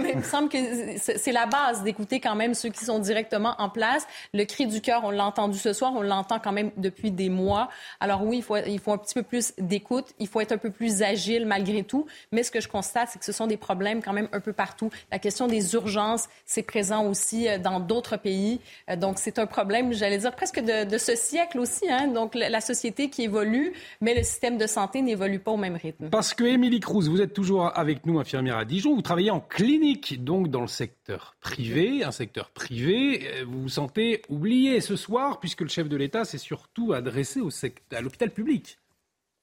Mais 0.00 0.10
il 0.12 0.18
me 0.18 0.22
semble 0.22 0.48
que 0.48 0.58
c'est 0.96 1.32
la 1.32 1.46
base 1.46 1.82
d'écouter 1.82 2.20
quand 2.20 2.34
même 2.34 2.54
ceux 2.54 2.70
qui 2.70 2.84
sont 2.84 2.98
directement 2.98 3.54
en 3.58 3.68
place. 3.68 4.06
Le 4.34 4.44
cri 4.44 4.66
du 4.66 4.80
cœur, 4.80 5.02
on 5.04 5.10
l'a 5.10 5.24
entendu 5.24 5.58
ce 5.58 5.72
soir, 5.72 5.92
on 5.94 6.02
l'entend 6.02 6.38
quand 6.38 6.52
même 6.52 6.70
depuis 6.76 7.10
des 7.10 7.28
mois. 7.28 7.68
Alors 8.00 8.24
oui, 8.24 8.38
il 8.38 8.42
faut, 8.42 8.56
il 8.56 8.78
faut 8.78 8.92
un 8.92 8.98
petit 8.98 9.14
peu 9.14 9.22
plus 9.22 9.52
d'écoute, 9.58 10.06
il 10.18 10.28
faut 10.28 10.40
être 10.40 10.52
un 10.52 10.58
peu 10.58 10.70
plus 10.70 11.02
agile 11.02 11.46
malgré 11.46 11.82
tout. 11.82 12.06
Mais 12.32 12.42
ce 12.42 12.50
que 12.50 12.60
je 12.60 12.68
constate, 12.68 13.10
c'est 13.12 13.18
que 13.18 13.24
ce 13.24 13.32
sont 13.32 13.46
des 13.46 13.56
problèmes 13.56 14.02
quand 14.02 14.12
même 14.12 14.28
un 14.32 14.40
peu 14.40 14.52
partout. 14.52 14.90
La 15.10 15.18
question 15.18 15.46
des 15.46 15.74
urgences, 15.74 16.28
c'est 16.46 16.62
présent 16.62 17.06
aussi 17.06 17.48
euh, 17.48 17.58
dans 17.58 17.80
d'autres 17.80 18.16
pays. 18.16 18.60
Euh, 18.88 18.96
donc 18.96 19.18
c'est 19.18 19.38
un 19.38 19.46
problème, 19.46 19.92
j'allais 19.92 20.18
dire, 20.18 20.34
presque 20.34 20.60
de, 20.60 20.98
ce 20.98 21.14
siècle 21.14 21.58
aussi. 21.58 21.90
Hein. 21.90 22.08
Donc 22.08 22.34
la 22.34 22.60
société 22.60 23.08
qui 23.08 23.22
évolue, 23.22 23.72
mais 24.00 24.14
le 24.14 24.22
système 24.22 24.58
de 24.58 24.66
santé 24.66 25.02
n'évolue 25.02 25.38
pas 25.38 25.50
au 25.50 25.56
même 25.56 25.76
rythme. 25.76 26.08
Parce 26.10 26.34
que 26.34 26.44
Émilie 26.44 26.80
Cruz, 26.80 27.08
vous 27.08 27.20
êtes 27.20 27.32
toujours 27.32 27.76
avec 27.76 28.06
nous, 28.06 28.18
infirmière 28.18 28.58
à 28.58 28.64
Dijon. 28.64 28.94
Vous 28.94 29.02
travaillez 29.10 29.32
en 29.32 29.40
clinique, 29.40 30.22
donc 30.22 30.50
dans 30.50 30.60
le 30.60 30.68
secteur 30.68 31.34
privé, 31.40 32.04
un 32.04 32.12
secteur 32.12 32.50
privé. 32.50 33.28
Euh, 33.40 33.44
vous 33.44 33.62
vous 33.62 33.68
sentez 33.68 34.22
oublié 34.28 34.80
ce 34.80 34.94
soir, 34.94 35.40
puisque 35.40 35.62
le 35.62 35.68
chef 35.68 35.88
de 35.88 35.96
l'État 35.96 36.24
s'est 36.24 36.38
surtout 36.38 36.92
adressé 36.92 37.40
au 37.40 37.48
à 37.90 38.00
l'hôpital 38.02 38.30
public. 38.30 38.78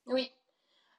Oui. 0.06 0.32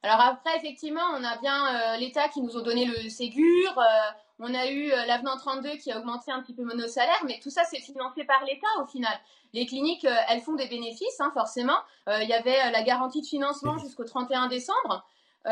Alors 0.03 0.21
après, 0.21 0.55
effectivement, 0.55 1.01
on 1.17 1.23
a 1.23 1.39
bien 1.39 1.95
euh, 1.95 1.97
l'État 1.97 2.29
qui 2.29 2.43
nous 2.43 2.55
a 2.57 2.61
donné 2.61 2.85
le 2.85 3.09
Ségur, 3.09 3.75
euh, 3.75 4.11
on 4.37 4.53
a 4.53 4.69
eu 4.69 4.89
l'avenant 5.07 5.35
32 5.35 5.77
qui 5.77 5.91
a 5.91 5.97
augmenté 5.97 6.31
un 6.31 6.43
petit 6.43 6.53
peu 6.53 6.61
nos 6.61 6.87
salaires, 6.87 7.23
mais 7.25 7.39
tout 7.41 7.49
ça, 7.49 7.63
c'est 7.63 7.81
financé 7.81 8.23
par 8.23 8.43
l'État 8.45 8.83
au 8.83 8.85
final. 8.85 9.19
Les 9.51 9.65
cliniques, 9.65 10.05
elles 10.27 10.41
font 10.41 10.53
des 10.53 10.67
bénéfices, 10.67 11.19
hein, 11.19 11.31
forcément. 11.33 11.79
Il 12.07 12.29
y 12.29 12.33
avait 12.33 12.71
la 12.71 12.83
garantie 12.83 13.21
de 13.21 13.25
financement 13.25 13.79
jusqu'au 13.79 14.05
31 14.05 14.47
décembre. 14.47 15.03
Euh, 15.45 15.51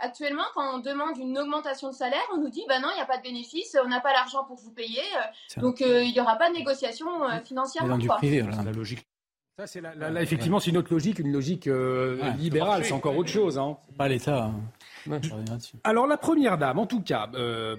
actuellement, 0.00 0.42
quand 0.54 0.76
on 0.76 0.78
demande 0.78 1.16
une 1.16 1.38
augmentation 1.38 1.88
de 1.88 1.94
salaire, 1.94 2.22
on 2.34 2.38
nous 2.38 2.50
dit 2.50 2.62
bah 2.68 2.78
non, 2.78 2.88
il 2.92 2.96
n'y 2.96 3.02
a 3.02 3.06
pas 3.06 3.16
de 3.16 3.22
bénéfice, 3.22 3.76
on 3.82 3.88
n'a 3.88 4.00
pas 4.00 4.12
l'argent 4.12 4.44
pour 4.44 4.56
vous 4.56 4.70
payer, 4.70 5.00
euh, 5.00 5.60
donc 5.62 5.80
euh, 5.80 6.02
il 6.02 6.12
n'y 6.12 6.20
aura 6.20 6.36
pas 6.36 6.50
de 6.50 6.54
négociation 6.54 7.06
financière. 7.44 7.86
Dans 7.86 7.96
du 7.96 8.08
privé, 8.08 8.42
la 8.42 8.72
logique. 8.72 9.06
Ça, 9.58 9.68
c'est 9.68 9.80
effectivement, 10.20 10.58
c'est 10.58 10.70
une 10.70 10.78
autre 10.78 10.92
logique, 10.92 11.20
une 11.20 11.32
logique 11.32 11.70
libérale, 12.38 12.84
c'est 12.84 12.92
encore 12.92 13.16
autre 13.16 13.28
chose. 13.28 13.56
Hein. 13.56 13.78
Pas 13.96 14.08
l'État. 14.08 14.50
Hein. 15.08 15.20
Alors 15.84 16.06
la 16.08 16.16
première 16.16 16.58
dame, 16.58 16.78
en 16.78 16.86
tout 16.86 17.00
cas, 17.00 17.28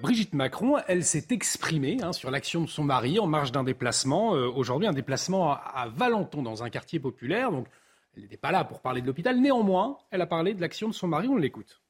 Brigitte 0.00 0.32
Macron, 0.32 0.78
elle 0.88 1.04
s'est 1.04 1.26
exprimée 1.30 1.98
hein, 2.02 2.12
sur 2.12 2.30
l'action 2.30 2.62
de 2.62 2.68
son 2.68 2.82
mari 2.82 3.18
en 3.18 3.26
marge 3.26 3.52
d'un 3.52 3.62
déplacement. 3.62 4.30
Aujourd'hui, 4.30 4.88
un 4.88 4.94
déplacement 4.94 5.52
à, 5.52 5.56
à, 5.74 5.88
Valenton, 5.88 6.42
dans 6.42 6.64
un 6.64 6.70
quartier 6.70 6.98
populaire. 6.98 7.52
Donc 7.52 7.66
elle 8.16 8.22
n'était 8.22 8.36
pas 8.36 8.50
là 8.50 8.64
pour 8.64 8.80
parler 8.80 9.02
de 9.02 9.06
l'hôpital. 9.06 9.38
Néanmoins, 9.38 9.98
elle 10.10 10.22
a 10.22 10.26
parlé 10.26 10.54
de 10.54 10.60
l'action 10.60 10.88
de 10.88 10.94
son 10.94 11.06
mari. 11.06 11.28
On 11.28 11.36
l'écoute. 11.36 11.82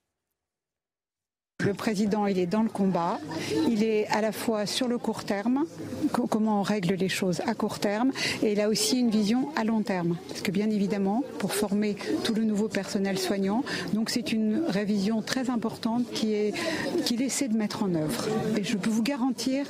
Le 1.61 1.73
président, 1.73 2.27
il 2.27 2.39
est 2.39 2.47
dans 2.47 2.63
le 2.63 2.69
combat. 2.69 3.19
Il 3.67 3.83
est 3.83 4.07
à 4.09 4.21
la 4.21 4.31
fois 4.31 4.67
sur 4.67 4.89
le 4.89 4.99
court 4.99 5.25
terme, 5.25 5.65
comment 6.13 6.61
on 6.61 6.63
règle 6.63 6.95
les 6.95 7.09
choses 7.09 7.41
à 7.47 7.55
court 7.55 7.79
terme, 7.79 8.13
et 8.43 8.53
il 8.53 8.61
a 8.61 8.69
aussi 8.69 9.01
une 9.01 9.09
vision 9.09 9.49
à 9.57 9.65
long 9.65 9.83
terme. 9.83 10.19
Parce 10.29 10.43
que 10.43 10.51
bien 10.51 10.69
évidemment, 10.69 11.25
pour 11.39 11.55
former 11.55 11.97
tout 12.25 12.35
le 12.35 12.45
nouveau 12.45 12.69
personnel 12.69 13.19
soignant, 13.19 13.65
donc 13.95 14.11
c'est 14.11 14.33
une 14.33 14.65
révision 14.69 15.23
très 15.23 15.49
importante 15.49 16.05
qu'il 16.11 17.23
essaie 17.23 17.49
de 17.49 17.57
mettre 17.57 17.85
en 17.85 17.95
œuvre. 17.95 18.29
Et 18.59 18.63
je 18.63 18.77
peux 18.77 18.91
vous 18.91 19.03
garantir 19.03 19.67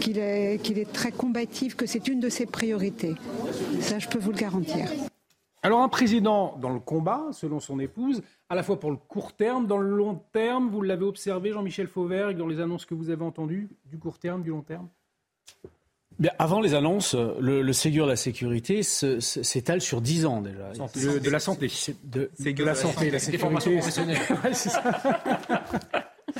qu'il 0.00 0.18
est, 0.18 0.54
est 0.54 0.92
très 0.92 1.12
combatif, 1.12 1.76
que 1.76 1.84
c'est 1.84 2.08
une 2.08 2.18
de 2.18 2.30
ses 2.30 2.46
priorités. 2.46 3.14
Ça, 3.80 3.98
je 3.98 4.08
peux 4.08 4.18
vous 4.18 4.32
le 4.32 4.38
garantir. 4.38 4.88
Alors 5.66 5.80
un 5.80 5.88
président 5.88 6.56
dans 6.60 6.68
le 6.70 6.78
combat, 6.78 7.24
selon 7.32 7.58
son 7.58 7.80
épouse, 7.80 8.22
à 8.48 8.54
la 8.54 8.62
fois 8.62 8.78
pour 8.78 8.92
le 8.92 8.96
court 8.96 9.32
terme, 9.32 9.66
dans 9.66 9.78
le 9.78 9.90
long 9.90 10.22
terme, 10.32 10.70
vous 10.70 10.80
l'avez 10.80 11.04
observé, 11.04 11.50
Jean-Michel 11.50 11.88
Fauvergue, 11.88 12.36
dans 12.36 12.46
les 12.46 12.60
annonces 12.60 12.84
que 12.84 12.94
vous 12.94 13.10
avez 13.10 13.24
entendues, 13.24 13.68
du 13.84 13.98
court 13.98 14.20
terme, 14.20 14.44
du 14.44 14.50
long 14.50 14.62
terme? 14.62 14.86
Bien, 16.20 16.30
avant 16.38 16.60
les 16.60 16.74
annonces, 16.74 17.16
le, 17.16 17.62
le 17.62 17.72
Ségur 17.72 18.04
de 18.04 18.10
la 18.10 18.16
sécurité 18.16 18.84
s'étale 18.84 19.80
sur 19.80 20.00
10 20.00 20.26
ans 20.26 20.40
déjà. 20.40 20.70
De, 20.70 21.30
la 21.30 21.40
santé. 21.40 21.66
De, 22.04 22.30
de 22.52 22.64
la 22.64 22.76
santé, 22.76 23.10
la 23.10 23.18
sécurité. 23.18 23.70
ouais, 24.44 24.54
c'est 24.54 24.68
ça. 24.68 24.82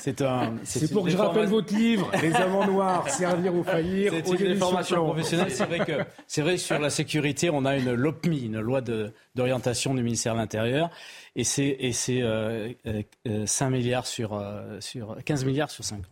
C'est 0.07 0.23
un. 0.23 0.55
C'est 0.63 0.93
pour 0.93 1.05
que 1.05 1.11
je 1.11 1.17
rappelle 1.17 1.47
votre 1.47 1.75
livre, 1.75 2.13
Les 2.23 2.33
Amants 2.33 2.65
Noirs, 2.65 3.09
servir 3.11 3.53
ou 3.53 3.65
faillir. 3.65 4.13
C'est 4.25 4.39
une 4.39 4.57
formation 4.57 5.05
professionnelle. 5.05 5.51
C'est 5.51 5.65
vrai 5.65 5.81
que 5.81 6.05
c'est 6.29 6.43
vrai 6.43 6.59
sur 6.59 6.79
la 6.79 6.91
sécurité, 6.91 7.51
on 7.51 7.65
a 7.65 7.77
une 7.77 7.93
LOPMI, 7.93 8.45
une 8.45 8.61
loi 8.61 8.83
d'orientation 9.35 9.95
du 9.95 10.05
ministère 10.05 10.35
de 10.35 10.39
l'Intérieur, 10.39 10.91
et 11.35 11.43
c'est 11.43 11.77
et 11.81 11.91
c'est 11.91 12.23
euh, 12.23 12.73
5 13.25 13.67
euh, 13.67 13.69
milliards 13.69 14.07
sur 14.07 14.35
euh, 14.35 14.79
sur 14.79 15.17
15 15.25 15.45
milliards 15.45 15.71
sur 15.71 15.83
5 15.83 15.97
ans. 15.97 16.03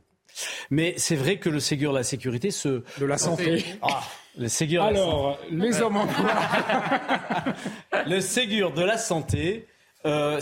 Mais 0.70 0.94
c'est 0.96 1.14
vrai 1.14 1.36
que 1.36 1.48
le 1.48 1.60
Ségur 1.60 1.92
de 1.92 1.98
la 1.98 2.02
sécurité 2.02 2.50
se 2.50 2.82
de 2.98 3.06
la 3.06 3.16
santé. 3.16 3.64
Ah, 3.80 4.02
le 4.36 4.48
Ségur. 4.48 4.82
Alors, 4.82 5.38
les 5.52 5.80
hommes 5.80 5.98
en 5.98 6.06
Le 8.08 8.18
Ségur 8.18 8.72
de 8.72 8.82
la 8.82 8.98
santé 8.98 9.68
euh, 10.06 10.40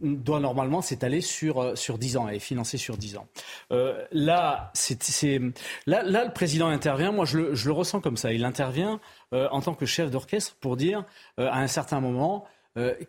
doit 0.00 0.40
normalement 0.40 0.82
s'étaler 0.82 1.20
sur, 1.20 1.62
euh, 1.62 1.76
sur 1.76 1.98
10 1.98 2.16
ans 2.16 2.28
et 2.28 2.38
financer 2.38 2.76
sur 2.76 2.96
10 2.96 3.16
ans. 3.18 3.26
Euh, 3.72 4.04
là, 4.12 4.70
c'est, 4.74 5.40
là, 5.86 6.02
là, 6.02 6.24
le 6.24 6.32
président 6.32 6.68
intervient, 6.68 7.12
moi 7.12 7.24
je 7.24 7.38
le, 7.38 7.54
je 7.54 7.66
le 7.66 7.72
ressens 7.72 8.00
comme 8.00 8.16
ça, 8.16 8.32
il 8.32 8.44
intervient 8.44 9.00
euh, 9.32 9.48
en 9.50 9.60
tant 9.60 9.74
que 9.74 9.86
chef 9.86 10.10
d'orchestre 10.10 10.56
pour 10.60 10.76
dire 10.76 11.04
à 11.38 11.60
un 11.60 11.66
certain 11.66 12.00
moment, 12.00 12.44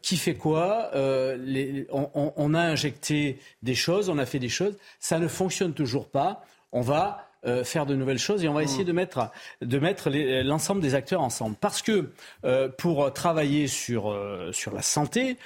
qui 0.01 0.15
fait 0.15 0.35
quoi 0.35 0.91
les, 0.93 1.87
on, 1.91 2.31
on, 2.37 2.53
a 2.53 2.61
injecté 2.61 3.37
des 3.63 3.75
choses, 3.75 4.07
on 4.07 4.17
a 4.17 4.25
fait 4.25 4.39
des 4.39 4.47
choses, 4.47 4.77
ça 5.01 5.19
ne 5.19 5.27
fonctionne 5.27 5.73
toujours 5.73 6.07
pas. 6.07 6.41
On 6.71 6.79
va 6.79 7.26
euh, 7.47 7.63
faire 7.63 7.85
de 7.85 7.95
nouvelles 7.95 8.19
choses 8.19 8.43
et 8.43 8.49
on 8.49 8.53
va 8.53 8.63
essayer 8.63 8.83
mm. 8.83 8.87
de 8.87 8.91
mettre, 8.91 9.31
de 9.61 9.79
mettre 9.79 10.09
l'ensemble 10.43 10.81
des 10.81 10.95
acteurs 10.95 11.21
ensemble. 11.21 11.55
Parce 11.59 11.81
que 11.81 12.09
euh, 12.43 12.67
pour 12.67 13.13
travailler 13.13 13.67
sur, 13.67 14.11
euh, 14.11 14.51
sur 14.51 14.73
la 14.73 14.81
santé, 14.81 15.37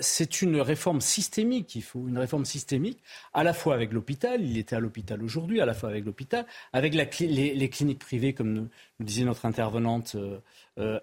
c'est 0.00 0.42
une 0.42 0.60
réforme 0.60 1.00
systémique. 1.00 1.74
Il 1.74 1.82
faut 1.82 2.06
une 2.06 2.18
réforme 2.18 2.44
systémique, 2.44 2.98
à 3.32 3.44
la 3.44 3.54
fois 3.54 3.74
avec 3.74 3.92
l'hôpital, 3.92 4.42
il 4.42 4.58
était 4.58 4.76
à 4.76 4.80
l'hôpital 4.80 5.22
aujourd'hui, 5.22 5.60
à 5.60 5.66
la 5.66 5.74
fois 5.74 5.88
avec 5.88 6.04
l'hôpital, 6.04 6.44
avec 6.72 6.94
la, 6.94 7.04
les, 7.20 7.54
les, 7.54 7.68
cliniques 7.70 8.00
privées, 8.00 8.32
comme 8.32 8.52
nous, 8.52 8.68
disait 9.00 9.24
notre 9.24 9.46
intervenante. 9.46 10.16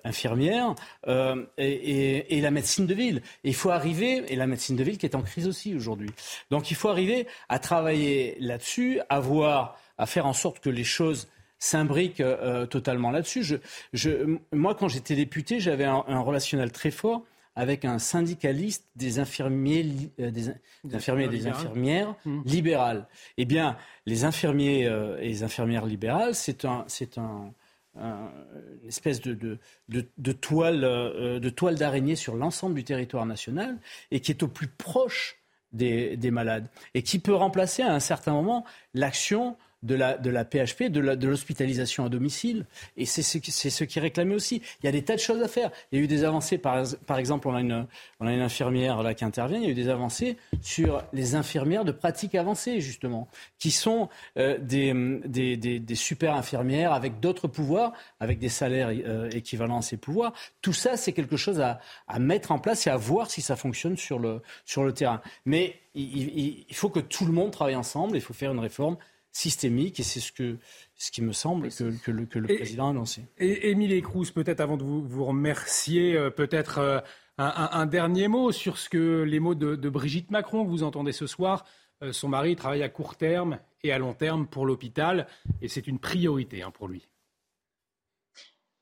infirmière 0.06 0.74
et, 1.06 1.42
et, 1.58 2.38
et, 2.38 2.42
la 2.42 2.50
médecine 2.50 2.86
de 2.86 2.94
ville. 2.94 3.22
Et 3.44 3.50
il 3.50 3.56
faut 3.56 3.72
arriver, 3.72 4.24
et 4.32 4.38
la 4.38 4.48
médecine 4.48 4.78
de 4.78 4.84
ville 4.84 4.98
qui 4.98 5.06
est 5.06 5.16
en 5.16 5.22
crise 5.22 5.48
aussi 5.50 5.76
aujourd'hui. 5.76 6.12
Donc 6.50 6.72
il 6.72 6.76
faut 6.76 6.88
arriver 6.88 7.28
à 7.50 7.60
travailler 7.60 8.38
là-dessus, 8.40 9.02
à 9.10 9.20
voir 9.20 9.78
à 9.98 10.06
faire 10.06 10.26
en 10.26 10.34
sorte 10.34 10.60
que 10.60 10.70
les 10.70 10.84
choses 10.84 11.28
s'imbriquent 11.60 12.22
euh, 12.22 12.66
totalement 12.66 13.12
là-dessus. 13.12 13.60
Je, 13.94 14.38
moi, 14.52 14.76
quand 14.76 14.88
j'étais 14.88 15.16
député, 15.16 15.60
j'avais 15.60 15.86
un, 15.86 16.20
relationnel 16.20 16.72
très 16.72 16.92
fort 16.92 17.24
avec 17.58 17.86
un 17.86 18.00
syndicaliste 18.00 18.86
des 18.98 19.20
infirmiers, 19.20 20.12
euh, 20.20 20.30
des, 20.30 20.50
infirmiers 20.94 21.26
et 21.26 21.30
des 21.30 21.48
infirmières 21.48 22.16
mmh. 22.26 22.42
libérales. 22.46 23.08
Eh 23.38 23.46
bien, 23.46 23.78
les 24.06 24.26
infirmiers 24.26 24.88
euh, 24.88 25.18
et 25.20 25.30
les 25.30 25.44
infirmières 25.44 25.86
libérales, 25.86 26.36
c'est 26.36 26.66
un, 26.66 26.84
c'est 26.88 27.18
un, 27.18 27.54
une 27.98 28.90
espèce 28.90 29.22
de, 29.22 29.34
de, 29.34 30.06
de, 30.18 30.32
toile, 30.34 30.82
de 30.82 31.50
toile 31.50 31.76
d'araignée 31.76 32.18
sur 32.18 32.36
l'ensemble 32.36 32.76
du 32.76 32.84
territoire 32.84 33.26
national 33.26 33.78
et 34.12 34.20
qui 34.20 34.34
est 34.34 34.44
au 34.44 34.50
plus 34.50 34.68
proche 34.68 35.38
des, 35.72 36.18
des 36.18 36.30
malades 36.30 36.68
et 36.94 37.04
qui 37.04 37.20
peut 37.20 37.34
remplacer 37.34 37.84
à 37.84 37.94
un 37.94 38.02
certain 38.02 38.34
moment 38.34 38.66
l'action 38.94 39.56
de 39.86 39.96
la, 39.96 40.18
de 40.18 40.30
la 40.30 40.44
PHP, 40.44 40.86
de 40.90 41.28
l'hospitalisation 41.28 42.06
à 42.06 42.10
domicile. 42.10 42.66
Et 42.98 43.06
c'est 43.06 43.22
ce, 43.22 43.40
ce 43.70 43.84
qui 43.84 44.00
est 44.00 44.02
réclamé 44.02 44.36
aussi. 44.36 44.62
Il 44.82 44.86
y 44.86 44.90
a 44.90 44.92
des 44.92 45.04
tas 45.04 45.16
de 45.16 45.20
choses 45.20 45.42
à 45.42 45.48
faire. 45.48 45.72
Il 45.92 46.00
y 46.00 46.02
a 46.02 46.04
eu 46.04 46.08
des 46.08 46.24
avancées, 46.24 46.58
par, 46.58 46.78
exemple, 47.18 47.48
on 47.48 47.56
a, 47.56 47.62
une, 47.62 47.86
on 48.20 48.28
a 48.28 48.34
une 48.34 48.42
infirmière 48.42 49.04
là 49.04 49.14
qui 49.14 49.24
intervient, 49.24 49.60
il 49.60 49.64
y 49.64 49.68
a 49.68 49.70
eu 49.70 49.76
des 49.76 49.90
avancées 49.90 50.38
sur 50.62 51.04
les 51.14 51.36
infirmières 51.36 51.86
de 51.86 51.92
pratique 51.92 52.36
avancée, 52.36 52.82
justement, 52.82 53.28
qui 53.60 53.72
sont 53.72 54.10
euh, 54.38 54.58
des, 54.58 54.94
des, 55.26 55.56
des, 55.58 55.96
super 55.96 56.36
infirmières 56.36 56.92
avec 56.92 57.20
d'autres 57.20 57.48
pouvoirs, 57.48 57.94
avec 58.20 58.40
des 58.40 58.50
salaires 58.50 58.90
euh, 58.90 59.30
équivalents 59.30 59.80
à 59.80 59.82
ces 59.84 59.98
pouvoirs. 59.98 60.34
Tout 60.62 60.74
ça, 60.74 60.98
c'est 60.98 61.14
quelque 61.14 61.38
chose 61.38 61.62
à, 61.62 61.80
à 62.08 62.20
mettre 62.20 62.52
en 62.52 62.60
place 62.60 62.88
et 62.88 62.90
à 62.90 62.98
voir 62.98 63.30
si 63.30 63.42
ça 63.42 63.56
fonctionne 63.56 63.98
sur 63.98 64.18
le, 64.18 64.42
sur 64.66 64.84
le 64.84 64.94
terrain. 64.94 65.22
Mais 65.46 65.80
il, 65.94 66.66
il 66.68 66.76
faut 66.76 66.90
que 66.90 67.00
tout 67.00 67.26
le 67.26 67.32
monde 67.32 67.52
travaille 67.52 67.76
ensemble, 67.76 68.18
il 68.18 68.22
faut 68.22 68.34
faire 68.34 68.52
une 68.52 68.60
réforme 68.60 68.98
systémique 69.36 70.00
et 70.00 70.04
c'est 70.04 70.22
ce, 70.22 70.32
que, 70.32 70.58
ce 70.96 71.12
qui 71.12 71.22
me 71.22 71.34
semble 71.34 71.68
que, 71.70 71.92
que, 72.02 72.12
le, 72.12 72.26
que 72.26 72.40
le 72.40 72.48
président 72.48 72.88
a 72.88 72.90
annoncé. 72.92 73.28
Et 73.38 73.70
Émilie 73.70 74.02
Cruz, 74.02 74.32
peut-être 74.34 74.62
avant 74.62 74.78
de 74.78 74.84
vous, 74.84 75.06
vous 75.06 75.26
remercier, 75.26 76.16
euh, 76.16 76.30
peut-être 76.30 76.78
euh, 76.78 77.00
un, 77.38 77.70
un, 77.74 77.86
dernier 77.86 78.30
mot 78.30 78.54
sur 78.54 78.78
ce 78.78 78.88
que 78.88 79.24
les 79.24 79.42
mots 79.42 79.54
de, 79.54 79.76
de 79.76 79.90
Brigitte 79.90 80.32
Macron 80.32 80.64
que 80.64 80.70
vous 80.70 80.84
entendez 80.84 81.12
ce 81.12 81.28
soir. 81.28 81.66
Euh, 82.02 82.14
son 82.14 82.30
mari 82.30 82.56
travaille 82.56 82.82
à 82.82 82.88
court 82.88 83.18
terme 83.18 83.60
et 83.84 83.92
à 83.92 83.98
long 83.98 84.14
terme 84.14 84.48
pour 84.48 84.66
l'hôpital 84.66 85.28
et 85.62 85.68
c'est 85.68 85.86
une 85.86 86.00
priorité 86.00 86.64
hein, 86.64 86.72
pour 86.72 86.88
lui. 86.88 87.10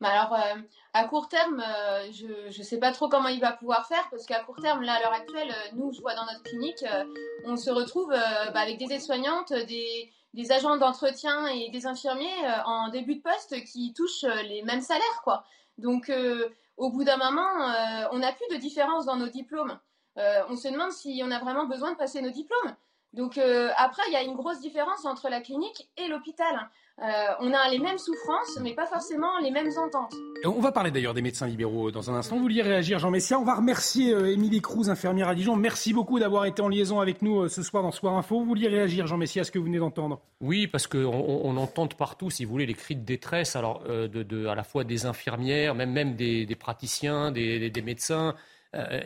Bah 0.01 0.09
alors, 0.09 0.37
à 0.91 1.05
court 1.05 1.29
terme, 1.29 1.63
je 2.11 2.57
ne 2.57 2.63
sais 2.63 2.77
pas 2.77 2.91
trop 2.91 3.07
comment 3.07 3.29
il 3.29 3.39
va 3.39 3.53
pouvoir 3.53 3.87
faire 3.87 4.05
parce 4.11 4.25
qu'à 4.25 4.43
court 4.43 4.59
terme, 4.61 4.81
là, 4.81 4.95
à 4.95 4.99
l'heure 4.99 5.13
actuelle, 5.13 5.55
nous, 5.75 5.93
je 5.93 6.01
vois 6.01 6.13
dans 6.13 6.25
notre 6.25 6.43
clinique, 6.43 6.83
on 7.45 7.55
se 7.55 7.71
retrouve 7.71 8.09
bah, 8.09 8.59
avec 8.59 8.77
des 8.79 8.93
aides-soignantes, 8.93 9.53
des, 9.53 10.11
des 10.33 10.51
agents 10.51 10.77
d'entretien 10.77 11.45
et 11.47 11.69
des 11.69 11.85
infirmiers 11.85 12.45
euh, 12.45 12.63
en 12.65 12.89
début 12.89 13.15
de 13.15 13.21
poste 13.21 13.63
qui 13.65 13.93
touchent 13.93 14.23
euh, 14.23 14.41
les 14.43 14.63
mêmes 14.63 14.81
salaires, 14.81 15.21
quoi. 15.23 15.45
Donc, 15.77 16.09
euh, 16.09 16.49
au 16.77 16.89
bout 16.89 17.03
d'un 17.03 17.17
moment, 17.17 17.49
on 18.11 18.19
n'a 18.19 18.31
plus 18.31 18.47
de 18.55 18.59
différence 18.59 19.05
dans 19.05 19.15
nos 19.15 19.27
diplômes. 19.27 19.79
on 20.15 20.55
se 20.55 20.67
demande 20.67 20.91
si 20.91 21.21
on 21.23 21.29
a 21.29 21.37
vraiment 21.37 21.65
besoin 21.65 21.91
de 21.91 21.97
passer 21.97 22.19
nos 22.21 22.31
diplômes. 22.31 22.75
Donc 23.13 23.37
après, 23.37 24.01
il 24.07 24.13
y 24.13 24.15
a 24.15 24.23
une 24.23 24.35
grosse 24.35 24.59
différence 24.59 25.05
entre 25.05 25.29
la 25.29 25.39
clinique 25.39 25.89
et 25.97 26.07
l'hôpital. 26.07 26.69
Euh, 27.01 27.05
on 27.39 27.51
a 27.53 27.69
les 27.69 27.79
mêmes 27.79 27.97
souffrances, 27.97 28.59
mais 28.61 28.73
pas 28.73 28.85
forcément 28.85 29.39
les 29.41 29.49
mêmes 29.49 29.71
ententes. 29.77 30.13
On 30.45 30.61
va 30.61 30.71
parler 30.71 30.91
d'ailleurs 30.91 31.15
des 31.15 31.23
médecins 31.23 31.47
libéraux 31.47 31.89
dans 31.89 32.11
un 32.11 32.15
instant. 32.15 32.35
Vous 32.35 32.43
vouliez 32.43 32.61
réagir, 32.61 32.99
Jean 32.99 33.09
Messia 33.09 33.39
On 33.39 33.43
va 33.43 33.55
remercier 33.55 34.13
euh, 34.13 34.31
Émilie 34.31 34.61
Cruz, 34.61 34.89
infirmière 34.89 35.27
à 35.27 35.35
Dijon. 35.35 35.55
Merci 35.55 35.91
beaucoup 35.91 36.19
d'avoir 36.19 36.45
été 36.45 36.61
en 36.61 36.67
liaison 36.67 36.99
avec 36.99 37.23
nous 37.23 37.41
euh, 37.41 37.49
ce 37.49 37.63
soir 37.63 37.81
dans 37.81 37.91
Soir 37.91 38.15
Info. 38.15 38.39
Vous 38.39 38.45
vouliez 38.45 38.67
réagir, 38.67 39.07
Jean 39.07 39.17
Messia, 39.17 39.41
à 39.41 39.43
ce 39.43 39.51
que 39.51 39.57
vous 39.57 39.65
venez 39.65 39.79
d'entendre? 39.79 40.21
Oui, 40.39 40.67
parce 40.67 40.85
qu'on 40.85 40.99
on 40.99 41.57
entend 41.57 41.87
partout, 41.87 42.29
si 42.29 42.45
vous 42.45 42.51
voulez, 42.51 42.67
les 42.67 42.75
cris 42.75 42.95
de 42.95 43.03
détresse, 43.03 43.55
alors 43.55 43.83
de, 43.83 44.45
à 44.45 44.53
la 44.53 44.63
fois 44.63 44.83
des 44.83 45.07
infirmières, 45.07 45.73
même, 45.73 45.91
même 45.91 46.15
des, 46.15 46.57
praticiens, 46.59 47.31
des, 47.31 47.71
médecins. 47.83 48.35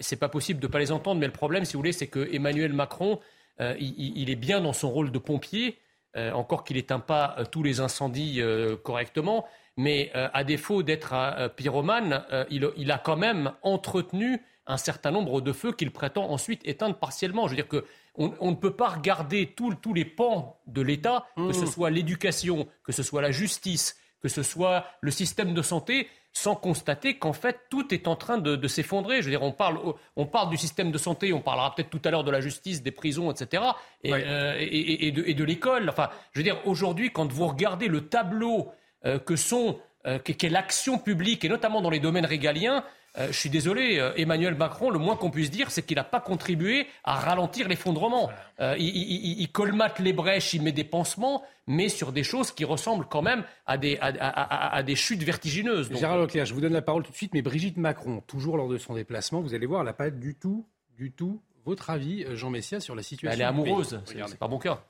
c'est 0.01 0.19
pas 0.19 0.29
possible 0.29 0.59
de 0.59 0.67
ne 0.67 0.71
pas 0.71 0.79
les 0.79 0.91
entendre, 0.91 1.19
mais 1.19 1.27
le 1.27 1.31
problème, 1.31 1.63
si 1.63 1.73
vous 1.73 1.79
voulez, 1.79 1.93
c'est 1.93 2.07
que 2.07 2.27
Emmanuel 2.33 2.73
Macron, 2.73 3.19
il, 3.59 4.29
est 4.29 4.35
bien 4.35 4.61
dans 4.61 4.73
son 4.73 4.89
rôle 4.89 5.11
de 5.11 5.19
pompier. 5.19 5.77
Euh, 6.17 6.31
encore 6.31 6.63
qu'il 6.63 6.77
n'éteint 6.77 6.99
pas 6.99 7.35
euh, 7.37 7.45
tous 7.45 7.61
les 7.61 7.79
incendies 7.79 8.41
euh, 8.41 8.75
correctement, 8.75 9.45
mais 9.75 10.11
à 10.13 10.43
défaut 10.43 10.81
d'être 10.81 11.13
un 11.13 11.49
pyromane, 11.49 12.25
il, 12.49 12.91
a 12.91 12.97
quand 12.97 13.15
même 13.15 13.51
entretenu 13.61 14.41
un 14.65 14.77
certain 14.77 15.11
nombre 15.11 15.39
de 15.39 15.51
feux 15.51 15.71
qu'il 15.71 15.91
prétend 15.91 16.31
ensuite 16.31 16.67
éteindre 16.67 16.95
partiellement. 16.95 17.45
Je 17.45 17.51
veux 17.51 17.61
dire 17.61 17.67
qu'on 17.67 18.33
on 18.39 18.49
ne 18.49 18.55
peut 18.55 18.75
pas 18.75 18.87
regarder 18.87 19.53
tous 19.55 19.93
les 19.93 20.03
pans 20.03 20.59
de 20.65 20.81
l'État, 20.81 21.27
que 21.35 21.53
ce 21.53 21.65
mmh. 21.65 21.67
soit 21.67 21.89
l'éducation, 21.91 22.67
que 22.83 22.91
ce 22.91 23.03
soit 23.03 23.21
la 23.21 23.29
justice, 23.29 23.95
que 24.19 24.29
ce 24.29 24.41
soit 24.41 24.87
le 25.01 25.11
système 25.11 25.53
de 25.53 25.61
santé, 25.61 26.07
sans 26.37 26.55
constater 26.55 27.17
qu'en 27.17 27.33
fait 27.33 27.61
tout 27.69 27.93
est 27.93 28.07
en 28.07 28.15
train 28.15 28.37
de, 28.37 28.67
s'effondrer. 28.67 29.21
Je 29.21 29.25
veux 29.25 29.31
dire, 29.31 29.43
on 29.43 29.51
parle, 29.51 29.79
on 30.15 30.25
parle 30.25 30.49
du 30.49 30.57
système 30.57 30.91
de 30.91 30.97
santé, 30.97 31.33
on 31.33 31.41
parlera 31.41 31.73
peut-être 31.73 31.89
tout 31.89 32.01
à 32.05 32.11
l'heure 32.11 32.23
de 32.23 32.31
la 32.31 32.41
justice, 32.41 32.83
des 32.83 32.91
prisons, 32.91 33.31
etc. 33.31 33.63
Euh, 34.05 34.55
et, 34.59 35.07
et, 35.07 35.11
de, 35.11 35.43
l'école. 35.43 35.89
Enfin, 35.89 36.09
je 36.33 36.39
veux 36.39 36.43
dire, 36.43 36.59
aujourd'hui, 36.65 37.11
quand 37.11 37.31
vous 37.31 37.47
regardez 37.47 37.87
le 37.87 38.07
tableau 38.07 38.71
euh, 39.05 39.19
que 39.19 39.35
sont 39.35 39.79
qu'est 40.23 40.47
l'action 40.47 40.97
publique, 40.99 41.43
et 41.43 41.49
notamment 41.49 41.81
dans 41.81 41.89
les 41.89 41.99
domaines 41.99 42.25
régaliens, 42.25 42.85
je 43.17 43.31
suis 43.31 43.49
désolé, 43.49 44.11
Emmanuel 44.15 44.55
Macron, 44.55 44.89
le 44.89 44.99
moins 44.99 45.15
qu'on 45.15 45.31
puisse 45.31 45.51
dire, 45.51 45.71
c'est 45.71 45.81
qu'il 45.81 45.95
n'a 45.95 46.03
pas 46.03 46.19
contribué 46.19 46.87
à 47.03 47.15
ralentir 47.15 47.67
l'effondrement. 47.67 48.29
il, 48.77 49.47
colmate 49.51 49.99
les 49.99 50.13
brèches, 50.13 50.53
il 50.53 50.61
met 50.61 50.71
des 50.71 50.83
pansements, 50.83 51.43
mais 51.65 51.89
sur 51.89 52.11
des 52.11 52.23
choses 52.23 52.51
qui 52.51 52.65
ressemblent 52.65 53.07
quand 53.09 53.21
même 53.21 53.43
à 53.65 53.77
des, 53.77 53.97
à, 54.01 54.83
des 54.83 54.95
chutes 54.95 55.23
vertigineuses. 55.23 55.89
Gérard 55.93 56.19
Leclerc, 56.19 56.45
je 56.45 56.53
vous 56.53 56.61
donne 56.61 56.73
la 56.73 56.81
parole 56.81 57.03
tout 57.03 57.11
de 57.11 57.17
suite, 57.17 57.33
mais 57.33 57.41
Brigitte 57.41 57.77
Macron, 57.77 58.21
toujours 58.27 58.57
lors 58.57 58.69
de 58.69 58.77
son 58.77 58.93
déplacement, 58.93 59.41
vous 59.41 59.53
allez 59.53 59.65
voir, 59.65 59.81
elle 59.81 59.87
n'a 59.87 59.93
pas 59.93 60.09
du 60.09 60.35
tout, 60.35 60.65
du 60.95 61.11
tout 61.11 61.41
votre 61.67 61.89
avis, 61.89 62.25
Jean 62.35 62.49
Messia, 62.49 62.79
sur 62.79 62.95
la 62.95 63.03
situation. 63.03 63.33
Elle 63.33 63.41
est 63.41 63.43
amoureuse, 63.43 63.99
c'est 64.05 64.39
pas 64.39 64.47
mon 64.47 64.57
cas. 64.57 64.81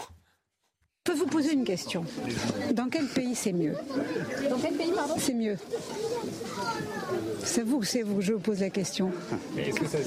Je 0.00 1.12
peux 1.12 1.18
vous 1.18 1.26
poser 1.26 1.52
une 1.52 1.64
question. 1.64 2.04
Dans 2.72 2.88
quel 2.88 3.06
pays 3.06 3.36
c'est 3.36 3.52
mieux? 3.52 3.74
Dans 4.50 4.58
quel 4.58 4.74
pays, 4.74 4.90
pardon? 4.92 5.14
C'est 5.18 5.34
mieux. 5.34 5.56
C'est 7.46 7.62
vous, 7.62 7.82
c'est 7.84 8.02
vous, 8.02 8.20
je 8.20 8.32
vous 8.32 8.40
pose 8.40 8.60
la 8.60 8.70
question. 8.70 9.12
Mais 9.54 9.68
est-ce 9.68 9.80
que 9.80 9.86
ça 9.86 9.98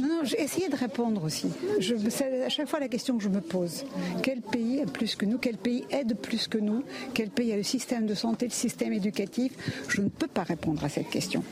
Non, 0.00 0.08
non, 0.08 0.20
j'ai 0.22 0.40
essayé 0.40 0.68
de 0.68 0.76
répondre 0.76 1.24
aussi. 1.24 1.48
Je, 1.80 1.96
c'est 2.08 2.44
à 2.44 2.48
chaque 2.48 2.68
fois 2.68 2.80
la 2.80 2.88
question 2.88 3.18
que 3.18 3.24
je 3.24 3.28
me 3.28 3.40
pose. 3.40 3.84
Quel 4.22 4.40
pays 4.40 4.80
a 4.80 4.86
plus 4.86 5.16
que 5.16 5.26
nous? 5.26 5.38
Quel 5.38 5.58
pays 5.58 5.84
aide 5.90 6.16
plus 6.16 6.46
que 6.46 6.56
nous? 6.56 6.84
Quel 7.12 7.30
pays 7.30 7.52
a 7.52 7.56
le 7.56 7.64
système 7.64 8.06
de 8.06 8.14
santé, 8.14 8.46
le 8.46 8.52
système 8.52 8.92
éducatif? 8.92 9.52
Je 9.88 10.00
ne 10.00 10.08
peux 10.08 10.28
pas 10.28 10.44
répondre 10.44 10.84
à 10.84 10.88
cette 10.88 11.10
question. 11.10 11.42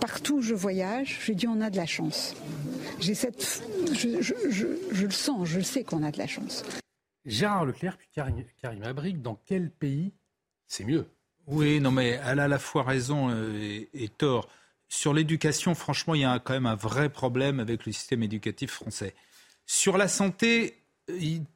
Partout 0.00 0.36
où 0.36 0.42
je 0.42 0.54
voyage, 0.54 1.20
je 1.22 1.32
dis 1.32 1.46
on 1.46 1.60
a 1.60 1.70
de 1.70 1.76
la 1.76 1.86
chance. 1.86 2.34
J'ai 2.98 3.14
cette, 3.14 3.62
je, 3.92 4.20
je 4.20 5.04
le 5.04 5.10
sens, 5.10 5.46
je 5.46 5.60
sais 5.60 5.84
qu'on 5.84 6.02
a 6.02 6.10
de 6.10 6.18
la 6.18 6.26
chance. 6.26 6.64
Gérard 7.26 7.66
Leclerc 7.66 7.98
puis 7.98 8.08
Karim, 8.12 8.42
Karim 8.60 8.82
Abric, 8.84 9.20
dans 9.20 9.38
quel 9.44 9.70
pays 9.70 10.12
c'est 10.66 10.84
mieux? 10.84 11.06
Oui, 11.46 11.80
non, 11.80 11.90
mais 11.90 12.20
elle 12.26 12.40
a 12.40 12.44
à 12.44 12.48
la 12.48 12.58
fois 12.58 12.82
raison 12.82 13.30
euh, 13.30 13.86
et, 13.94 14.08
tort. 14.08 14.48
Sur 14.88 15.12
l'éducation, 15.14 15.74
franchement, 15.74 16.14
il 16.14 16.22
y 16.22 16.24
a 16.24 16.38
quand 16.38 16.54
même 16.54 16.66
un 16.66 16.74
vrai 16.74 17.08
problème 17.08 17.60
avec 17.60 17.86
le 17.86 17.92
système 17.92 18.22
éducatif 18.22 18.70
français. 18.70 19.14
Sur 19.66 19.98
la 19.98 20.08
santé, 20.08 20.78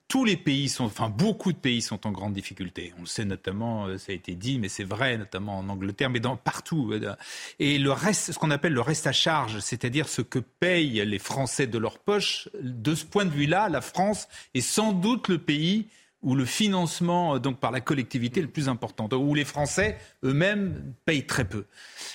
tous 0.09 0.25
les 0.25 0.37
pays 0.37 0.69
sont, 0.69 0.85
enfin 0.85 1.09
beaucoup 1.09 1.53
de 1.53 1.59
pays 1.59 1.83
sont 1.83 2.07
en 2.07 2.11
grande 2.11 2.33
difficulté. 2.33 2.93
On 2.99 3.03
le 3.03 3.07
sait 3.07 3.25
notamment, 3.25 3.87
euh, 3.87 3.99
ça 3.99 4.13
a 4.13 4.15
été 4.15 4.35
dit, 4.35 4.59
mais 4.59 4.69
c'est 4.69 4.85
vrai, 4.85 5.17
notamment 5.19 5.59
en 5.59 5.69
Angleterre, 5.69 6.11
mais 6.11 6.21
dans 6.21 6.37
partout. 6.37 6.93
Euh, 6.93 7.15
et 7.59 7.79
le 7.79 7.93
reste, 7.93 8.33
ce 8.33 8.39
qu'on 8.39 8.51
appelle 8.51 8.73
le 8.73 8.81
reste 8.81 9.07
à 9.07 9.13
charge, 9.13 9.59
c'est-à-dire 9.61 10.09
ce 10.09 10.23
que 10.23 10.39
payent 10.39 11.05
les 11.05 11.19
Français 11.19 11.67
de 11.67 11.79
leur 11.79 11.99
poche, 11.99 12.49
de 12.63 12.95
ce 12.95 13.05
point 13.05 13.25
de 13.25 13.31
vue-là, 13.31 13.69
la 13.69 13.81
France 13.81 14.29
est 14.55 14.61
sans 14.61 14.93
doute 14.93 15.29
le 15.29 15.39
pays 15.39 15.89
où 16.23 16.37
le 16.37 16.45
financement 16.45 17.39
donc 17.39 17.59
par 17.59 17.73
la 17.73 17.81
collectivité 17.81 18.41
est 18.41 18.45
le 18.45 18.49
plus 18.49 18.69
important, 18.69 19.09
où 19.13 19.35
les 19.35 19.45
Français 19.45 19.99
eux-mêmes 20.25 20.95
payent 21.05 21.27
très 21.27 21.45
peu. 21.45 21.65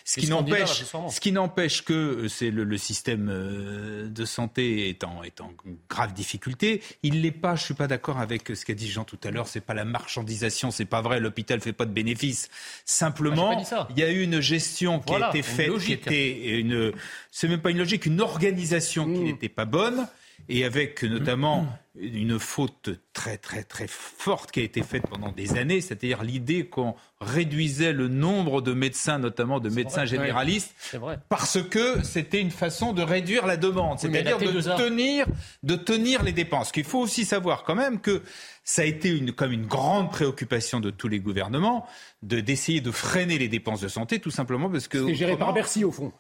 Ce 0.06 0.20
qui, 0.20 0.30
n'empêche, 0.30 0.86
ce 1.10 1.20
qui 1.20 1.34
n'empêche 1.34 1.84
que 1.84 1.94
euh, 1.94 2.28
c'est 2.30 2.50
le, 2.50 2.78
système 2.78 3.28
euh, 3.30 4.08
de 4.08 4.24
santé 4.24 4.88
est 4.88 5.04
en, 5.04 5.24
est 5.24 5.42
en 5.42 5.52
grave 5.90 6.14
difficulté. 6.14 6.82
Il 7.04 7.22
l'est 7.22 7.32
pas. 7.32 7.56
Je 7.56 7.64
suis 7.64 7.74
pas 7.74 7.88
d'accord 7.88 8.20
avec 8.20 8.48
ce 8.56 8.64
qu'a 8.64 8.74
dit 8.74 8.90
Jean 8.90 9.04
tout 9.04 9.20
à 9.24 9.32
l'heure. 9.32 9.48
C'est 9.48 9.62
pas 9.62 9.74
la 9.74 9.84
marchandisation. 9.84 10.72
C'est 10.72 10.86
pas 10.86 11.02
vrai. 11.02 11.20
L'hôpital 11.20 11.60
fait 11.60 11.74
pas 11.74 11.86
de 11.86 11.92
bénéfices. 11.92 12.50
Simplement, 12.86 13.66
ah, 13.72 13.88
il 13.90 14.00
y 14.00 14.04
a 14.04 14.12
eu 14.12 14.24
une 14.24 14.40
gestion 14.40 15.00
qui 15.00 15.14
a 15.14 15.30
été 15.30 15.42
faite, 15.42 15.78
qui 15.80 15.92
était 15.92 16.60
une, 16.60 16.94
c'est 17.32 17.50
même 17.50 17.62
pas 17.62 17.72
une 17.72 17.80
logique, 17.80 18.06
une 18.06 18.22
organisation 18.22 19.06
qui 19.06 19.20
mmh. 19.20 19.24
n'était 19.24 19.50
pas 19.50 19.66
bonne 19.66 20.08
et 20.50 20.64
avec 20.64 21.04
notamment 21.04 21.68
une 22.00 22.40
faute 22.40 22.90
très 23.14 23.38
très 23.38 23.64
très 23.64 23.88
forte 23.88 24.52
qui 24.52 24.60
a 24.60 24.64
été 24.64 24.84
faite 24.84 25.04
pendant 25.10 25.32
des 25.32 25.58
années, 25.58 25.82
c'est-à-dire 25.82 26.24
l'idée 26.24 26.66
qu'on 26.68 26.96
réduisait 27.20 27.94
le 27.94 28.08
nombre 28.08 28.62
de 28.62 28.74
médecins, 28.74 29.18
notamment 29.18 29.60
de 29.60 29.70
médecins 29.70 30.06
généralistes, 30.06 30.76
parce 31.30 31.62
que 31.62 32.04
c'était 32.04 32.40
une 32.40 32.52
façon 32.52 32.94
de 32.94 33.02
réduire 33.02 33.48
la 33.48 33.58
demande, 33.58 34.00
c'est-à-dire 34.00 34.38
de 34.38 34.62
tenir, 34.78 35.26
de 35.64 35.76
tenir 35.76 36.24
les 36.24 36.34
dépenses. 36.34 36.72
Qu'il 36.72 36.84
faut 36.84 37.00
aussi 37.00 37.26
savoir 37.26 37.64
quand 37.64 37.76
même 37.76 38.00
que 38.00 38.22
ça 38.64 38.82
a 38.82 38.86
été 38.86 39.10
une, 39.10 39.32
comme 39.32 39.54
une 39.54 39.66
grande 39.66 40.12
préoccupation 40.12 40.82
de 40.82 40.90
tous 40.90 41.08
les 41.08 41.20
gouvernements 41.20 41.88
de 42.24 42.40
d'essayer 42.40 42.82
de 42.82 42.92
freiner 42.92 43.38
les 43.38 43.48
dépenses 43.48 43.82
de 43.82 43.88
santé, 43.88 44.20
tout 44.20 44.32
simplement 44.32 44.70
parce 44.70 44.88
que. 44.88 45.06
C'est 45.08 45.16
géré 45.16 45.38
par 45.38 45.54
Bercy 45.54 45.84
au 45.84 45.92
fond. 45.92 46.12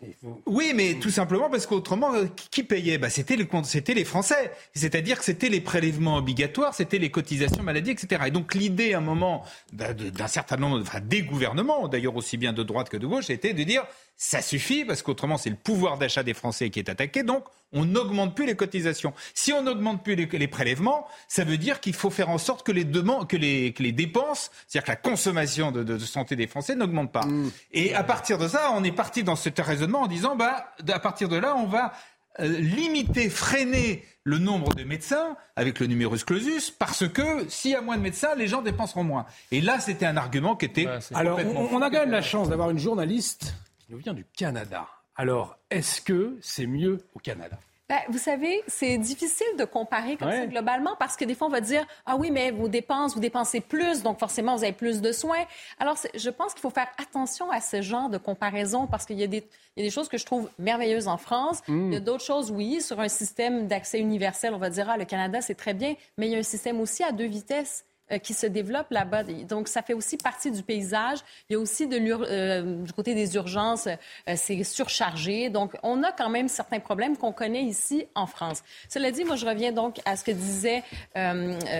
Oui, 0.45 0.71
mais 0.75 0.95
tout 0.95 1.09
simplement 1.09 1.49
parce 1.49 1.65
qu'autrement, 1.65 2.13
euh, 2.13 2.25
qui 2.51 2.63
payait? 2.63 2.97
Bah, 2.97 3.09
c'était 3.09 3.35
les 3.35 3.47
c'était 3.63 3.93
les 3.95 4.05
Français. 4.05 4.51
C'est-à-dire 4.73 5.17
que 5.17 5.25
c'était 5.25 5.49
les 5.49 5.59
prélèvements 5.67 6.15
obligatoires, 6.15 6.73
c'était 6.73 6.97
les 6.97 7.11
cotisations 7.11 7.61
maladie, 7.61 7.91
etc. 7.91 8.23
Et 8.27 8.31
donc 8.31 8.55
l'idée, 8.55 8.93
à 8.93 8.99
un 8.99 9.01
moment, 9.01 9.43
bah, 9.73 9.93
d'un 9.93 10.27
certain 10.27 10.55
nombre, 10.55 10.79
enfin, 10.81 11.01
des 11.01 11.23
gouvernements, 11.23 11.89
d'ailleurs 11.89 12.15
aussi 12.15 12.37
bien 12.37 12.53
de 12.53 12.63
droite 12.63 12.87
que 12.87 12.95
de 12.95 13.05
gauche, 13.05 13.29
était 13.29 13.53
de 13.53 13.63
dire 13.63 13.83
ça 14.15 14.41
suffit 14.41 14.85
parce 14.85 15.01
qu'autrement 15.01 15.37
c'est 15.37 15.49
le 15.49 15.57
pouvoir 15.57 15.97
d'achat 15.97 16.23
des 16.23 16.33
Français 16.33 16.69
qui 16.69 16.79
est 16.79 16.89
attaqué, 16.89 17.21
donc 17.21 17.43
on 17.73 17.83
n'augmente 17.83 18.33
plus 18.33 18.45
les 18.45 18.55
cotisations. 18.55 19.13
Si 19.33 19.51
on 19.51 19.61
n'augmente 19.61 20.05
plus 20.05 20.15
les, 20.15 20.47
prélèvements, 20.47 21.05
ça 21.27 21.43
veut 21.43 21.57
dire 21.57 21.81
qu'il 21.81 21.93
faut 21.93 22.09
faire 22.09 22.29
en 22.29 22.37
sorte 22.37 22.65
que 22.65 22.71
les, 22.71 22.85
demandes, 22.85 23.27
que 23.27 23.35
les, 23.35 23.73
que 23.73 23.83
les 23.83 23.91
dépenses, 23.91 24.51
c'est-à-dire 24.69 24.85
que 24.85 24.91
la 24.91 25.11
consommation 25.11 25.73
de, 25.73 25.97
santé 25.97 26.37
des 26.37 26.47
Français 26.47 26.75
n'augmente 26.75 27.11
pas. 27.11 27.25
Mmh. 27.25 27.51
Et 27.73 27.93
à 27.93 28.03
partir 28.03 28.37
de 28.37 28.47
ça, 28.47 28.71
on 28.73 28.85
est 28.85 28.93
parti 28.93 29.21
dans 29.23 29.35
ce 29.35 29.49
raisonnement 29.61 30.03
en 30.03 30.07
disant, 30.07 30.37
bah, 30.37 30.73
à 30.87 30.99
partir 30.99 31.27
de 31.27 31.35
là, 31.35 31.57
on 31.57 31.67
va 31.67 31.91
euh, 32.39 32.47
limiter, 32.59 33.29
freiner 33.29 34.05
le 34.27 34.39
nombre 34.39 34.73
de 34.73 34.83
médecins 34.83 35.37
avec 35.55 35.79
le 35.79 35.87
numerus 35.87 36.25
clausus 36.25 36.69
parce 36.69 37.07
que 37.07 37.47
s'il 37.47 37.71
y 37.71 37.75
a 37.75 37.81
moins 37.81 37.95
de 37.95 38.01
médecins, 38.01 38.35
les 38.35 38.47
gens 38.47 38.61
dépenseront 38.61 39.05
moins. 39.05 39.25
Et 39.51 39.61
là, 39.61 39.79
c'était 39.79 40.05
un 40.05 40.17
argument 40.17 40.57
qui 40.57 40.65
était. 40.65 40.85
Alors, 41.13 41.39
on, 41.39 41.81
a 41.81 41.89
quand 41.89 42.01
même 42.01 42.11
la 42.11 42.21
chance 42.21 42.49
d'avoir 42.49 42.69
une 42.69 42.77
journaliste 42.77 43.55
qui 43.79 43.85
nous 43.89 43.99
vient 43.99 44.13
du 44.13 44.25
Canada. 44.35 44.85
Alors, 45.15 45.57
est-ce 45.71 46.01
que 46.01 46.37
c'est 46.41 46.67
mieux 46.67 47.05
au 47.15 47.19
Canada? 47.19 47.57
Ben, 47.89 47.99
vous 48.09 48.17
savez, 48.17 48.61
c'est 48.67 48.97
difficile 48.97 49.47
de 49.57 49.63
comparer 49.63 50.17
comme 50.17 50.29
ça 50.29 50.45
globalement 50.45 50.97
parce 50.99 51.15
que 51.15 51.23
des 51.23 51.35
fois, 51.35 51.47
on 51.47 51.51
va 51.51 51.61
dire 51.61 51.85
Ah 52.05 52.17
oui, 52.17 52.31
mais 52.31 52.51
vos 52.51 52.67
dépenses, 52.67 53.13
vous 53.13 53.21
dépensez 53.21 53.61
plus, 53.61 54.03
donc 54.03 54.19
forcément, 54.19 54.57
vous 54.57 54.63
avez 54.63 54.73
plus 54.73 54.99
de 54.99 55.13
soins. 55.13 55.45
Alors, 55.79 55.97
je 56.13 56.29
pense 56.29 56.53
qu'il 56.53 56.61
faut 56.61 56.69
faire 56.69 56.89
attention 56.97 57.49
à 57.49 57.61
ce 57.61 57.81
genre 57.81 58.09
de 58.09 58.17
comparaison 58.17 58.87
parce 58.87 59.05
qu'il 59.05 59.17
y, 59.17 59.23
a 59.23 59.27
des 59.27 59.89
choses 59.89 60.09
que 60.09 60.17
je 60.17 60.25
trouve 60.25 60.49
merveilleuses 60.59 61.07
en 61.07 61.17
France. 61.17 61.61
Il 61.69 61.93
y 61.93 61.95
a 61.95 61.99
mm. 62.01 62.03
d'autres 62.03 62.25
choses, 62.25 62.51
oui, 62.51 62.81
sur 62.81 62.99
un 62.99 63.07
système 63.07 63.67
d'accès 63.67 63.99
universel, 63.99 64.53
on 64.53 64.57
va 64.59 64.69
dire 64.69 64.89
Ah, 64.89 64.97
le 64.97 65.05
Canada, 65.05 65.39
c'est 65.41 65.55
très 65.55 65.73
bien, 65.73 65.95
mais 66.17 66.27
il 66.27 66.33
y 66.33 66.35
a 66.35 66.39
un 66.39 66.43
système 66.43 66.81
aussi 66.81 67.03
à 67.03 67.13
deux 67.13 67.27
vitesses. 67.27 67.85
Euh, 68.09 68.19
qui 68.19 68.33
se 68.33 68.47
développe 68.47 68.87
là-bas. 68.89 69.23
Donc, 69.23 69.67
ça 69.67 69.81
fait 69.81 69.93
aussi 69.93 70.15
partie 70.15 70.49
du 70.49 70.63
paysage. 70.63 71.19
Il 71.49 71.53
y 71.53 71.55
a 71.57 71.59
aussi 71.59 71.87
de 71.87 71.99
euh, 71.99 72.81
du 72.81 72.93
côté 72.93 73.13
des 73.13 73.35
urgences, 73.35 73.87
euh, 73.87 74.33
c'est 74.37 74.63
surchargé. 74.63 75.49
Donc, 75.49 75.75
on 75.83 76.03
a 76.03 76.13
quand 76.13 76.29
même 76.29 76.47
certains 76.47 76.79
problèmes 76.79 77.17
qu'on 77.17 77.33
connaît 77.33 77.63
ici 77.63 78.07
en 78.15 78.25
France. 78.25 78.63
Cela 78.87 79.11
dit, 79.11 79.25
moi, 79.25 79.35
je 79.35 79.45
reviens 79.45 79.73
donc 79.73 79.97
à 80.05 80.15
ce 80.15 80.23
que 80.23 80.31
disait 80.31 80.83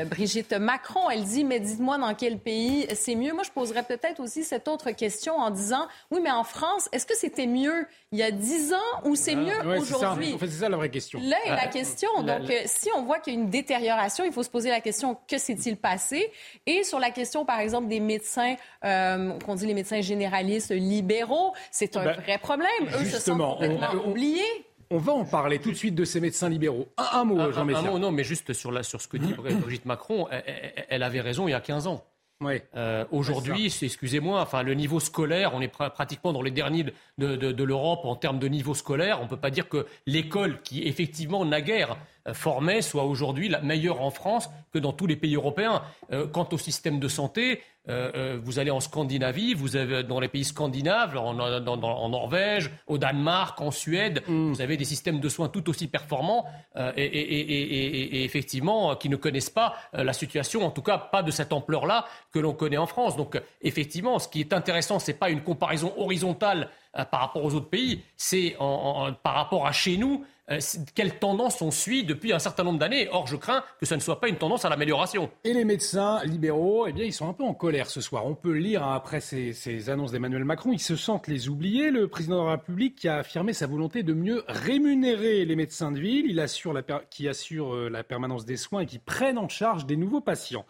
Brigitte 0.07 0.51
Macron. 0.51 1.09
Elle 1.09 1.23
dit, 1.23 1.45
mais 1.45 1.61
dites-moi 1.61 1.97
dans 1.97 2.13
quel 2.13 2.39
pays 2.39 2.87
c'est 2.93 3.15
mieux. 3.15 3.31
Moi, 3.31 3.43
je 3.43 3.51
poserais 3.51 3.83
peut-être 3.83 4.19
aussi 4.19 4.43
cette 4.43 4.67
autre 4.67 4.91
question 4.91 5.37
en 5.37 5.49
disant, 5.49 5.87
oui, 6.11 6.19
mais 6.21 6.31
en 6.31 6.43
France, 6.43 6.89
est-ce 6.91 7.05
que 7.05 7.15
c'était 7.15 7.47
mieux 7.47 7.87
il 8.11 8.19
y 8.19 8.23
a 8.23 8.31
dix 8.31 8.73
ans 8.73 9.01
ou 9.05 9.15
c'est 9.15 9.33
ah, 9.33 9.63
mieux 9.63 9.77
aujourd'hui? 9.77 10.35
C'est 10.37 10.47
ça, 10.49 10.67
la 10.67 10.75
vraie 10.75 10.89
question. 10.89 11.21
Là 11.23 11.37
est 11.45 11.51
la 11.51 11.67
question. 11.67 12.09
Donc, 12.21 12.51
si 12.65 12.89
on 12.97 13.03
voit 13.03 13.19
qu'il 13.19 13.33
y 13.33 13.37
a 13.37 13.39
une 13.39 13.49
détérioration, 13.49 14.25
il 14.25 14.33
faut 14.33 14.43
se 14.43 14.49
poser 14.49 14.69
la 14.69 14.81
question, 14.81 15.17
que 15.25 15.37
s'est-il 15.37 15.77
passé? 15.77 16.16
Et 16.65 16.83
sur 16.83 16.99
la 16.99 17.11
question, 17.11 17.45
par 17.45 17.59
exemple, 17.59 17.87
des 17.87 17.99
médecins, 17.99 18.55
euh, 18.83 19.37
qu'on 19.39 19.55
dit 19.55 19.65
les 19.65 19.73
médecins 19.73 20.01
généralistes 20.01 20.71
libéraux, 20.71 21.53
c'est 21.71 21.95
un 21.97 22.05
ben, 22.05 22.19
vrai 22.21 22.37
problème. 22.37 22.69
Eux 22.99 23.05
se 23.05 23.19
sont 23.19 23.37
complètement 23.37 24.07
oubliés. 24.07 24.65
On 24.89 24.99
va 24.99 25.11
en 25.11 25.25
parler 25.25 25.59
tout 25.59 25.71
de 25.71 25.75
suite 25.75 25.95
de 25.95 26.05
ces 26.05 26.21
médecins 26.21 26.47
libéraux. 26.47 26.87
Un, 26.97 27.25
mot, 27.25 27.51
Jean 27.51 27.67
Un, 27.67 27.81
mot, 27.81 27.99
non, 27.99 28.11
mais 28.11 28.23
juste 28.23 28.53
sur, 28.53 28.71
la, 28.71 28.83
sur 28.83 29.01
ce 29.01 29.07
que 29.07 29.17
dit 29.17 29.33
Brigitte 29.33 29.85
Macron, 29.85 30.27
elle, 30.89 31.03
avait 31.03 31.19
raison 31.19 31.47
il 31.47 31.51
y 31.51 31.53
a 31.53 31.59
15 31.59 31.87
ans. 31.87 32.05
Euh, 32.75 33.05
aujourd'hui, 33.11 33.73
excusez-moi, 33.81 34.41
enfin 34.41 34.61
le 34.61 34.75
niveau 34.75 34.99
scolaire, 34.99 35.53
on 35.55 35.61
est 35.61 35.67
pratiquement 35.67 36.33
dans 36.33 36.43
les 36.43 36.51
derniers 36.51 36.85
de, 37.17 37.35
de 37.35 37.63
l'Europe 37.63 38.01
en 38.05 38.15
termes 38.15 38.37
de 38.37 38.47
niveau 38.47 38.75
scolaire. 38.75 39.19
On 39.21 39.23
ne 39.23 39.29
peut 39.29 39.37
pas 39.37 39.49
dire 39.49 39.67
que 39.67 39.87
l'école, 40.05 40.61
qui 40.61 40.83
effectivement 40.83 41.43
naguère 41.45 41.97
euh, 42.27 42.33
formée 42.33 42.81
soit 42.81 43.05
aujourd'hui 43.05 43.49
la 43.49 43.61
meilleure 43.61 44.01
en 44.01 44.11
France 44.11 44.49
que 44.71 44.79
dans 44.79 44.93
tous 44.93 45.07
les 45.07 45.15
pays 45.15 45.35
européens. 45.35 45.81
Euh, 46.11 46.27
quant 46.27 46.47
au 46.51 46.57
système 46.57 46.99
de 46.99 47.07
santé, 47.07 47.61
euh, 47.89 48.39
vous 48.43 48.59
allez 48.59 48.71
en 48.71 48.79
Scandinavie, 48.79 49.53
vous 49.53 49.75
avez 49.75 50.03
dans 50.03 50.19
les 50.19 50.27
pays 50.27 50.43
scandinaves, 50.43 51.17
en, 51.17 51.33
Norvège, 51.33 52.71
au 52.87 52.97
Danemark, 52.97 53.59
en 53.61 53.71
Suède, 53.71 54.23
mm. 54.27 54.51
vous 54.51 54.61
avez 54.61 54.77
des 54.77 54.85
systèmes 54.85 55.19
de 55.19 55.29
soins 55.29 55.49
tout 55.49 55.69
aussi 55.69 55.87
performants 55.87 56.45
et, 56.95 58.23
effectivement 58.23 58.95
qui 58.95 59.09
ne 59.09 59.15
connaissent 59.15 59.49
pas 59.49 59.75
la 59.93 60.13
situation, 60.13 60.65
en 60.65 60.71
tout 60.71 60.81
cas 60.81 60.97
pas 60.97 61.23
de 61.23 61.31
cette 61.31 61.53
ampleur-là 61.53 62.05
que 62.31 62.39
l'on 62.39 62.53
connaît 62.53 62.77
en 62.77 62.87
France. 62.87 63.15
Donc 63.15 63.39
effectivement, 63.61 64.19
ce 64.19 64.27
qui 64.27 64.39
est 64.39 64.53
intéressant, 64.53 64.99
c'est 64.99 65.13
pas 65.13 65.29
une 65.29 65.41
comparaison 65.41 65.93
horizontale 65.97 66.69
par 66.93 67.21
rapport 67.21 67.43
aux 67.43 67.53
autres 67.53 67.69
pays. 67.69 68.01
C'est 68.15 68.55
par 69.23 69.33
rapport 69.33 69.65
à 69.67 69.71
chez 69.71 69.97
nous, 69.97 70.25
euh, 70.49 70.59
quelle 70.95 71.19
tendance 71.19 71.61
on 71.61 71.71
suit 71.71 72.05
depuis 72.05 72.31
un 72.31 72.39
certain 72.39 72.63
nombre 72.63 72.79
d'années? 72.79 73.09
Or, 73.11 73.27
je 73.27 73.35
crains 73.35 73.63
que 73.79 73.85
ça 73.85 73.97
ne 73.97 74.01
soit 74.01 74.21
pas 74.21 74.29
une 74.29 74.37
tendance 74.37 74.63
à 74.63 74.69
l'amélioration. 74.69 75.29
Et 75.43 75.53
les 75.53 75.65
médecins 75.65 76.23
libéraux, 76.23 76.87
eh 76.87 76.93
bien, 76.93 77.03
ils 77.03 77.13
sont 77.13 77.27
un 77.27 77.33
peu 77.33 77.43
en 77.43 77.53
colère 77.53 77.89
ce 77.89 77.99
soir. 77.99 78.25
On 78.25 78.35
peut 78.35 78.53
lire 78.53 78.81
hein, 78.83 78.95
après 78.95 79.19
ces, 79.19 79.51
ces 79.51 79.89
annonces 79.89 80.11
d'Emmanuel 80.11 80.45
Macron, 80.45 80.71
ils 80.71 80.79
se 80.79 80.95
sentent 80.95 81.27
les 81.27 81.49
oubliés. 81.49 81.91
Le 81.91 82.07
président 82.07 82.41
de 82.41 82.45
la 82.45 82.51
République 82.51 82.95
qui 82.95 83.09
a 83.09 83.17
affirmé 83.17 83.51
sa 83.51 83.67
volonté 83.67 84.03
de 84.03 84.13
mieux 84.13 84.43
rémunérer 84.47 85.43
les 85.43 85.55
médecins 85.57 85.91
de 85.91 85.99
ville, 85.99 86.45
qui 87.09 87.27
assure 87.27 87.75
euh, 87.75 87.89
la 87.89 88.03
permanence 88.05 88.45
des 88.45 88.57
soins 88.57 88.81
et 88.81 88.85
qui 88.85 88.99
prennent 88.99 89.37
en 89.37 89.49
charge 89.49 89.85
des 89.85 89.97
nouveaux 89.97 90.21
patients. 90.21 90.65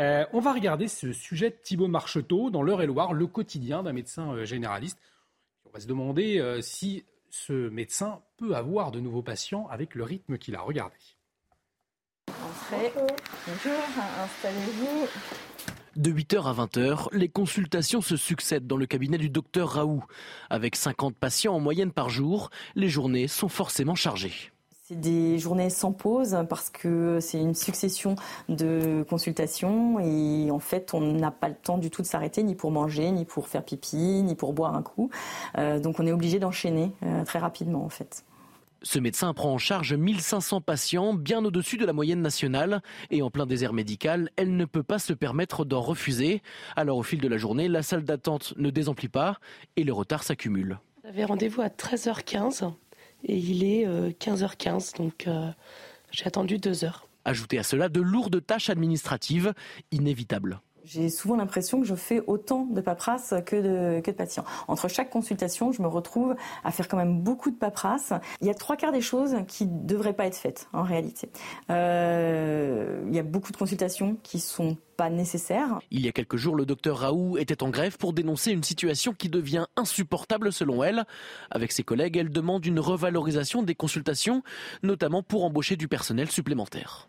Euh, 0.00 0.24
on 0.32 0.40
va 0.40 0.52
regarder 0.52 0.88
ce 0.88 1.12
sujet 1.12 1.50
de 1.50 1.56
Thibault 1.62 1.86
Marcheteau 1.86 2.50
dans 2.50 2.62
l'Eure-et-Loire, 2.62 3.12
le 3.12 3.26
quotidien 3.28 3.84
d'un 3.84 3.92
médecin 3.92 4.44
généraliste. 4.44 4.98
On 5.66 5.70
va 5.70 5.80
se 5.80 5.86
demander 5.86 6.58
si 6.60 7.04
ce 7.32 7.70
médecin 7.70 8.20
peut 8.36 8.54
avoir 8.54 8.92
de 8.92 9.00
nouveaux 9.00 9.22
patients 9.22 9.66
avec 9.68 9.94
le 9.94 10.04
rythme 10.04 10.38
qu'il 10.38 10.54
a. 10.54 10.60
Regardez. 10.60 10.96
Entrez. 12.28 12.92
Bonjour, 12.94 13.80
installez-vous. 14.22 15.06
De 15.96 16.10
8h 16.12 16.44
à 16.44 16.52
20h, 16.52 17.08
les 17.12 17.28
consultations 17.28 18.00
se 18.00 18.16
succèdent 18.16 18.66
dans 18.66 18.76
le 18.76 18.86
cabinet 18.86 19.18
du 19.18 19.30
docteur 19.30 19.70
Raoult. 19.70 20.04
Avec 20.50 20.76
50 20.76 21.16
patients 21.16 21.54
en 21.54 21.60
moyenne 21.60 21.92
par 21.92 22.10
jour, 22.10 22.50
les 22.74 22.88
journées 22.88 23.28
sont 23.28 23.48
forcément 23.48 23.94
chargées. 23.94 24.51
C'est 24.92 25.00
des 25.00 25.38
journées 25.38 25.70
sans 25.70 25.92
pause 25.92 26.36
parce 26.50 26.68
que 26.68 27.18
c'est 27.18 27.38
une 27.38 27.54
succession 27.54 28.14
de 28.50 29.06
consultations 29.08 29.98
et 29.98 30.50
en 30.50 30.58
fait 30.58 30.92
on 30.92 31.00
n'a 31.00 31.30
pas 31.30 31.48
le 31.48 31.54
temps 31.54 31.78
du 31.78 31.88
tout 31.88 32.02
de 32.02 32.06
s'arrêter 32.06 32.42
ni 32.42 32.54
pour 32.54 32.70
manger, 32.70 33.10
ni 33.10 33.24
pour 33.24 33.48
faire 33.48 33.64
pipi, 33.64 33.96
ni 33.96 34.34
pour 34.34 34.52
boire 34.52 34.74
un 34.74 34.82
coup. 34.82 35.08
Euh, 35.56 35.80
donc 35.80 35.98
on 35.98 36.06
est 36.06 36.12
obligé 36.12 36.38
d'enchaîner 36.38 36.92
euh, 37.04 37.24
très 37.24 37.38
rapidement 37.38 37.82
en 37.86 37.88
fait. 37.88 38.26
Ce 38.82 38.98
médecin 38.98 39.32
prend 39.32 39.54
en 39.54 39.58
charge 39.58 39.94
1500 39.94 40.60
patients, 40.60 41.14
bien 41.14 41.42
au-dessus 41.42 41.78
de 41.78 41.86
la 41.86 41.94
moyenne 41.94 42.20
nationale. 42.20 42.82
Et 43.10 43.22
en 43.22 43.30
plein 43.30 43.46
désert 43.46 43.72
médical, 43.72 44.28
elle 44.36 44.54
ne 44.56 44.66
peut 44.66 44.82
pas 44.82 44.98
se 44.98 45.14
permettre 45.14 45.64
d'en 45.64 45.80
refuser. 45.80 46.42
Alors 46.76 46.98
au 46.98 47.02
fil 47.02 47.20
de 47.20 47.28
la 47.28 47.38
journée, 47.38 47.68
la 47.68 47.82
salle 47.82 48.04
d'attente 48.04 48.52
ne 48.58 48.68
désemplit 48.68 49.08
pas 49.08 49.38
et 49.76 49.84
le 49.84 49.92
retard 49.94 50.22
s'accumule. 50.22 50.80
J'avais 51.02 51.24
rendez-vous 51.24 51.62
à 51.62 51.68
13h15 51.68 52.72
et 53.24 53.36
il 53.36 53.64
est 53.64 53.86
15h15, 53.86 54.94
euh, 54.94 54.98
donc 54.98 55.26
euh, 55.26 55.50
j'ai 56.10 56.26
attendu 56.26 56.58
deux 56.58 56.84
heures. 56.84 57.08
Ajoutez 57.24 57.58
à 57.58 57.62
cela 57.62 57.88
de 57.88 58.00
lourdes 58.00 58.44
tâches 58.44 58.70
administratives 58.70 59.54
inévitables. 59.92 60.60
J'ai 60.84 61.08
souvent 61.08 61.36
l'impression 61.36 61.80
que 61.80 61.86
je 61.86 61.94
fais 61.94 62.22
autant 62.26 62.66
de 62.66 62.80
paperasse 62.80 63.34
que 63.46 63.56
de, 63.56 64.00
que 64.00 64.10
patients. 64.10 64.44
Entre 64.68 64.88
chaque 64.88 65.10
consultation, 65.10 65.72
je 65.72 65.82
me 65.82 65.88
retrouve 65.88 66.34
à 66.64 66.70
faire 66.72 66.88
quand 66.88 66.96
même 66.96 67.20
beaucoup 67.20 67.50
de 67.50 67.56
paperasse. 67.56 68.12
Il 68.40 68.46
y 68.46 68.50
a 68.50 68.54
trois 68.54 68.76
quarts 68.76 68.92
des 68.92 69.00
choses 69.00 69.36
qui 69.46 69.66
ne 69.66 69.86
devraient 69.86 70.12
pas 70.12 70.26
être 70.26 70.36
faites 70.36 70.68
en 70.72 70.82
réalité. 70.82 71.28
Euh, 71.70 73.04
il 73.08 73.14
y 73.14 73.18
a 73.18 73.22
beaucoup 73.22 73.52
de 73.52 73.56
consultations 73.56 74.16
qui 74.22 74.40
sont 74.40 74.76
pas 74.96 75.10
nécessaires. 75.10 75.78
Il 75.90 76.04
y 76.04 76.08
a 76.08 76.12
quelques 76.12 76.36
jours, 76.36 76.56
le 76.56 76.66
docteur 76.66 76.98
Raoult 76.98 77.38
était 77.38 77.62
en 77.62 77.70
grève 77.70 77.96
pour 77.96 78.12
dénoncer 78.12 78.52
une 78.52 78.62
situation 78.62 79.12
qui 79.12 79.28
devient 79.28 79.66
insupportable 79.76 80.52
selon 80.52 80.82
elle. 80.82 81.04
Avec 81.50 81.72
ses 81.72 81.82
collègues, 81.82 82.16
elle 82.16 82.30
demande 82.30 82.66
une 82.66 82.80
revalorisation 82.80 83.62
des 83.62 83.74
consultations, 83.74 84.42
notamment 84.82 85.22
pour 85.22 85.44
embaucher 85.44 85.76
du 85.76 85.88
personnel 85.88 86.30
supplémentaire. 86.30 87.08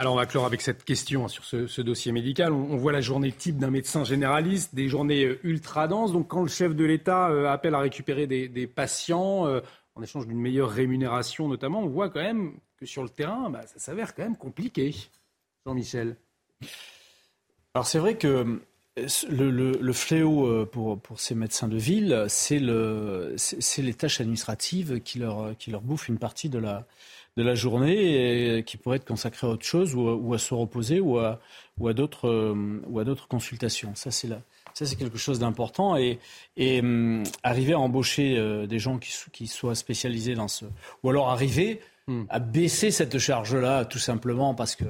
Alors 0.00 0.14
on 0.14 0.16
va 0.16 0.26
clore 0.26 0.46
avec 0.46 0.60
cette 0.60 0.84
question 0.84 1.26
sur 1.26 1.44
ce, 1.44 1.80
dossier 1.80 2.12
médical. 2.12 2.52
On, 2.52 2.76
voit 2.76 2.92
la 2.92 3.00
journée 3.00 3.32
type 3.32 3.58
d'un 3.58 3.70
médecin 3.70 4.04
généraliste, 4.04 4.72
des 4.72 4.88
journées 4.88 5.24
euh, 5.24 5.40
ultra 5.42 5.88
denses. 5.88 6.12
Donc 6.12 6.28
quand 6.28 6.42
le 6.42 6.48
chef 6.48 6.76
de 6.76 6.84
l'État 6.84 7.30
euh, 7.30 7.48
appelle 7.48 7.74
à 7.74 7.80
récupérer 7.80 8.28
des, 8.28 8.66
patients 8.68 9.48
euh, 9.48 9.60
en 9.96 10.02
échange 10.02 10.28
d'une 10.28 10.38
meilleure 10.38 10.70
rémunération 10.70 11.48
notamment, 11.48 11.80
on 11.80 11.88
voit 11.88 12.10
quand 12.10 12.20
même 12.20 12.52
que 12.76 12.86
sur 12.86 13.02
le 13.02 13.08
terrain, 13.08 13.50
bah, 13.50 13.62
ça 13.66 13.80
s'avère 13.80 14.14
quand 14.14 14.22
même 14.22 14.36
compliqué. 14.36 14.94
Jean-Michel. 15.66 16.14
Alors 17.74 17.88
c'est 17.88 17.98
vrai 17.98 18.16
que 18.16 18.60
le, 19.28 19.92
fléau 19.92 20.64
pour, 20.66 21.00
ces 21.16 21.34
médecins 21.34 21.68
de 21.68 21.76
ville, 21.76 22.24
c'est 22.28 22.60
le, 22.60 23.34
les 23.78 23.94
tâches 23.94 24.20
administratives 24.20 25.00
qui 25.02 25.18
leur 25.18 25.80
bouffent 25.82 26.08
une 26.08 26.18
partie 26.18 26.48
de 26.48 26.58
la, 26.58 26.86
de 27.38 27.44
la 27.44 27.54
journée 27.54 28.56
et 28.56 28.64
qui 28.64 28.76
pourrait 28.76 28.96
être 28.96 29.04
consacrée 29.04 29.46
à 29.46 29.50
autre 29.50 29.64
chose 29.64 29.94
ou, 29.94 30.34
à 30.34 30.38
se 30.38 30.52
reposer 30.52 30.98
ou 30.98 31.18
à, 31.18 31.38
ou 31.78 31.86
à 31.86 31.94
d'autres 31.94 32.28
euh, 32.28 32.82
ou 32.88 32.98
à 32.98 33.04
d'autres 33.04 33.28
consultations. 33.28 33.92
Ça 33.94 34.10
c'est 34.10 34.26
là. 34.26 34.40
Ça, 34.74 34.86
c'est 34.86 34.96
quelque 34.96 35.18
chose 35.18 35.38
d'important. 35.38 35.96
Et, 35.96 36.18
et 36.56 36.80
hum, 36.80 37.22
arriver 37.42 37.72
à 37.72 37.78
embaucher 37.78 38.36
euh, 38.36 38.66
des 38.66 38.78
gens 38.78 38.98
qui, 38.98 39.12
qui, 39.32 39.46
soient 39.46 39.76
spécialisés 39.76 40.34
dans 40.34 40.48
ce. 40.48 40.66
Ou 41.02 41.10
alors 41.10 41.30
arriver 41.30 41.80
hmm. 42.08 42.24
à 42.28 42.38
baisser 42.40 42.90
cette 42.90 43.18
charge-là, 43.18 43.84
tout 43.84 43.98
simplement, 43.98 44.54
parce 44.54 44.76
que 44.76 44.84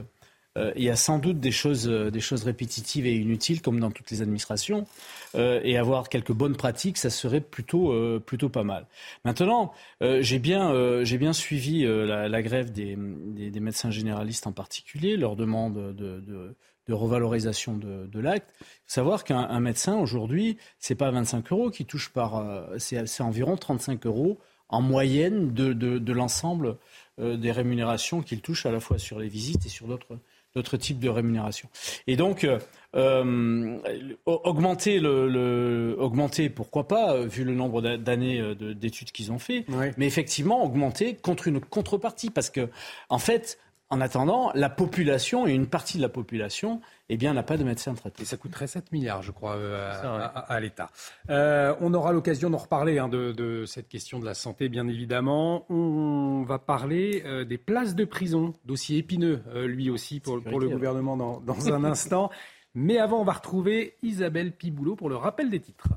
euh, 0.59 0.73
il 0.77 0.83
y 0.83 0.91
a 0.91 0.97
sans 0.97 1.19
doute 1.19 1.41
des 1.41 1.51
choses, 1.51 1.89
euh, 1.89 2.11
des 2.11 2.21
choses 2.21 2.45
répétitives 2.45 3.07
et 3.07 3.15
inutiles, 3.15 3.63
comme 3.63 3.81
dans 3.81 3.91
toutes 3.91 4.11
les 4.11 4.23
administrations. 4.23 4.87
Euh, 5.35 5.61
et 5.63 5.77
avoir 5.77 6.09
quelques 6.09 6.33
bonnes 6.33 6.57
pratiques, 6.57 6.99
ça 6.99 7.11
serait 7.11 7.41
plutôt, 7.41 7.95
plutôt 8.21 8.49
pas 8.49 8.65
mal. 8.65 8.87
Maintenant, 9.25 9.73
j'ai 10.01 10.39
bien, 10.39 11.05
j'ai 11.05 11.19
bien 11.19 11.33
suivi 11.33 11.85
la, 11.85 12.43
grève 12.43 12.73
des, 12.73 12.97
médecins 12.97 13.91
généralistes 13.91 14.47
en 14.47 14.53
particulier, 14.53 15.17
leur 15.17 15.37
demande 15.37 15.95
de, 15.95 16.21
de, 16.21 16.57
de 16.87 16.93
revalorisation 16.93 17.77
de, 17.77 18.07
de 18.07 18.21
l'acte. 18.21 18.55
Savoir 18.87 19.25
qu'un 19.25 19.61
médecin 19.61 19.97
aujourd'hui, 19.97 20.57
c'est 20.79 20.95
pas 20.95 21.11
25 21.11 21.53
euros 21.53 21.71
qui 21.71 21.85
touche 21.85 22.11
par, 22.11 22.43
c'est 22.79 23.23
environ 23.23 23.57
35 23.57 24.07
euros 24.07 24.39
en 24.69 24.81
moyenne 24.81 25.53
de 25.53 26.13
l'ensemble 26.13 26.79
des 27.19 27.53
rémunérations 27.53 28.23
qu'il 28.23 28.41
touche 28.41 28.67
à 28.67 28.71
la 28.71 28.81
fois 28.81 28.99
sur 28.99 29.19
les 29.19 29.29
visites 29.29 29.67
et 29.67 29.69
sur 29.69 29.87
d'autres 29.87 30.19
d'autres 30.55 30.77
types 30.77 30.99
de 30.99 31.09
rémunération. 31.09 31.69
Et 32.07 32.17
donc, 32.17 32.45
euh, 32.45 32.59
euh, 32.97 33.79
augmenter, 34.27 34.99
le, 34.99 35.95
augmenter, 35.99 36.49
pourquoi 36.49 36.89
pas, 36.89 37.15
euh, 37.15 37.27
vu 37.27 37.45
le 37.45 37.55
nombre 37.55 37.81
d'années 37.97 38.43
d'études 38.75 39.13
qu'ils 39.13 39.31
ont 39.31 39.39
fait, 39.39 39.65
mais 39.97 40.07
effectivement, 40.07 40.65
augmenter 40.65 41.15
contre 41.15 41.49
une 41.49 41.61
contrepartie. 41.61 42.31
Parce 42.31 42.51
que, 42.51 42.69
en 43.09 43.19
fait, 43.19 43.59
en 43.91 44.01
attendant, 44.03 44.51
la 44.55 44.69
population 44.69 45.47
et 45.47 45.53
une 45.53 45.67
partie 45.67 45.97
de 45.97 46.03
la 46.03 46.11
population 46.11 46.81
eh 47.09 47.17
bien, 47.17 47.33
n'a 47.33 47.43
pas 47.43 47.57
de 47.57 47.65
médecin 47.65 47.95
traitant. 47.95 48.23
Et 48.23 48.27
ça 48.27 48.37
coûterait 48.37 48.67
7 48.67 48.93
milliards, 48.93 49.23
je 49.23 49.33
crois, 49.33 49.57
euh, 49.57 50.29
à, 50.35 50.61
l'État. 50.61 50.91
Euh, 51.31 51.75
on 51.81 51.95
aura 51.95 52.13
l'occasion 52.13 52.51
d'en 52.51 52.59
reparler 52.59 52.99
hein, 52.99 53.09
de, 53.09 53.65
cette 53.67 53.89
question 53.89 54.19
de 54.19 54.27
la 54.27 54.35
santé, 54.35 54.69
bien 54.69 54.87
évidemment. 54.89 55.65
On 55.71 56.45
va 56.47 56.59
parler 56.59 57.23
euh, 57.25 57.45
des 57.45 57.57
places 57.57 57.95
de 57.95 58.05
prison, 58.05 58.53
dossier 58.67 58.99
épineux, 58.99 59.43
lui 59.65 59.89
aussi, 59.89 60.21
pour, 60.21 60.37
le 60.37 60.69
gouvernement 60.69 61.17
dans, 61.17 61.41
dans 61.41 61.73
un 61.73 61.83
instant. 61.85 62.31
Mais 62.75 62.99
avant, 62.99 63.21
on 63.21 63.25
va 63.25 63.33
retrouver 63.33 63.97
Isabelle 64.03 64.53
Piboulot 64.53 64.97
pour 64.97 65.09
le 65.09 65.17
rappel 65.17 65.49
des 65.49 65.61
titres. 65.61 65.89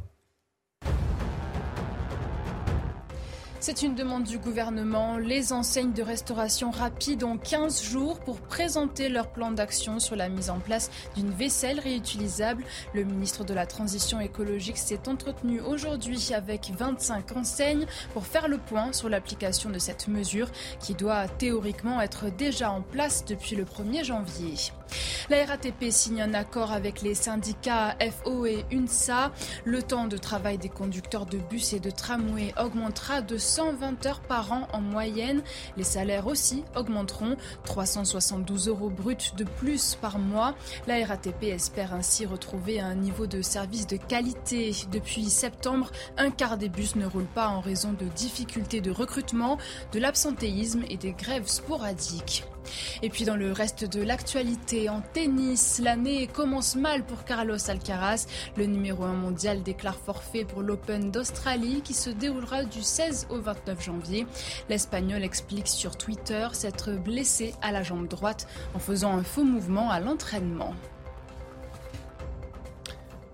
C'est 3.64 3.84
une 3.84 3.94
demande 3.94 4.24
du 4.24 4.40
gouvernement. 4.40 5.18
Les 5.18 5.54
enseignes 5.54 5.94
de 5.94 6.02
restauration 6.02 6.72
rapide 6.72 7.24
ont 7.24 7.38
15 7.38 7.84
jours 7.84 8.20
pour 8.20 8.42
présenter 8.42 9.08
leur 9.08 9.32
plan 9.32 9.52
d'action 9.52 10.00
sur 10.00 10.16
la 10.16 10.30
mise 10.30 10.50
en 10.50 10.58
place 10.58 10.90
d'une 11.16 11.30
vaisselle 11.30 11.80
réutilisable. 11.80 12.64
Le 12.96 13.04
ministre 13.04 13.44
de 13.44 13.54
la 13.54 13.68
Transition 13.68 14.20
écologique 14.20 14.80
s'est 14.80 15.08
entretenu 15.08 15.62
aujourd'hui 15.62 16.34
avec 16.34 16.72
25 16.76 17.38
enseignes 17.38 17.86
pour 18.14 18.26
faire 18.26 18.48
le 18.48 18.58
point 18.58 18.94
sur 18.94 19.10
l'application 19.10 19.70
de 19.70 19.78
cette 19.78 20.08
mesure 20.08 20.50
qui 20.80 20.96
doit 20.96 21.28
théoriquement 21.28 22.02
être 22.02 22.36
déjà 22.36 22.72
en 22.72 22.82
place 22.82 23.26
depuis 23.26 23.56
le 23.56 23.66
1er 23.66 24.04
janvier. 24.04 24.56
La 25.30 25.46
RATP 25.46 25.92
signe 25.92 26.22
un 26.22 26.34
accord 26.34 26.72
avec 26.72 27.02
les 27.02 27.16
syndicats 27.16 27.96
FO 28.00 28.46
et 28.46 28.66
UNSA. 28.72 29.32
Le 29.64 29.82
temps 29.82 30.08
de 30.08 30.18
travail 30.18 30.58
des 30.58 30.70
conducteurs 30.70 31.26
de 31.26 31.38
bus 31.38 31.74
et 31.74 31.80
de 31.80 31.90
tramway 31.90 32.54
augmentera 32.60 33.22
de 33.22 33.38
120 33.38 34.06
heures 34.06 34.22
par 34.22 34.52
an 34.52 34.68
en 34.74 34.82
moyenne. 34.82 35.42
Les 35.78 35.84
salaires 35.84 36.28
aussi 36.28 36.64
augmenteront. 36.76 37.38
372 37.64 38.68
euros 38.68 38.90
bruts 38.90 39.34
de 39.38 39.44
plus 39.44 39.96
par 39.96 40.20
mois. 40.20 40.56
La 40.88 41.06
RATP 41.06 41.44
espère 41.44 41.94
ainsi 41.94 42.26
retrouver 42.26 42.80
un 42.80 42.96
niveau 42.96 43.28
de 43.28 43.42
service 43.42 43.88
de 43.88 43.98
qualité. 43.98 44.74
Depuis 44.92 45.30
septembre, 45.30 45.92
un 46.18 46.32
quart 46.32 46.58
des 46.58 46.70
bus 46.70 46.96
ne 46.96 47.06
roulent 47.06 47.24
pas 47.26 47.48
en 47.48 47.62
raison 47.62 47.94
de 47.94 48.06
difficultés 48.06 48.82
de 48.82 48.92
recrutement, 48.92 49.58
de 49.94 50.00
l'absentéisme 50.00 50.84
et 50.90 50.98
des 50.98 51.14
grèves 51.14 51.48
sporadiques. 51.48 52.44
Et 53.02 53.10
puis 53.10 53.26
dans 53.26 53.36
le 53.36 53.52
reste 53.52 53.86
de 53.86 54.02
l'actualité, 54.02 54.90
en 54.90 55.02
tennis, 55.02 55.80
l'année 55.80 56.28
commence 56.28 56.76
mal 56.76 57.04
pour 57.04 57.24
Carlos 57.24 57.58
Alcaraz. 57.70 58.28
Le 58.58 58.66
numéro 58.66 59.04
1 59.04 59.14
mondial 59.14 59.64
déclare 59.64 59.98
forfait 59.98 60.46
pour 60.46 60.62
l'Open 60.62 61.12
d'Australie 61.12 61.82
qui 61.84 61.94
se 61.94 62.10
déroulera 62.10 62.64
du 62.64 62.82
16 62.82 63.28
au 63.30 63.40
29 63.40 63.84
janvier. 63.84 64.28
L'Espagnol 64.70 65.24
explique 65.24 65.68
sur 65.68 65.98
Twitter 65.98 66.48
s'être 66.54 66.92
blessé 66.92 67.54
à 67.62 67.72
la 67.72 67.84
jambe 67.84 68.08
droite 68.08 68.48
en 68.74 68.80
faisant 68.80 69.18
un 69.18 69.24
faux 69.24 69.44
mouvement 69.44 69.90
à 69.90 70.00
l'entraînement. 70.00 70.74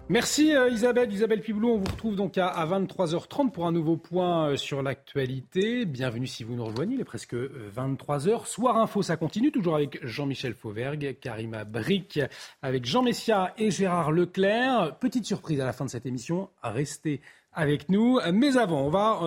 Merci 0.10 0.55
euh, 0.55 0.70
Isabelle, 0.70 1.12
Isabelle 1.12 1.41
Piboulot. 1.41 1.74
On 1.74 1.78
vous 1.80 1.91
retrouve 1.91 2.16
donc 2.16 2.38
à, 2.38 2.66
23h30 2.66 3.51
pour 3.51 3.68
un 3.68 3.74
nouveau 3.74 3.97
point 3.97 4.51
euh, 4.51 4.55
sur 4.55 4.82
l'actualité. 4.82 5.84
Bienvenue 5.84 6.28
si 6.28 6.45
vous 6.45 6.55
nous 6.55 6.64
rejoignez, 6.64 6.95
il 6.95 7.01
est 7.01 7.03
presque 7.03 7.34
23h. 7.36 8.30
Euh, 8.30 8.38
Soir 8.45 8.78
Info, 8.78 9.01
ça 9.01 9.18
continue, 9.18 9.51
toujours 9.51 9.76
avec 9.76 9.99
Jean-Michel 10.05 10.53
Fauvergue, 10.53 11.18
Karima 11.20 11.66
Bric, 11.66 12.22
avec 12.62 12.86
Jean 12.86 13.03
Messia 13.03 13.53
et 13.58 13.70
Gérard 13.70 14.14
Leclerc. 14.14 14.97
Petite 14.97 15.26
surprise 15.26 15.60
à 15.60 15.66
la 15.66 15.74
fin 15.74 15.84
de 15.84 15.89
cette 15.89 16.05
émission, 16.05 16.47
restez 16.64 17.20
avec 17.51 17.89
nous. 17.89 18.22
Mais 18.32 18.55
avant, 18.55 18.84
on 18.84 18.89
va 18.89 19.20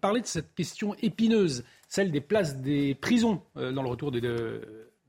parler 0.00 0.20
de 0.20 0.26
cette 0.26 0.54
question 0.54 0.94
épineuse, 1.02 1.64
celle 1.88 2.12
des 2.12 2.20
places 2.20 2.58
des 2.58 2.94
prisons 2.94 3.42
dans 3.56 3.82
le 3.82 3.88
retour 3.88 4.12
de, 4.12 4.20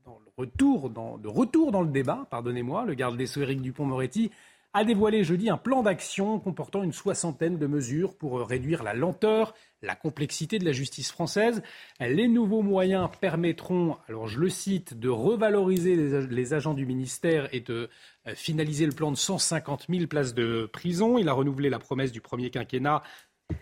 dans 0.04 0.18
le 0.18 0.32
retour 0.36 0.90
dans, 0.90 1.16
de 1.16 1.28
retour 1.28 1.70
dans 1.70 1.82
le 1.82 1.90
débat, 1.90 2.26
pardonnez-moi, 2.28 2.86
le 2.86 2.94
garde 2.94 3.16
des 3.16 3.26
Sceaux 3.26 3.42
Éric 3.42 3.60
Dupont-Moretti 3.62 4.32
a 4.74 4.84
dévoilé 4.84 5.22
jeudi 5.22 5.50
un 5.50 5.58
plan 5.58 5.82
d'action 5.82 6.38
comportant 6.38 6.82
une 6.82 6.92
soixantaine 6.92 7.58
de 7.58 7.66
mesures 7.66 8.16
pour 8.16 8.40
réduire 8.40 8.82
la 8.82 8.94
lenteur, 8.94 9.54
la 9.82 9.94
complexité 9.94 10.58
de 10.58 10.64
la 10.64 10.72
justice 10.72 11.12
française. 11.12 11.62
Les 12.00 12.26
nouveaux 12.28 12.62
moyens 12.62 13.08
permettront, 13.20 13.98
alors 14.08 14.28
je 14.28 14.38
le 14.38 14.48
cite, 14.48 14.98
de 14.98 15.08
revaloriser 15.08 15.96
les, 15.96 16.54
agents 16.54 16.74
du 16.74 16.86
ministère 16.86 17.48
et 17.52 17.60
de 17.60 17.88
euh, 18.26 18.34
finaliser 18.34 18.86
le 18.86 18.92
plan 18.92 19.10
de 19.10 19.16
150 19.16 19.86
000 19.88 20.06
places 20.06 20.34
de 20.34 20.68
prison. 20.72 21.18
Il 21.18 21.28
a 21.28 21.32
renouvelé 21.32 21.68
la 21.68 21.78
promesse 21.78 22.12
du 22.12 22.20
premier 22.20 22.50
quinquennat 22.50 23.02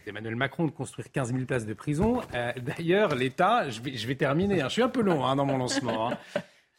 Emmanuel 0.07 0.37
Macron 0.37 0.67
de 0.67 0.71
construire 0.71 1.11
15 1.11 1.33
000 1.33 1.45
places 1.45 1.67
de 1.67 1.75
prison. 1.75 2.21
Euh, 2.35 2.53
d'ailleurs, 2.63 3.15
l'État, 3.15 3.69
je 3.69 3.81
vais, 3.81 4.15
terminer, 4.15 4.63
hein, 4.63 4.69
je 4.69 4.75
suis 4.75 4.83
un 4.83 4.89
peu 4.89 5.03
long 5.03 5.25
hein, 5.25 5.37
dans 5.37 5.47
mon 5.47 5.59
lancement. 5.59 6.11
Hein. 6.11 6.19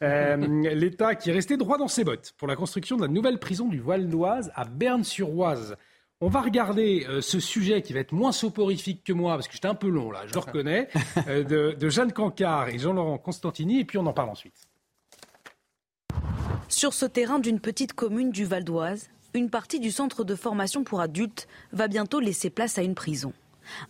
Euh, 0.02 0.36
L'État 0.74 1.14
qui 1.14 1.30
est 1.30 1.32
resté 1.32 1.56
droit 1.56 1.78
dans 1.78 1.88
ses 1.88 2.04
bottes 2.04 2.34
pour 2.36 2.48
la 2.48 2.56
construction 2.56 2.96
de 2.96 3.02
la 3.02 3.08
nouvelle 3.08 3.38
prison 3.38 3.68
du 3.68 3.80
Val 3.80 4.08
d'Oise 4.08 4.50
à 4.54 4.64
Berne-sur-Oise. 4.64 5.76
On 6.20 6.28
va 6.28 6.40
regarder 6.40 7.06
euh, 7.08 7.20
ce 7.20 7.40
sujet 7.40 7.82
qui 7.82 7.92
va 7.92 8.00
être 8.00 8.12
moins 8.12 8.32
soporifique 8.32 9.02
que 9.04 9.12
moi, 9.12 9.34
parce 9.34 9.48
que 9.48 9.54
j'étais 9.54 9.68
un 9.68 9.74
peu 9.74 9.88
long 9.88 10.10
là, 10.10 10.20
je 10.26 10.34
le 10.34 10.38
reconnais, 10.38 10.88
euh, 11.28 11.42
de, 11.42 11.76
de 11.78 11.88
Jeanne 11.88 12.12
Cancard 12.12 12.68
et 12.68 12.78
Jean-Laurent 12.78 13.18
Constantini, 13.18 13.80
et 13.80 13.84
puis 13.84 13.98
on 13.98 14.06
en 14.06 14.12
parle 14.12 14.30
ensuite. 14.30 14.54
Sur 16.68 16.94
ce 16.94 17.06
terrain 17.06 17.38
d'une 17.38 17.60
petite 17.60 17.92
commune 17.92 18.30
du 18.30 18.44
Val 18.44 18.64
d'Oise, 18.64 19.10
une 19.34 19.50
partie 19.50 19.80
du 19.80 19.90
centre 19.90 20.24
de 20.24 20.34
formation 20.34 20.84
pour 20.84 21.00
adultes 21.00 21.48
va 21.72 21.88
bientôt 21.88 22.20
laisser 22.20 22.50
place 22.50 22.78
à 22.78 22.82
une 22.82 22.94
prison. 22.94 23.32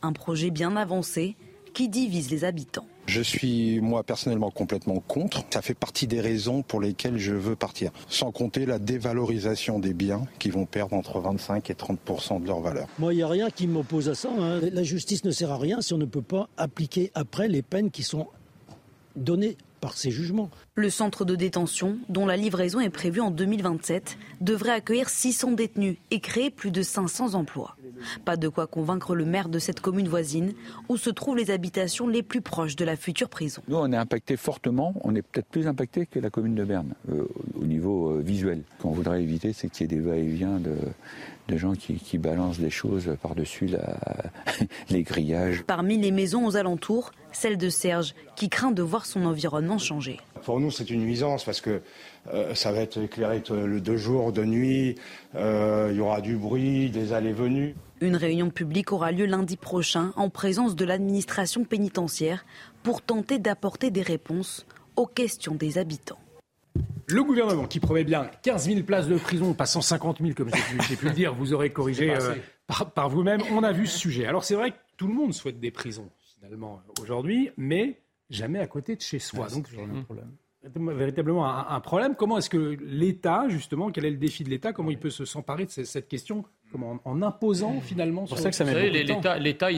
Un 0.02 0.12
projet 0.12 0.50
bien 0.50 0.76
avancé 0.76 1.36
qui 1.72 1.88
divise 1.88 2.30
les 2.30 2.44
habitants. 2.44 2.86
Je 3.06 3.20
suis 3.20 3.80
moi 3.80 4.04
personnellement 4.04 4.50
complètement 4.50 5.00
contre. 5.00 5.44
Ça 5.50 5.60
fait 5.60 5.74
partie 5.74 6.06
des 6.06 6.20
raisons 6.20 6.62
pour 6.62 6.80
lesquelles 6.80 7.18
je 7.18 7.34
veux 7.34 7.56
partir. 7.56 7.90
Sans 8.08 8.30
compter 8.30 8.64
la 8.64 8.78
dévalorisation 8.78 9.78
des 9.78 9.92
biens 9.92 10.26
qui 10.38 10.50
vont 10.50 10.66
perdre 10.66 10.94
entre 10.94 11.20
25 11.20 11.68
et 11.70 11.74
30% 11.74 12.42
de 12.42 12.46
leur 12.46 12.60
valeur. 12.60 12.86
Moi, 12.98 13.12
il 13.12 13.16
n'y 13.16 13.22
a 13.22 13.28
rien 13.28 13.50
qui 13.50 13.66
m'oppose 13.66 14.08
à 14.08 14.14
ça. 14.14 14.30
Hein. 14.38 14.60
La 14.72 14.82
justice 14.84 15.24
ne 15.24 15.30
sert 15.30 15.50
à 15.50 15.58
rien 15.58 15.80
si 15.80 15.92
on 15.94 15.98
ne 15.98 16.04
peut 16.04 16.22
pas 16.22 16.48
appliquer 16.56 17.10
après 17.14 17.48
les 17.48 17.62
peines 17.62 17.90
qui 17.90 18.02
sont 18.02 18.28
données 19.16 19.56
par 19.82 19.98
ces 19.98 20.12
jugements. 20.12 20.48
Le 20.76 20.88
centre 20.88 21.26
de 21.26 21.34
détention, 21.34 21.98
dont 22.08 22.24
la 22.24 22.36
livraison 22.36 22.80
est 22.80 22.88
prévue 22.88 23.20
en 23.20 23.32
2027, 23.32 24.16
devrait 24.40 24.70
accueillir 24.70 25.10
600 25.10 25.52
détenus 25.52 25.96
et 26.10 26.20
créer 26.20 26.50
plus 26.50 26.70
de 26.70 26.82
500 26.82 27.34
emplois. 27.34 27.76
Pas 28.24 28.36
de 28.36 28.48
quoi 28.48 28.66
convaincre 28.66 29.14
le 29.14 29.24
maire 29.24 29.48
de 29.48 29.58
cette 29.58 29.80
commune 29.80 30.08
voisine, 30.08 30.54
où 30.88 30.96
se 30.96 31.10
trouvent 31.10 31.36
les 31.36 31.50
habitations 31.50 32.06
les 32.06 32.22
plus 32.22 32.40
proches 32.40 32.76
de 32.76 32.84
la 32.84 32.96
future 32.96 33.28
prison. 33.28 33.60
Nous, 33.66 33.76
on 33.76 33.92
est 33.92 33.96
impacté 33.96 34.36
fortement, 34.36 34.94
on 35.02 35.14
est 35.16 35.22
peut-être 35.22 35.48
plus 35.48 35.66
impacté 35.66 36.06
que 36.06 36.20
la 36.20 36.30
commune 36.30 36.54
de 36.54 36.64
Berne, 36.64 36.94
euh, 37.10 37.26
au 37.60 37.64
niveau 37.64 38.10
euh, 38.10 38.22
visuel. 38.22 38.62
Ce 38.78 38.82
qu'on 38.82 38.92
voudrait 38.92 39.22
éviter, 39.22 39.52
c'est 39.52 39.68
qu'il 39.68 39.82
y 39.82 39.84
ait 39.92 39.96
des 39.96 40.00
va-et-vient 40.00 40.60
de, 40.60 41.56
gens 41.58 41.74
qui, 41.74 42.18
balancent 42.18 42.60
des 42.60 42.70
choses 42.70 43.14
par-dessus 43.20 43.72
les 44.90 45.02
grillages. 45.02 45.64
Parmi 45.66 45.98
les 45.98 46.12
maisons 46.12 46.46
aux 46.46 46.56
alentours, 46.56 47.12
celle 47.32 47.56
de 47.56 47.68
Serge, 47.68 48.14
qui 48.36 48.48
craint 48.48 48.70
de 48.70 48.82
voir 48.82 49.06
son 49.06 49.24
environnement 49.24 49.78
changer. 49.78 50.18
Pour 50.44 50.60
nous, 50.60 50.70
c'est 50.70 50.90
une 50.90 51.00
nuisance 51.00 51.44
parce 51.44 51.60
que 51.60 51.82
euh, 52.32 52.54
ça 52.54 52.72
va 52.72 52.80
être 52.80 52.98
éclairé 52.98 53.40
de 53.40 53.96
jour, 53.96 54.32
de 54.32 54.44
nuit, 54.44 54.96
il 55.34 55.94
y 55.94 56.00
aura 56.00 56.20
du 56.20 56.36
bruit, 56.36 56.90
des 56.90 57.12
allées-venues. 57.12 57.74
Une 58.00 58.16
réunion 58.16 58.50
publique 58.50 58.90
aura 58.92 59.12
lieu 59.12 59.26
lundi 59.26 59.56
prochain 59.56 60.12
en 60.16 60.28
présence 60.28 60.74
de 60.74 60.84
l'administration 60.84 61.64
pénitentiaire 61.64 62.44
pour 62.82 63.00
tenter 63.00 63.38
d'apporter 63.38 63.90
des 63.92 64.02
réponses 64.02 64.66
aux 64.96 65.06
questions 65.06 65.54
des 65.54 65.78
habitants. 65.78 66.18
Le 67.06 67.22
gouvernement 67.22 67.66
qui 67.66 67.80
promet 67.80 68.04
bien 68.04 68.30
15 68.42 68.66
000 68.66 68.82
places 68.82 69.06
de 69.06 69.16
prison, 69.16 69.52
pas 69.54 69.66
150 69.66 70.18
000 70.20 70.32
comme 70.34 70.50
j'ai 70.88 70.96
pu 70.96 71.06
le 71.06 71.12
dire, 71.12 71.34
vous 71.34 71.52
aurez 71.52 71.70
corrigé 71.70 72.14
euh, 72.14 72.34
par, 72.94 73.08
vous-même. 73.08 73.42
On 73.52 73.62
a 73.62 73.72
vu 73.72 73.86
ce 73.86 73.98
sujet. 73.98 74.26
Alors 74.26 74.44
c'est 74.44 74.54
vrai 74.54 74.70
que 74.70 74.76
tout 74.96 75.06
le 75.06 75.14
monde 75.14 75.34
souhaite 75.34 75.60
des 75.60 75.70
prisons 75.70 76.08
aujourd'hui, 77.00 77.50
mais 77.57 78.00
jamais 78.30 78.59
à 78.59 78.66
côté 78.66 78.96
de 78.96 79.00
chez 79.00 79.18
soi. 79.18 79.48
Donc 79.48 79.68
un 79.76 80.03
problème 80.03 80.32
véritablement 80.64 81.46
un, 81.46 81.80
problème. 81.80 82.14
Comment 82.16 82.38
est-ce 82.38 82.50
que 82.50 82.76
l'État, 82.80 83.46
justement, 83.48 83.90
quel 83.90 84.05
est 84.05 84.11
le 84.11 84.16
défi 84.16 84.44
de 84.44 84.50
l'État? 84.50 84.72
Comment 84.72 84.90
il 84.90 84.98
peut 84.98 85.11
se 85.11 85.24
s'emparer 85.24 85.66
de 85.66 85.70
cette 85.70 86.09
question 86.09 86.44
comment, 86.70 87.00
en, 87.05 87.22
imposant 87.22 87.80
finalement 87.80 88.26
C'est 88.26 88.36
ça 88.36 88.50
que 88.50 88.57
ça 88.57 88.64
L'État, 88.64 89.38
l'État, 89.38 89.68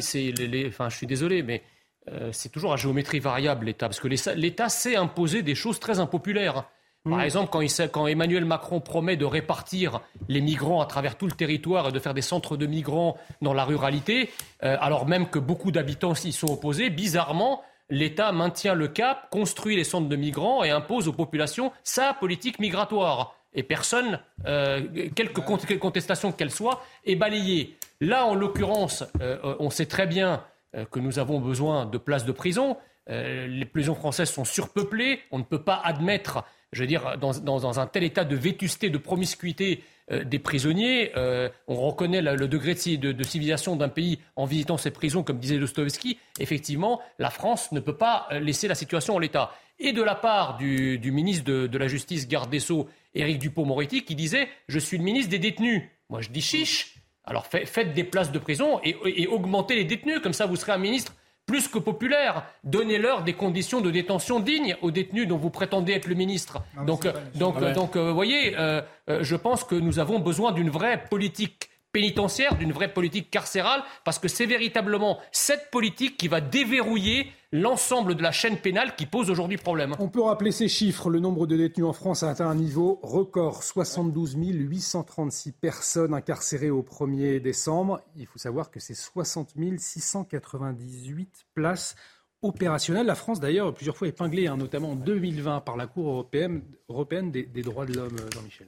enfin, 0.69 0.89
je 0.89 0.97
suis 0.97 1.07
désolé, 1.07 1.43
mais 1.43 1.63
euh, 2.11 2.31
c'est 2.33 2.51
toujours 2.51 2.73
à 2.73 2.77
géométrie 2.77 3.19
variable 3.19 3.67
l'État, 3.67 3.89
parce 3.89 4.01
que 4.01 4.09
l'État 4.09 4.69
sait 4.69 4.97
imposer 4.97 5.43
des 5.43 5.55
choses 5.55 5.81
très 5.81 6.01
impopulaires. 6.01 6.69
Par 7.05 7.19
mm. 7.19 7.21
exemple, 7.21 7.51
quand, 7.51 7.61
il, 7.61 7.71
quand, 7.91 8.07
Emmanuel 8.07 8.45
Macron 8.45 8.81
promet 8.81 9.17
de 9.17 9.25
répartir 9.25 10.01
les 10.29 10.41
migrants 10.41 10.81
à 10.81 10.87
travers 10.87 11.17
tout 11.17 11.27
le 11.27 11.33
territoire 11.33 11.89
et 11.89 11.93
de 11.93 11.99
faire 11.99 12.15
des 12.15 12.23
centres 12.23 12.57
de 12.57 12.67
migrants 12.67 13.17
dans 13.43 13.53
la 13.53 13.65
ruralité, 13.65 14.31
euh, 14.63 14.77
alors 14.81 15.07
même 15.07 15.29
que 15.29 15.39
beaucoup 15.39 15.71
d'habitants 15.71 16.15
s'y 16.15 16.33
sont 16.33 16.53
opposés, 16.53 16.91
bizarrement, 16.91 17.63
l'État 17.91 18.33
maintient 18.33 18.75
le 18.75 18.89
cap, 18.89 19.29
construit 19.31 19.77
les 19.77 19.85
centres 19.85 20.09
de 20.09 20.17
migrants 20.17 20.65
et 20.65 20.71
impose 20.71 21.09
aux 21.09 21.13
populations 21.13 21.73
sa 21.83 22.15
politique 22.15 22.59
migratoire. 22.59 23.37
Et 23.55 23.63
personne, 23.63 24.19
euh, 24.47 24.83
quelque 25.15 25.41
contestation 25.79 26.33
qu'elle 26.33 26.51
soit, 26.51 26.83
est 27.05 27.15
balayée. 27.15 27.77
Là, 28.01 28.27
en 28.27 28.35
l'occurrence, 28.35 29.05
euh, 29.21 29.55
on 29.61 29.71
sait 29.71 29.87
très 29.87 30.07
bien 30.07 30.43
euh, 30.75 30.85
que 30.85 30.99
nous 30.99 31.19
avons 31.21 31.41
besoin 31.41 31.87
de 31.87 31.99
places 31.99 32.25
de 32.25 32.33
prison. 32.33 32.77
les 33.07 33.67
prisons 33.67 33.95
françaises 33.95 34.31
sont 34.31 34.45
surpeuplées. 34.45 35.21
On 35.31 35.39
ne 35.39 35.45
peut 35.45 35.63
pas 35.63 35.81
admettre, 35.85 36.43
je 36.75 36.81
veux 36.81 36.87
dire, 36.87 37.17
dans 37.19 37.81
un 37.81 37.87
tel 37.87 38.05
état 38.05 38.25
de 38.25 38.37
vétusté, 38.37 38.91
de 38.91 38.99
promiscuité, 38.99 39.83
euh, 40.11 40.23
des 40.23 40.39
prisonniers. 40.39 41.13
Euh, 41.17 41.49
on 41.67 41.77
reconnaît 41.77 42.21
le 42.21 42.47
degré 42.47 42.75
de, 42.75 43.23
civilisation 43.23 43.75
d'un 43.75 43.89
pays 43.89 44.19
en 44.37 44.45
visitant 44.45 44.77
ces 44.77 44.91
prisons, 44.91 45.23
comme 45.23 45.39
disait 45.39 45.59
Dostoevsky. 45.59 46.19
Effectivement, 46.39 47.01
la 47.19 47.31
France 47.31 47.73
ne 47.73 47.81
peut 47.81 47.97
pas 47.97 48.29
euh, 48.31 48.39
laisser 48.39 48.69
la 48.69 48.75
situation 48.75 49.15
en 49.15 49.19
l'état. 49.19 49.53
Et 49.79 49.95
de 49.95 50.03
la 50.03 50.15
part 50.15 50.59
du, 50.59 51.01
ministre 51.11 51.45
de, 51.45 51.79
la 51.79 51.89
Justice, 51.89 52.29
garde 52.29 52.51
des 52.51 52.61
Sceaux, 52.61 52.87
Éric 53.15 53.39
Dupont-Moretti, 53.39 54.05
qui 54.05 54.15
disait 54.15 54.49
Je 54.69 54.79
suis 54.79 54.99
le 54.99 55.05
ministre 55.05 55.31
des 55.31 55.39
détenus. 55.39 55.85
Moi, 56.11 56.21
je 56.21 56.29
dis 56.29 56.43
chiche. 56.43 56.97
Alors 57.25 57.47
faites 57.47 57.95
des 57.95 58.05
places 58.05 58.31
de 58.31 58.39
prison 58.39 58.81
et, 58.85 58.95
et 59.07 59.27
augmentez 59.27 59.75
les 59.75 59.85
détenus. 59.85 60.21
Comme 60.21 60.35
ça, 60.35 60.45
vous 60.45 60.57
serez 60.57 60.73
un 60.73 60.79
ministre 60.79 61.15
plus 61.47 61.69
que 61.69 61.79
populaire. 61.79 62.45
Donnez-leur 62.65 63.23
des 63.23 63.35
conditions 63.35 63.81
de 63.81 63.91
détention 63.91 64.41
dignes 64.41 64.77
aux 64.83 64.91
détenus 64.91 65.29
dont 65.29 65.37
vous 65.37 65.51
prétendez 65.51 65.93
être 65.93 66.07
le 66.07 66.15
ministre. 66.15 66.63
donc, 66.87 67.07
donc, 67.35 67.61
donc, 67.73 67.97
vous 67.97 68.15
voyez, 68.15 68.57
euh, 68.59 68.81
euh, 69.11 69.19
je 69.23 69.37
pense 69.37 69.65
que 69.65 69.75
nous 69.75 69.99
avons 69.99 70.19
besoin 70.19 70.53
d'une 70.53 70.71
vraie 70.71 71.05
politique 71.11 71.71
pénitentiaire, 71.95 72.57
d'une 72.57 72.73
vraie 72.73 72.93
politique 72.93 73.31
carcérale, 73.31 73.85
parce 74.05 74.19
que 74.19 74.27
c'est 74.27 74.47
véritablement 74.47 75.21
cette 75.31 75.71
politique 75.71 76.17
qui 76.17 76.27
va 76.27 76.41
déverrouiller 76.41 77.29
l'ensemble 77.53 78.17
de 78.17 78.23
la 78.23 78.33
chaîne 78.33 78.59
pénale 78.59 78.97
qui 78.97 79.07
pose 79.07 79.31
aujourd'hui 79.31 79.59
problème. 79.59 79.95
On 80.01 80.09
peut 80.09 80.23
rappeler 80.23 80.51
ces 80.51 80.67
chiffres. 80.67 81.09
Le 81.09 81.21
nombre 81.21 81.47
de 81.47 81.57
détenus 81.57 81.87
en 81.87 81.93
France 81.93 82.25
a 82.25 82.31
atteint 82.31 82.49
un 82.49 82.57
niveau 82.57 82.99
record 83.05 83.63
72 83.63 84.35
836 84.37 85.53
personnes 85.53 86.15
incarcérées 86.15 86.71
au 86.71 86.83
1er 86.83 87.41
décembre. 87.41 88.01
Il 88.17 88.27
faut 88.27 88.41
savoir 88.41 88.73
que 88.73 88.81
c'est 88.81 88.95
60 88.95 89.55
698 89.79 91.47
places 91.55 91.95
opérationnelles. 92.43 93.07
La 93.07 93.15
France, 93.15 93.39
d'ailleurs, 93.39 93.73
plusieurs 93.73 93.97
fois 93.97 94.09
épinglée, 94.09 94.49
hein, 94.49 94.57
notamment 94.57 94.91
en 94.91 94.97
2020 94.97 95.61
par 95.61 95.77
la 95.77 95.87
Cour 95.87 96.09
européenne, 96.09 96.63
européenne 96.89 97.31
des, 97.31 97.63
droits 97.63 97.87
de 97.87 97.95
l'homme, 97.95 98.17
Jean-Michel. 98.35 98.67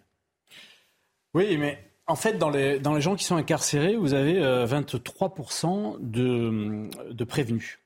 Oui, 1.35 1.57
mais 1.59 1.79
en 2.07 2.17
fait, 2.17 2.35
dans 2.39 2.51
les, 2.51 2.79
dans 2.79 2.95
les 2.95 3.01
gens 3.01 3.17
qui 3.17 3.25
sont 3.25 3.37
incarcérés, 3.37 3.97
vous 3.97 4.15
avez 4.15 4.41
23% 4.41 5.95
euh, 5.95 5.97
de, 6.01 7.13
de 7.13 7.25
prévenus. 7.25 7.79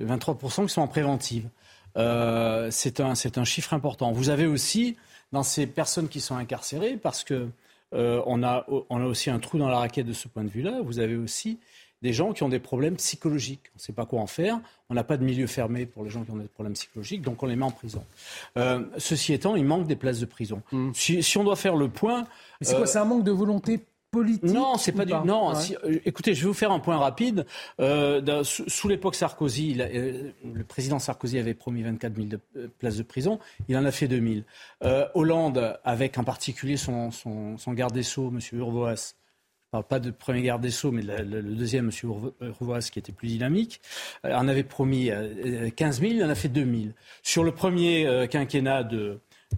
23% 0.00 0.66
qui 0.66 0.72
sont 0.72 0.82
en 0.82 0.88
préventive. 0.88 1.48
Euh, 1.96 2.68
c'est 2.70 3.00
un, 3.00 3.12
un, 3.12 3.44
chiffre 3.44 3.72
important. 3.72 4.12
Vous 4.12 4.28
avez 4.28 4.46
aussi, 4.46 4.96
dans 5.32 5.42
ces 5.42 5.66
personnes 5.66 6.08
qui 6.08 6.20
sont 6.20 6.36
incarcérées, 6.36 6.96
parce 6.96 7.24
que 7.24 7.48
euh, 7.94 8.20
on, 8.26 8.42
a, 8.42 8.66
on 8.90 9.00
a 9.00 9.06
aussi 9.06 9.30
un 9.30 9.38
trou 9.38 9.58
dans 9.58 9.68
la 9.68 9.78
raquette 9.78 10.06
de 10.06 10.12
ce 10.12 10.28
point 10.28 10.44
de 10.44 10.50
vue-là, 10.50 10.80
vous 10.82 10.98
avez 10.98 11.16
aussi 11.16 11.58
des 12.04 12.12
gens 12.12 12.32
qui 12.32 12.44
ont 12.44 12.48
des 12.48 12.60
problèmes 12.60 12.94
psychologiques. 12.96 13.62
On 13.74 13.78
ne 13.78 13.80
sait 13.80 13.92
pas 13.92 14.06
quoi 14.06 14.20
en 14.20 14.28
faire. 14.28 14.60
On 14.88 14.94
n'a 14.94 15.02
pas 15.02 15.16
de 15.16 15.24
milieu 15.24 15.48
fermé 15.48 15.86
pour 15.86 16.04
les 16.04 16.10
gens 16.10 16.22
qui 16.22 16.30
ont 16.30 16.36
des 16.36 16.44
problèmes 16.44 16.74
psychologiques, 16.74 17.22
donc 17.22 17.42
on 17.42 17.46
les 17.46 17.56
met 17.56 17.64
en 17.64 17.72
prison. 17.72 18.04
ceci 18.98 19.32
étant, 19.32 19.56
il 19.56 19.64
manque 19.64 19.88
des 19.88 19.96
places 19.96 20.20
de 20.20 20.26
prison. 20.26 20.62
Mmh. 20.70 20.90
Si, 20.94 21.22
si, 21.22 21.38
on 21.38 21.44
doit 21.44 21.56
faire 21.56 21.74
le 21.74 21.88
point, 21.88 22.26
c'est 22.60 22.76
quoi 22.76 22.86
C'est 22.86 22.98
un 22.98 23.04
manque 23.04 23.24
de 23.24 23.32
volonté 23.32 23.80
politique 24.14 24.52
Non, 24.52 24.76
c'est 24.76 24.92
pas 24.92 25.04
du. 25.04 25.12
Non, 25.12 25.52
euh, 25.54 25.98
écoutez, 26.04 26.34
je 26.34 26.42
vais 26.42 26.48
vous 26.48 26.54
faire 26.54 26.70
un 26.70 26.78
point 26.78 26.96
rapide. 26.96 27.46
Euh, 27.80 28.44
sous, 28.44 28.88
l'époque 28.88 29.14
Sarkozy, 29.14 29.76
euh, 29.78 30.30
le 30.44 30.64
président 30.64 30.98
Sarkozy 30.98 31.38
avait 31.38 31.54
promis 31.54 31.82
24 31.82 32.14
000 32.14 32.28
places 32.78 32.96
de 32.96 33.02
prison. 33.02 33.38
Il 33.68 33.76
en 33.76 33.84
a 33.84 33.90
fait 33.90 34.08
2 34.08 34.44
000. 34.82 35.00
Hollande, 35.14 35.78
avec 35.84 36.16
en 36.18 36.24
particulier 36.24 36.76
son, 36.76 37.10
garde 37.68 37.94
des 37.94 38.02
Sceaux, 38.02 38.32
M. 38.32 38.40
Urvoas, 38.52 39.14
je 39.74 39.78
ne 39.78 39.82
parle 39.82 40.00
pas 40.00 40.00
de 40.00 40.12
premier 40.12 40.42
garde 40.42 40.62
des 40.62 40.70
Sceaux, 40.70 40.92
mais 40.92 41.02
le, 41.02 41.42
deuxième, 41.42 41.90
M. 41.90 42.10
Urvoas, 42.40 42.90
qui 42.92 42.98
était 42.98 43.12
plus 43.12 43.28
dynamique, 43.28 43.80
en 44.22 44.46
avait 44.46 44.62
promis 44.62 45.10
15 45.74 46.00
000, 46.00 46.12
il 46.12 46.24
en 46.24 46.28
a 46.28 46.34
fait 46.34 46.48
2 46.48 46.60
000. 46.64 46.92
Sur 47.22 47.42
le 47.42 47.52
premier 47.52 48.26
quinquennat 48.30 48.88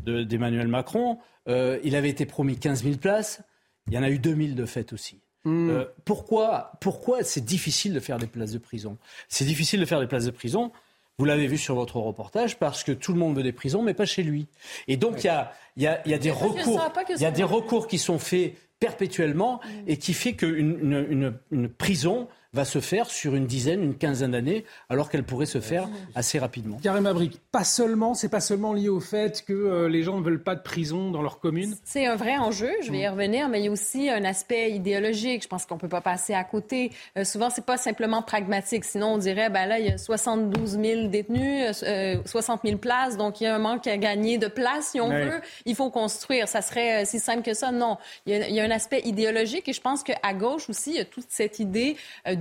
d'Emmanuel 0.04 0.68
Macron, 0.68 1.18
il 1.46 1.94
avait 1.94 2.08
été 2.08 2.24
promis 2.24 2.56
15 2.58 2.84
000 2.84 2.96
places. 2.96 3.42
Il 3.88 3.94
y 3.94 3.98
en 3.98 4.02
a 4.02 4.10
eu 4.10 4.18
2000 4.18 4.54
de 4.54 4.64
fait 4.64 4.92
aussi. 4.92 5.20
Hmm. 5.44 5.70
Euh, 5.70 5.84
pourquoi, 6.04 6.72
pourquoi 6.80 7.22
c'est 7.22 7.44
difficile 7.44 7.94
de 7.94 8.00
faire 8.00 8.18
des 8.18 8.26
places 8.26 8.50
de 8.50 8.58
prison? 8.58 8.98
C'est 9.28 9.44
difficile 9.44 9.78
de 9.78 9.84
faire 9.84 10.00
des 10.00 10.08
places 10.08 10.24
de 10.24 10.32
prison. 10.32 10.72
Vous 11.18 11.24
l'avez 11.24 11.46
vu 11.46 11.56
sur 11.56 11.76
votre 11.76 11.98
reportage 11.98 12.58
parce 12.58 12.82
que 12.82 12.92
tout 12.92 13.12
le 13.12 13.18
monde 13.18 13.36
veut 13.36 13.44
des 13.44 13.52
prisons, 13.52 13.82
mais 13.82 13.94
pas 13.94 14.06
chez 14.06 14.24
lui. 14.24 14.48
Et 14.88 14.96
donc 14.96 15.22
il 15.22 15.28
y, 15.28 15.30
a, 15.30 15.52
y, 15.76 15.86
a, 15.86 16.06
y, 16.06 16.12
a, 16.12 16.18
des 16.18 16.32
recours, 16.32 16.82
il 17.10 17.22
y 17.22 17.24
a 17.24 17.30
des 17.30 17.44
recours 17.44 17.86
qui 17.86 17.98
sont 17.98 18.18
faits 18.18 18.54
perpétuellement 18.80 19.60
hmm. 19.64 19.88
et 19.88 19.96
qui 19.96 20.14
fait 20.14 20.34
qu'une 20.34 21.06
une, 21.10 21.38
une 21.50 21.68
prison 21.68 22.28
va 22.52 22.64
se 22.64 22.80
faire 22.80 23.10
sur 23.10 23.34
une 23.34 23.46
dizaine, 23.46 23.82
une 23.82 23.96
quinzaine 23.96 24.32
d'années, 24.32 24.64
alors 24.88 25.10
qu'elle 25.10 25.24
pourrait 25.24 25.46
se 25.46 25.60
faire 25.60 25.88
assez 26.14 26.38
rapidement. 26.38 26.78
Karim 26.82 27.06
Abrik, 27.06 27.40
pas 27.52 27.64
seulement, 27.64 28.14
c'est 28.14 28.28
pas 28.28 28.40
seulement 28.40 28.72
lié 28.72 28.88
au 28.88 29.00
fait 29.00 29.44
que 29.44 29.52
euh, 29.52 29.88
les 29.88 30.02
gens 30.02 30.18
ne 30.18 30.24
veulent 30.24 30.42
pas 30.42 30.54
de 30.54 30.62
prison 30.62 31.10
dans 31.10 31.22
leur 31.22 31.38
commune. 31.38 31.76
C'est 31.84 32.06
un 32.06 32.16
vrai 32.16 32.36
enjeu, 32.38 32.70
je 32.82 32.90
vais 32.90 33.00
y 33.00 33.08
revenir, 33.08 33.48
mais 33.48 33.60
il 33.60 33.64
y 33.66 33.68
a 33.68 33.70
aussi 33.70 34.08
un 34.08 34.24
aspect 34.24 34.70
idéologique. 34.72 35.42
Je 35.42 35.48
pense 35.48 35.66
qu'on 35.66 35.78
peut 35.78 35.88
pas 35.88 36.00
passer 36.00 36.34
à 36.34 36.44
côté. 36.44 36.92
Euh, 37.16 37.24
souvent, 37.24 37.50
c'est 37.50 37.64
pas 37.64 37.76
simplement 37.76 38.22
pragmatique. 38.22 38.84
Sinon, 38.84 39.14
on 39.14 39.18
dirait, 39.18 39.50
ben 39.50 39.66
là, 39.66 39.78
il 39.78 39.86
y 39.86 39.90
a 39.90 39.98
72 39.98 40.78
000 40.80 41.08
détenus, 41.08 41.72
60 41.72 41.84
euh, 41.84 42.68
000 42.68 42.78
places, 42.78 43.16
donc 43.16 43.40
il 43.40 43.44
y 43.44 43.46
a 43.46 43.54
un 43.54 43.58
manque 43.58 43.86
à 43.86 43.96
gagner 43.96 44.38
de 44.38 44.48
place, 44.48 44.88
si 44.92 45.00
on 45.00 45.08
veut. 45.08 45.40
Il 45.64 45.74
faut 45.74 45.90
construire. 45.90 46.48
Ça 46.48 46.62
serait 46.62 47.04
si 47.04 47.18
simple 47.18 47.42
que 47.42 47.54
ça. 47.54 47.72
Non. 47.72 47.98
Il 48.26 48.32
y 48.32 48.36
a, 48.36 48.48
il 48.48 48.54
y 48.54 48.60
a 48.60 48.64
un 48.64 48.70
aspect 48.70 49.00
idéologique 49.04 49.68
et 49.68 49.72
je 49.72 49.80
pense 49.80 50.02
qu'à 50.02 50.34
gauche 50.34 50.68
aussi, 50.68 50.90
il 50.90 50.96
y 50.96 51.00
a 51.00 51.04
toute 51.04 51.26
cette 51.28 51.58
idée 51.58 51.96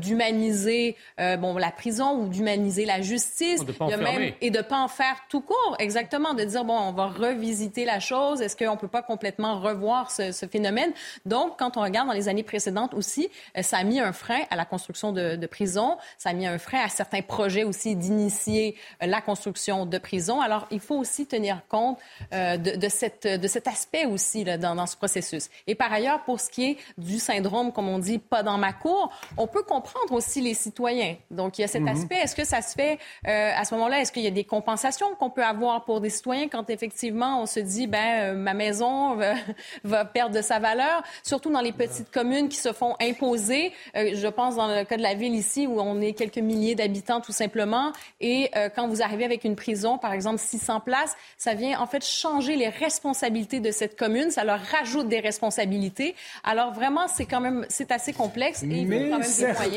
d'humaniser 0.05 0.95
euh, 1.19 1.37
bon, 1.37 1.57
la 1.57 1.71
prison 1.71 2.19
ou 2.19 2.29
d'humaniser 2.29 2.85
la 2.85 3.01
justice. 3.01 3.65
De 3.65 3.95
même, 3.95 4.33
et 4.41 4.51
de 4.51 4.61
pas 4.61 4.79
en 4.79 4.87
faire 4.87 5.15
tout 5.29 5.41
court, 5.41 5.75
exactement, 5.79 6.33
de 6.33 6.43
dire, 6.43 6.63
bon, 6.63 6.77
on 6.77 6.91
va 6.91 7.07
revisiter 7.07 7.85
la 7.85 7.99
chose. 7.99 8.41
Est-ce 8.41 8.55
qu'on 8.55 8.77
peut 8.77 8.87
pas 8.87 9.01
complètement 9.01 9.59
revoir 9.59 10.11
ce, 10.11 10.31
ce, 10.31 10.45
phénomène? 10.45 10.91
Donc, 11.25 11.57
quand 11.57 11.77
on 11.77 11.81
regarde 11.81 12.07
dans 12.07 12.13
les 12.13 12.29
années 12.29 12.43
précédentes 12.43 12.93
aussi, 12.93 13.29
euh, 13.57 13.61
ça 13.61 13.77
a 13.77 13.83
mis 13.83 13.99
un 13.99 14.13
frein 14.13 14.41
à 14.49 14.55
la 14.55 14.65
construction 14.65 15.11
de, 15.11 15.35
de 15.35 15.47
prisons. 15.47 15.97
Ça 16.17 16.29
a 16.29 16.33
mis 16.33 16.47
un 16.47 16.57
frein 16.57 16.79
à 16.79 16.89
certains 16.89 17.21
projets 17.21 17.63
aussi 17.63 17.95
d'initier 17.95 18.75
euh, 19.01 19.07
la 19.07 19.21
construction 19.21 19.85
de 19.85 19.97
prisons. 19.97 20.41
Alors, 20.41 20.67
il 20.71 20.79
faut 20.79 20.95
aussi 20.95 21.25
tenir 21.25 21.61
compte 21.69 21.97
de, 22.31 22.75
de, 22.75 22.89
cette, 22.89 23.27
de 23.27 23.47
cet 23.47 23.67
aspect 23.67 24.05
aussi 24.05 24.43
là, 24.43 24.57
dans, 24.57 24.75
dans 24.75 24.85
ce 24.85 24.95
processus. 24.95 25.49
Et 25.67 25.75
par 25.75 25.91
ailleurs, 25.91 26.23
pour 26.23 26.39
ce 26.39 26.49
qui 26.49 26.71
est 26.71 26.77
du 26.97 27.19
syndrome, 27.19 27.71
comme 27.71 27.87
on 27.87 27.99
dit, 27.99 28.19
pas 28.19 28.43
dans 28.43 28.57
ma 28.57 28.73
cour, 28.73 29.11
on 29.37 29.47
peut 29.47 29.63
comprendre 29.63 29.84
aussi 30.11 30.41
les 30.41 30.53
citoyens. 30.53 31.15
Donc, 31.31 31.57
il 31.57 31.61
y 31.61 31.63
a 31.63 31.67
cet 31.67 31.81
mhm. 31.81 31.89
aspect. 31.89 32.15
Est-ce 32.15 32.35
que 32.35 32.45
ça 32.45 32.61
se 32.61 32.73
fait 32.73 32.99
euh, 33.27 33.51
à 33.55 33.65
ce 33.65 33.73
moment-là? 33.75 33.99
Est-ce 33.99 34.11
qu'il 34.11 34.23
y 34.23 34.27
a 34.27 34.31
des 34.31 34.43
compensations 34.43 35.07
qu'on 35.19 35.29
peut 35.29 35.43
avoir 35.43 35.85
pour 35.85 36.01
des 36.01 36.09
citoyens 36.09 36.47
quand 36.47 36.69
effectivement 36.69 37.41
on 37.41 37.45
se 37.45 37.59
dit, 37.59 37.87
ben, 37.87 38.33
euh, 38.33 38.33
ma 38.33 38.53
maison 38.53 39.17
va, 39.83 40.05
perdre 40.05 40.35
de 40.35 40.41
sa 40.41 40.59
valeur, 40.59 41.03
surtout 41.23 41.51
dans 41.51 41.61
les 41.61 41.71
petites 41.71 42.11
communes 42.11 42.49
qui 42.49 42.57
se 42.57 42.73
font 42.73 42.95
imposer. 43.01 43.73
Euh, 43.95 44.11
je 44.13 44.27
pense 44.27 44.55
dans 44.55 44.67
le 44.67 44.83
cas 44.83 44.97
de 44.97 45.01
la 45.01 45.13
ville 45.13 45.35
ici 45.35 45.67
où 45.67 45.79
on 45.79 46.01
est 46.01 46.13
quelques 46.13 46.37
milliers 46.37 46.75
d'habitants 46.75 47.21
tout 47.21 47.31
simplement. 47.31 47.91
Et 48.21 48.51
quand 48.75 48.87
vous 48.87 49.01
arrivez 49.01 49.25
avec 49.25 49.43
une 49.43 49.55
prison, 49.55 49.97
par 49.97 50.13
exemple 50.13 50.39
600 50.39 50.79
places, 50.81 51.15
ça 51.37 51.53
vient 51.53 51.79
en 51.79 51.87
fait 51.87 52.03
changer 52.03 52.55
les 52.55 52.69
responsabilités 52.69 53.59
de 53.59 53.71
cette 53.71 53.97
commune. 53.97 54.31
Ça 54.31 54.43
leur 54.43 54.59
rajoute 54.59 55.07
des 55.07 55.19
responsabilités. 55.19 56.15
Alors 56.43 56.73
vraiment, 56.73 57.07
c'est 57.07 57.25
quand 57.25 57.41
même, 57.41 57.65
c'est 57.69 57.91
assez 57.91 58.13
complexe 58.13 58.63
et 58.63 58.67
il 58.67 58.87
faut 58.87 59.09
quand 59.09 59.19
même 59.19 59.23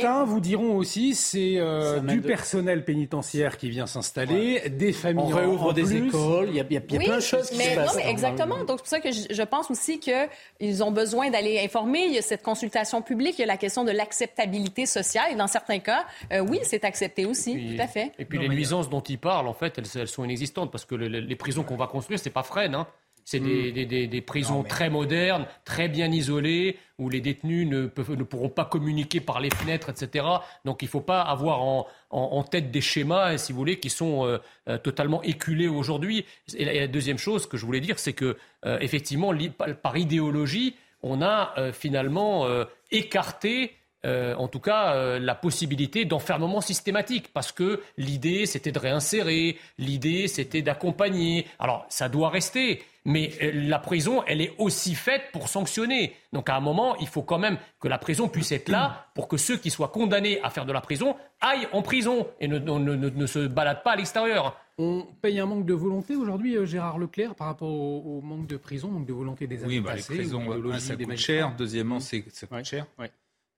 certains 0.01 0.25
vous 0.25 0.41
diront 0.41 0.77
aussi 0.77 1.15
c'est 1.15 1.55
euh, 1.57 2.01
du 2.01 2.21
personnel 2.21 2.85
pénitentiaire 2.85 3.57
qui 3.57 3.71
vient 3.71 3.87
s'installer, 3.87 4.69
des 4.71 4.93
familles. 4.93 5.25
On 5.25 5.37
réouvre 5.37 5.73
des 5.73 5.97
écoles, 5.97 6.49
il 6.51 6.57
y 6.57 6.61
a, 6.61 6.81
plein 6.81 7.17
de 7.17 7.21
choses 7.21 7.51
qui 7.51 7.57
se 7.57 7.75
passent. 7.75 7.95
Non, 7.95 8.03
mais 8.03 8.11
exactement. 8.11 8.65
Donc 8.65 8.79
c'est 8.79 8.83
pour 8.83 8.87
ça 8.87 9.01
que 9.01 9.11
je, 9.13 9.43
pense 9.43 9.71
aussi 9.71 10.01
qu'ils 10.01 10.83
ont 10.83 10.91
besoin 10.91 11.31
d'aller 11.31 11.61
informer. 11.65 12.05
Il 12.07 12.15
y 12.15 12.19
a 12.19 12.23
cette 12.23 12.43
consultation 12.43 13.03
publique, 13.03 13.35
il 13.39 13.43
y 13.43 13.45
a 13.45 13.49
la 13.49 13.57
question 13.57 13.85
de 13.85 13.91
l'acceptabilité 13.91 14.87
sociale. 14.87 15.33
Et 15.33 15.37
dans 15.37 15.47
certains 15.47 15.79
cas, 15.79 16.05
euh, 16.33 16.41
oui, 16.41 16.61
c'est 16.63 16.85
accepté 16.85 17.27
aussi, 17.27 17.77
tout 17.77 17.83
à 17.83 17.87
fait. 17.87 18.13
Et 18.19 18.25
puis 18.25 18.39
les 18.39 18.49
nuisances 18.49 18.89
dont 18.89 19.01
ils 19.01 19.19
parlent, 19.19 19.49
en 19.49 19.55
fait, 19.55 19.79
elles, 19.79 20.09
sont 20.09 20.25
inexistantes 20.25 20.71
parce 20.71 20.85
que 20.85 20.95
les 20.95 21.37
prisons 21.37 21.63
qu'on 21.63 21.77
va 21.77 21.87
construire, 21.87 22.19
c'est 22.19 22.31
pas 22.31 22.43
Fresnes. 22.43 22.75
Hein. 22.75 22.87
C'est 23.31 23.41
des, 23.41 23.73
hmm. 23.73 24.09
des, 24.09 24.21
prisons 24.23 24.63
très 24.63 24.89
modernes, 24.89 25.45
très 25.67 25.87
bien 25.87 26.11
isolées, 26.11 26.79
où 26.99 27.11
les 27.11 27.21
détenus 27.21 27.69
ne, 27.69 27.85
peuvent, 27.85 28.15
ne 28.15 28.23
pourront 28.23 28.49
pas 28.49 28.65
communiquer 28.65 29.21
par 29.21 29.39
les 29.39 29.51
fenêtres, 29.51 29.91
etc. 29.91 30.25
Donc 30.65 30.81
il 30.81 30.87
ne 30.87 30.91
faut 30.91 31.03
pas 31.03 31.21
avoir 31.21 31.61
en, 31.61 31.87
en, 32.09 32.43
tête 32.43 32.71
des 32.71 32.81
schémas, 32.81 33.37
si 33.37 33.53
vous 33.53 33.59
voulez, 33.59 33.81
qui 33.81 33.91
sont 33.91 34.25
euh, 34.25 34.39
euh, 34.71 34.79
totalement 34.79 35.23
éculés 35.25 35.69
aujourd'hui. 35.69 36.25
Et, 36.57 36.65
la 36.65 36.87
deuxième 36.87 37.19
chose 37.19 37.47
que 37.47 37.59
je 37.59 37.67
voulais 37.67 37.83
dire, 37.83 37.99
c'est 37.99 38.15
que 38.15 38.39
euh, 38.65 38.79
effectivement, 38.81 39.35
par 39.83 39.99
idéologie, 39.99 40.77
on 41.03 41.21
a 41.21 41.55
finalement 41.75 42.47
écarté 42.91 43.78
en 44.05 44.49
tout 44.49 44.61
cas, 44.61 45.19
la 45.19 45.35
possibilité 45.35 46.05
d'enfermement 46.05 46.61
systématique, 46.61 47.33
parce 47.33 47.53
que 47.53 47.83
l'idée, 47.97 48.47
c'était 48.47 48.73
de 48.73 48.79
réinsérer, 48.79 49.59
l'idée, 49.79 50.29
c'était 50.29 50.63
d'accompagner. 50.63 51.47
Alors, 51.59 51.85
ça 51.89 52.09
doit 52.09 52.31
rester, 52.31 52.83
mais 53.09 53.33
euh, 53.43 53.51
la 53.55 53.79
prison, 53.79 54.23
elle 54.27 54.43
est 54.43 54.55
aussi 54.59 54.95
faite 54.95 55.23
pour 55.33 55.49
sanctionner. 55.49 56.15
Donc 56.33 56.51
à 56.51 56.57
un 56.57 56.61
moment, 56.61 56.95
il 56.99 57.09
faut 57.09 57.23
quand 57.23 57.39
même 57.39 57.57
que 57.81 57.89
la 57.89 57.97
prison 57.97 58.29
puisse 58.29 58.53
être 58.53 58.69
là 58.69 59.07
pour 59.15 59.29
que 59.29 59.39
ceux 59.39 59.57
qui 59.57 59.71
soient 59.71 59.89
condamnés 59.89 60.41
à 60.43 60.51
faire 60.51 60.67
de 60.67 60.73
la 60.73 60.83
prison 60.83 61.17
aillent 61.41 61.69
en 61.73 61.81
prison 61.81 62.27
et 62.39 62.49
ne, 62.49 62.59
ne, 62.59 63.27
se 63.27 63.47
baladent 63.47 63.83
pas 63.83 63.93
à 63.93 63.97
l'extérieur. 63.97 64.61
On 64.77 65.07
paye 65.23 65.41
un 65.41 65.47
manque 65.47 65.65
de 65.65 65.73
volonté 65.73 66.17
aujourd'hui, 66.17 66.57
euh, 66.57 66.67
Gérard 66.67 66.99
Leclerc, 66.99 67.35
par 67.35 67.47
rapport 67.49 67.71
au, 67.71 68.21
manque 68.21 68.47
de 68.47 68.59
prison, 68.59 68.89
manque 68.89 69.07
de 69.07 69.13
volonté 69.15 69.47
des 69.47 69.65
Oui, 69.65 69.81
bah, 69.81 69.95
les 69.97 70.03
prisons, 70.03 70.43
ça 70.79 70.95
coûte 70.95 71.17
cher. 71.17 71.55
Deuxièmement, 71.57 72.01
c'est 72.01 72.25
ça 72.31 72.47
coûte 72.47 72.65
cher. 72.65 72.87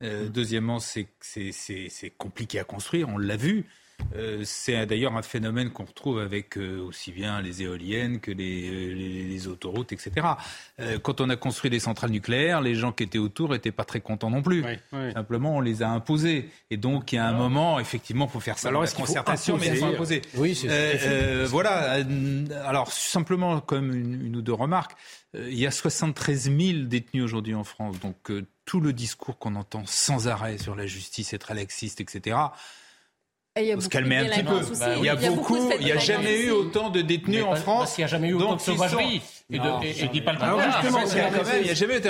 Euh, 0.02 0.28
deuxièmement, 0.28 0.78
c'est 0.78 1.08
compliqué 2.16 2.58
à 2.58 2.64
construire, 2.64 3.08
on 3.08 3.18
l'a 3.18 3.36
vu. 3.36 3.66
Euh, 4.16 4.40
c'est 4.44 4.86
d'ailleurs 4.86 5.16
un 5.16 5.22
phénomène 5.22 5.70
qu'on 5.70 5.84
retrouve 5.84 6.18
avec 6.18 6.56
euh, 6.56 6.80
aussi 6.80 7.12
bien 7.12 7.40
les 7.40 7.62
éoliennes 7.62 8.20
que 8.20 8.30
les, 8.30 8.94
les, 8.94 9.48
autoroutes, 9.48 9.92
etc. 9.92 10.26
Euh, 10.80 10.98
quand 10.98 11.20
on 11.20 11.30
a 11.30 11.36
construit 11.36 11.70
des 11.70 11.80
centrales 11.80 12.10
nucléaires, 12.10 12.60
les 12.60 12.74
gens 12.74 12.92
qui 12.92 13.04
étaient 13.04 13.18
autour 13.18 13.50
n'étaient 13.50 13.72
pas 13.72 13.84
très 13.84 14.00
contents 14.00 14.30
non 14.30 14.42
plus. 14.42 14.64
Simplement, 15.14 15.56
on 15.56 15.60
les 15.60 15.82
a 15.82 15.90
imposées. 15.90 16.50
Et 16.70 16.76
donc, 16.76 17.12
il 17.12 17.16
y 17.16 17.18
a 17.18 17.26
un 17.26 17.32
moment, 17.32 17.78
effectivement, 17.80 18.26
il 18.26 18.30
faut 18.30 18.40
faire 18.40 18.58
ça 18.58 18.68
alors, 18.68 18.82
la 18.82 18.90
concertation, 18.90 19.56
mais 19.58 19.68
elles 19.68 19.78
sont 19.78 19.94
imposées. 19.94 20.22
Oui, 20.34 20.54
c'est 20.54 21.44
Voilà. 21.44 22.04
Alors, 22.64 22.92
simplement, 22.92 23.60
comme 23.60 23.94
une, 23.94 24.26
une 24.26 24.36
ou 24.36 24.42
deux 24.42 24.52
remarques. 24.52 24.92
il 25.34 25.58
y 25.58 25.66
a 25.66 25.70
73 25.70 26.50
000 26.56 26.78
détenus 26.84 27.24
aujourd'hui 27.24 27.54
en 27.54 27.64
France. 27.64 27.98
Donc, 28.00 28.30
tout 28.64 28.80
le 28.80 28.92
discours 28.92 29.38
qu'on 29.38 29.56
entend 29.56 29.82
sans 29.86 30.28
arrêt 30.28 30.58
sur 30.58 30.76
la 30.76 30.86
justice, 30.86 31.32
être 31.32 31.52
laxiste, 31.54 32.00
etc., 32.00 32.36
se 33.80 33.88
calmer 33.88 34.18
un 34.18 34.24
petit 34.24 34.42
peu. 34.42 34.60
il 34.98 35.04
y 35.04 35.08
a, 35.08 35.16
beaucoup, 35.16 35.70
il 35.78 35.84
n'y 35.84 35.92
a 35.92 35.98
jamais 35.98 36.42
eu 36.42 36.50
autant 36.50 36.90
de 36.90 37.00
détenus 37.00 37.44
en 37.44 37.56
France. 37.56 37.94
Qu'il 37.94 38.02
n'y 38.02 38.06
a 38.06 38.08
jamais 38.08 38.28
eu 38.28 38.34
autant 38.34 38.56
de 38.56 38.60
sauvagerie. 38.60 39.22
Et, 39.52 39.58
je 39.92 40.06
dis 40.06 40.20
pas 40.20 40.32
le 40.32 40.38
contraire. 40.38 40.82
il 41.58 41.64
n'y 41.64 41.70
a 41.70 41.74
jamais 41.74 41.98
eu 41.98 42.02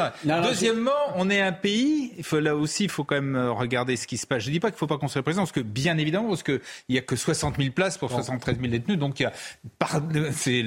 Deuxièmement, 0.42 0.90
on 1.16 1.30
est 1.30 1.40
un 1.40 1.52
pays, 1.52 2.12
il 2.18 2.24
faut, 2.24 2.40
là 2.40 2.54
aussi, 2.54 2.84
il 2.84 2.90
faut 2.90 3.04
quand 3.04 3.14
même 3.14 3.36
euh, 3.36 3.52
regarder 3.52 3.96
ce 3.96 4.06
qui 4.06 4.18
se 4.18 4.26
passe. 4.26 4.42
Je 4.42 4.48
ne 4.48 4.52
dis 4.52 4.60
pas 4.60 4.68
qu'il 4.68 4.76
ne 4.76 4.78
faut 4.78 4.86
pas 4.86 4.98
construire 4.98 5.20
la 5.20 5.24
prison, 5.24 5.40
parce 5.42 5.52
que 5.52 5.60
bien 5.60 5.96
évidemment, 5.98 6.28
parce 6.28 6.42
qu'il 6.42 6.60
n'y 6.88 6.98
a 6.98 7.02
que 7.02 7.16
60 7.16 7.56
000 7.56 7.70
places 7.70 7.98
pour 7.98 8.10
73 8.10 8.56
000 8.58 8.70
détenus, 8.70 8.98
donc 8.98 9.20
il 9.20 9.24
y 9.24 9.26
a, 9.26 9.32
par, 9.78 10.00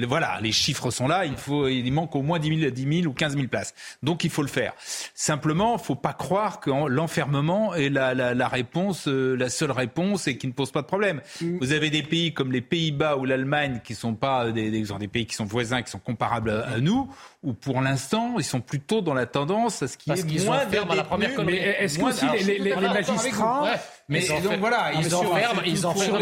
voilà, 0.08 0.38
les 0.40 0.52
chiffres 0.52 0.90
sont 0.90 1.06
là, 1.06 1.24
il, 1.26 1.36
faut, 1.36 1.68
il 1.68 1.90
manque 1.92 2.14
au 2.16 2.22
moins 2.22 2.38
10 2.38 2.60
000, 2.60 2.70
10 2.70 3.00
000 3.02 3.10
ou 3.10 3.14
15 3.14 3.34
000 3.34 3.46
places. 3.48 3.74
Donc 4.02 4.24
il 4.24 4.30
faut 4.30 4.42
le 4.42 4.48
faire. 4.48 4.72
Simplement, 5.14 5.74
il 5.76 5.80
ne 5.80 5.84
faut 5.84 5.94
pas 5.94 6.12
croire 6.12 6.60
que 6.60 6.70
l'enfermement 6.88 7.74
est 7.74 7.88
la, 7.88 8.14
la, 8.14 8.34
la 8.34 8.48
réponse, 8.48 9.08
euh, 9.08 9.36
la 9.36 9.48
seule 9.48 9.70
réponse 9.70 10.26
et 10.26 10.36
qui 10.36 10.46
ne 10.46 10.52
pose 10.52 10.72
pas 10.74 10.82
de 10.82 10.86
problème. 10.86 11.22
Mm. 11.40 11.58
Vous 11.58 11.72
avez 11.72 11.88
des 11.88 12.02
pays 12.02 12.34
comme 12.34 12.52
les 12.52 12.60
Pays-Bas 12.60 13.16
ou 13.16 13.24
l'Allemagne 13.24 13.80
qui 13.82 13.94
sont 13.94 14.14
pas 14.14 14.50
des, 14.50 14.70
des, 14.70 14.82
des, 14.82 15.08
pays 15.08 15.24
qui 15.24 15.34
sont 15.34 15.46
voisins, 15.46 15.82
qui 15.82 15.90
sont 15.90 15.98
comparables 15.98 16.50
à, 16.50 16.80
nous, 16.80 17.10
où 17.42 17.54
pour 17.54 17.80
l'instant 17.80 18.34
ils 18.38 18.44
sont 18.44 18.60
plutôt 18.60 19.00
dans 19.00 19.14
la 19.14 19.26
tendance 19.26 19.82
à 19.82 19.88
ce 19.88 19.96
qui 19.96 20.10
est 20.10 20.44
moins 20.44 20.58
ferme 20.58 20.90
à 20.90 20.96
la 20.96 21.04
première 21.04 21.34
colonie. 21.34 21.56
Est-ce 21.56 21.98
que 21.98 22.04
aussi 22.04 22.26
les, 22.44 22.58
les, 22.58 22.74
les 22.74 22.74
magistrats 22.74 23.76
mais 24.06 24.20
donc 24.20 24.58
voilà, 24.58 24.92
ils, 25.00 25.14
enferment, 25.14 25.62
ils 25.64 25.86
enferment, 25.86 26.18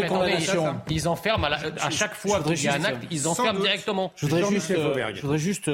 ils 0.89 1.07
enferment 1.09 1.43
à, 1.43 1.89
chaque 1.89 2.15
fois 2.15 2.41
qu'il 2.41 2.63
y 2.63 2.67
a 2.69 2.75
un 2.75 2.83
acte, 2.85 3.03
ils 3.11 3.27
enferment 3.27 3.59
directement. 3.59 4.13
Je 4.15 4.25
voudrais 4.25 4.49
juste, 4.49 4.73
je 4.73 5.21
voudrais 5.21 5.37
juste 5.37 5.69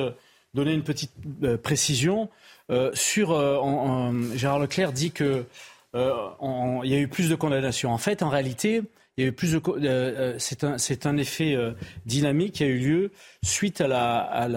donner 0.55 0.73
une 0.73 0.81
petite 0.81 1.11
précision. 1.61 2.29
sur, 2.93 3.29
Gérard 4.35 4.59
Leclerc 4.59 4.91
dit 4.91 5.11
que 5.11 5.45
il 5.93 6.89
y 6.89 6.93
a 6.93 6.99
eu 6.99 7.07
plus 7.07 7.29
de 7.29 7.35
condamnations. 7.35 7.91
En 7.91 7.97
fait, 7.97 8.23
en 8.23 8.29
réalité, 8.29 8.83
il 9.19 9.23
y 9.23 9.25
a 9.25 9.27
eu 9.31 9.33
plus 9.33 9.51
de. 9.51 9.61
Euh, 9.67 9.75
euh, 9.85 10.35
c'est 10.37 10.63
un, 10.63 10.77
un 11.11 11.17
effet 11.17 11.53
euh, 11.53 11.73
dynamique 12.05 12.53
qui 12.53 12.63
a 12.63 12.67
eu 12.67 12.77
lieu 12.79 13.11
suite 13.43 13.81
à 13.81 13.87
la, 13.89 14.47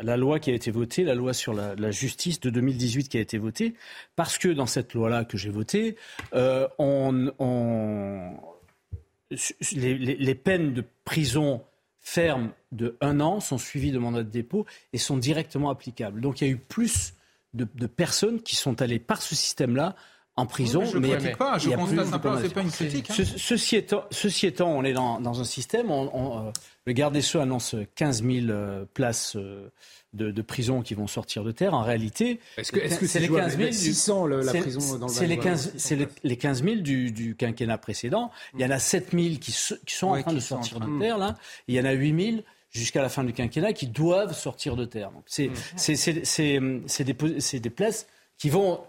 la, 0.00 0.16
loi 0.16 0.38
qui 0.38 0.52
a 0.52 0.54
été 0.54 0.70
votée, 0.70 1.02
la 1.02 1.16
loi 1.16 1.32
sur 1.32 1.52
la, 1.52 1.90
justice 1.90 2.38
de 2.38 2.50
2018 2.50 3.08
qui 3.08 3.18
a 3.18 3.20
été 3.20 3.38
votée, 3.38 3.74
parce 4.14 4.38
que 4.38 4.46
dans 4.46 4.66
cette 4.66 4.94
loi-là 4.94 5.24
que 5.24 5.36
j'ai 5.36 5.50
votée, 5.50 5.96
on, 6.32 7.32
on, 7.40 8.36
les, 9.72 9.98
les, 9.98 10.14
les 10.14 10.34
peines 10.36 10.72
de 10.72 10.84
prison 11.04 11.64
ferme 11.98 12.52
de 12.70 12.96
un 13.00 13.18
an 13.18 13.40
sont 13.40 13.58
suivies 13.58 13.90
de 13.90 13.98
mandat 13.98 14.22
de 14.22 14.30
dépôt 14.30 14.66
et 14.92 14.98
sont 14.98 15.16
directement 15.16 15.70
applicables. 15.70 16.20
Donc 16.20 16.40
il 16.40 16.46
y 16.46 16.50
a 16.50 16.52
eu 16.52 16.58
plus 16.58 17.14
de, 17.54 17.66
de 17.74 17.86
personnes 17.86 18.42
qui 18.42 18.56
sont 18.56 18.80
allées 18.82 18.98
par 18.98 19.22
ce 19.22 19.34
système-là 19.34 19.94
en 20.36 20.46
prison. 20.46 20.84
je 20.84 20.98
mais 20.98 21.08
ne 21.08 21.34
pas, 21.34 21.58
je 21.58 21.70
constate 21.70 22.06
simplement, 22.06 22.38
c'est 22.40 22.54
pas 22.54 22.62
une 22.62 22.70
critique. 22.70 23.10
Hein. 23.10 23.24
ceci, 23.36 23.76
étant, 23.76 24.04
ceci, 24.10 24.46
étant, 24.46 24.70
on 24.70 24.82
est 24.82 24.94
dans, 24.94 25.20
dans 25.20 25.40
un 25.40 25.44
système, 25.44 25.90
on, 25.90 26.10
on, 26.14 26.46
euh, 26.46 26.50
le 26.86 26.92
garde 26.92 27.12
des 27.12 27.20
Sceaux 27.20 27.40
annonce 27.40 27.76
15 27.96 28.22
000 28.22 28.46
euh, 28.48 28.86
places 28.94 29.36
euh, 29.36 29.68
de, 30.14 30.30
de, 30.30 30.42
prison 30.42 30.80
qui 30.80 30.94
vont 30.94 31.06
sortir 31.06 31.44
de 31.44 31.52
terre. 31.52 31.74
En 31.74 31.82
réalité, 31.82 32.40
est-ce 32.56 32.72
que 32.72 33.06
c'est 33.06 33.18
-ce 33.18 33.22
les 33.22 33.28
15 33.28 33.58
000 33.58 33.72
600 33.72 34.26
le, 34.26 34.42
la 34.42 34.54
prison 34.54 34.98
dans 34.98 35.06
le 35.06 35.12
C'est 35.12 35.26
les 35.26 35.38
15, 35.38 35.74
les, 35.90 36.08
les 36.24 36.36
15 36.36 36.64
000 36.64 36.76
du, 36.76 37.12
du, 37.12 37.36
quinquennat 37.36 37.78
précédent. 37.78 38.30
Il 38.54 38.60
y 38.60 38.64
en 38.64 38.70
a 38.70 38.78
7 38.78 39.10
000 39.12 39.36
qui, 39.38 39.54
qui 39.86 39.94
sont 39.94 40.08
en 40.08 40.22
train 40.22 40.32
de 40.32 40.40
sortir 40.40 40.80
de 40.80 40.98
terre 40.98 41.18
là. 41.18 41.36
Il 41.68 41.74
y 41.74 41.80
en 41.80 41.84
a 41.84 41.92
8 41.92 42.32
000 42.32 42.42
jusqu'à 42.72 43.02
la 43.02 43.08
fin 43.08 43.22
du 43.22 43.32
quinquennat 43.32 43.72
qui 43.72 43.86
doivent 43.86 44.34
sortir 44.34 44.74
de 44.74 44.84
terre. 44.84 45.12
C'est 45.26 45.48
mmh. 45.48 46.84
des, 47.04 47.60
des 47.60 47.70
places 47.70 48.06
qui 48.38 48.50
vont 48.50 48.80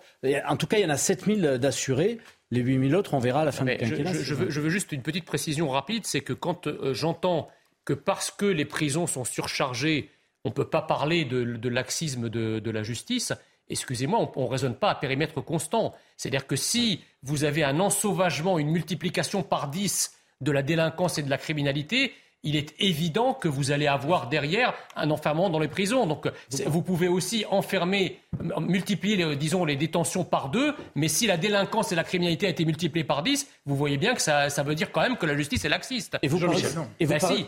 en 0.45 0.57
tout 0.57 0.67
cas, 0.67 0.77
il 0.77 0.83
y 0.83 0.85
en 0.85 0.89
a 0.89 0.97
7000 0.97 1.57
d'assurés. 1.59 2.19
Les 2.51 2.61
8000 2.61 2.95
autres, 2.95 3.13
on 3.13 3.19
verra 3.19 3.41
à 3.41 3.45
la 3.45 3.51
fin 3.51 3.65
du 3.65 3.75
quinquennat. 3.75 4.13
Je, 4.13 4.33
veux, 4.33 4.69
juste 4.69 4.91
une 4.91 5.01
petite 5.01 5.25
précision 5.25 5.69
rapide, 5.69 6.05
c'est 6.05 6.21
que 6.21 6.33
quand 6.33 6.67
euh, 6.67 6.93
j'entends 6.93 7.49
que 7.83 7.93
parce 7.93 8.31
que 8.31 8.45
les 8.45 8.65
prisons 8.65 9.07
sont 9.07 9.25
surchargées, 9.25 10.09
on 10.45 10.49
ne 10.49 10.53
peut 10.53 10.69
pas 10.69 10.81
parler 10.81 11.25
de, 11.25 11.69
laxisme 11.69 12.29
de, 12.29 12.71
la 12.71 12.83
justice, 12.83 13.33
excusez-moi, 13.69 14.31
on 14.35 14.43
ne 14.43 14.49
raisonne 14.49 14.75
pas 14.75 14.91
à 14.91 14.95
périmètre 14.95 15.41
constant. 15.41 15.93
C'est-à-dire 16.15 16.47
que 16.47 16.55
si 16.55 17.01
vous 17.23 17.43
avez 17.43 17.63
un 17.63 17.79
ensauvagement, 17.79 18.59
une 18.59 18.69
multiplication 18.69 19.43
par 19.43 19.69
10 19.69 20.13
de 20.41 20.51
la 20.51 20.61
délinquance 20.61 21.17
et 21.17 21.23
de 21.23 21.29
la 21.29 21.37
criminalité, 21.37 22.13
il 22.43 22.55
est 22.55 22.73
évident 22.79 23.33
que 23.33 23.47
vous 23.47 23.71
allez 23.71 23.87
avoir 23.87 24.27
derrière 24.27 24.73
un 24.95 25.09
enfermement 25.11 25.49
dans 25.49 25.59
les 25.59 25.67
prisons. 25.67 26.05
Donc 26.05 26.29
vous 26.65 26.81
pouvez 26.81 27.07
aussi 27.07 27.45
enfermer, 27.49 28.19
multiplier, 28.59 29.35
disons, 29.35 29.65
les 29.65 29.75
détentions 29.75 30.23
par 30.23 30.49
deux, 30.49 30.73
mais 30.95 31.07
si 31.07 31.25
la 31.25 31.37
délinquance 31.37 31.91
et 31.91 31.95
la 31.95 32.03
criminalité 32.03 32.47
a 32.47 32.49
été 32.49 32.65
multipliées 32.65 33.05
par 33.05 33.23
dix, 33.23 33.47
vous 33.65 33.75
voyez 33.75 33.97
bien 33.97 34.13
que 34.13 34.21
ça, 34.21 34.49
veut 34.63 34.75
dire 34.75 34.91
quand 34.91 35.01
même 35.01 35.17
que 35.17 35.25
la 35.25 35.35
justice 35.37 35.63
est 35.65 35.69
laxiste. 35.69 36.17
Et 36.21 36.27
vous, 36.27 36.39
parliez, 36.39 36.63
et 36.99 37.05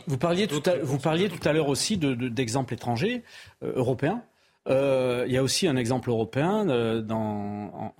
vous, 0.07 0.17
parliez, 0.17 0.47
tout 0.47 0.63
à, 0.65 0.77
vous 0.81 0.97
parliez 0.97 1.29
tout 1.29 1.47
à 1.47 1.53
l'heure 1.53 1.69
aussi 1.69 1.97
d'exemples 1.97 2.73
étrangers, 2.73 3.23
euh, 3.63 3.73
européens. 3.75 4.23
Euh, 4.67 5.25
il 5.27 5.33
y 5.33 5.37
a 5.37 5.43
aussi 5.43 5.67
un 5.67 5.75
exemple 5.75 6.09
européen 6.09 6.67
euh, 6.69 7.01
dans, 7.01 7.93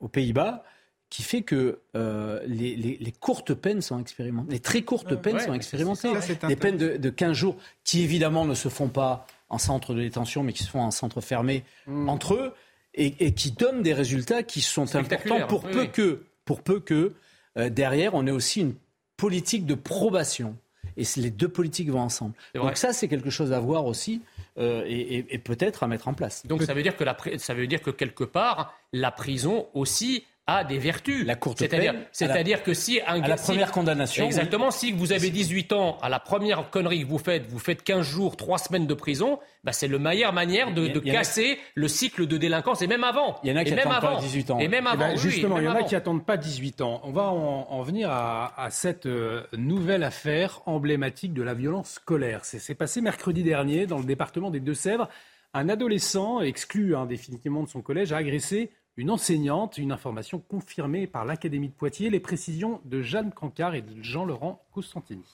aux 0.00 0.08
Pays-Bas 0.08 0.62
qui 1.10 1.22
fait 1.22 1.42
que 1.42 1.80
euh, 1.96 2.40
les, 2.46 2.76
les, 2.76 2.96
les, 3.00 3.12
courtes 3.12 3.52
peines 3.52 3.82
sont 3.82 4.00
expérimentées, 4.00 4.52
les 4.52 4.60
très 4.60 4.82
courtes 4.82 5.16
peines 5.16 5.40
sont 5.40 5.52
expérimentées. 5.52 6.12
les 6.48 6.56
peines 6.56 6.76
de, 6.76 6.96
de, 6.96 7.10
15 7.10 7.36
jours, 7.36 7.56
qui 7.82 8.02
évidemment 8.02 8.44
ne 8.44 8.54
se 8.54 8.68
font 8.68 8.88
pas 8.88 9.26
en 9.48 9.58
centre 9.58 9.92
de 9.92 10.00
détention, 10.00 10.44
mais 10.44 10.52
qui 10.52 10.62
se 10.62 10.70
font 10.70 10.80
en 10.80 10.92
centre 10.92 11.20
fermé 11.20 11.64
hmm. 11.88 12.08
entre 12.08 12.34
eux, 12.34 12.54
et, 12.94 13.26
et, 13.26 13.34
qui 13.34 13.50
donnent 13.50 13.82
des 13.82 13.92
résultats 13.92 14.44
qui 14.44 14.60
sont 14.60 14.94
importants 14.94 15.46
pour, 15.48 15.62
peu 15.62 15.86
que, 15.86 16.22
pour 16.44 16.62
peu 16.62 16.78
que 16.78 17.12
euh, 17.56 17.68
derrière, 17.68 18.14
on 18.14 18.26
ait 18.26 18.32
aussi 18.32 18.60
une 18.60 18.74
politique 19.16 19.66
de 19.66 19.74
probation. 19.74 20.56
Et 20.96 21.04
les 21.16 21.30
deux 21.30 21.48
politiques 21.48 21.88
vont 21.88 22.00
ensemble. 22.00 22.34
Donc 22.54 22.76
ça, 22.76 22.92
c'est 22.92 23.08
quelque 23.08 23.30
chose 23.30 23.52
à 23.52 23.60
voir 23.60 23.86
aussi. 23.86 24.22
Euh, 24.58 24.82
et, 24.86 25.24
et 25.30 25.38
peut-être 25.38 25.84
à 25.84 25.86
mettre 25.86 26.08
en 26.08 26.12
place. 26.12 26.44
Donc 26.44 26.62
ça 26.64 26.74
veut 26.74 26.82
dire 26.82 26.96
que 26.96 27.04
la, 27.04 27.16
ça 27.38 27.54
veut 27.54 27.66
dire 27.66 27.80
que 27.80 27.90
quelque 27.90 28.24
part 28.24 28.74
la 28.92 29.10
prison 29.10 29.68
aussi 29.74 30.24
a 30.50 30.64
des 30.64 30.78
vertus. 30.78 31.24
La 31.26 31.36
courte 31.36 31.58
C'est-à-dire, 31.58 31.94
c'est-à-dire 32.12 32.62
que 32.62 32.74
si 32.74 33.00
un 33.06 33.22
à 33.22 33.28
la 33.28 33.36
première 33.36 33.70
condamnation, 33.70 34.26
exactement, 34.26 34.70
si 34.70 34.92
vous 34.92 35.12
avez 35.12 35.30
18 35.30 35.72
ans, 35.72 35.98
à 36.02 36.08
la 36.08 36.18
première 36.18 36.70
connerie 36.70 37.02
que 37.02 37.08
vous 37.08 37.18
faites, 37.18 37.46
vous 37.46 37.58
faites 37.58 37.82
15 37.82 38.06
jours, 38.06 38.36
3 38.36 38.58
semaines 38.58 38.86
de 38.86 38.94
prison, 38.94 39.38
bah 39.64 39.72
c'est 39.72 39.88
la 39.88 39.98
meilleure 39.98 40.32
manière 40.32 40.72
de, 40.72 40.88
casser 40.98 41.58
le 41.74 41.88
cycle 41.88 42.26
de 42.26 42.36
délinquance 42.36 42.82
et 42.82 42.86
même 42.86 43.04
avant. 43.04 43.38
Il 43.42 43.50
y 43.50 43.52
en 43.52 43.56
a 43.56 43.64
qui 43.64 43.72
n'attendent 43.72 44.00
pas 44.00 44.20
18 44.20 44.50
ans. 44.50 44.58
Et 44.58 44.68
même 44.68 44.88
eh 44.92 44.96
ben, 44.96 45.06
avant. 45.06 45.16
justement, 45.16 45.58
il 45.58 45.64
y 45.64 45.68
en 45.68 45.74
a 45.74 45.82
qui 45.82 45.94
attendent 45.94 46.24
pas 46.24 46.36
18 46.36 46.80
ans. 46.80 47.00
On 47.04 47.12
va 47.12 47.24
en, 47.24 47.82
venir 47.82 48.10
à, 48.10 48.68
cette 48.70 49.06
euh, 49.06 49.42
nouvelle 49.56 50.04
affaire 50.04 50.60
emblématique 50.66 51.32
de 51.32 51.42
la 51.42 51.54
violence 51.54 51.92
scolaire. 51.92 52.40
C'est 52.44 52.74
passé 52.74 53.00
mercredi 53.00 53.42
dernier 53.42 53.86
dans 53.86 53.98
le 53.98 54.04
département 54.04 54.50
des 54.50 54.60
Deux-Sèvres. 54.60 55.08
Un 55.52 55.68
adolescent 55.68 56.40
exclu 56.40 56.94
hein, 56.94 57.06
définitivement 57.06 57.62
de 57.62 57.68
son 57.68 57.82
collège 57.82 58.12
a 58.12 58.18
agressé 58.18 58.70
une 58.96 59.10
enseignante, 59.10 59.78
une 59.78 59.92
information 59.92 60.40
confirmée 60.40 61.06
par 61.06 61.24
l'Académie 61.24 61.68
de 61.68 61.74
Poitiers, 61.74 62.10
les 62.10 62.20
précisions 62.20 62.80
de 62.84 63.02
Jeanne 63.02 63.32
Cancard 63.32 63.74
et 63.74 63.82
de 63.82 64.02
Jean-Laurent 64.02 64.62
Costantini. 64.72 65.24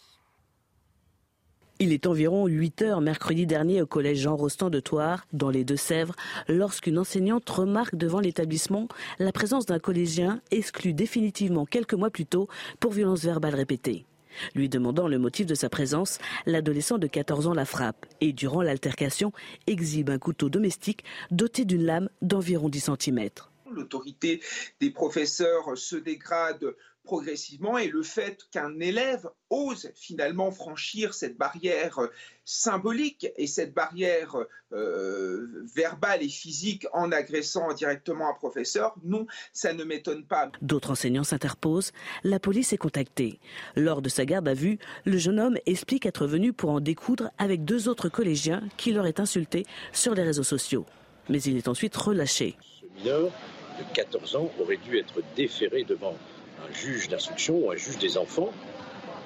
Il 1.78 1.92
est 1.92 2.06
environ 2.06 2.46
8 2.46 2.82
heures 2.82 3.00
mercredi 3.02 3.44
dernier 3.44 3.82
au 3.82 3.86
collège 3.86 4.20
Jean 4.20 4.34
Rostand 4.34 4.70
de 4.70 4.80
Thouars, 4.80 5.26
dans 5.34 5.50
les 5.50 5.62
Deux-Sèvres, 5.62 6.16
lorsqu'une 6.48 6.98
enseignante 6.98 7.48
remarque 7.50 7.96
devant 7.96 8.20
l'établissement 8.20 8.88
la 9.18 9.30
présence 9.30 9.66
d'un 9.66 9.78
collégien 9.78 10.40
exclu 10.50 10.94
définitivement 10.94 11.66
quelques 11.66 11.92
mois 11.92 12.08
plus 12.08 12.24
tôt 12.24 12.48
pour 12.80 12.92
violences 12.92 13.24
verbales 13.24 13.54
répétées. 13.54 14.06
Lui 14.54 14.68
demandant 14.68 15.08
le 15.08 15.18
motif 15.18 15.46
de 15.46 15.54
sa 15.54 15.68
présence, 15.68 16.18
l'adolescent 16.46 16.98
de 16.98 17.06
14 17.06 17.46
ans 17.46 17.54
la 17.54 17.64
frappe 17.64 18.06
et, 18.20 18.32
durant 18.32 18.62
l'altercation, 18.62 19.32
exhibe 19.66 20.10
un 20.10 20.18
couteau 20.18 20.48
domestique 20.48 21.04
doté 21.30 21.64
d'une 21.64 21.84
lame 21.84 22.08
d'environ 22.22 22.68
10 22.68 22.90
cm. 23.00 23.28
L'autorité 23.70 24.40
des 24.80 24.90
professeurs 24.90 25.76
se 25.76 25.96
dégrade 25.96 26.74
progressivement 27.06 27.78
et 27.78 27.88
le 27.88 28.02
fait 28.02 28.42
qu'un 28.50 28.78
élève 28.80 29.30
ose 29.48 29.90
finalement 29.94 30.50
franchir 30.50 31.14
cette 31.14 31.38
barrière 31.38 32.00
symbolique 32.44 33.28
et 33.36 33.46
cette 33.46 33.72
barrière 33.72 34.36
euh, 34.72 35.64
verbale 35.74 36.22
et 36.22 36.28
physique 36.28 36.86
en 36.92 37.12
agressant 37.12 37.72
directement 37.72 38.28
un 38.28 38.34
professeur, 38.34 38.94
non, 39.04 39.26
ça 39.52 39.72
ne 39.72 39.84
m'étonne 39.84 40.24
pas. 40.24 40.50
D'autres 40.60 40.90
enseignants 40.90 41.24
s'interposent. 41.24 41.92
La 42.24 42.40
police 42.40 42.72
est 42.72 42.78
contactée. 42.78 43.38
Lors 43.76 44.02
de 44.02 44.08
sa 44.08 44.26
garde 44.26 44.48
à 44.48 44.54
vue, 44.54 44.78
le 45.04 45.16
jeune 45.16 45.40
homme 45.40 45.58
explique 45.64 46.04
être 46.04 46.26
venu 46.26 46.52
pour 46.52 46.70
en 46.70 46.80
découdre 46.80 47.30
avec 47.38 47.64
deux 47.64 47.88
autres 47.88 48.08
collégiens 48.08 48.62
qui 48.76 48.92
l'auraient 48.92 49.20
insulté 49.20 49.64
sur 49.92 50.14
les 50.14 50.22
réseaux 50.22 50.42
sociaux. 50.42 50.84
Mais 51.28 51.40
il 51.42 51.56
est 51.56 51.68
ensuite 51.68 51.96
relâché. 51.96 52.56
Ce 52.80 52.98
mineur 52.98 53.30
de 53.78 53.94
14 53.94 54.36
ans 54.36 54.50
aurait 54.58 54.78
dû 54.78 54.98
être 54.98 55.20
déféré 55.36 55.84
devant 55.84 56.16
un 56.62 56.72
juge 56.72 57.08
d'instruction 57.08 57.58
ou 57.58 57.70
un 57.70 57.76
juge 57.76 57.98
des 57.98 58.16
enfants, 58.16 58.52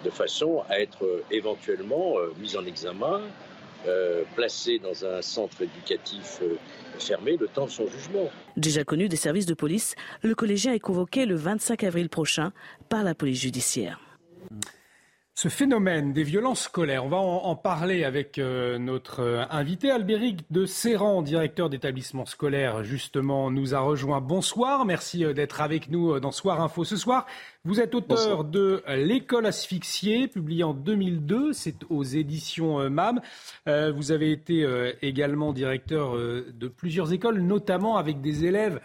de 0.05 0.11
façon 0.11 0.63
à 0.69 0.81
être 0.81 1.05
euh, 1.05 1.25
éventuellement 1.31 2.19
euh, 2.19 2.33
mis 2.39 2.57
en 2.57 2.65
examen, 2.65 3.21
euh, 3.87 4.25
placé 4.37 4.79
dans 4.79 5.05
un 5.05 5.23
centre 5.23 5.63
éducatif 5.63 6.41
fermé 6.99 7.39
le 7.39 7.49
temps 7.49 7.65
de 7.65 7.71
son 7.71 7.87
jugement. 7.87 8.31
Déjà 8.57 8.85
connu 8.85 9.09
des 9.09 9.17
services 9.17 9.47
de 9.47 9.55
police, 9.55 9.95
le 10.23 10.35
collégien 10.35 10.75
est 10.75 10.81
convoqué 10.81 11.25
le 11.25 11.35
25 11.35 11.85
avril 11.85 12.11
prochain 12.11 12.53
par 12.91 13.05
la 13.05 13.15
police 13.15 13.41
judiciaire 13.41 13.99
ce 15.41 15.49
phénomène 15.49 16.13
des 16.13 16.23
violences 16.23 16.65
scolaires. 16.65 17.07
On 17.07 17.09
va 17.09 17.17
en, 17.17 17.57
parler 17.57 18.05
avec 18.05 18.39
euh, 18.39 18.77
notre 18.77 19.21
euh, 19.21 19.45
invité 19.49 19.91
Albéric 19.91 20.41
de 20.53 20.67
Serran, 20.67 21.23
directeur 21.23 21.71
d'établissement 21.71 22.27
scolaire, 22.27 22.85
justement, 22.85 23.51
nous 23.51 23.75
a 23.75 23.79
rejoint. 23.79 24.21
Bonsoir, 24.21 24.85
merci 24.85 25.25
euh, 25.25 25.33
d'être 25.33 25.63
avec 25.63 25.89
nous 25.89 26.21
dans 26.21 26.31
Soir 26.31 26.61
Info 26.61 26.85
ce 26.85 26.99
soir. 26.99 27.25
Vous 27.65 27.81
êtes 27.81 27.95
auteur 27.95 28.45
de 28.45 28.83
L'école 28.89 29.47
asphyxiée, 29.47 30.29
publié 30.29 30.63
en 30.63 30.75
2002, 30.75 31.55
c'est 31.55 31.85
aux 31.89 32.05
éditions 32.05 32.91
MAM. 32.91 33.21
vous 33.67 34.13
avez 34.13 34.33
été 34.33 34.67
également 35.03 35.53
directeur 35.53 36.15
de 36.17 36.69
plusieurs 36.69 37.13
écoles, 37.13 37.41
notamment 37.41 37.99
avec 37.99 38.23
des 38.23 38.47
élèves 38.47 38.81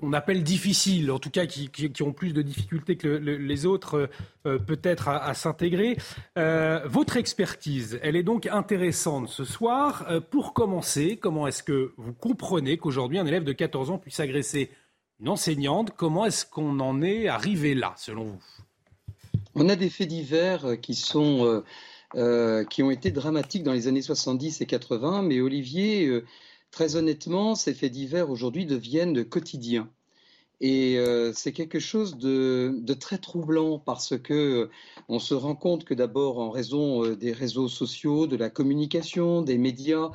qu'on 0.00 0.12
appelle 0.12 0.42
difficiles, 0.42 1.10
en 1.10 1.18
tout 1.18 1.30
cas 1.30 1.46
qui, 1.46 1.70
ont 2.02 2.12
plus 2.12 2.32
de 2.32 2.42
difficultés 2.42 2.96
que 2.96 3.08
les 3.08 3.66
autres 3.66 4.08
euh, 4.46 4.58
peut-être 4.58 5.08
à, 5.08 5.34
s'intégrer. 5.34 5.98
Euh, 6.38 6.80
votre 6.86 7.16
expertise, 7.16 8.00
elle 8.02 8.16
est 8.16 8.22
donc 8.22 8.46
intéressante 8.46 9.28
ce 9.28 9.44
soir. 9.44 10.06
Euh, 10.08 10.20
pour 10.20 10.54
commencer, 10.54 11.18
comment 11.18 11.46
est-ce 11.46 11.62
que 11.62 11.92
vous 11.98 12.14
comprenez 12.14 12.78
qu'aujourd'hui 12.78 13.18
un 13.18 13.26
élève 13.26 13.44
de 13.44 13.52
14 13.52 13.90
ans 13.90 13.98
puisse 13.98 14.20
agresser 14.20 14.70
une 15.20 15.28
enseignante? 15.28 15.92
Comment 15.96 16.24
est-ce 16.24 16.46
qu'on 16.46 16.80
en 16.80 17.02
est 17.02 17.28
arrivé 17.28 17.74
là, 17.74 17.92
selon 17.96 18.24
vous? 18.24 18.42
On 19.54 19.68
a 19.68 19.76
des 19.76 19.90
faits 19.90 20.08
divers 20.08 20.80
qui 20.80 20.94
sont 20.94 21.62
qui 22.70 22.82
ont 22.82 22.90
été 22.90 23.12
dramatiques 23.12 23.62
dans 23.62 23.72
les 23.72 23.86
années 23.86 24.02
70 24.02 24.60
et 24.60 24.66
80. 24.66 25.22
Mais 25.22 25.40
Olivier, 25.40 26.22
très 26.70 26.96
honnêtement, 26.96 27.54
ces 27.54 27.74
faits 27.74 27.92
divers 27.92 28.30
aujourd'hui 28.30 28.66
deviennent 28.66 29.24
quotidiens. 29.24 29.90
Et 30.60 30.98
euh, 30.98 31.32
c'est 31.34 31.52
quelque 31.52 31.78
chose 31.78 32.18
de, 32.18 32.74
très 33.00 33.16
troublant 33.16 33.78
parce 33.78 34.18
que 34.18 34.34
euh, 34.34 34.70
on 35.08 35.18
se 35.18 35.32
rend 35.32 35.54
compte 35.54 35.84
que 35.84 35.94
d'abord 35.94 36.38
en 36.38 36.50
raison 36.50 37.02
euh, 37.04 37.16
des 37.16 37.32
réseaux 37.32 37.68
sociaux, 37.68 38.26
de 38.26 38.36
la 38.36 38.50
communication, 38.50 39.40
des 39.40 39.56
médias, 39.56 40.10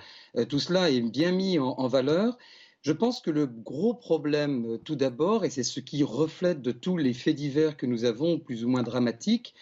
tout 0.50 0.60
cela 0.60 0.92
est 0.92 1.02
bien 1.02 1.32
mis 1.32 1.58
en, 1.58 1.88
valeur. 1.88 2.38
Je 2.84 2.92
pense 2.92 3.22
que 3.22 3.32
le 3.32 3.48
gros 3.48 3.96
problème, 3.96 4.78
tout 4.84 4.96
d'abord, 4.96 5.46
et 5.46 5.50
c'est 5.50 5.64
ce 5.64 5.80
qui 5.80 6.04
reflète 6.04 6.62
de 6.62 6.72
tous 6.72 6.98
les 6.98 7.14
faits 7.14 7.36
divers 7.36 7.78
que 7.78 7.88
nous 7.88 8.06
avons, 8.06 8.38
plus 8.38 8.64
ou 8.64 8.70
moins 8.70 8.84
dramatiques, 8.84 9.56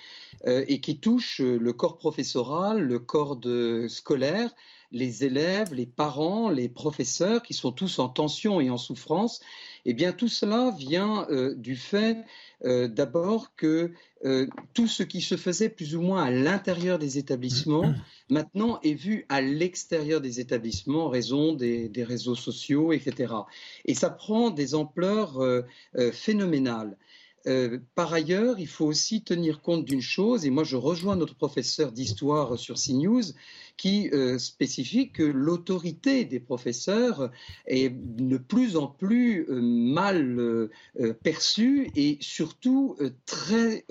et 0.46 0.82
qui 0.82 1.00
touchent 1.00 1.42
le 1.42 1.74
corps 1.74 1.98
professoral, 1.98 2.82
le 2.82 3.00
corps 3.00 3.36
de, 3.36 3.88
scolaire, 3.90 4.54
les 4.94 5.26
élèves, 5.26 5.74
les 5.74 5.88
parents, 5.88 6.50
les 6.50 6.70
professeurs, 6.70 7.42
qui 7.42 7.54
sont 7.54 7.72
tous 7.72 8.00
en 8.00 8.08
tension 8.08 8.62
et 8.62 8.70
en 8.70 8.78
souffrance, 8.78 9.42
eh 9.86 9.94
bien, 9.94 10.14
tout 10.14 10.28
cela 10.28 10.72
vient 10.78 11.26
euh, 11.30 11.56
du 11.56 11.76
fait 11.76 12.24
euh, 12.64 12.88
d'abord 12.88 13.56
que 13.56 13.92
euh, 14.24 14.48
tout 14.74 14.88
ce 14.88 15.04
qui 15.04 15.20
se 15.20 15.36
faisait 15.36 15.68
plus 15.68 15.96
ou 15.96 16.02
moins 16.02 16.24
à 16.24 16.32
l'intérieur 16.32 17.00
des 17.00 17.18
établissements, 17.18 17.94
maintenant 18.30 18.80
est 18.84 18.94
vu 18.94 19.26
à 19.30 19.42
l'extérieur 19.42 20.22
des 20.22 20.40
établissements 20.40 21.08
en 21.08 21.10
raison 21.10 21.54
des, 21.54 21.90
des, 21.90 22.04
réseaux 22.04 22.36
sociaux, 22.36 22.94
etc. 22.94 23.34
Et 23.86 23.96
ça 23.96 24.12
prend 24.12 24.52
des 24.52 24.76
ampleurs 24.76 25.42
phénoménales. 26.14 26.96
Euh, 27.48 27.80
par 27.96 28.14
ailleurs, 28.14 28.60
il 28.60 28.68
faut 28.68 28.86
aussi 28.86 29.24
tenir 29.24 29.62
compte 29.62 29.86
d'une 29.86 30.02
chose, 30.02 30.46
et 30.46 30.50
moi 30.50 30.64
je 30.64 30.78
rejoins 30.78 31.16
notre 31.16 31.36
professeur 31.36 31.92
d'histoire 31.92 32.58
sur 32.58 32.76
CNews, 32.76 33.24
qui 33.76 34.10
euh, 34.14 34.38
spécifie 34.38 35.12
que 35.12 35.24
l'autorité 35.24 36.26
des 36.26 36.40
professeurs 36.40 37.32
est 37.66 37.90
de 37.90 38.38
plus 38.38 38.78
en 38.78 38.88
plus 38.88 39.46
euh, 39.50 39.60
mal 39.62 40.70
perçue 41.24 41.90
et 41.96 42.18
surtout 42.22 42.98
très, 43.26 43.86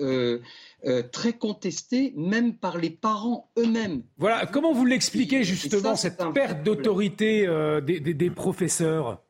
très 1.11 1.33
contestée, 1.33 2.13
même 2.15 2.55
par 2.55 2.77
les 2.77 2.89
parents 2.89 3.51
eux-mêmes. 3.57 4.03
Voilà, 4.17 4.45
comment 4.45 4.73
vous 4.73 4.85
l'expliquez 4.85 5.43
justement, 5.43 5.95
cette 5.95 6.21
perte 6.33 6.63
d'autorité 6.63 7.47
des, 7.85 7.99
des 7.99 8.29
professeurs? 8.29 9.22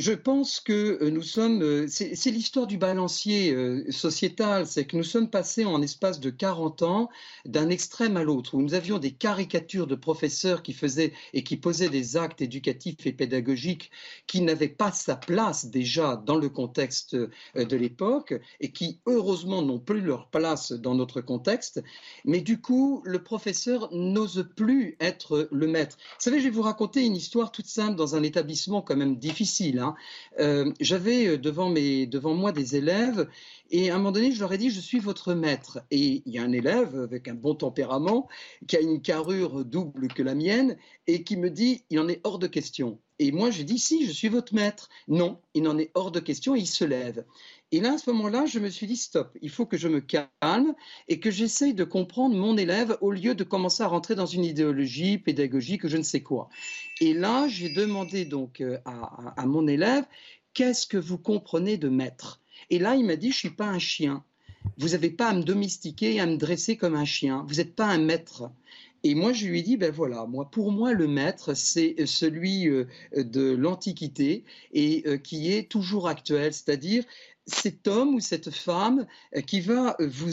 Je 0.00 0.12
pense 0.12 0.60
que 0.60 0.98
euh, 1.02 1.10
nous 1.10 1.22
sommes, 1.22 1.62
euh, 1.62 1.86
c'est 1.88 2.30
l'histoire 2.30 2.66
du 2.66 2.78
balancier 2.78 3.52
euh, 3.52 3.84
sociétal, 3.90 4.66
c'est 4.66 4.86
que 4.86 4.96
nous 4.96 5.04
sommes 5.04 5.28
passés 5.28 5.66
en 5.66 5.82
espace 5.82 6.20
de 6.20 6.30
40 6.30 6.82
ans 6.82 7.10
d'un 7.44 7.68
extrême 7.68 8.16
à 8.16 8.24
l'autre, 8.24 8.54
où 8.54 8.62
nous 8.62 8.72
avions 8.72 8.98
des 8.98 9.10
caricatures 9.10 9.86
de 9.86 9.94
professeurs 9.94 10.62
qui 10.62 10.72
faisaient 10.72 11.12
et 11.34 11.44
qui 11.44 11.58
posaient 11.58 11.90
des 11.90 12.16
actes 12.16 12.40
éducatifs 12.40 13.06
et 13.06 13.12
pédagogiques 13.12 13.90
qui 14.26 14.40
n'avaient 14.40 14.68
pas 14.68 14.90
sa 14.90 15.16
place 15.16 15.66
déjà 15.66 16.16
dans 16.16 16.36
le 16.36 16.48
contexte 16.48 17.14
de 17.14 17.76
l'époque 17.76 18.34
et 18.60 18.72
qui 18.72 19.00
heureusement 19.04 19.60
n'ont 19.60 19.78
plus 19.78 20.00
leur 20.00 20.28
place 20.30 20.72
dans 20.72 20.94
notre 20.94 21.20
contexte. 21.20 21.82
Mais 22.24 22.40
du 22.40 22.60
coup, 22.60 23.02
le 23.04 23.22
professeur 23.22 23.92
n'ose 23.92 24.48
plus 24.56 24.96
être 25.00 25.48
le 25.52 25.66
maître. 25.66 25.98
Vous 25.98 26.24
savez, 26.24 26.38
je 26.38 26.44
vais 26.44 26.50
vous 26.50 26.62
raconter 26.62 27.04
une 27.04 27.16
histoire 27.16 27.52
toute 27.52 27.66
simple 27.66 27.96
dans 27.96 28.16
un 28.16 28.22
établissement 28.22 28.80
quand 28.80 28.96
même 28.96 29.16
difficile. 29.16 29.78
Hein. 29.78 29.89
Euh, 30.38 30.72
j'avais 30.80 31.26
euh, 31.26 31.38
devant, 31.38 31.70
devant 31.70 32.34
moi 32.34 32.52
des 32.52 32.76
élèves 32.76 33.28
et 33.70 33.90
à 33.90 33.94
un 33.94 33.98
moment 33.98 34.12
donné, 34.12 34.32
je 34.32 34.40
leur 34.40 34.52
ai 34.52 34.58
dit, 34.58 34.70
je 34.70 34.80
suis 34.80 34.98
votre 34.98 35.34
maître. 35.34 35.80
Et 35.90 36.22
il 36.26 36.32
y 36.32 36.38
a 36.38 36.42
un 36.42 36.52
élève 36.52 36.98
avec 36.98 37.28
un 37.28 37.34
bon 37.34 37.54
tempérament, 37.54 38.28
qui 38.66 38.76
a 38.76 38.80
une 38.80 39.00
carrure 39.00 39.64
double 39.64 40.08
que 40.08 40.22
la 40.22 40.34
mienne, 40.34 40.76
et 41.06 41.22
qui 41.22 41.36
me 41.36 41.50
dit, 41.50 41.84
il 41.90 42.00
en 42.00 42.08
est 42.08 42.20
hors 42.24 42.38
de 42.38 42.48
question. 42.48 42.98
Et 43.22 43.32
moi, 43.32 43.50
j'ai 43.50 43.64
dit, 43.64 43.78
si, 43.78 44.06
je 44.06 44.12
suis 44.12 44.28
votre 44.28 44.54
maître. 44.54 44.88
Non, 45.06 45.38
il 45.52 45.68
en 45.68 45.76
est 45.76 45.90
hors 45.92 46.10
de 46.10 46.20
question, 46.20 46.54
il 46.54 46.66
se 46.66 46.86
lève. 46.86 47.26
Et 47.70 47.80
là, 47.80 47.92
à 47.92 47.98
ce 47.98 48.08
moment-là, 48.10 48.46
je 48.46 48.58
me 48.58 48.70
suis 48.70 48.86
dit, 48.86 48.96
stop, 48.96 49.36
il 49.42 49.50
faut 49.50 49.66
que 49.66 49.76
je 49.76 49.88
me 49.88 50.00
calme 50.00 50.74
et 51.06 51.20
que 51.20 51.30
j'essaye 51.30 51.74
de 51.74 51.84
comprendre 51.84 52.34
mon 52.34 52.56
élève 52.56 52.96
au 53.02 53.12
lieu 53.12 53.34
de 53.34 53.44
commencer 53.44 53.82
à 53.82 53.88
rentrer 53.88 54.14
dans 54.14 54.24
une 54.24 54.46
idéologie 54.46 55.18
pédagogique, 55.18 55.86
je 55.86 55.98
ne 55.98 56.02
sais 56.02 56.22
quoi. 56.22 56.48
Et 57.02 57.12
là, 57.12 57.46
j'ai 57.46 57.68
demandé 57.68 58.24
donc 58.24 58.62
euh, 58.62 58.78
à, 58.86 59.34
à 59.36 59.44
mon 59.44 59.68
élève, 59.68 60.06
qu'est-ce 60.54 60.86
que 60.86 60.96
vous 60.96 61.18
comprenez 61.18 61.76
de 61.76 61.90
maître? 61.90 62.40
Et 62.70 62.78
là, 62.78 62.96
il 62.96 63.04
m'a 63.04 63.16
dit, 63.16 63.32
je 63.32 63.36
suis 63.36 63.50
pas 63.50 63.66
un 63.66 63.78
chien. 63.78 64.24
Vous 64.78 64.88
n'avez 64.88 65.10
pas 65.10 65.28
à 65.28 65.34
me 65.34 65.42
domestiquer 65.42 66.14
et 66.14 66.20
à 66.20 66.26
me 66.26 66.36
dresser 66.38 66.78
comme 66.78 66.94
un 66.94 67.04
chien. 67.04 67.44
Vous 67.48 67.56
n'êtes 67.56 67.74
pas 67.74 67.86
un 67.86 67.98
maître. 67.98 68.50
Et 69.02 69.14
moi, 69.14 69.32
je 69.32 69.46
lui 69.46 69.62
dit, 69.62 69.76
ben 69.76 69.90
voilà, 69.90 70.26
moi, 70.26 70.50
pour 70.50 70.72
moi, 70.72 70.92
le 70.92 71.08
maître, 71.08 71.54
c'est 71.54 72.06
celui 72.06 72.68
euh, 72.68 72.86
de 73.14 73.52
l'Antiquité 73.52 74.44
et 74.72 75.02
euh, 75.06 75.16
qui 75.16 75.52
est 75.52 75.70
toujours 75.70 76.08
actuel, 76.08 76.52
c'est-à-dire 76.52 77.04
cet 77.50 77.88
homme 77.88 78.14
ou 78.14 78.20
cette 78.20 78.50
femme 78.50 79.06
euh, 79.36 79.40
qui 79.40 79.60
va 79.60 79.96
euh, 80.00 80.08
vous 80.08 80.30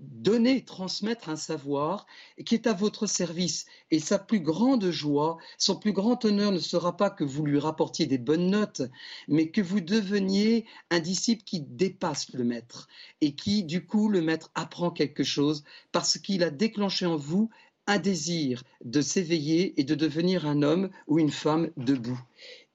donner, 0.00 0.64
transmettre 0.64 1.28
un 1.28 1.36
savoir 1.36 2.06
qui 2.44 2.54
est 2.54 2.66
à 2.66 2.72
votre 2.72 3.06
service. 3.06 3.66
Et 3.90 3.98
sa 3.98 4.18
plus 4.18 4.40
grande 4.40 4.90
joie, 4.90 5.38
son 5.58 5.76
plus 5.76 5.92
grand 5.92 6.24
honneur 6.24 6.52
ne 6.52 6.58
sera 6.58 6.96
pas 6.96 7.10
que 7.10 7.24
vous 7.24 7.44
lui 7.44 7.58
rapportiez 7.58 8.06
des 8.06 8.18
bonnes 8.18 8.50
notes, 8.50 8.82
mais 9.26 9.50
que 9.50 9.60
vous 9.60 9.80
deveniez 9.80 10.66
un 10.90 11.00
disciple 11.00 11.42
qui 11.44 11.60
dépasse 11.60 12.32
le 12.32 12.44
maître 12.44 12.88
et 13.20 13.34
qui, 13.34 13.64
du 13.64 13.84
coup, 13.84 14.08
le 14.08 14.20
maître 14.20 14.50
apprend 14.54 14.90
quelque 14.90 15.24
chose 15.24 15.64
parce 15.90 16.18
qu'il 16.18 16.42
a 16.44 16.50
déclenché 16.50 17.06
en 17.06 17.16
vous 17.16 17.50
un 17.88 17.98
désir 17.98 18.62
de 18.84 19.00
s'éveiller 19.00 19.80
et 19.80 19.84
de 19.84 19.94
devenir 19.94 20.46
un 20.46 20.62
homme 20.62 20.90
ou 21.08 21.18
une 21.18 21.30
femme 21.30 21.70
debout. 21.76 22.20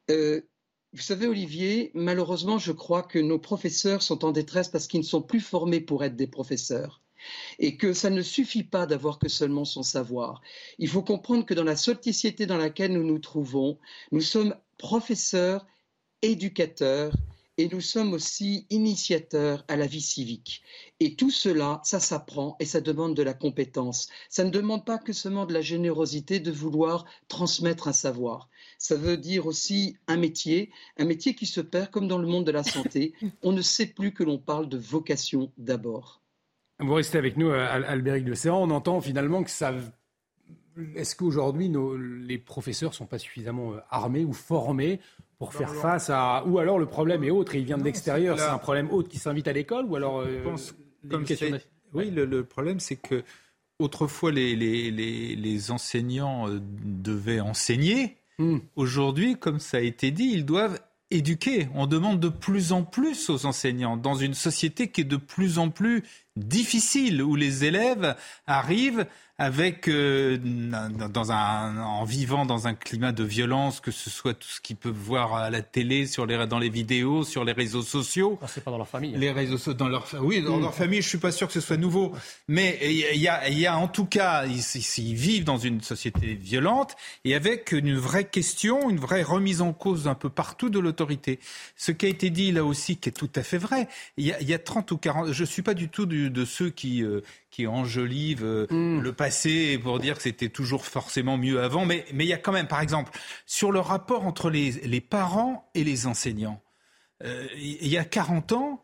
Euh, 0.10 0.41
vous 0.91 1.02
savez, 1.02 1.27
Olivier, 1.27 1.91
malheureusement, 1.94 2.57
je 2.57 2.72
crois 2.72 3.03
que 3.03 3.19
nos 3.19 3.40
professeurs 3.40 4.02
sont 4.02 4.26
en 4.26 4.31
détresse 4.31 4.69
parce 4.69 4.88
qu'ils 4.88 4.99
ne 4.99 5.06
sont 5.06 5.22
plus 5.22 5.40
formés 5.40 5.81
pour 5.81 6.03
être 6.03 6.15
des 6.15 6.27
professeurs. 6.27 6.99
Et 7.57 7.77
que 7.77 7.94
ça 7.94 8.10
ne 8.10 8.22
suffit 8.22 8.64
pas 8.64 8.85
d'avoir 8.85 9.18
que 9.18 9.30
seulement 9.30 9.65
son 9.65 9.84
savoir. 9.84 10.41
Il 10.77 10.90
faut 10.90 11.03
comprendre 11.03 11.45
que 11.45 11.53
dans 11.53 11.64
la 11.64 11.77
société 11.77 12.45
dans 12.45 12.57
laquelle 12.57 12.91
nous 12.91 13.06
nous 13.06 13.19
trouvons, 13.19 13.77
nous 14.11 14.19
sommes 14.19 14.56
professeurs, 14.77 15.65
éducateurs, 16.22 17.14
et 17.57 17.69
nous 17.69 17.81
sommes 17.81 18.13
aussi 18.13 18.65
initiateurs 18.69 19.63
à 19.67 19.75
la 19.75 19.85
vie 19.85 20.01
civique. 20.01 20.63
Et 20.99 21.15
tout 21.15 21.31
cela, 21.31 21.81
ça 21.84 21.99
s'apprend 21.99 22.55
et 22.59 22.65
ça 22.65 22.81
demande 22.81 23.15
de 23.15 23.23
la 23.23 23.34
compétence. 23.34 24.07
Ça 24.30 24.43
ne 24.43 24.49
demande 24.49 24.85
pas 24.85 24.97
que 24.97 25.13
seulement 25.13 25.45
de 25.45 25.53
la 25.53 25.61
générosité 25.61 26.39
de 26.39 26.51
vouloir 26.51 27.05
transmettre 27.27 27.88
un 27.88 27.93
savoir 27.93 28.49
ça 28.84 28.95
veut 28.95 29.15
dire 29.15 29.45
aussi 29.45 29.97
un 30.07 30.17
métier, 30.17 30.69
un 30.97 31.05
métier 31.05 31.35
qui 31.35 31.45
se 31.45 31.61
perd 31.61 31.89
comme 31.89 32.09
dans 32.09 32.17
le 32.17 32.27
monde 32.27 32.45
de 32.45 32.51
la 32.51 32.63
santé. 32.63 33.13
On 33.41 33.53
ne 33.53 33.61
sait 33.61 33.88
plus 33.88 34.13
que 34.13 34.23
l'on 34.23 34.38
parle 34.38 34.67
de 34.67 34.77
vocation 34.77 35.51
d'abord. 35.57 36.21
Vous 36.80 36.93
restez 36.93 37.17
avec 37.17 37.38
nous, 37.38 37.49
euh, 37.49 37.84
Albéric 37.88 38.25
de 38.25 38.34
Serran. 38.34 38.61
On 38.61 38.71
entend 38.71 38.99
finalement 38.99 39.43
que 39.43 39.49
ça. 39.49 39.73
Est-ce 40.95 41.15
qu'aujourd'hui, 41.15 41.71
les 42.25 42.37
professeurs 42.37 42.91
ne 42.91 42.95
sont 42.95 43.05
pas 43.05 43.19
suffisamment 43.19 43.73
euh, 43.73 43.79
armés 43.89 44.25
ou 44.25 44.33
formés 44.33 44.99
pour 45.37 45.53
faire 45.53 45.73
face 45.73 46.09
à. 46.09 46.43
Ou 46.45 46.59
alors 46.59 46.79
le 46.79 46.85
problème 46.85 47.23
est 47.23 47.31
autre 47.31 47.55
et 47.55 47.59
il 47.59 47.65
vient 47.65 47.77
de 47.77 47.83
l'extérieur. 47.83 48.39
C'est 48.39 48.45
un 48.45 48.57
problème 48.57 48.89
autre 48.91 49.09
qui 49.09 49.19
s'invite 49.19 49.47
à 49.47 49.53
l'école 49.53 49.85
ou 49.85 49.95
alors. 49.95 50.25
Je 50.25 50.43
pense, 50.43 50.75
comme 51.09 51.25
Oui, 51.93 52.09
le, 52.09 52.43
problème, 52.43 52.79
c'est 52.79 52.95
que 52.95 53.23
autrefois, 53.79 54.31
les, 54.31 54.55
les, 54.55 54.91
les 54.91 55.71
enseignants 55.71 56.47
euh, 56.49 56.59
devaient 56.61 57.39
enseigner 57.39 58.17
Hmm. 58.39 58.57
Aujourd'hui, 58.75 59.37
comme 59.37 59.59
ça 59.59 59.77
a 59.77 59.81
été 59.81 60.11
dit, 60.11 60.31
ils 60.33 60.45
doivent 60.45 60.79
éduquer. 61.11 61.67
On 61.75 61.85
demande 61.85 62.19
de 62.19 62.29
plus 62.29 62.71
en 62.71 62.83
plus 62.83 63.29
aux 63.29 63.45
enseignants 63.45 63.97
dans 63.97 64.15
une 64.15 64.33
société 64.33 64.89
qui 64.89 65.01
est 65.01 65.05
de 65.05 65.17
plus 65.17 65.59
en 65.59 65.69
plus 65.69 66.03
difficile, 66.35 67.22
où 67.22 67.35
les 67.35 67.65
élèves 67.65 68.15
arrivent 68.47 69.05
avec 69.39 69.88
euh, 69.88 70.38
dans 70.38 71.31
un, 71.31 71.77
en 71.77 72.03
vivant 72.03 72.45
dans 72.45 72.68
un 72.68 72.76
climat 72.76 73.11
de 73.11 73.23
violence, 73.23 73.80
que 73.80 73.89
ce 73.89 74.11
soit 74.11 74.35
tout 74.35 74.47
ce 74.47 74.61
qu'ils 74.61 74.76
peuvent 74.76 74.93
voir 74.93 75.34
à 75.34 75.49
la 75.49 75.64
télé, 75.64 76.05
sur 76.05 76.27
les, 76.27 76.45
dans 76.45 76.60
les 76.60 76.69
vidéos, 76.69 77.23
sur 77.23 77.43
les 77.43 77.51
réseaux 77.51 77.81
sociaux. 77.81 78.38
c'est 78.47 78.64
pas 78.64 78.69
dans 78.69 78.77
leur 78.77 78.88
famille. 78.88 79.15
Les 79.18 79.31
réseaux 79.31 79.73
dans 79.73 79.88
leur 79.88 80.07
oui, 80.22 80.43
dans 80.43 80.57
mm. 80.57 80.61
leur 80.61 80.76
famille, 80.76 81.01
je 81.01 81.10
suis 81.10 81.18
pas 81.18 81.31
sûr 81.31 81.47
que 81.47 81.53
ce 81.53 81.61
soit 81.61 81.77
nouveau, 81.77 82.14
mais 82.47 82.77
il 82.84 83.19
y 83.19 83.27
a, 83.27 83.49
y 83.49 83.65
a 83.65 83.76
en 83.76 83.88
tout 83.88 84.05
cas, 84.05 84.45
ils, 84.45 84.61
ils, 84.97 85.15
vivent 85.15 85.45
dans 85.45 85.57
une 85.57 85.81
société 85.81 86.35
violente 86.35 86.95
et 87.26 87.34
avec 87.34 87.72
une 87.72 87.95
vraie 87.95 88.26
question, 88.26 88.89
une 88.91 88.99
vraie 88.99 89.23
remise 89.23 89.61
en 89.61 89.73
cause 89.73 90.07
un 90.07 90.15
peu 90.15 90.30
partout 90.30 90.69
de 90.69 90.77
l'autorité. 90.77 91.39
Ce 91.76 91.91
qui 91.91 92.05
a 92.05 92.10
été 92.10 92.30
dit 92.30 92.51
là 92.51 92.64
aussi, 92.64 92.97
qui 92.97 93.10
est 93.10 93.14
tout 93.14 93.31
à 93.35 93.41
fait 93.41 93.57
vrai. 93.57 93.88
Il 94.18 94.27
y 94.27 94.31
a, 94.31 94.39
il 94.41 94.47
y 94.47 94.53
a 94.53 94.60
30 94.60 94.91
ou 94.91 94.97
40, 94.97 95.31
je 95.31 95.43
suis 95.43 95.64
pas 95.64 95.73
du 95.73 95.89
tout 95.89 96.05
du, 96.05 96.22
de 96.29 96.45
ceux 96.45 96.69
qui 96.69 97.03
euh, 97.03 97.21
qui 97.51 97.67
enjolive 97.67 98.43
euh, 98.43 98.67
mm. 98.69 99.01
le 99.01 99.13
passé 99.13 99.77
pour 99.77 99.99
dire 99.99 100.15
que 100.15 100.23
c'était 100.23 100.49
toujours 100.49 100.85
forcément 100.85 101.37
mieux 101.37 101.61
avant. 101.61 101.85
Mais, 101.85 102.05
mais 102.13 102.25
il 102.25 102.27
y 102.27 102.33
a 102.33 102.37
quand 102.37 102.51
même, 102.51 102.67
par 102.67 102.81
exemple, 102.81 103.11
sur 103.45 103.71
le 103.71 103.79
rapport 103.79 104.25
entre 104.25 104.49
les, 104.49 104.71
les 104.71 105.01
parents 105.01 105.69
et 105.75 105.83
les 105.83 106.07
enseignants. 106.07 106.61
Euh, 107.23 107.47
il 107.55 107.87
y 107.87 107.97
a 107.97 108.03
40 108.03 108.51
ans, 108.53 108.83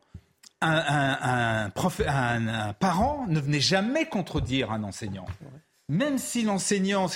un, 0.62 1.70
parent 1.74 3.26
ne 3.28 3.40
venait 3.40 3.60
jamais 3.60 4.06
contredire 4.06 4.72
un 4.72 4.84
enseignant. 4.84 5.26
Même 5.88 6.18
si 6.18 6.44
l'enseignant, 6.44 7.08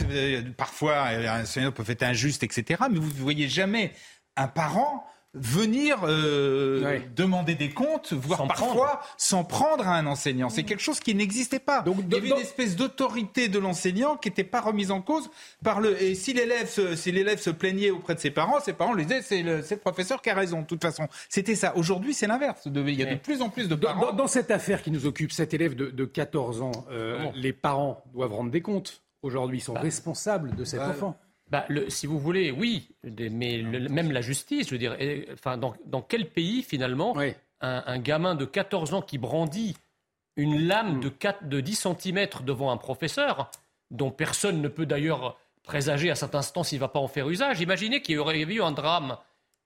parfois, 0.57 1.03
un 1.03 1.43
enseignant 1.43 1.71
peut 1.71 1.83
être 1.87 2.03
injuste, 2.03 2.43
etc., 2.43 2.83
mais 2.89 2.99
vous 2.99 3.09
ne 3.09 3.21
voyez 3.21 3.47
jamais 3.47 3.93
un 4.35 4.47
parent 4.47 5.05
venir 5.33 5.97
euh, 6.03 6.99
demander 7.15 7.55
des 7.55 7.69
comptes, 7.69 8.13
voire 8.13 8.47
parfois 8.47 9.01
s'en 9.17 9.43
prendre 9.43 9.87
à 9.87 9.95
un 9.95 10.05
enseignant. 10.05 10.49
C'est 10.49 10.63
quelque 10.63 10.81
chose 10.81 10.99
qui 10.99 11.15
n'existait 11.15 11.59
pas. 11.59 11.81
Donc, 11.81 11.97
il 12.07 12.13
y 12.13 12.17
avait 12.17 12.29
une 12.29 12.37
espèce 12.37 12.75
d'autorité 12.75 13.47
de 13.47 13.59
l'enseignant 13.59 14.15
qui 14.15 14.29
n'était 14.29 14.43
pas 14.43 14.61
remise 14.61 14.91
en 14.91 15.01
cause 15.01 15.29
par 15.63 15.79
le. 15.79 16.01
Et 16.01 16.15
si 16.15 16.33
l'élève, 16.33 16.69
si 16.95 17.11
l'élève 17.11 17.39
se 17.39 17.49
plaignait 17.49 17.89
auprès 17.89 18.15
de 18.15 18.19
ses 18.19 18.31
parents, 18.31 18.59
ses 18.59 18.73
parents 18.73 18.93
lui 18.93 19.05
disaient 19.05 19.21
c'est 19.21 19.41
le, 19.41 19.57
le, 19.67 19.77
professeur 19.77 20.21
qui 20.21 20.29
a 20.29 20.35
raison. 20.35 20.61
De 20.61 20.67
toute 20.67 20.83
façon, 20.83 21.07
c'était 21.29 21.55
ça. 21.55 21.75
Aujourd'hui, 21.75 22.13
c'est 22.13 22.27
l'inverse. 22.27 22.61
Il 22.65 22.89
y 22.91 23.03
a 23.03 23.13
de 23.13 23.19
plus 23.19 23.41
en 23.41 23.49
plus 23.49 23.67
de 23.67 23.75
parents. 23.75 24.11
Dans, 24.11 24.13
dans, 24.13 24.27
cette 24.27 24.51
affaire 24.51 24.83
qui 24.83 24.91
nous 24.91 25.05
occupe, 25.05 25.31
cet 25.31 25.53
élève 25.53 25.75
de, 25.75 25.89
de 25.89 26.05
14 26.05 26.61
ans, 26.61 26.71
euh, 26.91 27.25
les 27.35 27.53
parents 27.53 28.03
doivent 28.13 28.33
rendre 28.33 28.51
des 28.51 28.61
comptes. 28.61 29.03
Aujourd'hui, 29.23 29.59
ils 29.59 29.61
sont 29.61 29.73
bah. 29.73 29.81
responsables 29.81 30.55
de 30.55 30.63
cet 30.63 30.79
bah, 30.79 30.89
enfant. 30.89 31.17
Bah, 31.53 31.65
le, 31.69 31.87
si 31.87 32.07
vous 32.07 32.17
voulez, 32.17 32.49
oui, 32.49 32.87
mais 33.03 33.61
même 33.61 34.11
la 34.11 34.21
justice, 34.21 34.69
je 34.69 34.71
veux 34.71 34.79
dire, 34.79 34.97
enfin, 35.33 35.55
dans, 35.55 35.75
dans, 35.85 36.01
quel 36.01 36.27
pays 36.27 36.63
finalement 36.63 37.15
un, 37.61 37.99
gamin 37.99 38.33
de 38.33 38.43
14 38.43 38.95
ans 38.95 39.03
qui 39.03 39.19
brandit 39.19 39.77
une 40.35 40.65
lame 40.65 40.99
de, 40.99 41.09
4, 41.09 41.47
de 41.47 41.61
10 41.61 41.89
cm 42.01 42.27
devant 42.43 42.71
un 42.71 42.77
professeur, 42.77 43.51
dont 43.91 44.09
personne 44.09 44.63
ne 44.63 44.67
peut 44.67 44.87
d'ailleurs 44.87 45.37
présager 45.61 46.09
à 46.09 46.15
cet 46.15 46.33
instant 46.33 46.63
s'il 46.63 46.79
ne 46.79 46.85
va 46.85 46.87
pas 46.87 46.97
en 46.97 47.07
faire 47.07 47.29
usage, 47.29 47.61
imaginez 47.61 48.01
qu'il 48.01 48.15
y 48.15 48.17
aurait 48.17 48.39
eu 48.39 48.63
un 48.63 48.71
drame 48.71 49.19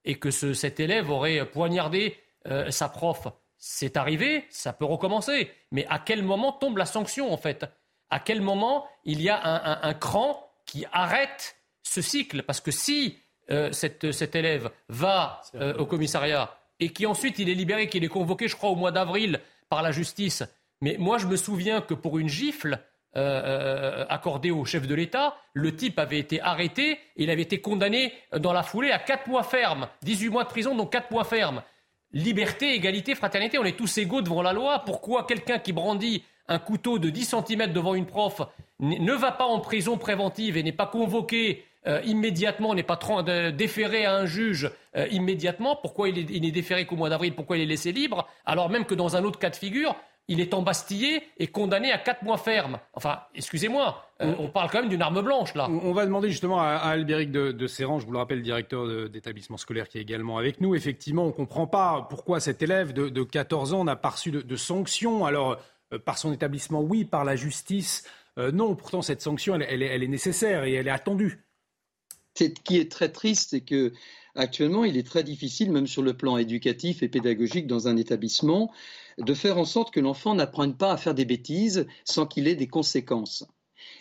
et 0.04 0.16
que 0.16 0.30
ce, 0.30 0.54
cet 0.54 0.82
élève 0.82 1.10
aurait 1.10 1.46
poignardé 1.50 2.18
euh, 2.48 2.70
sa 2.70 2.90
prof. 2.90 3.30
C'est 3.58 3.96
arrivé, 3.96 4.44
ça 4.50 4.74
peut 4.74 4.84
recommencer. 4.84 5.54
Mais 5.72 5.86
à 5.88 6.00
quel 6.00 6.22
moment 6.22 6.52
tombe 6.52 6.80
la 6.80 6.86
sanction 6.86 7.32
en 7.32 7.38
fait? 7.38 7.66
À 8.10 8.20
quel 8.20 8.42
moment 8.42 8.90
il 9.06 9.22
y 9.22 9.30
a 9.30 9.42
un, 9.42 9.72
un, 9.72 9.80
un 9.84 9.94
cran 9.94 10.52
qui 10.66 10.86
arrête 10.92 11.57
ce 11.88 12.02
cycle. 12.02 12.44
Parce 12.44 12.62
que 12.62 12.72
si 12.72 13.18
euh, 13.50 13.72
cet 13.72 14.36
élève 14.36 14.70
va 14.90 15.42
euh, 15.56 15.76
au 15.78 15.86
commissariat 15.86 16.58
et 16.80 16.90
qu'ensuite 16.90 17.40
il 17.40 17.50
est 17.50 17.54
libéré, 17.56 17.88
qu'il 17.88 18.04
est 18.04 18.10
convoqué, 18.10 18.48
je 18.48 18.56
crois, 18.56 18.70
au 18.70 18.76
mois 18.76 18.92
d'avril 18.92 19.40
par 19.70 19.82
la 19.82 19.92
justice. 19.92 20.44
Mais 20.82 20.96
moi, 21.00 21.18
je 21.18 21.28
me 21.28 21.36
souviens 21.36 21.82
que 21.82 21.94
pour 21.94 22.20
une 22.20 22.30
gifle 22.30 22.80
euh, 23.16 24.06
accordée 24.10 24.52
au 24.52 24.64
chef 24.64 24.86
de 24.86 24.94
l'État, 24.94 25.36
le 25.54 25.76
type 25.76 25.98
avait 25.98 26.20
été 26.20 26.40
arrêté 26.42 26.92
et 26.92 27.24
il 27.24 27.30
avait 27.30 27.42
été 27.42 27.62
condamné 27.62 28.14
dans 28.38 28.54
la 28.54 28.64
foulée 28.64 28.92
à 28.92 29.00
4 29.00 29.28
mois 29.28 29.44
ferme, 29.44 29.88
18 30.04 30.30
mois 30.30 30.44
de 30.44 30.50
prison, 30.50 30.76
donc 30.76 30.92
4 30.92 31.10
mois 31.10 31.24
ferme. 31.24 31.64
Liberté, 32.12 32.76
égalité, 32.76 33.16
fraternité, 33.16 33.58
on 33.58 33.66
est 33.66 33.78
tous 33.78 33.98
égaux 33.98 34.22
devant 34.22 34.42
la 34.42 34.54
loi. 34.54 34.84
Pourquoi 34.86 35.26
quelqu'un 35.26 35.58
qui 35.58 35.74
brandit 35.74 36.24
un 36.48 36.60
couteau 36.60 37.00
de 37.00 37.10
10 37.10 37.36
cm 37.48 37.74
devant 37.74 37.96
une 37.96 38.06
prof 38.06 38.42
ne 38.80 39.14
va 39.14 39.32
pas 39.32 39.46
en 39.46 39.60
prison 39.60 39.98
préventive 39.98 40.56
et 40.56 40.64
n'est 40.64 40.72
pas 40.72 40.86
convoqué 40.86 41.66
euh, 41.88 42.02
immédiatement, 42.04 42.76
n'est 42.76 42.84
pas 42.84 43.00
déféré 43.54 44.06
à 44.06 44.16
un 44.16 44.26
juge 44.26 44.70
euh, 44.98 45.08
immédiatement, 45.12 45.78
pourquoi 45.78 46.10
il 46.10 46.18
est, 46.20 46.52
déféré 46.52 46.86
qu'au 46.86 46.98
mois 46.98 47.10
d'avril, 47.10 47.34
pourquoi 47.34 47.58
il 47.58 47.64
est 47.64 47.68
laissé 47.68 47.92
libre, 47.92 48.28
alors 48.46 48.70
même 48.70 48.86
que 48.86 48.96
dans 48.96 49.16
un 49.16 49.24
autre 49.24 49.40
cas 49.40 49.50
de 49.50 49.56
figure, 49.56 49.96
il 50.28 50.42
est 50.42 50.54
embastillé 50.54 51.24
et 51.38 51.48
condamné 51.48 51.94
à 51.94 51.98
quatre 51.98 52.24
mois 52.24 52.38
ferme. 52.38 52.80
Enfin, 52.94 53.20
excusez-moi, 53.34 54.04
euh, 54.22 54.34
on 54.38 54.50
parle 54.50 54.70
quand 54.70 54.82
même 54.82 54.90
d'une 54.90 55.02
arme 55.02 55.22
blanche, 55.22 55.56
là. 55.56 55.70
On 55.70 55.94
va 55.94 56.06
demander 56.06 56.30
justement 56.30 56.60
à, 56.60 56.72
Albéric 56.72 57.32
de, 57.32 57.54
de 57.54 57.68
Serran, 57.68 58.00
je 58.00 58.06
vous 58.06 58.12
le 58.12 58.18
rappelle, 58.18 58.42
directeur 58.42 59.10
d'établissement 59.10 59.56
scolaire 59.56 59.88
qui 59.88 59.98
est 59.98 60.02
également 60.02 60.38
avec 60.38 60.60
nous. 60.60 60.76
Effectivement, 60.76 61.24
on 61.24 61.28
ne 61.28 61.32
comprend 61.32 61.68
pas 61.68 62.06
pourquoi 62.10 62.42
cet 62.42 62.62
élève 62.62 62.92
de, 62.92 63.24
14 63.24 63.74
ans 63.74 63.86
n'a 63.86 63.96
pas 63.96 64.10
reçu 64.10 64.32
de, 64.32 64.56
sanctions. 64.58 65.26
Alors, 65.26 65.58
par 66.04 66.18
son 66.18 66.34
établissement, 66.34 66.82
oui, 66.82 67.06
par 67.06 67.24
la 67.24 67.38
justice, 67.38 68.04
non. 68.38 68.76
Pourtant, 68.76 69.02
cette 69.02 69.22
sanction, 69.22 69.56
elle 69.56 69.82
est 69.82 70.08
nécessaire 70.08 70.66
et 70.66 70.74
elle 70.74 70.90
est 70.90 70.92
attendue. 70.92 71.47
Ce 72.38 72.44
qui 72.44 72.78
est 72.78 72.92
très 72.92 73.10
triste, 73.10 73.50
c'est 73.52 73.62
que 73.62 73.94
actuellement, 74.36 74.86
il 74.86 74.96
est 74.96 75.08
très 75.08 75.24
difficile, 75.24 75.72
même 75.72 75.88
sur 75.88 76.04
le 76.04 76.16
plan 76.16 76.38
éducatif 76.38 77.02
et 77.02 77.10
pédagogique 77.10 77.66
dans 77.66 77.88
un 77.88 77.98
établissement, 77.98 78.72
de 79.18 79.34
faire 79.34 79.58
en 79.58 79.66
sorte 79.66 79.92
que 79.92 80.00
l'enfant 80.00 80.36
n'apprenne 80.36 80.78
pas 80.78 80.92
à 80.92 80.98
faire 80.98 81.16
des 81.16 81.26
bêtises 81.26 81.88
sans 82.06 82.28
qu'il 82.28 82.48
ait 82.48 82.56
des 82.56 82.68
conséquences. 82.68 83.44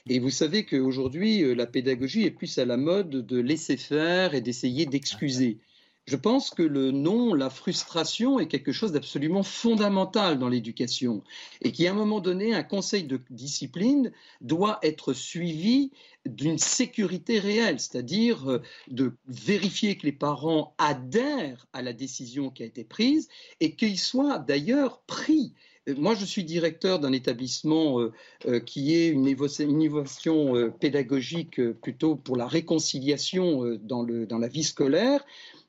Et 0.07 0.19
vous 0.19 0.31
savez 0.31 0.67
qu'aujourd'hui, 0.67 1.43
euh, 1.43 1.55
la 1.55 1.67
pédagogie 1.67 2.25
est 2.25 2.31
plus 2.31 2.59
à 2.59 2.67
la 2.67 2.77
mode 2.77 3.09
de 3.09 3.39
laisser 3.39 3.79
faire 3.79 4.35
et 4.35 4.43
d'essayer 4.43 4.85
d'excuser. 4.85 5.59
Je 6.07 6.15
pense 6.15 6.51
que 6.51 6.63
le 6.63 6.93
non, 6.93 7.35
la 7.35 7.51
frustration 7.51 8.39
est 8.39 8.47
quelque 8.47 8.71
chose 8.71 8.93
d'absolument 8.93 9.43
fondamental 9.43 10.39
dans 10.39 10.49
l'éducation 10.49 11.25
et 11.63 11.73
qu'à 11.73 11.91
un 11.91 11.95
moment 11.95 12.21
donné, 12.21 12.55
un 12.55 12.63
conseil 12.63 13.03
de 13.03 13.21
discipline 13.31 14.13
doit 14.41 14.79
être 14.85 15.13
suivi 15.13 15.91
d'une 16.25 16.59
sécurité 16.59 17.41
réelle, 17.41 17.81
c'est-à-dire 17.81 18.49
euh, 18.49 18.63
de 18.89 19.15
vérifier 19.27 19.97
que 19.97 20.07
les 20.07 20.13
parents 20.13 20.75
adhèrent 20.79 21.67
à 21.73 21.83
la 21.83 21.93
décision 21.93 22.51
qui 22.51 22.63
a 22.63 22.67
été 22.67 22.85
prise 22.85 23.29
et 23.59 23.75
qu'ils 23.75 23.99
soient 23.99 24.39
d'ailleurs 24.39 25.01
pris 25.09 25.55
euh, 25.89 25.95
moi, 25.97 26.15
je 26.15 26.25
suis 26.25 26.45
directeur 26.45 27.01
d'un 27.01 27.13
établissement 27.13 28.01
euh, 28.47 28.61
qui 28.61 28.95
est 28.95 29.09
une, 29.09 29.27
innovation 29.27 30.71
pédagogique 30.81 31.61
plutôt 31.81 32.17
pour 32.17 32.37
la 32.37 32.47
réconciliation 32.47 33.79
dans 33.83 34.39
la 34.39 34.49
vie 34.49 34.65
scolaire. 34.65 35.25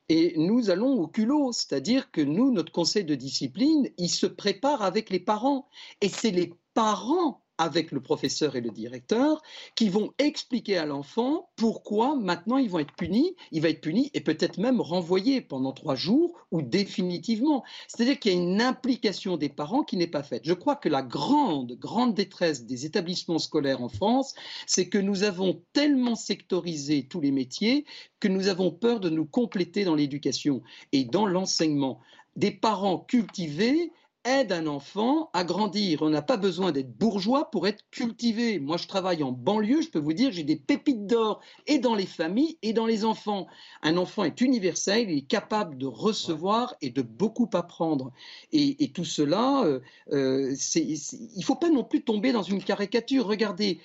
Et 0.10 0.34
nous 0.38 0.70
allons 0.70 0.94
au 1.02 1.08
culot, 1.08 1.52
c'est-à-dire 1.52 2.12
que 2.12 2.22
nous, 2.22 2.52
notre 2.52 2.72
conseil 2.72 3.04
de 3.04 3.16
discipline, 3.16 3.90
il 3.98 4.10
se 4.10 4.26
prépare 4.26 4.82
avec 4.82 5.10
les 5.10 5.20
parents. 5.20 5.68
Et 6.02 6.10
c'est 6.10 6.32
les 6.32 6.54
parents 6.74 7.44
avec 7.58 7.92
le 7.92 8.02
professeur 8.02 8.56
et 8.56 8.62
le 8.62 8.70
directeur 8.70 9.42
qui 9.76 9.90
vont 9.90 10.12
expliquer 10.20 10.78
à 10.78 10.86
l'enfant 10.86 11.50
pourquoi 11.56 12.16
maintenant 12.16 12.58
ils 12.58 12.70
vont 12.70 12.80
être 12.80 12.94
punis, 12.96 13.36
il 13.52 13.62
va 13.62 13.70
être 13.70 13.82
puni 13.82 14.12
et 14.14 14.22
peut-être 14.22 14.58
même 14.58 14.82
renvoyé 14.82 15.42
pendant 15.42 15.72
trois 15.72 15.96
jours 15.96 16.38
ou 16.52 16.62
définitivement. 16.62 17.64
C'est-à-dire 17.88 18.20
qu'il 18.20 18.34
y 18.34 18.36
a 18.36 18.42
une 18.42 18.62
implication 18.62 19.38
des 19.38 19.50
parents 19.50 19.84
qui 19.84 19.98
n'est 19.98 20.08
pas 20.08 20.24
faite. 20.24 20.44
Je 20.46 20.54
crois 20.54 20.76
que 20.76 20.90
la 20.90 21.02
grande, 21.02 21.74
grande 21.74 22.14
détresse 22.14 22.66
des 22.66 22.86
établissements 22.86 23.40
scolaires 23.40 23.82
en 23.82 23.90
France, 23.90 24.36
c'est 24.66 24.90
que 24.90 24.98
nous 24.98 25.24
avons 25.24 25.62
tellement 25.74 26.16
sectorisé 26.16 27.08
tous 27.08 27.22
les 27.22 27.32
métiers 27.32 27.86
que 28.20 28.28
nous 28.28 28.48
avons 28.48 28.72
peur 28.72 29.00
de 29.00 29.10
nous 29.10 29.26
compléter 29.26 29.84
dans 29.84 29.96
l'éducation 29.96 30.62
et 30.92 31.06
dans 31.06 31.26
l'enseignement. 31.26 32.00
Des 32.36 32.52
parents 32.52 33.00
cultivés 33.00 33.92
aide 34.28 34.52
un 34.52 34.68
enfant 34.68 35.30
à 35.34 35.44
grandir. 35.44 36.02
On 36.02 36.10
n'a 36.10 36.22
pas 36.22 36.38
besoin 36.38 36.72
d'être 36.72 36.92
bourgeois 36.98 37.50
pour 37.50 37.66
être 37.66 37.84
cultivé. 37.90 38.60
Moi, 38.60 38.78
je 38.78 38.88
travaille 38.88 39.24
en 39.24 39.32
banlieue, 39.32 39.82
je 39.82 39.90
peux 39.90 40.00
vous 40.00 40.14
dire, 40.14 40.32
j'ai 40.32 40.44
des 40.44 40.58
pépites 40.58 41.08
d'or 41.08 41.40
et 41.66 41.80
dans 41.80 41.96
les 41.96 42.06
familles 42.06 42.58
et 42.62 42.74
dans 42.74 42.86
les 42.86 43.06
enfants. 43.06 43.48
Un 43.82 43.96
enfant 43.98 44.26
est 44.26 44.42
universel, 44.42 45.10
il 45.10 45.20
est 45.20 45.22
capable 45.22 45.78
de 45.78 45.86
recevoir 45.86 46.76
et 46.82 46.90
de 46.90 47.02
beaucoup 47.02 47.50
apprendre. 47.54 48.12
Et, 48.52 48.92
tout 48.94 49.06
cela, 49.06 49.64
euh, 49.64 49.80
euh, 50.12 50.56
il 50.76 51.00
ne 51.38 51.44
faut 51.44 51.56
pas 51.56 51.70
non 51.70 51.84
plus 51.84 52.04
tomber 52.04 52.32
dans 52.32 52.44
une 52.44 52.64
caricature. 52.64 53.28
Regardez, 53.28 53.80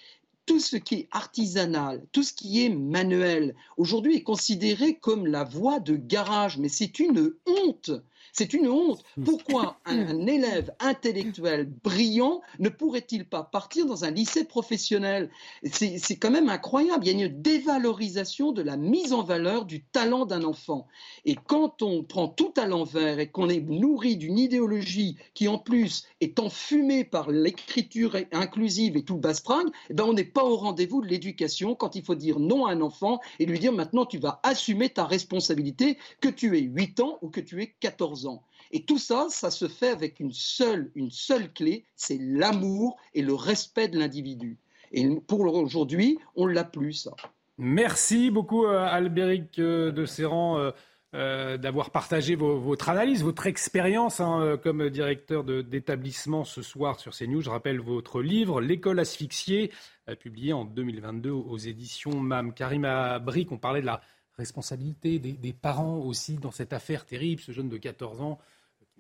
tout 0.47 0.61
ce 0.61 0.77
qui 0.77 0.95
est 0.97 1.09
artisanal, 1.13 2.05
tout 2.13 2.23
ce 2.23 2.33
qui 2.33 2.65
est 2.65 2.69
manuel, 2.69 3.55
aujourd'hui 3.77 4.17
est 4.17 4.23
considéré 4.23 4.95
comme 4.95 5.27
la 5.27 5.45
voie 5.45 5.79
de 5.79 5.95
garage, 5.95 6.59
mais 6.59 6.69
c'est 6.69 6.99
une 6.99 7.33
honte. 7.47 7.93
C'est 8.33 8.55
une 8.55 8.69
honte. 8.69 9.03
Pourquoi 9.25 9.77
un, 9.85 10.27
élève 10.27 10.73
intellectuel 10.81 11.71
brillant 11.85 12.41
ne 12.59 12.71
pourrait-il 12.71 13.27
pas 13.27 13.43
partir 13.43 13.85
dans 13.85 14.05
un 14.05 14.11
lycée 14.11 14.45
professionnel? 14.45 15.31
C'est 15.71 16.17
quand 16.17 16.31
même 16.31 16.49
incroyable. 16.49 17.07
Il 17.07 17.19
y 17.19 17.23
a 17.23 17.27
une 17.27 17.43
dévalorisation 17.43 18.53
de 18.53 18.63
la 18.63 18.79
mise 18.79 19.13
en 19.13 19.23
valeur 19.23 19.67
du 19.67 19.83
talent 19.83 20.25
d'un 20.25 20.45
enfant. 20.45 20.87
Et 21.27 21.37
quand 21.47 21.83
on 21.83 22.03
prend 22.03 22.27
tout 22.27 22.55
à 22.57 22.67
l'envers 22.67 23.19
et 23.19 23.31
qu'on 23.31 23.51
est 23.51 23.61
nourri 23.61 24.17
d'une 24.17 24.39
idéologie 24.39 25.19
qui 25.35 25.47
en 25.49 25.59
plus 25.59 26.05
est 26.21 26.39
enfumée 26.39 27.05
par 27.05 27.31
l'écriture 27.31 28.17
inclusive 28.33 28.97
et 28.97 29.05
tout 29.05 29.15
le 29.15 29.21
bastringue, 29.21 29.69
eh 29.91 29.95
ben 29.95 30.05
on 30.05 30.15
n'est 30.15 30.25
pas 30.25 30.45
au 30.45 30.57
rendez-vous 30.57 31.03
de 31.03 31.07
l'éducation 31.07 31.75
quand 31.75 31.97
il 31.97 32.05
faut 32.05 32.15
dire 32.15 32.39
non 32.39 32.65
à 32.67 32.73
un 32.73 32.81
enfant 32.81 33.21
et 33.39 33.47
lui 33.47 33.59
dire 33.59 33.73
maintenant 33.73 34.07
tu 34.07 34.19
vas 34.19 34.41
assumer 34.43 34.89
ta 34.89 35.05
responsabilité 35.05 35.99
que 36.21 36.29
tu 36.29 36.57
aies 36.57 36.63
8 36.63 37.01
ans 37.01 37.19
ou 37.21 37.29
que 37.29 37.41
tu 37.41 37.63
aies 37.63 37.75
14 37.81 38.22
ans. 38.22 38.22
Et 38.73 38.85
tout 38.85 38.99
ça, 38.99 39.27
ça 39.29 39.51
se 39.51 39.69
fait 39.69 39.91
avec 39.91 40.19
une 40.19 40.33
seule, 40.33 40.91
une 40.95 41.11
seule 41.11 41.53
clé, 41.53 41.85
c'est 41.95 42.19
l'amour 42.19 42.97
et 43.13 43.21
le 43.21 43.35
respect 43.35 43.89
de 43.89 43.99
l'individu. 43.99 44.59
Et 44.93 45.09
pour 45.27 45.41
aujourd'hui, 45.41 46.19
on 46.37 46.47
l'a 46.47 46.65
plus, 46.65 46.95
ça. 46.95 47.13
Merci 47.59 48.31
beaucoup, 48.31 48.65
euh, 48.65 48.85
Albéric 48.85 49.59
euh, 49.59 49.93
de 49.93 50.07
Serran. 50.07 50.73
Euh, 51.15 51.59
d'avoir 51.59 51.91
partagé 51.91 52.37
votre 52.37 52.89
analyse, 52.89 53.23
votre 53.23 53.47
expérience 53.47 54.19
hein, 54.19 54.59
comme 54.63 54.89
directeur 54.89 55.45
d'établissement 55.45 56.43
ce 56.45 56.63
soir 56.63 56.99
sur 56.99 57.13
CNews. 57.13 57.43
Je 57.43 57.51
rappelle 57.51 57.81
votre 57.81 58.23
livre, 58.23 58.63
L'école 58.63 58.99
asphyxiée, 58.99 59.71
publié 60.21 60.55
en 60.55 60.65
2022 60.65 61.29
aux 61.29 61.59
éditions 61.59 62.19
MAM. 62.19 62.55
Karim 62.55 62.89
Bric, 63.23 63.53
on 63.53 63.59
parlait 63.59 63.83
de 63.83 63.87
la 63.87 64.01
responsabilité 64.39 65.19
des, 65.19 65.53
parents 65.53 65.99
aussi 65.99 66.39
dans 66.39 66.51
cette 66.51 66.73
affaire 66.73 67.05
terrible, 67.05 67.43
ce 67.43 67.53
jeune 67.53 67.69
de 67.69 67.77
14 67.77 68.23
ans 68.23 68.39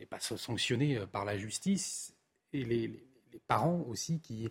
n'est 0.02 0.06
pas 0.06 0.20
sanctionné 0.20 0.98
par 1.06 1.24
la 1.24 1.38
justice 1.38 2.14
et 2.52 2.64
les 2.64 3.00
parents 3.46 3.84
aussi 3.88 4.20
qui 4.20 4.48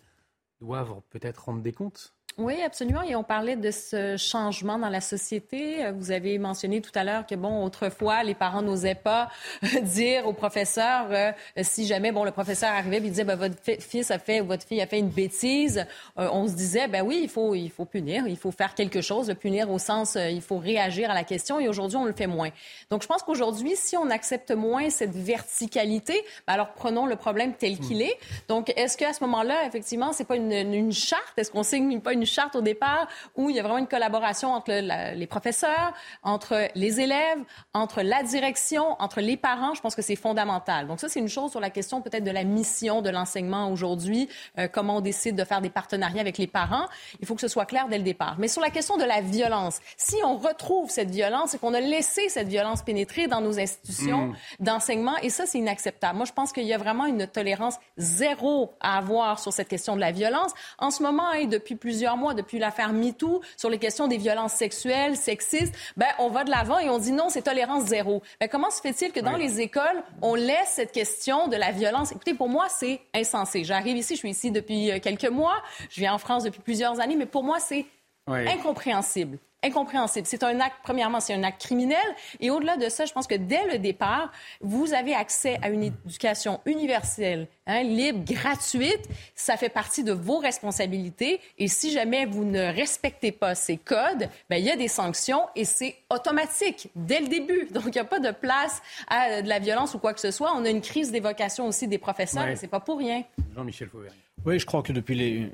doivent 0.59 1.01
peut-être 1.09 1.45
rendre 1.45 1.61
des 1.61 1.73
comptes 1.73 2.15
oui, 2.37 2.61
absolument. 2.61 3.01
Et 3.01 3.15
on 3.15 3.23
parlait 3.23 3.57
de 3.57 3.71
ce 3.71 4.15
changement 4.15 4.79
dans 4.79 4.89
la 4.89 5.01
société. 5.01 5.91
Vous 5.91 6.11
avez 6.11 6.37
mentionné 6.37 6.81
tout 6.81 6.91
à 6.95 7.03
l'heure 7.03 7.25
que, 7.25 7.35
bon, 7.35 7.63
autrefois, 7.63 8.23
les 8.23 8.35
parents 8.35 8.61
n'osaient 8.61 8.95
pas 8.95 9.29
dire 9.81 10.25
au 10.25 10.33
professeur, 10.33 11.07
euh, 11.11 11.31
si 11.61 11.85
jamais, 11.85 12.11
bon, 12.11 12.23
le 12.23 12.31
professeur 12.31 12.69
arrivait 12.69 12.97
et 12.97 13.01
disait, 13.01 13.25
ben, 13.25 13.35
votre 13.35 13.55
fils 13.79 14.11
a 14.11 14.17
fait, 14.19 14.39
ou 14.39 14.45
votre 14.45 14.65
fille 14.65 14.81
a 14.81 14.87
fait 14.87 14.99
une 14.99 15.09
bêtise, 15.09 15.85
euh, 16.17 16.29
on 16.31 16.47
se 16.47 16.53
disait, 16.53 16.87
ben 16.87 17.03
oui, 17.03 17.19
il 17.23 17.29
faut, 17.29 17.53
il 17.53 17.69
faut 17.69 17.85
punir, 17.85 18.25
il 18.27 18.37
faut 18.37 18.51
faire 18.51 18.75
quelque 18.75 19.01
chose. 19.01 19.27
Le 19.27 19.35
punir 19.35 19.69
au 19.69 19.77
sens, 19.77 20.15
euh, 20.15 20.29
il 20.29 20.41
faut 20.41 20.57
réagir 20.57 21.11
à 21.11 21.13
la 21.13 21.25
question. 21.25 21.59
Et 21.59 21.67
aujourd'hui, 21.67 21.97
on 21.97 22.05
le 22.05 22.13
fait 22.13 22.27
moins. 22.27 22.49
Donc, 22.89 23.01
je 23.01 23.07
pense 23.07 23.23
qu'aujourd'hui, 23.23 23.73
si 23.75 23.97
on 23.97 24.09
accepte 24.09 24.51
moins 24.51 24.89
cette 24.89 25.15
verticalité, 25.15 26.13
ben, 26.47 26.53
alors 26.53 26.71
prenons 26.73 27.05
le 27.05 27.17
problème 27.17 27.53
tel 27.53 27.77
qu'il 27.77 27.97
hmm. 27.97 28.03
est. 28.03 28.17
Donc, 28.47 28.71
est-ce 28.77 28.97
qu'à 28.97 29.11
ce, 29.11 29.21
moment-là, 29.25 29.65
effectivement, 29.67 30.13
c'est 30.13 30.25
pas 30.25 30.37
une, 30.37 30.51
une 30.51 30.93
charte? 30.93 31.37
Est-ce 31.37 31.51
qu'on 31.51 31.63
signe 31.63 31.99
pas 31.99 32.13
une 32.13 32.20
une 32.21 32.27
charte 32.27 32.55
au 32.55 32.61
départ 32.61 33.07
où 33.35 33.49
il 33.49 33.55
y 33.55 33.59
a 33.59 33.63
vraiment 33.63 33.79
une 33.79 33.87
collaboration 33.87 34.53
entre 34.53 34.71
les 34.71 35.27
professeurs, 35.27 35.93
entre 36.23 36.67
les 36.75 36.99
élèves, 36.99 37.39
entre 37.73 38.01
la 38.01 38.21
direction, 38.23 38.95
entre 38.99 39.21
les 39.21 39.37
parents. 39.37 39.73
Je 39.73 39.81
pense 39.81 39.95
que 39.95 40.01
c'est 40.01 40.15
fondamental. 40.15 40.87
Donc 40.87 40.99
ça, 40.99 41.09
c'est 41.09 41.19
une 41.19 41.29
chose 41.29 41.51
sur 41.51 41.59
la 41.59 41.69
question 41.69 42.01
peut-être 42.01 42.23
de 42.23 42.31
la 42.31 42.43
mission 42.43 43.01
de 43.01 43.09
l'enseignement 43.09 43.71
aujourd'hui, 43.71 44.29
euh, 44.59 44.67
comment 44.67 44.97
on 44.97 45.01
décide 45.01 45.35
de 45.35 45.43
faire 45.43 45.61
des 45.61 45.69
partenariats 45.69 46.21
avec 46.21 46.37
les 46.37 46.47
parents. 46.47 46.87
Il 47.19 47.27
faut 47.27 47.35
que 47.35 47.41
ce 47.41 47.47
soit 47.47 47.65
clair 47.65 47.87
dès 47.89 47.97
le 47.97 48.03
départ. 48.03 48.35
Mais 48.37 48.47
sur 48.47 48.61
la 48.61 48.69
question 48.69 48.97
de 48.97 49.03
la 49.03 49.21
violence, 49.21 49.79
si 49.97 50.17
on 50.23 50.37
retrouve 50.37 50.89
cette 50.89 51.09
violence 51.09 51.55
et 51.55 51.57
qu'on 51.57 51.73
a 51.73 51.79
laissé 51.79 52.29
cette 52.29 52.47
violence 52.47 52.83
pénétrer 52.83 53.27
dans 53.27 53.41
nos 53.41 53.59
institutions 53.59 54.27
mm. 54.27 54.35
d'enseignement, 54.59 55.17
et 55.23 55.29
ça, 55.29 55.45
c'est 55.45 55.57
inacceptable. 55.57 56.17
Moi, 56.17 56.25
je 56.25 56.33
pense 56.33 56.51
qu'il 56.51 56.65
y 56.65 56.73
a 56.73 56.77
vraiment 56.77 57.05
une 57.05 57.27
tolérance 57.27 57.75
zéro 57.97 58.73
à 58.79 58.97
avoir 58.97 59.39
sur 59.39 59.53
cette 59.53 59.67
question 59.67 59.95
de 59.95 60.01
la 60.01 60.11
violence. 60.11 60.51
En 60.77 60.91
ce 60.91 61.01
moment, 61.01 61.31
et 61.31 61.47
depuis 61.47 61.75
plusieurs 61.75 62.10
mois, 62.17 62.33
depuis 62.33 62.59
l'affaire 62.59 62.93
MeToo, 62.93 63.41
sur 63.57 63.69
les 63.69 63.77
questions 63.77 64.07
des 64.07 64.17
violences 64.17 64.53
sexuelles, 64.53 65.15
sexistes, 65.15 65.75
ben, 65.97 66.07
on 66.19 66.29
va 66.29 66.43
de 66.43 66.49
l'avant 66.49 66.79
et 66.79 66.89
on 66.89 66.99
dit 66.99 67.11
non, 67.11 67.29
c'est 67.29 67.43
tolérance 67.43 67.85
zéro. 67.85 68.21
Ben, 68.39 68.47
comment 68.47 68.69
se 68.69 68.81
fait-il 68.81 69.11
que 69.11 69.19
dans 69.19 69.35
les 69.35 69.61
écoles, 69.61 70.03
on 70.21 70.35
laisse 70.35 70.73
cette 70.75 70.91
question 70.91 71.47
de 71.47 71.55
la 71.55 71.71
violence? 71.71 72.11
Écoutez, 72.11 72.33
pour 72.33 72.49
moi, 72.49 72.67
c'est 72.69 73.01
insensé. 73.13 73.63
J'arrive 73.63 73.97
ici, 73.97 74.15
je 74.15 74.19
suis 74.19 74.29
ici 74.29 74.51
depuis 74.51 74.91
euh, 74.91 74.99
quelques 74.99 75.29
mois, 75.29 75.61
je 75.89 75.99
viens 75.99 76.13
en 76.13 76.17
France 76.17 76.43
depuis 76.43 76.61
plusieurs 76.61 76.99
années, 76.99 77.15
mais 77.15 77.25
pour 77.25 77.43
moi, 77.43 77.59
c'est 77.59 77.85
incompréhensible 78.27 79.39
incompréhensible. 79.63 80.27
C'est 80.27 80.43
un 80.43 80.59
acte, 80.59 80.77
premièrement, 80.83 81.19
c'est 81.19 81.33
un 81.33 81.43
acte 81.43 81.61
criminel. 81.61 81.97
Et 82.39 82.49
au-delà 82.49 82.77
de 82.77 82.89
ça, 82.89 83.05
je 83.05 83.13
pense 83.13 83.27
que 83.27 83.35
dès 83.35 83.65
le 83.71 83.77
départ, 83.77 84.31
vous 84.61 84.93
avez 84.93 85.13
accès 85.13 85.59
à 85.61 85.69
une 85.69 85.83
éducation 85.83 86.59
universelle, 86.65 87.47
hein, 87.67 87.83
libre, 87.83 88.23
gratuite. 88.25 89.07
Ça 89.35 89.57
fait 89.57 89.69
partie 89.69 90.03
de 90.03 90.13
vos 90.13 90.39
responsabilités. 90.39 91.39
Et 91.57 91.67
si 91.67 91.91
jamais 91.91 92.25
vous 92.25 92.45
ne 92.45 92.73
respectez 92.73 93.31
pas 93.31 93.55
ces 93.55 93.77
codes, 93.77 94.29
ben, 94.49 94.57
il 94.57 94.65
y 94.65 94.71
a 94.71 94.75
des 94.75 94.87
sanctions 94.87 95.41
et 95.55 95.65
c'est 95.65 95.95
automatique 96.09 96.89
dès 96.95 97.19
le 97.19 97.27
début. 97.27 97.67
Donc, 97.71 97.85
il 97.87 97.91
n'y 97.91 97.99
a 97.99 98.05
pas 98.05 98.19
de 98.19 98.31
place 98.31 98.81
à 99.07 99.41
de 99.41 99.49
la 99.49 99.59
violence 99.59 99.93
ou 99.93 99.99
quoi 99.99 100.13
que 100.13 100.19
ce 100.19 100.31
soit. 100.31 100.53
On 100.55 100.65
a 100.65 100.69
une 100.69 100.81
crise 100.81 101.11
d'évocation 101.11 101.67
aussi 101.67 101.87
des 101.87 101.97
professeurs 101.97 102.47
et 102.47 102.55
c'est 102.55 102.67
pas 102.67 102.79
pour 102.79 102.97
rien. 102.97 103.23
Jean-Michel 103.55 103.89
Fauvert. 103.89 104.13
Oui, 104.45 104.57
je 104.57 104.65
crois 104.65 104.81
que 104.81 104.91
depuis 104.91 105.15
les 105.15 105.51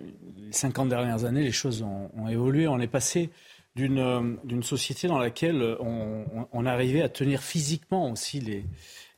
50 0.52 0.88
dernières 0.88 1.26
années, 1.26 1.44
les 1.44 1.52
choses 1.52 1.82
ont, 1.82 2.10
ont 2.18 2.28
évolué. 2.30 2.70
On 2.70 2.80
est 2.80 2.88
passé 2.88 3.30
euh, 3.30 3.57
d'une 3.78 4.64
société 4.64 5.08
dans 5.08 5.20
laquelle 5.20 5.78
on, 5.80 6.66
arrivait 6.66 7.02
à 7.02 7.10
tenir 7.10 7.42
physiquement 7.42 8.12
aussi 8.12 8.40
les, 8.40 8.66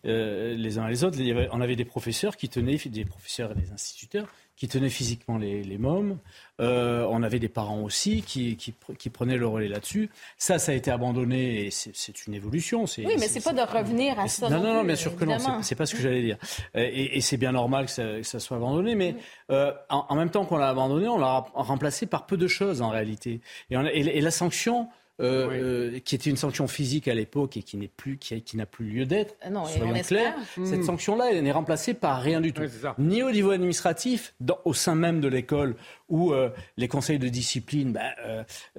euh, 0.06 0.56
les 0.56 0.78
uns 0.78 0.88
les 0.88 1.04
autres. 1.04 1.18
on 1.52 1.62
avait 1.62 1.76
des 1.76 1.86
professeurs 1.86 2.38
qui 2.38 2.50
tenaient, 2.50 2.78
des 2.78 3.06
professeurs 3.06 3.52
et 3.52 3.56
des 3.56 3.72
instituteurs 3.72 4.28
qui 4.60 4.68
tenaient 4.68 4.90
physiquement 4.90 5.38
les, 5.38 5.64
les 5.64 5.78
mômes. 5.78 6.20
Euh, 6.60 7.08
on 7.10 7.24
avait 7.24 7.40
des 7.40 7.48
parents 7.48 7.82
aussi 7.82 8.22
qui, 8.22 8.58
qui, 8.58 8.74
qui 8.98 9.10
prenaient 9.10 9.38
le 9.38 9.48
relais 9.48 9.70
là-dessus. 9.70 10.10
Ça, 10.38 10.60
ça 10.60 10.74
a 10.74 10.76
été 10.76 10.92
abandonné 10.92 11.66
et 11.66 11.72
c'est 11.72 12.28
une 12.28 12.34
évolution. 12.34 12.84
Oui, 12.98 13.16
mais 13.18 13.30
c'est 13.30 13.42
pas 13.42 13.54
de 13.54 13.62
revenir 13.62 14.20
à 14.20 14.28
ça. 14.28 14.50
Non, 14.50 14.62
non, 14.62 14.74
non, 14.74 14.84
bien 14.84 14.98
sûr 14.98 15.16
que 15.16 15.24
non. 15.24 15.38
C'est 15.62 15.76
pas 15.76 15.86
ce 15.86 15.96
que 15.96 16.02
j'allais 16.02 16.22
dire. 16.22 16.38
Et, 16.76 17.18
et 17.18 17.22
c'est 17.22 17.38
bien 17.38 17.54
normal 17.54 17.86
que 17.86 17.92
ça, 17.92 18.04
que 18.04 18.24
ça, 18.24 18.40
soit 18.40 18.58
abandonné. 18.58 18.96
Mais 18.96 19.16
euh, 19.50 19.72
en, 19.90 20.06
en, 20.10 20.16
même 20.18 20.30
temps 20.30 20.44
qu'on 20.44 20.58
l'a 20.58 20.68
abandonné, 20.68 21.08
on 21.08 21.18
l'a 21.18 21.46
remplacé 21.54 22.06
par 22.06 22.26
peu 22.26 22.36
de 22.36 22.48
choses 22.48 22.82
en 22.82 22.90
réalité. 22.90 23.40
Et, 23.70 23.78
on, 23.78 23.86
et 23.86 24.20
la 24.20 24.32
sanction, 24.32 24.90
euh, 25.20 25.50
euh, 25.52 26.00
qui 26.00 26.16
était 26.16 26.30
une 26.30 26.38
sanction 26.38 26.68
physique 26.68 27.08
à 27.08 27.14
l'époque 27.14 27.58
et 27.58 27.64
qui 27.64 27.76
n'est 27.78 27.90
plus, 27.90 28.18
qui, 28.18 28.56
n'a 28.56 28.66
plus 28.66 28.86
lieu 28.86 29.06
d'être. 29.06 29.36
Ah 29.42 29.50
soyons 29.66 29.94
clairs. 30.02 30.36
Cette 30.64 30.80
hmm. 30.80 30.84
sanction-là, 30.84 31.32
elle 31.32 31.44
n'est 31.44 31.52
remplacée 31.52 31.94
par 31.94 32.22
rien 32.22 32.40
du 32.40 32.54
tout. 32.54 32.64
Ni 32.98 33.22
au 33.22 33.32
niveau 33.32 33.52
administratif, 33.52 34.34
au 34.66 34.74
sein 34.74 34.96
même 34.96 35.20
de 35.20 35.28
l'école, 35.28 35.76
où 36.10 36.34
euh, 36.34 36.50
les 36.78 36.88
conseils 36.88 37.20
de 37.20 37.30
discipline, 37.30 37.94
bah, 37.94 38.12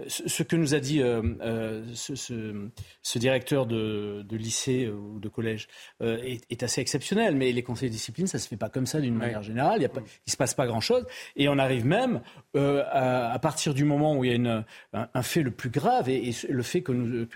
ce, 0.07 0.43
que 0.43 0.57
nous 0.57 0.75
a 0.75 0.81
dit 0.81 0.99
ce, 1.95 3.19
directeur 3.19 3.67
de, 3.67 4.25
lycée 4.31 4.89
ou 4.89 5.19
de 5.21 5.29
collège 5.29 5.69
est, 6.01 6.63
assez 6.63 6.81
exceptionnel. 6.81 7.37
Mais 7.37 7.53
les 7.53 7.63
conseils 7.63 7.89
de 7.89 7.95
discipline, 7.95 8.27
ça 8.27 8.39
se 8.39 8.49
fait 8.49 8.57
pas 8.57 8.69
comme 8.69 8.87
ça 8.87 9.01
d'une 9.01 9.15
manière 9.15 9.43
générale. 9.43 9.81
Il 9.83 9.89
ne 9.89 10.31
se 10.33 10.37
passe 10.37 10.55
pas 10.55 10.67
grand-chose. 10.67 11.07
Et 11.37 11.49
on 11.49 11.59
arrive 11.59 11.87
même 11.87 12.21
à, 12.55 13.39
partir 13.41 13.75
du 13.75 13.85
moment 13.85 14.17
où 14.17 14.25
il 14.25 14.29
y 14.29 14.33
a 14.33 14.37
une, 14.37 14.65
un, 14.93 15.23
fait 15.23 15.43
le 15.43 15.51
plus 15.51 15.71
grave 15.71 16.09
et 16.09 16.33
le 16.49 16.63
fait 16.63 16.83
que 16.83 16.93
nous, 16.93 17.27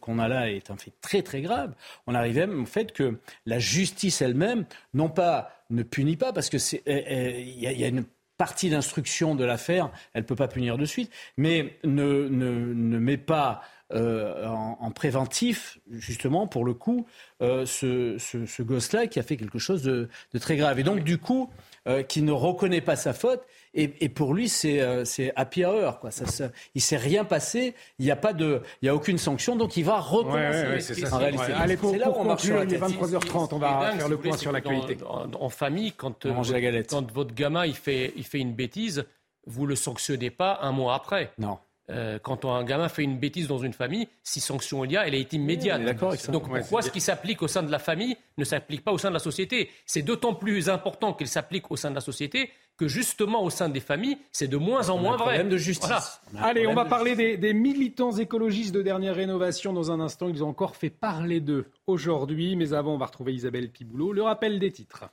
qu'on 0.00 0.18
a 0.18 0.28
là 0.28 0.50
est 0.50 0.70
un 0.70 0.76
fait 0.76 0.92
très 1.00 1.22
très 1.22 1.40
grave. 1.40 1.74
On 2.06 2.14
arrive 2.14 2.36
même 2.36 2.62
au 2.62 2.66
fait 2.66 2.92
que 2.92 3.18
la 3.46 3.58
justice 3.58 4.22
elle-même, 4.22 4.64
non 4.94 5.08
pas 5.08 5.50
ne 5.70 5.82
punit 5.82 6.16
pas, 6.16 6.32
parce 6.32 6.48
que 6.48 6.58
c'est 6.58 6.82
il 6.86 7.58
y, 7.58 7.84
a 7.84 7.88
une 7.88 8.04
partie 8.40 8.70
d'instruction 8.70 9.34
de 9.34 9.44
l'affaire, 9.44 9.90
elle 10.14 10.22
ne 10.22 10.26
peut 10.26 10.34
pas 10.34 10.48
punir 10.48 10.78
de 10.78 10.86
suite, 10.86 11.12
mais 11.36 11.76
ne, 11.84 12.26
ne, 12.26 12.98
met 12.98 13.18
pas 13.18 13.60
euh, 13.92 14.46
en, 14.46 14.90
préventif, 14.92 15.78
justement, 15.90 16.46
pour 16.46 16.64
le 16.64 16.72
coup, 16.72 17.06
euh, 17.42 17.66
ce, 17.66 18.16
ce, 18.16 18.62
gosse-là 18.62 19.08
qui 19.08 19.18
a 19.18 19.22
fait 19.22 19.36
quelque 19.36 19.58
chose 19.58 19.82
de, 19.82 20.08
de 20.32 20.38
très 20.38 20.56
grave. 20.56 20.80
Et 20.80 20.84
donc, 20.84 21.04
du 21.04 21.18
coup, 21.18 21.50
euh, 21.88 22.02
qui 22.02 22.22
ne 22.22 22.32
reconnaît 22.32 22.80
pas 22.80 22.96
sa 22.96 23.12
faute, 23.12 23.42
et, 23.72 24.08
pour 24.08 24.34
lui, 24.34 24.48
c'est 24.48 24.80
euh, 24.80 25.04
happy 25.36 25.64
hour. 25.64 26.00
Quoi. 26.00 26.10
Ça, 26.10 26.26
ça, 26.26 26.50
il 26.74 26.80
s'est 26.80 26.96
rien 26.96 27.24
passé, 27.24 27.74
il 27.98 28.04
n'y 28.04 28.10
a, 28.10 28.16
pas 28.16 28.32
de, 28.32 28.62
il 28.82 28.86
y 28.86 28.88
a 28.88 28.94
aucune 28.94 29.16
sanction, 29.16 29.54
donc 29.54 29.76
il 29.76 29.84
va 29.84 30.00
recommencer. 30.00 30.90
Ouais, 30.92 31.00
ouais, 31.00 31.52
Allez, 31.54 31.76
pour, 31.76 31.94
là 31.94 32.10
on 32.10 32.24
conclure, 32.24 32.64
il 32.64 32.74
est 32.74 32.78
23h30, 32.78 33.48
on 33.52 33.58
va 33.58 33.92
faire 33.96 34.08
le 34.08 34.16
point 34.16 34.36
sur 34.36 34.50
l'actualité. 34.50 34.98
En, 35.04 35.48
famille, 35.48 35.92
quand, 35.92 36.26
euh, 36.26 36.82
quand 36.88 37.12
votre 37.12 37.34
gamin 37.34 37.64
il 37.64 37.74
fait, 37.74 38.12
il 38.16 38.24
fait 38.24 38.40
une 38.40 38.54
bêtise, 38.54 39.04
vous 39.46 39.66
le 39.66 39.76
sanctionnez 39.76 40.30
pas 40.30 40.58
un 40.62 40.72
mois 40.72 40.94
après. 40.94 41.32
Non. 41.38 41.58
Euh, 41.90 42.18
quand 42.22 42.44
un 42.44 42.62
gamin 42.62 42.88
fait 42.88 43.02
une 43.02 43.18
bêtise 43.18 43.48
dans 43.48 43.58
une 43.58 43.72
famille, 43.72 44.06
si 44.22 44.40
sanction 44.40 44.84
il 44.84 44.92
y 44.92 44.96
a, 44.96 45.06
elle 45.06 45.14
est 45.14 45.32
immédiate. 45.32 45.82
Donc 46.30 46.48
pourquoi 46.48 46.82
ce 46.82 46.90
qui 46.90 47.00
s'applique 47.00 47.42
au 47.42 47.48
sein 47.48 47.62
de 47.62 47.70
la 47.70 47.78
famille 47.78 48.16
ne 48.38 48.44
s'applique 48.44 48.84
pas 48.84 48.92
au 48.92 48.98
sein 48.98 49.08
de 49.08 49.14
la 49.14 49.20
société? 49.20 49.70
C'est 49.86 50.02
d'autant 50.02 50.34
plus 50.34 50.68
important 50.68 51.12
qu'il 51.12 51.26
s'applique 51.26 51.70
au 51.70 51.76
sein 51.76 51.90
de 51.90 51.96
la 51.96 52.00
société 52.00 52.50
que 52.76 52.88
justement 52.88 53.42
au 53.42 53.50
sein 53.50 53.68
des 53.68 53.80
familles, 53.80 54.16
c'est 54.32 54.48
de 54.48 54.56
moins 54.56 54.88
en 54.88 54.96
moins 54.96 55.16
vrai. 55.16 55.44
de 55.44 55.56
justice. 55.58 56.22
Allez, 56.38 56.66
on 56.66 56.72
va 56.74 56.86
parler 56.86 57.14
des, 57.14 57.36
des, 57.36 57.52
militants 57.52 58.12
écologistes 58.12 58.74
de 58.74 58.80
dernière 58.80 59.14
rénovation 59.14 59.74
dans 59.74 59.90
un 59.90 60.00
instant. 60.00 60.28
Ils 60.28 60.42
ont 60.42 60.48
encore 60.48 60.76
fait 60.76 60.88
parler 60.88 61.40
d'eux 61.40 61.66
aujourd'hui. 61.86 62.56
Mais 62.56 62.72
avant, 62.72 62.94
on 62.94 62.98
va 62.98 63.06
retrouver 63.06 63.34
Isabelle 63.34 63.70
Piboulot. 63.70 64.14
Le 64.14 64.22
rappel 64.22 64.58
des 64.58 64.72
titres. 64.72 65.04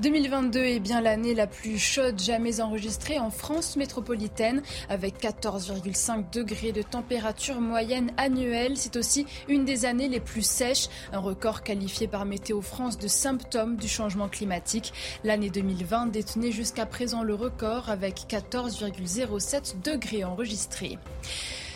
2022 0.00 0.60
est 0.60 0.80
bien 0.80 1.02
l'année 1.02 1.34
la 1.34 1.46
plus 1.46 1.78
chaude 1.78 2.18
jamais 2.18 2.62
enregistrée 2.62 3.18
en 3.18 3.30
France 3.30 3.76
métropolitaine, 3.76 4.62
avec 4.88 5.20
14,5 5.20 6.30
degrés 6.32 6.72
de 6.72 6.80
température 6.80 7.60
moyenne 7.60 8.10
annuelle. 8.16 8.78
C'est 8.78 8.96
aussi 8.96 9.26
une 9.46 9.66
des 9.66 9.84
années 9.84 10.08
les 10.08 10.20
plus 10.20 10.46
sèches, 10.46 10.88
un 11.12 11.18
record 11.18 11.62
qualifié 11.62 12.06
par 12.06 12.24
Météo 12.24 12.62
France 12.62 12.96
de 12.96 13.08
symptôme 13.08 13.76
du 13.76 13.88
changement 13.88 14.28
climatique. 14.28 14.94
L'année 15.22 15.50
2020 15.50 16.06
détenait 16.06 16.52
jusqu'à 16.52 16.86
présent 16.86 17.22
le 17.22 17.34
record 17.34 17.90
avec 17.90 18.24
14,07 18.26 19.82
degrés 19.84 20.24
enregistrés. 20.24 20.96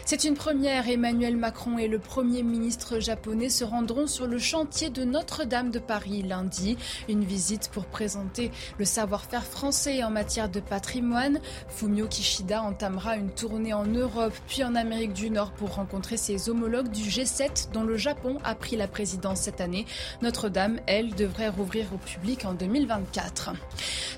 C'est 0.07 0.25
une 0.25 0.35
première. 0.35 0.87
Emmanuel 0.91 1.35
Macron 1.35 1.79
et 1.79 1.89
le 1.89 1.99
Premier 1.99 2.43
ministre 2.43 3.01
japonais 3.01 3.49
se 3.49 3.65
rendront 3.65 4.07
sur 4.07 4.27
le 4.27 4.39
chantier 4.39 4.91
de 4.91 5.03
Notre-Dame 5.03 5.71
de 5.71 5.79
Paris 5.79 6.23
lundi. 6.23 6.77
Une 7.09 7.25
visite 7.25 7.71
pour 7.73 7.87
présenter 7.87 8.51
le 8.79 8.85
savoir-faire 8.85 9.47
français 9.47 10.05
en 10.05 10.11
matière 10.11 10.51
de 10.51 10.61
patrimoine. 10.61 11.41
Fumio 11.69 12.07
Kishida 12.07 12.63
entamera 12.63 13.17
une 13.17 13.31
tournée 13.31 13.73
en 13.73 13.87
Europe 13.87 14.35
puis 14.47 14.63
en 14.63 14.75
Amérique 14.75 15.15
du 15.15 15.31
Nord 15.31 15.53
pour 15.53 15.77
rencontrer 15.77 16.19
ses 16.19 16.51
homologues 16.51 16.91
du 16.91 17.05
G7 17.05 17.73
dont 17.73 17.83
le 17.83 17.97
Japon 17.97 18.37
a 18.45 18.55
pris 18.55 18.77
la 18.77 18.89
présidence 18.89 19.41
cette 19.41 19.63
année. 19.63 19.87
Notre-Dame, 20.21 20.81
elle, 20.87 21.15
devrait 21.15 21.49
rouvrir 21.49 21.87
au 21.95 21.97
public 21.97 22.45
en 22.45 22.53
2024. 22.53 23.53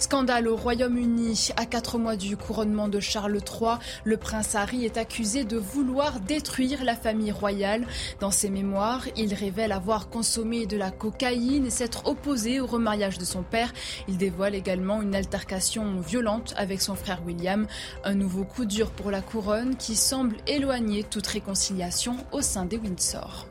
Scandale 0.00 0.48
au 0.48 0.56
Royaume-Uni. 0.56 1.50
À 1.56 1.64
quatre 1.64 1.98
mois 1.98 2.16
du 2.16 2.36
couronnement 2.36 2.88
de 2.88 2.98
Charles 2.98 3.38
III, 3.38 3.76
le 4.02 4.16
prince 4.16 4.56
Harry 4.56 4.84
est 4.84 4.96
accusé 4.96 5.44
de 5.44 5.56
vouloir 5.76 6.20
détruire 6.20 6.84
la 6.84 6.96
famille 6.96 7.32
royale. 7.32 7.86
Dans 8.18 8.30
ses 8.30 8.48
mémoires, 8.48 9.04
il 9.14 9.34
révèle 9.34 9.72
avoir 9.72 10.08
consommé 10.08 10.64
de 10.64 10.78
la 10.78 10.90
cocaïne 10.90 11.66
et 11.66 11.70
s'être 11.70 12.06
opposé 12.06 12.60
au 12.60 12.66
remariage 12.66 13.18
de 13.18 13.26
son 13.26 13.42
père. 13.42 13.74
Il 14.08 14.16
dévoile 14.16 14.54
également 14.54 15.02
une 15.02 15.14
altercation 15.14 16.00
violente 16.00 16.54
avec 16.56 16.80
son 16.80 16.94
frère 16.94 17.20
William. 17.26 17.66
Un 18.04 18.14
nouveau 18.14 18.44
coup 18.44 18.64
dur 18.64 18.90
pour 18.90 19.10
la 19.10 19.20
couronne 19.20 19.76
qui 19.76 19.96
semble 19.96 20.36
éloigner 20.46 21.04
toute 21.04 21.26
réconciliation 21.26 22.16
au 22.32 22.40
sein 22.40 22.64
des 22.64 22.78
Windsor. 22.78 23.46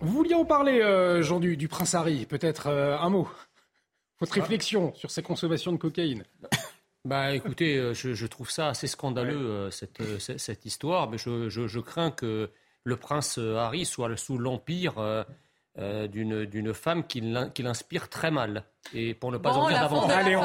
Vous 0.00 0.12
vouliez 0.12 0.34
en 0.34 0.44
parler, 0.44 0.80
euh, 0.80 1.22
Jean, 1.22 1.38
du, 1.38 1.68
prince 1.68 1.94
Harry. 1.94 2.26
Peut-être 2.26 2.66
euh, 2.66 2.98
un 2.98 3.10
mot? 3.10 3.28
Votre 4.18 4.32
réflexion 4.32 4.92
sur 4.94 5.12
ses 5.12 5.22
consommations 5.22 5.70
de 5.70 5.76
cocaïne? 5.76 6.24
bah 7.04 7.32
écoutez, 7.32 7.76
euh, 7.76 7.94
je, 7.94 8.26
trouve 8.26 8.50
ça 8.50 8.68
assez 8.68 8.86
scandaleux, 8.86 9.70
cette, 9.70 10.02
cette, 10.18 10.66
histoire, 10.66 11.10
mais 11.10 11.18
je, 11.18 11.48
je, 11.48 11.78
crains 11.80 12.10
que 12.10 12.50
le 12.84 12.96
prince 12.96 13.38
Harry 13.38 13.84
soit 13.84 14.16
sous 14.16 14.38
l'empire 14.38 15.24
euh, 15.78 16.08
d'une 16.08 16.74
femme 16.74 17.06
qui 17.06 17.20
l'inspire 17.20 18.08
très 18.08 18.32
mal. 18.32 18.64
Et 18.92 19.14
pour 19.14 19.30
ne 19.30 19.38
pas 19.38 19.52
en 19.52 19.68
dire 19.68 19.80
davantage. 19.80 20.26
Allez, 20.26 20.34
on, 20.34 20.42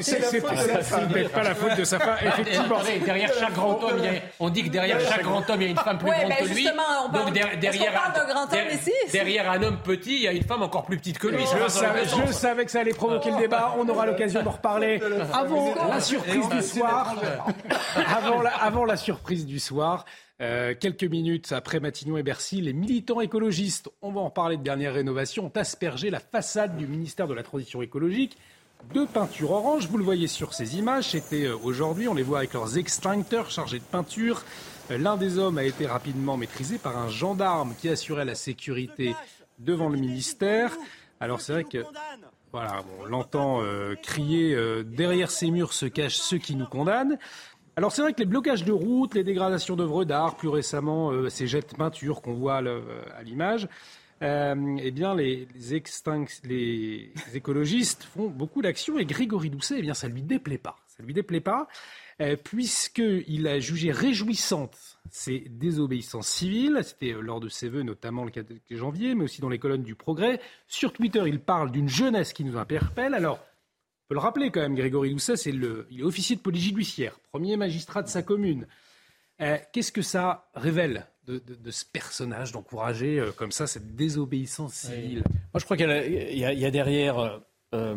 C'est 0.00 0.40
peut-être 0.40 1.32
pas 1.32 1.42
la 1.42 1.54
faute 1.54 1.76
de 1.76 1.84
sa 1.84 1.98
femme. 1.98 2.16
Effectivement. 2.26 2.78
Derrière 3.04 3.32
chaque 3.38 3.54
grand 3.54 3.82
homme, 3.82 4.02
on 4.40 4.50
dit 4.50 4.64
que 4.64 4.68
derrière 4.68 5.00
chaque 5.00 5.22
grand 5.22 5.48
homme, 5.48 5.60
il 5.60 5.64
y 5.64 5.68
a 5.68 5.70
une 5.70 5.76
femme 5.76 5.98
plus 5.98 6.10
grande 6.10 6.32
que 6.38 6.44
lui. 6.44 6.68
Donc 7.12 7.32
derrière 9.12 9.50
un 9.50 9.62
homme 9.62 9.78
petit, 9.82 10.14
il 10.16 10.22
y 10.22 10.28
a 10.28 10.32
une 10.32 10.44
femme 10.44 10.62
encore 10.62 10.84
plus 10.84 10.98
petite 10.98 11.18
que 11.18 11.28
lui. 11.28 11.44
Je 11.44 12.32
savais 12.32 12.64
que 12.64 12.70
ça 12.70 12.80
allait 12.80 12.94
provoquer 12.94 13.30
le 13.30 13.38
débat. 13.38 13.74
On 13.78 13.88
aura 13.88 14.06
l'occasion 14.06 14.42
d'en 14.42 14.52
reparler 14.52 15.00
avant 15.32 15.74
la 15.88 16.00
surprise 16.00 16.48
du 16.48 16.62
soir. 16.62 17.14
Avant 18.60 18.84
la 18.84 18.96
surprise 18.96 19.46
du 19.46 19.58
soir. 19.58 20.04
Euh, 20.40 20.74
quelques 20.78 21.04
minutes 21.04 21.52
après 21.52 21.78
Matignon 21.78 22.16
et 22.16 22.24
Bercy, 22.24 22.60
les 22.60 22.72
militants 22.72 23.20
écologistes, 23.20 23.88
on 24.02 24.10
va 24.10 24.20
en 24.20 24.30
parler 24.30 24.56
de 24.56 24.64
dernière 24.64 24.94
rénovation, 24.94 25.46
ont 25.46 25.52
aspergé 25.54 26.10
la 26.10 26.18
façade 26.18 26.76
du 26.76 26.88
ministère 26.88 27.28
de 27.28 27.34
la 27.34 27.44
Transition 27.44 27.82
écologique 27.82 28.36
de 28.92 29.04
peinture 29.04 29.52
orange. 29.52 29.86
Vous 29.86 29.96
le 29.96 30.02
voyez 30.02 30.26
sur 30.26 30.52
ces 30.52 30.76
images, 30.76 31.10
c'était 31.10 31.44
euh, 31.44 31.56
aujourd'hui, 31.62 32.08
on 32.08 32.14
les 32.14 32.24
voit 32.24 32.38
avec 32.38 32.52
leurs 32.52 32.76
extincteurs 32.76 33.50
chargés 33.50 33.78
de 33.78 33.84
peinture. 33.84 34.42
Euh, 34.90 34.98
l'un 34.98 35.16
des 35.16 35.38
hommes 35.38 35.56
a 35.56 35.62
été 35.62 35.86
rapidement 35.86 36.36
maîtrisé 36.36 36.78
par 36.78 36.98
un 36.98 37.08
gendarme 37.08 37.72
qui 37.80 37.88
assurait 37.88 38.24
la 38.24 38.34
sécurité 38.34 39.14
devant 39.60 39.88
le 39.88 39.98
ministère. 39.98 40.72
Alors 41.20 41.40
c'est 41.40 41.52
vrai 41.52 41.64
que 41.64 41.84
voilà, 42.50 42.82
on 43.00 43.04
l'entend 43.04 43.62
crier 44.02 44.56
derrière 44.84 45.30
ces 45.30 45.50
murs 45.50 45.72
se 45.72 45.86
cachent 45.86 46.18
ceux 46.18 46.38
qui 46.38 46.54
nous 46.54 46.66
condamnent. 46.66 47.18
Alors 47.76 47.92
c'est 47.92 48.02
vrai 48.02 48.12
que 48.12 48.20
les 48.20 48.26
blocages 48.26 48.64
de 48.64 48.72
routes, 48.72 49.14
les 49.14 49.24
dégradations 49.24 49.74
d'œuvres 49.76 50.04
d'art, 50.04 50.36
plus 50.36 50.48
récemment 50.48 51.10
euh, 51.10 51.28
ces 51.28 51.46
jets 51.46 51.62
de 51.62 51.76
peinture 51.76 52.22
qu'on 52.22 52.34
voit 52.34 52.56
à 52.58 53.22
l'image, 53.22 53.68
euh, 54.22 54.76
eh 54.80 54.90
bien 54.92 55.14
les, 55.14 55.48
les, 56.44 57.12
écologistes 57.34 58.04
font 58.04 58.28
beaucoup 58.28 58.62
d'actions 58.62 58.98
et 58.98 59.04
Grégory 59.04 59.50
Doucet, 59.50 59.76
eh 59.78 59.82
bien 59.82 59.94
ça 59.94 60.08
lui 60.08 60.22
déplaît 60.22 60.58
pas. 60.58 60.76
Ça 60.86 61.02
lui 61.02 61.12
déplaît 61.12 61.40
pas 61.40 61.68
euh, 62.20 62.36
puisqu'il 62.36 63.48
a 63.48 63.58
jugé 63.58 63.90
réjouissante 63.90 65.00
ces 65.10 65.40
désobéissances 65.50 66.28
civiles. 66.28 66.80
C'était 66.84 67.12
euh, 67.12 67.20
lors 67.20 67.40
de 67.40 67.48
ses 67.48 67.68
vœux, 67.68 67.82
notamment 67.82 68.24
le 68.24 68.30
4 68.30 68.52
janvier, 68.70 69.16
mais 69.16 69.24
aussi 69.24 69.40
dans 69.40 69.48
les 69.48 69.58
colonnes 69.58 69.82
du 69.82 69.96
Progrès. 69.96 70.40
Sur 70.68 70.92
Twitter, 70.92 71.22
il 71.26 71.40
parle 71.40 71.72
d'une 71.72 71.88
jeunesse 71.88 72.32
qui 72.32 72.44
nous 72.44 72.56
interpelle. 72.56 73.14
Alors, 73.14 73.40
peut 74.08 74.14
le 74.14 74.20
rappeler 74.20 74.50
quand 74.50 74.60
même, 74.60 74.74
Grégory 74.74 75.10
Doucet, 75.10 75.36
c'est 75.36 75.52
le, 75.52 75.86
il 75.90 76.00
est 76.00 76.04
officier 76.04 76.36
de 76.36 76.40
police 76.40 76.64
judiciaire, 76.64 77.18
premier 77.30 77.56
magistrat 77.56 78.02
de 78.02 78.08
sa 78.08 78.22
commune. 78.22 78.66
Euh, 79.40 79.58
qu'est-ce 79.72 79.92
que 79.92 80.02
ça 80.02 80.48
révèle 80.54 81.06
de, 81.26 81.40
ce 81.70 81.84
personnage, 81.84 82.52
d'encourager 82.52 83.18
euh, 83.18 83.32
comme 83.32 83.50
ça 83.50 83.66
cette 83.66 83.96
désobéissance 83.96 84.74
civile? 84.74 85.24
Moi, 85.52 85.58
je 85.58 85.64
crois 85.64 85.76
qu'il 85.76 85.88
y, 85.88 86.64
a 86.64 86.70
derrière 86.70 87.40
euh, 87.74 87.96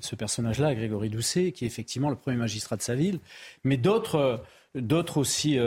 ce 0.00 0.14
personnage-là, 0.14 0.74
Grégory 0.74 1.10
Doucet, 1.10 1.52
qui 1.52 1.64
est 1.64 1.66
effectivement 1.66 2.08
le 2.08 2.16
premier 2.16 2.36
magistrat 2.36 2.76
de 2.76 2.82
sa 2.82 2.94
ville, 2.94 3.18
mais 3.64 3.76
d'autres, 3.76 4.42
d'autres 4.74 5.18
aussi 5.18 5.58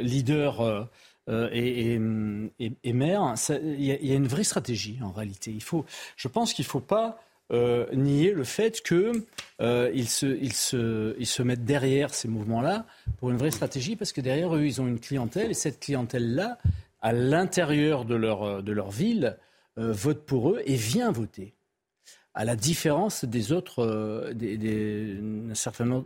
leaders. 0.00 0.88
Et, 1.28 1.94
et, 1.94 2.92
maires, 2.92 3.34
il 3.48 3.84
y, 3.84 4.12
a 4.12 4.14
une 4.14 4.26
vraie 4.26 4.44
stratégie 4.44 4.98
en 5.02 5.12
réalité. 5.12 5.52
Il 5.52 5.62
faut, 5.62 5.86
je 6.16 6.28
pense 6.28 6.52
qu'il 6.52 6.64
ne 6.64 6.68
faut 6.68 6.80
pas 6.80 7.20
euh, 7.52 7.86
nier 7.92 8.32
le 8.32 8.44
fait 8.44 8.80
qu'ils 8.80 9.22
euh, 9.60 10.04
se, 10.06 10.26
ils 10.26 10.54
se, 10.54 11.14
ils 11.18 11.26
se 11.26 11.42
mettent 11.42 11.66
derrière 11.66 12.14
ces 12.14 12.26
mouvements-là 12.26 12.86
pour 13.18 13.30
une 13.30 13.36
vraie 13.36 13.50
stratégie, 13.50 13.94
parce 13.94 14.12
que 14.12 14.22
derrière 14.22 14.56
eux, 14.56 14.64
ils 14.64 14.80
ont 14.80 14.86
une 14.86 15.00
clientèle, 15.00 15.50
et 15.50 15.54
cette 15.54 15.78
clientèle-là, 15.78 16.56
à 17.02 17.12
l'intérieur 17.12 18.06
de 18.06 18.14
leur, 18.14 18.42
euh, 18.42 18.62
de 18.62 18.72
leur 18.72 18.90
ville, 18.90 19.36
vote 19.76 20.26
pour 20.26 20.50
eux 20.50 20.60
et 20.66 20.74
vient 20.74 21.10
voter 21.12 21.54
à 22.34 22.44
la 22.44 22.56
différence 22.56 23.24
des 23.24 23.52
autres, 23.52 24.30
des, 24.34 24.58
des, 24.58 25.16
certainement 25.54 26.04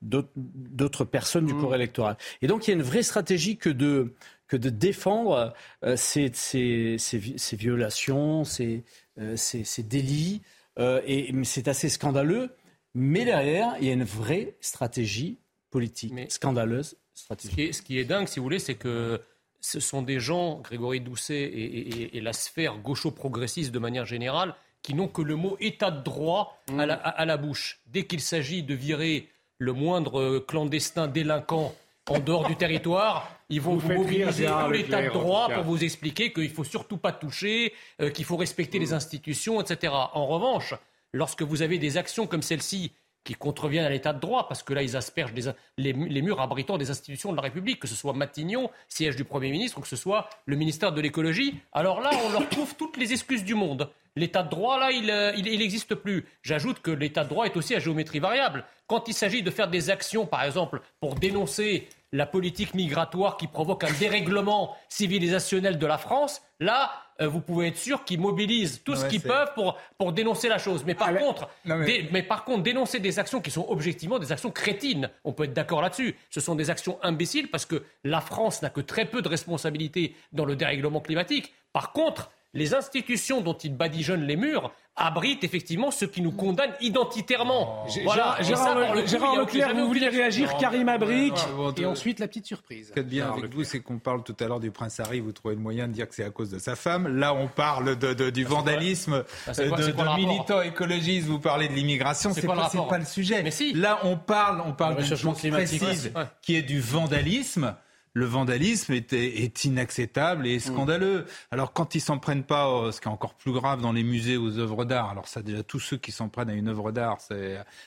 d'autres 0.00 1.04
personnes 1.04 1.44
du 1.44 1.52
mmh. 1.52 1.60
corps 1.60 1.74
électoral. 1.74 2.16
Et 2.40 2.46
donc 2.46 2.66
il 2.66 2.70
y 2.70 2.72
a 2.72 2.76
une 2.76 2.82
vraie 2.82 3.02
stratégie 3.02 3.58
que 3.58 3.68
de, 3.68 4.14
que 4.48 4.56
de 4.56 4.70
défendre 4.70 5.52
ces, 5.96 6.30
ces, 6.32 6.96
ces, 6.98 7.34
ces, 7.36 7.56
violations, 7.56 8.44
ces, 8.44 8.84
euh, 9.18 9.36
ces, 9.36 9.82
délits. 9.82 10.42
Euh, 10.78 11.00
et 11.06 11.32
c'est 11.44 11.68
assez 11.68 11.88
scandaleux. 11.88 12.50
Mais 12.94 13.24
derrière, 13.24 13.74
il 13.80 13.86
y 13.86 13.90
a 13.90 13.92
une 13.92 14.04
vraie 14.04 14.56
stratégie 14.60 15.38
politique, 15.70 16.14
scandaleuse 16.30 16.96
stratégie. 17.14 17.72
Ce 17.72 17.82
qui, 17.82 17.98
est, 17.98 18.04
dingue, 18.04 18.28
si 18.28 18.38
vous 18.38 18.44
voulez, 18.44 18.58
c'est 18.58 18.74
que 18.74 19.20
ce 19.60 19.80
sont 19.80 20.02
des 20.02 20.20
gens, 20.20 20.60
Grégory 20.60 21.00
Doucet 21.00 21.42
et, 21.42 22.20
la 22.20 22.32
sphère 22.32 22.78
gaucho-progressiste 22.78 23.72
de 23.72 23.78
manière 23.78 24.06
générale, 24.06 24.54
qui 24.82 24.94
n'ont 24.94 25.08
que 25.08 25.22
le 25.22 25.34
mot 25.34 25.56
état 25.60 25.90
de 25.90 26.02
droit 26.02 26.62
à, 26.78 26.86
la, 26.86 26.94
à 26.94 27.24
la 27.24 27.36
bouche. 27.36 27.80
Dès 27.86 28.06
qu'il 28.06 28.20
s'agit 28.20 28.62
de 28.62 28.74
virer 28.74 29.28
le 29.58 29.72
moindre 29.72 30.38
clandestin 30.38 31.08
délinquant 31.08 31.74
en 32.08 32.18
dehors 32.18 32.46
du 32.46 32.56
territoire, 32.56 33.30
ils 33.48 33.60
vont 33.60 33.76
vous, 33.76 33.92
mobiliser 33.92 34.46
tout 34.46 34.70
l'état 34.70 35.02
de 35.02 35.08
droit 35.10 35.48
pour 35.48 35.64
vous 35.64 35.82
expliquer 35.82 36.32
qu'il 36.32 36.44
ne 36.44 36.48
faut 36.48 36.64
surtout 36.64 36.98
pas 36.98 37.12
toucher, 37.12 37.72
euh, 38.00 38.10
qu'il 38.10 38.24
faut 38.24 38.36
respecter 38.36 38.78
les 38.78 38.92
institutions, 38.92 39.60
etc. 39.60 39.92
En 40.12 40.26
revanche, 40.26 40.74
lorsque 41.12 41.42
vous 41.42 41.62
avez 41.62 41.78
des 41.78 41.96
actions 41.96 42.26
comme 42.26 42.42
celle-ci 42.42 42.92
qui 43.26 43.34
contreviennent 43.34 43.84
à 43.84 43.90
l'état 43.90 44.12
de 44.12 44.20
droit, 44.20 44.46
parce 44.48 44.62
que 44.62 44.72
là, 44.72 44.82
ils 44.82 44.96
aspergent 44.96 45.34
les, 45.76 45.92
murs 45.92 46.40
abritant 46.40 46.78
des 46.78 46.90
institutions 46.90 47.32
de 47.32 47.36
la 47.36 47.42
République, 47.42 47.80
que 47.80 47.88
ce 47.88 47.96
soit 47.96 48.12
Matignon, 48.12 48.70
siège 48.88 49.16
du 49.16 49.24
Premier 49.24 49.50
ministre, 49.50 49.78
ou 49.78 49.80
que 49.80 49.88
ce 49.88 49.96
soit 49.96 50.30
le 50.46 50.56
ministère 50.56 50.92
de 50.92 51.00
l'écologie. 51.00 51.54
Alors 51.72 52.00
là, 52.00 52.10
on 52.24 52.30
leur 52.30 52.48
trouve 52.48 52.76
toutes 52.76 52.96
les 52.96 53.12
excuses 53.12 53.44
du 53.44 53.54
monde. 53.54 53.90
L'état 54.14 54.44
de 54.44 54.48
droit, 54.48 54.78
là, 54.78 54.92
il 54.92 55.58
n'existe 55.58 55.92
euh, 55.92 55.96
plus. 55.96 56.24
J'ajoute 56.42 56.80
que 56.80 56.90
l'état 56.92 57.24
de 57.24 57.28
droit 57.28 57.44
est 57.44 57.56
aussi 57.56 57.74
à 57.74 57.80
géométrie 57.80 58.20
variable. 58.20 58.64
Quand 58.86 59.08
il 59.08 59.14
s'agit 59.14 59.42
de 59.42 59.50
faire 59.50 59.68
des 59.68 59.90
actions, 59.90 60.24
par 60.24 60.44
exemple, 60.44 60.80
pour 61.00 61.16
dénoncer 61.16 61.88
la 62.16 62.26
politique 62.26 62.74
migratoire 62.74 63.36
qui 63.36 63.46
provoque 63.46 63.84
un 63.84 63.92
dérèglement 64.00 64.74
civilisationnel 64.88 65.78
de 65.78 65.86
la 65.86 65.98
France, 65.98 66.40
là, 66.60 66.90
euh, 67.20 67.28
vous 67.28 67.40
pouvez 67.40 67.68
être 67.68 67.76
sûr 67.76 68.04
qu'ils 68.04 68.20
mobilisent 68.20 68.82
tout 68.84 68.96
ce 68.96 69.04
qu'ils 69.04 69.20
peuvent 69.20 69.52
pour, 69.54 69.76
pour 69.98 70.12
dénoncer 70.12 70.48
la 70.48 70.56
chose. 70.56 70.84
Mais 70.86 70.94
par, 70.94 71.14
contre, 71.14 71.48
mais... 71.66 72.22
par 72.22 72.44
contre, 72.44 72.62
dénoncer 72.62 73.00
des 73.00 73.18
actions 73.18 73.42
qui 73.42 73.50
sont 73.50 73.66
objectivement 73.68 74.18
des 74.18 74.32
actions 74.32 74.50
crétines, 74.50 75.10
on 75.24 75.32
peut 75.32 75.44
être 75.44 75.52
d'accord 75.52 75.82
là-dessus. 75.82 76.16
Ce 76.30 76.40
sont 76.40 76.54
des 76.54 76.70
actions 76.70 76.98
imbéciles 77.02 77.50
parce 77.50 77.66
que 77.66 77.82
la 78.02 78.22
France 78.22 78.62
n'a 78.62 78.70
que 78.70 78.80
très 78.80 79.04
peu 79.04 79.20
de 79.20 79.28
responsabilités 79.28 80.16
dans 80.32 80.46
le 80.46 80.56
dérèglement 80.56 81.00
climatique. 81.00 81.52
Par 81.74 81.92
contre, 81.92 82.30
les 82.56 82.74
institutions 82.74 83.40
dont 83.40 83.56
ils 83.56 83.76
badigeonnent 83.76 84.26
les 84.26 84.36
murs 84.36 84.72
abrite 84.96 85.44
effectivement 85.44 85.90
ceux 85.90 86.06
qui 86.06 86.22
nous 86.22 86.32
condamnent 86.32 86.72
identitairement. 86.80 87.84
Oh. 87.86 87.90
Voilà. 88.04 88.38
Gérard, 88.40 88.94
Leclerc, 88.94 89.74
vous 89.74 89.86
voulez 89.86 90.08
réagir, 90.08 90.56
Karim 90.56 90.88
Abric, 90.88 91.34
et 91.76 91.84
ensuite 91.84 92.18
la 92.18 92.28
petite 92.28 92.46
surprise. 92.46 92.88
Ce 92.88 92.92
qui 92.92 93.00
est 93.00 93.02
bien 93.02 93.30
avec 93.30 93.54
vous, 93.54 93.62
c'est 93.62 93.80
qu'on 93.80 93.98
parle 93.98 94.22
tout 94.22 94.36
à 94.40 94.46
l'heure 94.46 94.60
du 94.60 94.70
prince 94.70 94.98
Harry, 94.98 95.20
vous 95.20 95.32
trouvez 95.32 95.54
le 95.54 95.60
moyen 95.60 95.86
de 95.86 95.92
dire 95.92 96.08
que 96.08 96.14
c'est 96.14 96.24
à 96.24 96.30
cause 96.30 96.50
de 96.50 96.58
sa 96.58 96.76
femme. 96.76 97.08
Là, 97.18 97.34
on 97.34 97.46
parle 97.46 97.96
de, 97.96 98.30
du 98.30 98.44
vandalisme 98.44 99.24
bah, 99.46 99.52
de, 99.52 100.16
militants 100.16 100.62
écologistes, 100.62 101.26
vous 101.26 101.40
parlez 101.40 101.68
de 101.68 101.74
l'immigration, 101.74 102.32
c'est 102.32 102.46
pas, 102.46 102.70
pas, 102.88 102.98
le 102.98 103.04
sujet. 103.04 103.42
Mais 103.42 103.50
si. 103.50 103.74
Là, 103.74 104.00
on 104.04 104.16
parle, 104.16 104.62
on 104.66 104.72
parle 104.72 104.96
d'une 104.96 105.16
chose 105.16 105.38
précise, 105.38 106.12
qui 106.40 106.56
est 106.56 106.62
du 106.62 106.80
vandalisme 106.80 107.76
le 108.16 108.24
vandalisme 108.24 108.94
est, 108.94 109.12
est, 109.12 109.64
inacceptable 109.66 110.46
et 110.46 110.58
scandaleux. 110.58 111.26
Alors 111.50 111.74
quand 111.74 111.94
ils 111.94 112.00
s'en 112.00 112.16
prennent 112.16 112.44
pas, 112.44 112.90
ce 112.90 112.98
qui 112.98 113.08
est 113.08 113.10
encore 113.10 113.34
plus 113.34 113.52
grave 113.52 113.82
dans 113.82 113.92
les 113.92 114.04
musées 114.04 114.38
aux 114.38 114.58
œuvres 114.58 114.86
d'art, 114.86 115.10
alors 115.10 115.28
ça 115.28 115.42
déjà 115.42 115.62
tous 115.62 115.80
ceux 115.80 115.98
qui 115.98 116.12
s'en 116.12 116.30
prennent 116.30 116.48
à 116.48 116.54
une 116.54 116.68
œuvre 116.68 116.92
d'art, 116.92 117.18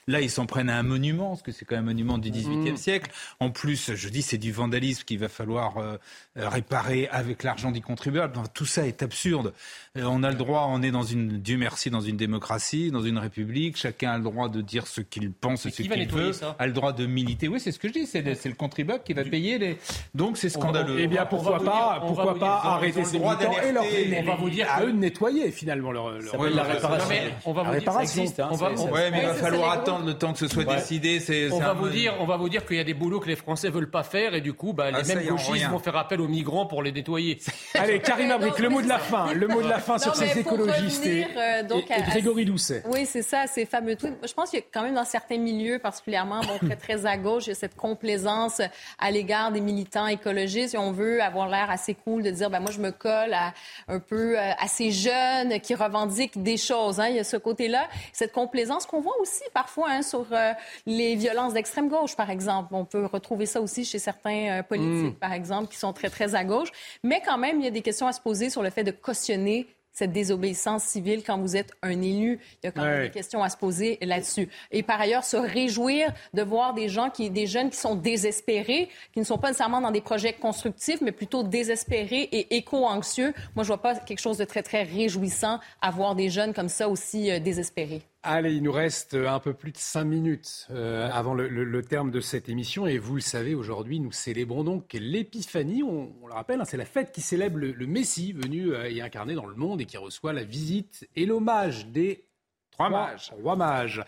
là 0.06 0.22
ils 0.22 0.30
s'en 0.30 0.46
prennent 0.46 0.70
à 0.70 0.78
un 0.78 0.84
monument, 0.84 1.30
parce 1.30 1.42
que 1.42 1.52
c'est 1.52 1.66
quand 1.66 1.78
même 1.78 1.86
un 1.86 1.88
monument 1.88 2.20
du 2.20 2.30
XVIIIe 2.30 2.74
mmh. 2.74 2.78
siècle. 2.78 3.12
En 3.40 3.50
plus, 3.50 3.96
je 3.96 4.10
dis 4.10 4.22
c'est 4.22 4.38
du 4.38 4.52
vandalisme 4.52 5.04
qu'il 5.04 5.18
va 5.18 5.30
falloir 5.30 5.80
euh, 5.80 5.98
réparer 6.40 7.08
avec 7.12 7.44
l'argent 7.44 7.72
des 7.72 7.82
contribuables. 7.82 8.34
Tout 8.54 8.66
ça 8.66 8.88
est 8.88 9.04
absurde. 9.04 9.54
Euh, 9.98 10.04
on 10.06 10.24
a 10.24 10.30
le 10.30 10.36
droit, 10.36 10.68
on 10.70 10.84
est 10.84 10.92
dans 10.92 11.04
une, 11.04 11.40
Dieu 11.40 11.58
merci, 11.58 11.90
dans 11.90 12.02
une 12.02 12.18
démocratie, 12.18 12.92
dans 12.92 13.02
une 13.02 13.18
république. 13.18 13.76
Chacun 13.78 14.12
a 14.12 14.18
le 14.18 14.24
droit 14.24 14.48
de 14.48 14.62
dire 14.62 14.86
ce 14.86 15.02
qu'il 15.02 15.32
pense, 15.32 15.64
ce 15.64 15.70
qu'il 15.70 15.90
veut, 15.90 16.32
a 16.60 16.68
le 16.68 16.74
droit 16.74 16.94
de 16.94 17.06
militer. 17.06 17.48
Oui, 17.48 17.60
c'est 17.60 17.72
ce 17.72 17.80
que 17.80 17.88
je 17.88 17.94
dis. 17.94 18.06
C'est 18.06 18.22
le 18.22 18.54
contribuable 18.54 19.04
qui 19.04 19.14
va 19.14 19.24
payer 19.24 19.58
les. 19.58 19.78
Donc 20.14 20.38
c'est 20.38 20.50
scandaleux. 20.50 20.98
Eh 21.00 21.08
bien, 21.08 21.26
pourquoi 21.26 21.64
pas, 21.64 22.00
pourquoi 22.06 22.38
pas 22.38 22.62
arrêter 22.64 23.04
ces 23.04 23.20
militants 23.20 23.52
et 23.64 23.72
leur 23.72 23.84
On 24.20 24.24
va 24.24 24.36
vous 24.36 24.50
dire 24.50 24.68
à 24.70 24.84
eux 24.84 24.92
de 24.92 24.98
nettoyer 24.98 25.52
finalement 25.52 25.92
leur. 25.92 26.12
la 26.20 26.64
réparation. 26.64 27.16
On 27.46 27.54
va 27.54 27.64
vous 27.64 27.80
dire 27.80 27.92
ça 27.92 28.02
existe. 28.02 28.42
Oui, 28.52 29.00
mais 29.12 29.22
il 29.22 29.28
va 29.28 29.34
falloir 29.34 29.72
attendre 29.72 30.06
le 30.06 30.14
temps 30.14 30.34
que 30.34 30.40
ce 30.40 30.48
soit 30.48 30.66
décidé. 30.66 31.20
On 31.52 31.60
va 31.60 31.74
vous 31.74 31.90
dire, 31.90 32.14
on 32.20 32.26
va 32.26 32.38
vous 32.38 32.50
dire 32.50 32.66
qu'il 32.66 32.78
y 32.78 32.82
a 32.82 32.84
des 32.84 32.94
boulots 32.94 33.20
que 33.20 33.28
les 33.28 33.36
Français 33.36 33.70
veulent 33.70 33.90
pas 33.90 34.04
faire 34.04 34.34
et 34.36 34.42
du 34.42 34.54
coup, 34.54 34.74
bah, 34.74 34.92
les 34.92 35.12
ah, 35.12 35.16
mêmes 35.16 35.28
gauchistes 35.28 35.68
vont 35.70 35.80
faire 35.80 35.96
appel 35.96 36.22
aux 36.22 36.28
migrants 36.30 36.66
pour 36.66 36.84
les 36.84 36.92
nettoyer. 36.92 37.40
Allez, 37.74 38.00
Karine 38.00 38.32
Abric, 38.32 38.60
le 38.60 38.70
mot 38.70 38.82
de 38.82 38.88
la 38.88 39.00
fin. 39.00 39.34
Le 39.34 39.48
mot 39.48 39.62
de 39.62 39.68
la 39.68 39.80
fin 39.80 39.98
sur 39.98 40.16
ces 40.16 40.40
écologistes 40.40 41.06
et, 41.06 41.26
euh, 41.36 41.64
Grégory 42.08 42.46
Doucet. 42.46 42.84
Oui, 42.88 43.06
c'est 43.06 43.22
ça, 43.22 43.48
ces 43.48 43.66
fameux 43.66 43.96
tweets. 43.96 44.16
Je 44.28 44.34
pense 44.34 44.50
qu'il 44.50 44.60
y 44.60 44.62
a 44.62 44.66
quand 44.72 44.84
même 44.84 44.96
dans 44.96 45.06
certains 45.06 45.38
milieux, 45.38 45.80
particulièrement 45.80 46.42
bon, 46.42 46.68
très, 46.68 46.76
très 46.76 47.06
à 47.06 47.18
gauche, 47.18 47.48
il 47.48 47.50
y 47.50 47.52
a 47.52 47.56
cette 47.56 47.76
complaisance 47.76 48.62
à 49.00 49.12
l'égard 49.12 49.52
des 49.52 49.62
militants 49.62 50.08
écologistes. 50.08 50.70
Si 50.70 50.78
on 50.78 50.92
veut 50.92 51.22
avoir 51.22 51.48
l'air 51.48 51.70
assez 51.70 51.94
cool 51.94 52.24
de 52.24 52.32
dire, 52.32 52.50
ben 52.50 52.60
moi, 52.60 52.72
je 52.72 52.80
me 52.80 52.92
colle 52.92 53.34
à 53.34 53.54
un 53.88 54.00
peu 54.00 54.38
euh, 54.38 54.52
à 54.58 54.68
ces 54.68 54.92
jeunes 54.92 55.60
qui 55.62 55.76
revendiquent 55.76 56.42
des 56.42 56.58
choses. 56.58 57.00
Hein. 57.00 57.08
Il 57.10 57.16
y 57.16 57.20
a 57.20 57.24
ce 57.24 57.38
côté-là, 57.38 57.88
cette 58.14 58.32
complaisance 58.32 58.86
qu'on 58.86 59.02
voit 59.02 59.20
aussi 59.20 59.44
parfois 59.54 59.90
hein, 59.90 60.02
sur 60.02 60.26
euh, 60.32 60.54
les 60.86 61.16
violences 61.16 61.54
d'extrême 61.54 61.90
gauche, 61.90 62.16
par 62.16 62.30
exemple. 62.30 62.74
On 62.74 62.86
peut 62.86 63.06
retrouver 63.06 63.46
ça 63.46 63.62
aussi 63.62 63.86
chez 63.86 64.00
certains 64.00 64.64
politiques, 64.68 65.16
mm. 65.16 65.20
par 65.20 65.34
exemple, 65.34 65.72
qui 65.72 65.78
sont 65.78 65.94
très, 65.94 66.10
très 66.10 66.19
à 66.22 66.44
gauche. 66.44 66.70
Mais 67.04 67.22
quand 67.26 67.38
même, 67.38 67.60
il 67.60 67.66
y 67.66 67.68
a 67.68 67.72
des 67.72 67.82
questions 67.82 68.08
à 68.08 68.14
se 68.14 68.22
poser 68.22 68.50
sur 68.50 68.64
le 68.64 68.70
fait 68.70 68.84
de 68.84 68.92
cautionner 68.92 69.68
cette 70.00 70.12
désobéissance 70.14 70.84
civile 70.84 71.24
quand 71.26 71.38
vous 71.38 71.58
êtes 71.58 71.72
un 71.82 72.02
élu. 72.02 72.40
Il 72.64 72.68
y 72.68 72.70
a 72.70 72.72
quand 72.72 72.84
même 72.84 73.04
des 73.04 73.12
questions 73.12 73.44
à 73.44 73.50
se 73.50 73.58
poser 73.58 73.98
là-dessus. 74.02 74.48
Et 74.72 74.82
par 74.82 75.02
ailleurs, 75.02 75.26
se 75.26 75.36
réjouir 75.36 76.14
de 76.34 76.42
voir 76.42 76.74
des 76.74 76.88
gens, 76.88 77.10
qui, 77.10 77.30
des 77.30 77.48
jeunes 77.48 77.70
qui 77.70 77.78
sont 77.78 77.96
désespérés, 77.96 78.88
qui 79.14 79.20
ne 79.20 79.26
sont 79.26 79.38
pas 79.38 79.48
nécessairement 79.50 79.82
dans 79.82 79.92
des 79.92 80.02
projets 80.02 80.34
constructifs, 80.34 81.02
mais 81.02 81.12
plutôt 81.12 81.44
désespérés 81.44 82.30
et 82.32 82.56
éco-anxieux. 82.56 83.34
Moi, 83.56 83.64
je 83.64 83.68
vois 83.68 83.82
pas 83.82 83.96
quelque 83.96 84.22
chose 84.22 84.38
de 84.38 84.46
très, 84.46 84.64
très 84.64 84.84
réjouissant 84.84 85.60
à 85.82 85.92
voir 85.92 86.16
des 86.16 86.30
jeunes 86.30 86.54
comme 86.54 86.70
ça 86.70 86.88
aussi 86.88 87.30
euh, 87.30 87.40
désespérés. 87.40 88.02
Allez, 88.22 88.54
il 88.54 88.64
nous 88.64 88.74
reste 88.74 89.14
un 89.14 89.40
peu 89.40 89.54
plus 89.54 89.72
de 89.72 89.78
cinq 89.78 90.04
minutes 90.04 90.68
euh, 90.72 91.10
avant 91.10 91.34
le, 91.34 91.82
terme 91.84 92.12
de 92.12 92.20
cette 92.20 92.50
émission. 92.50 92.86
Et 92.86 92.98
vous 92.98 93.16
le 93.16 93.22
savez, 93.22 93.56
aujourd'hui, 93.56 94.02
nous 94.02 94.12
célébrons 94.12 94.66
donc 94.66 94.92
l'Épiphanie. 94.92 95.84
On, 95.84 96.14
le 96.28 96.34
rappelle, 96.34 96.60
hein, 96.60 96.66
c'est 96.66 96.76
la 96.76 96.86
fête 96.86 97.14
qui 97.14 97.22
célèbre 97.22 97.58
le, 97.58 97.88
Messie 97.88 98.34
venu 98.34 98.74
euh, 98.74 98.92
et 98.92 99.02
incarné 99.02 99.36
dans 99.36 99.46
le 99.46 99.56
monde 99.56 99.80
et 99.80 99.86
qui 99.86 99.96
reçoit 99.96 100.34
la 100.34 100.44
visite 100.44 101.08
et 101.16 101.26
l'hommage 101.26 101.88
des 101.88 102.28
trois 102.72 102.90
mages. 102.90 103.28
Trois 103.28 103.56
mages. 103.56 104.04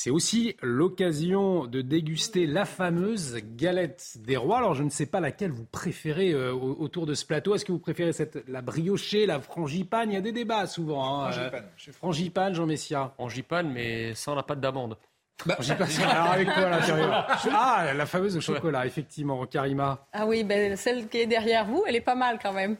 C'est 0.00 0.10
aussi 0.10 0.54
l'occasion 0.62 1.66
de 1.66 1.82
déguster 1.82 2.46
la 2.46 2.64
fameuse 2.66 3.38
galette 3.56 4.18
des 4.20 4.36
rois. 4.36 4.58
Alors, 4.58 4.74
je 4.74 4.84
ne 4.84 4.90
sais 4.90 5.06
pas 5.06 5.18
laquelle 5.18 5.50
vous 5.50 5.64
préférez 5.64 6.30
euh, 6.30 6.52
autour 6.52 7.04
de 7.04 7.14
ce 7.14 7.26
plateau. 7.26 7.56
Est-ce 7.56 7.64
que 7.64 7.72
vous 7.72 7.80
préférez 7.80 8.12
cette, 8.12 8.44
la 8.46 8.62
briochée, 8.62 9.26
la 9.26 9.40
frangipane? 9.40 10.12
Il 10.12 10.14
y 10.14 10.16
a 10.16 10.20
des 10.20 10.30
débats 10.30 10.68
souvent. 10.68 11.24
Hein. 11.24 11.32
Frangipane. 11.32 11.64
Euh, 11.64 11.92
frangipane, 11.92 12.54
Jean 12.54 12.66
Messia. 12.66 13.12
Frangipane, 13.16 13.72
mais 13.72 14.14
sans 14.14 14.36
la 14.36 14.44
pâte 14.44 14.60
d'amande. 14.60 14.96
Bah, 15.44 15.56
alors 16.08 16.30
avec 16.30 16.46
quoi 16.46 16.66
à 16.66 16.70
l'intérieur? 16.70 17.26
Ah, 17.52 17.92
la 17.92 18.06
fameuse 18.06 18.36
au 18.36 18.40
chocolat, 18.40 18.86
effectivement, 18.86 19.44
Karima. 19.46 20.06
Ah 20.12 20.26
oui, 20.26 20.44
ben, 20.44 20.76
celle 20.76 21.08
qui 21.08 21.18
est 21.18 21.26
derrière 21.26 21.64
vous, 21.64 21.82
elle 21.88 21.96
est 21.96 22.00
pas 22.00 22.14
mal 22.14 22.38
quand 22.40 22.52
même. 22.52 22.76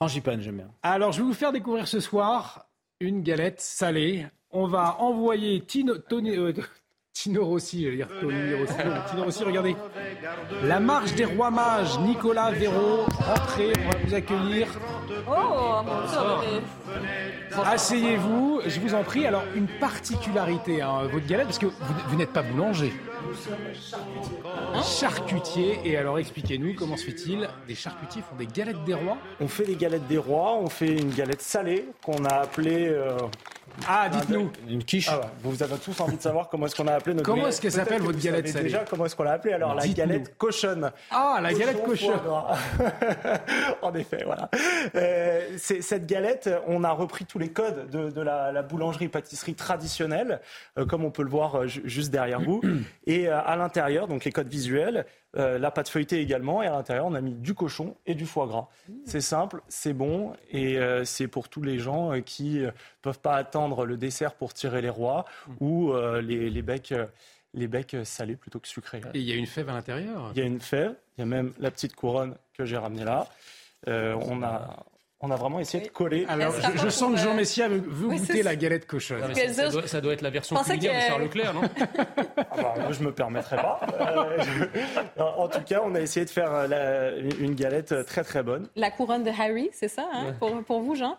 Frangipane, 0.00 0.40
j'aime 0.40 0.56
bien. 0.56 0.70
Alors, 0.82 1.12
je 1.12 1.18
vais 1.18 1.24
vous 1.24 1.34
faire 1.34 1.52
découvrir 1.52 1.86
ce 1.86 2.00
soir 2.00 2.66
une 3.00 3.22
galette 3.22 3.60
salée 3.60 4.26
on 4.56 4.66
va 4.66 4.96
envoyer 5.00 5.60
Tino, 5.60 5.98
Tony, 5.98 6.36
euh, 6.36 6.52
Tino 7.12 7.44
Rossi, 7.44 7.84
je 7.84 7.90
dire 7.90 8.08
Tony 8.20 8.54
Rossi, 8.54 8.74
Tino 9.10 9.24
Rossi, 9.24 9.44
regardez. 9.44 9.76
La 10.64 10.80
marche 10.80 11.14
des 11.14 11.24
rois 11.24 11.50
mages, 11.50 11.98
Nicolas 12.00 12.50
Véro, 12.50 13.04
entrez, 13.34 13.72
on 13.76 13.90
va 13.90 13.98
vous 14.04 14.14
accueillir. 14.14 14.68
Oh, 15.28 15.80
Asseyez-vous, 17.64 18.60
je 18.66 18.80
vous 18.80 18.94
en 18.94 19.02
prie. 19.02 19.26
Alors, 19.26 19.44
une 19.54 19.66
particularité, 19.66 20.82
hein, 20.82 21.06
votre 21.10 21.26
galette, 21.26 21.46
parce 21.46 21.58
que 21.58 21.66
vous, 21.66 22.16
n'êtes 22.16 22.32
pas 22.32 22.42
boulanger. 22.42 22.92
Charcutier. 24.82 25.80
Et 25.84 25.96
alors, 25.96 26.18
expliquez-nous, 26.18 26.74
comment 26.74 26.96
se 26.96 27.04
fait-il 27.04 27.48
Des 27.66 27.74
charcutiers 27.74 28.22
font 28.22 28.36
des 28.36 28.46
galettes 28.46 28.84
des 28.84 28.94
rois 28.94 29.16
On 29.40 29.48
fait 29.48 29.64
des 29.64 29.76
galettes 29.76 30.06
des 30.06 30.18
rois, 30.18 30.54
on 30.54 30.68
fait 30.68 30.96
une 30.96 31.10
galette 31.10 31.42
salée 31.42 31.88
qu'on 32.04 32.24
a 32.24 32.34
appelée 32.34 32.88
euh, 32.88 33.16
ah, 33.88 34.08
dites-nous. 34.08 34.50
Une 34.68 34.84
quiche. 34.84 35.08
Ah 35.10 35.20
vous 35.42 35.62
avez 35.62 35.76
tous 35.78 35.98
envie 36.00 36.16
de 36.16 36.22
savoir 36.22 36.48
comment 36.48 36.66
est-ce 36.66 36.74
qu'on 36.74 36.86
a 36.86 36.94
appelé 36.94 37.14
notre 37.14 37.28
Comment 37.28 37.48
est-ce 37.48 37.60
qu'elle 37.60 37.72
s'appelle 37.72 38.02
votre 38.02 38.18
galette 38.18 38.48
salée 38.48 38.64
Déjà, 38.64 38.84
comment 38.88 39.06
est-ce 39.06 39.16
qu'on 39.16 39.22
l'a 39.22 39.32
appelée 39.32 39.52
Alors, 39.52 39.74
la 39.74 39.86
galette 39.88 40.36
cochonne. 40.36 40.90
Ah, 41.10 41.38
la 41.42 41.52
galette 41.52 41.82
cochonne. 41.82 42.20
en 43.82 43.94
effet, 43.94 44.22
voilà. 44.24 44.50
Euh, 44.94 45.56
cette 45.58 46.06
galette, 46.06 46.50
on 46.66 46.84
a 46.84 46.90
repris 46.90 47.24
tous 47.24 47.38
les 47.38 47.50
codes 47.50 47.90
de, 47.90 48.20
la, 48.20 48.62
boulangerie-pâtisserie 48.62 49.54
traditionnelle, 49.54 50.40
euh, 50.78 50.86
comme 50.86 51.04
on 51.04 51.10
peut 51.10 51.22
le 51.22 51.30
voir 51.30 51.56
euh, 51.56 51.66
juste 51.66 52.10
derrière 52.10 52.40
vous. 52.40 52.60
Et 53.06 53.28
à 53.28 53.56
l'intérieur, 53.56 54.08
donc 54.08 54.24
les 54.24 54.32
codes 54.32 54.48
visuels, 54.48 55.06
euh, 55.36 55.58
la 55.58 55.70
pâte 55.70 55.88
feuilletée 55.88 56.20
également, 56.20 56.62
et 56.62 56.66
à 56.66 56.70
l'intérieur, 56.70 57.06
on 57.06 57.14
a 57.14 57.20
mis 57.20 57.34
du 57.34 57.54
cochon 57.54 57.96
et 58.06 58.14
du 58.14 58.26
foie 58.26 58.46
gras. 58.46 58.68
C'est 59.04 59.20
simple, 59.20 59.62
c'est 59.68 59.92
bon, 59.92 60.32
et 60.50 60.78
euh, 60.78 61.04
c'est 61.04 61.28
pour 61.28 61.48
tous 61.48 61.62
les 61.62 61.78
gens 61.78 62.12
euh, 62.12 62.20
qui 62.20 62.60
ne 62.60 62.70
peuvent 63.02 63.20
pas 63.20 63.34
attendre 63.34 63.84
le 63.84 63.96
dessert 63.96 64.34
pour 64.34 64.54
tirer 64.54 64.80
les 64.80 64.88
rois 64.88 65.24
ou 65.60 65.92
les, 66.22 66.62
becs. 66.62 66.94
les 67.52 67.68
becs 67.68 67.96
salés 68.04 68.36
plutôt 68.36 68.60
que 68.60 68.68
sucrés. 68.68 69.02
Et 69.14 69.20
il 69.20 69.24
y 69.24 69.32
a 69.32 69.36
une 69.36 69.46
fève 69.46 69.68
à 69.68 69.72
l'intérieur? 69.72 70.32
Il 70.34 70.38
y 70.38 70.42
a 70.42 70.46
une 70.46 70.60
fève, 70.60 70.94
il 71.16 71.20
y 71.20 71.22
a 71.22 71.26
même 71.26 71.52
la 71.58 71.70
petite 71.70 71.94
couronne 71.94 72.36
que 72.54 72.64
j'ai 72.64 72.76
ramenée 72.76 73.04
là. 73.04 73.26
on 73.86 74.42
a, 74.42 74.84
on 75.26 75.30
a 75.30 75.36
vraiment 75.36 75.60
essayé 75.60 75.84
de 75.84 75.88
coller. 75.90 76.24
Alors, 76.28 76.54
je, 76.76 76.88
sens 76.88 77.12
que 77.14 77.20
Jean 77.20 77.34
Messia 77.34 77.68
veut, 77.68 77.80
goûter 77.80 78.42
la 78.42 78.56
galette 78.56 78.86
cochonne. 78.86 79.22
ça, 79.86 80.00
doit, 80.00 80.12
être 80.12 80.22
la 80.22 80.30
version 80.30 80.56
culinaire 80.56 80.94
de 80.94 81.06
Charles 81.06 81.22
Leclerc, 81.22 81.54
non 81.54 81.62
ah 82.36 82.44
bah, 82.56 82.74
Moi, 82.78 82.92
je 82.92 83.02
me 83.02 83.12
permettrai 83.12 83.56
pas. 83.56 83.80
Euh, 84.00 85.22
en 85.36 85.48
tout 85.48 85.62
cas, 85.62 85.82
on 85.84 85.94
a 85.94 86.00
essayé 86.00 86.24
de 86.24 86.30
faire 86.30 86.50
euh, 86.52 87.30
une 87.40 87.54
galette 87.54 88.06
très 88.06 88.22
très 88.22 88.42
bonne. 88.42 88.68
La 88.76 88.90
couronne 88.90 89.24
de 89.24 89.30
Harry, 89.30 89.70
c'est 89.72 89.88
ça, 89.88 90.08
hein, 90.12 90.34
pour, 90.38 90.62
pour 90.62 90.80
vous, 90.80 90.94
Jean? 90.94 91.18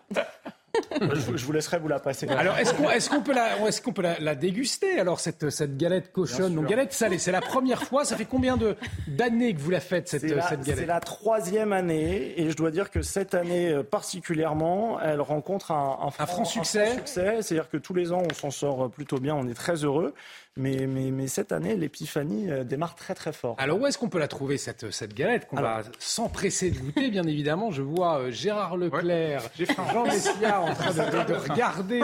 Je, 1.00 1.44
vous 1.44 1.52
laisserai 1.52 1.78
vous 1.78 1.88
la 1.88 2.00
passer. 2.00 2.28
Alors, 2.28 2.56
est-ce 2.58 2.74
qu'on 2.74 2.88
est 2.90 3.24
peut, 3.24 3.32
la, 3.32 3.56
est 3.68 3.92
peut 3.92 4.02
la, 4.02 4.34
déguster, 4.34 4.98
alors, 4.98 5.20
cette, 5.20 5.50
cette 5.50 5.76
galette 5.76 6.12
cochonne 6.12 6.54
Donc, 6.54 6.66
galette? 6.66 6.92
Salée, 6.92 7.18
c'est 7.18 7.32
la 7.32 7.40
première 7.40 7.82
fois. 7.82 8.04
Ça 8.04 8.16
fait 8.16 8.24
combien 8.24 8.58
d'années 9.06 9.54
que 9.54 9.60
vous 9.60 9.70
la 9.70 9.80
faites, 9.80 10.08
cette, 10.08 10.22
cette 10.22 10.30
galette? 10.36 10.60
C'est 10.64 10.86
la 10.86 11.00
troisième 11.00 11.72
année. 11.72 12.34
Et 12.40 12.50
je 12.50 12.56
dois 12.56 12.70
dire 12.70 12.90
que 12.90 13.02
cette 13.02 13.34
année 13.34 13.70
euh, 13.70 13.82
particulièrement, 13.82 15.00
elle 15.00 15.20
rencontre 15.20 15.70
un, 15.70 15.98
un, 16.02 16.26
franc, 16.26 16.44
succès. 16.44 16.94
succès. 16.94 17.38
C'est-à-dire 17.42 17.68
que 17.68 17.76
tous 17.76 17.94
les 17.94 18.12
ans, 18.12 18.22
on 18.28 18.34
s'en 18.34 18.50
sort 18.50 18.90
plutôt 18.90 19.18
bien. 19.18 19.34
On 19.34 19.46
est 19.48 19.54
très 19.54 19.84
heureux. 19.84 20.14
Mais, 20.58 20.86
mais, 20.88 21.12
mais, 21.12 21.28
cette 21.28 21.52
année, 21.52 21.76
l'épiphanie 21.76 22.50
euh, 22.50 22.64
démarre 22.64 22.96
très 22.96 23.14
très 23.14 23.32
fort. 23.32 23.54
Alors 23.58 23.80
où 23.80 23.86
est-ce 23.86 23.96
qu'on 23.96 24.08
peut 24.08 24.18
la 24.18 24.26
trouver 24.26 24.58
cette, 24.58 24.90
cette 24.90 25.14
galette 25.14 25.46
qu'on 25.46 25.56
va 25.56 25.82
s'empresser 26.00 26.72
de 26.72 26.78
goûter 26.78 27.10
Bien 27.10 27.22
évidemment, 27.22 27.70
je 27.70 27.80
vois 27.80 28.18
euh, 28.18 28.30
Gérard 28.32 28.76
Leclerc, 28.76 29.42
Jean 29.56 30.04
Messia 30.04 30.60
en 30.60 30.74
train 30.74 30.92
de, 30.92 31.34
regarder. 31.50 32.00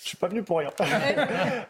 Je 0.00 0.06
suis 0.06 0.16
pas 0.16 0.28
venu 0.28 0.44
pour 0.44 0.58
rien. 0.58 0.70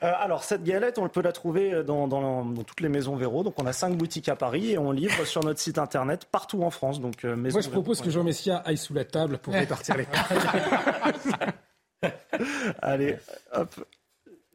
Euh, 0.02 0.12
alors 0.20 0.44
cette 0.44 0.62
galette, 0.62 0.98
on 0.98 1.08
peut 1.08 1.22
la 1.22 1.32
trouver 1.32 1.82
dans, 1.82 2.06
dans, 2.06 2.44
dans, 2.44 2.62
toutes 2.62 2.80
les 2.80 2.88
maisons 2.88 3.16
Véro. 3.16 3.42
Donc 3.42 3.54
on 3.60 3.66
a 3.66 3.72
cinq 3.72 3.96
boutiques 3.96 4.28
à 4.28 4.36
Paris 4.36 4.72
et 4.72 4.78
on 4.78 4.92
livre 4.92 5.24
sur 5.24 5.42
notre 5.42 5.58
site 5.58 5.78
internet 5.78 6.26
partout 6.30 6.62
en 6.62 6.70
France. 6.70 7.00
Donc 7.00 7.24
Moi 7.24 7.60
je 7.60 7.68
propose 7.68 8.00
que 8.00 8.10
Jean 8.10 8.22
Messia 8.22 8.58
aille 8.58 8.76
sous 8.76 8.94
la 8.94 9.04
table 9.04 9.38
pour 9.38 9.54
répartir 9.64 9.96
les. 9.96 10.06
Allez, 12.82 13.16
hop. 13.52 13.74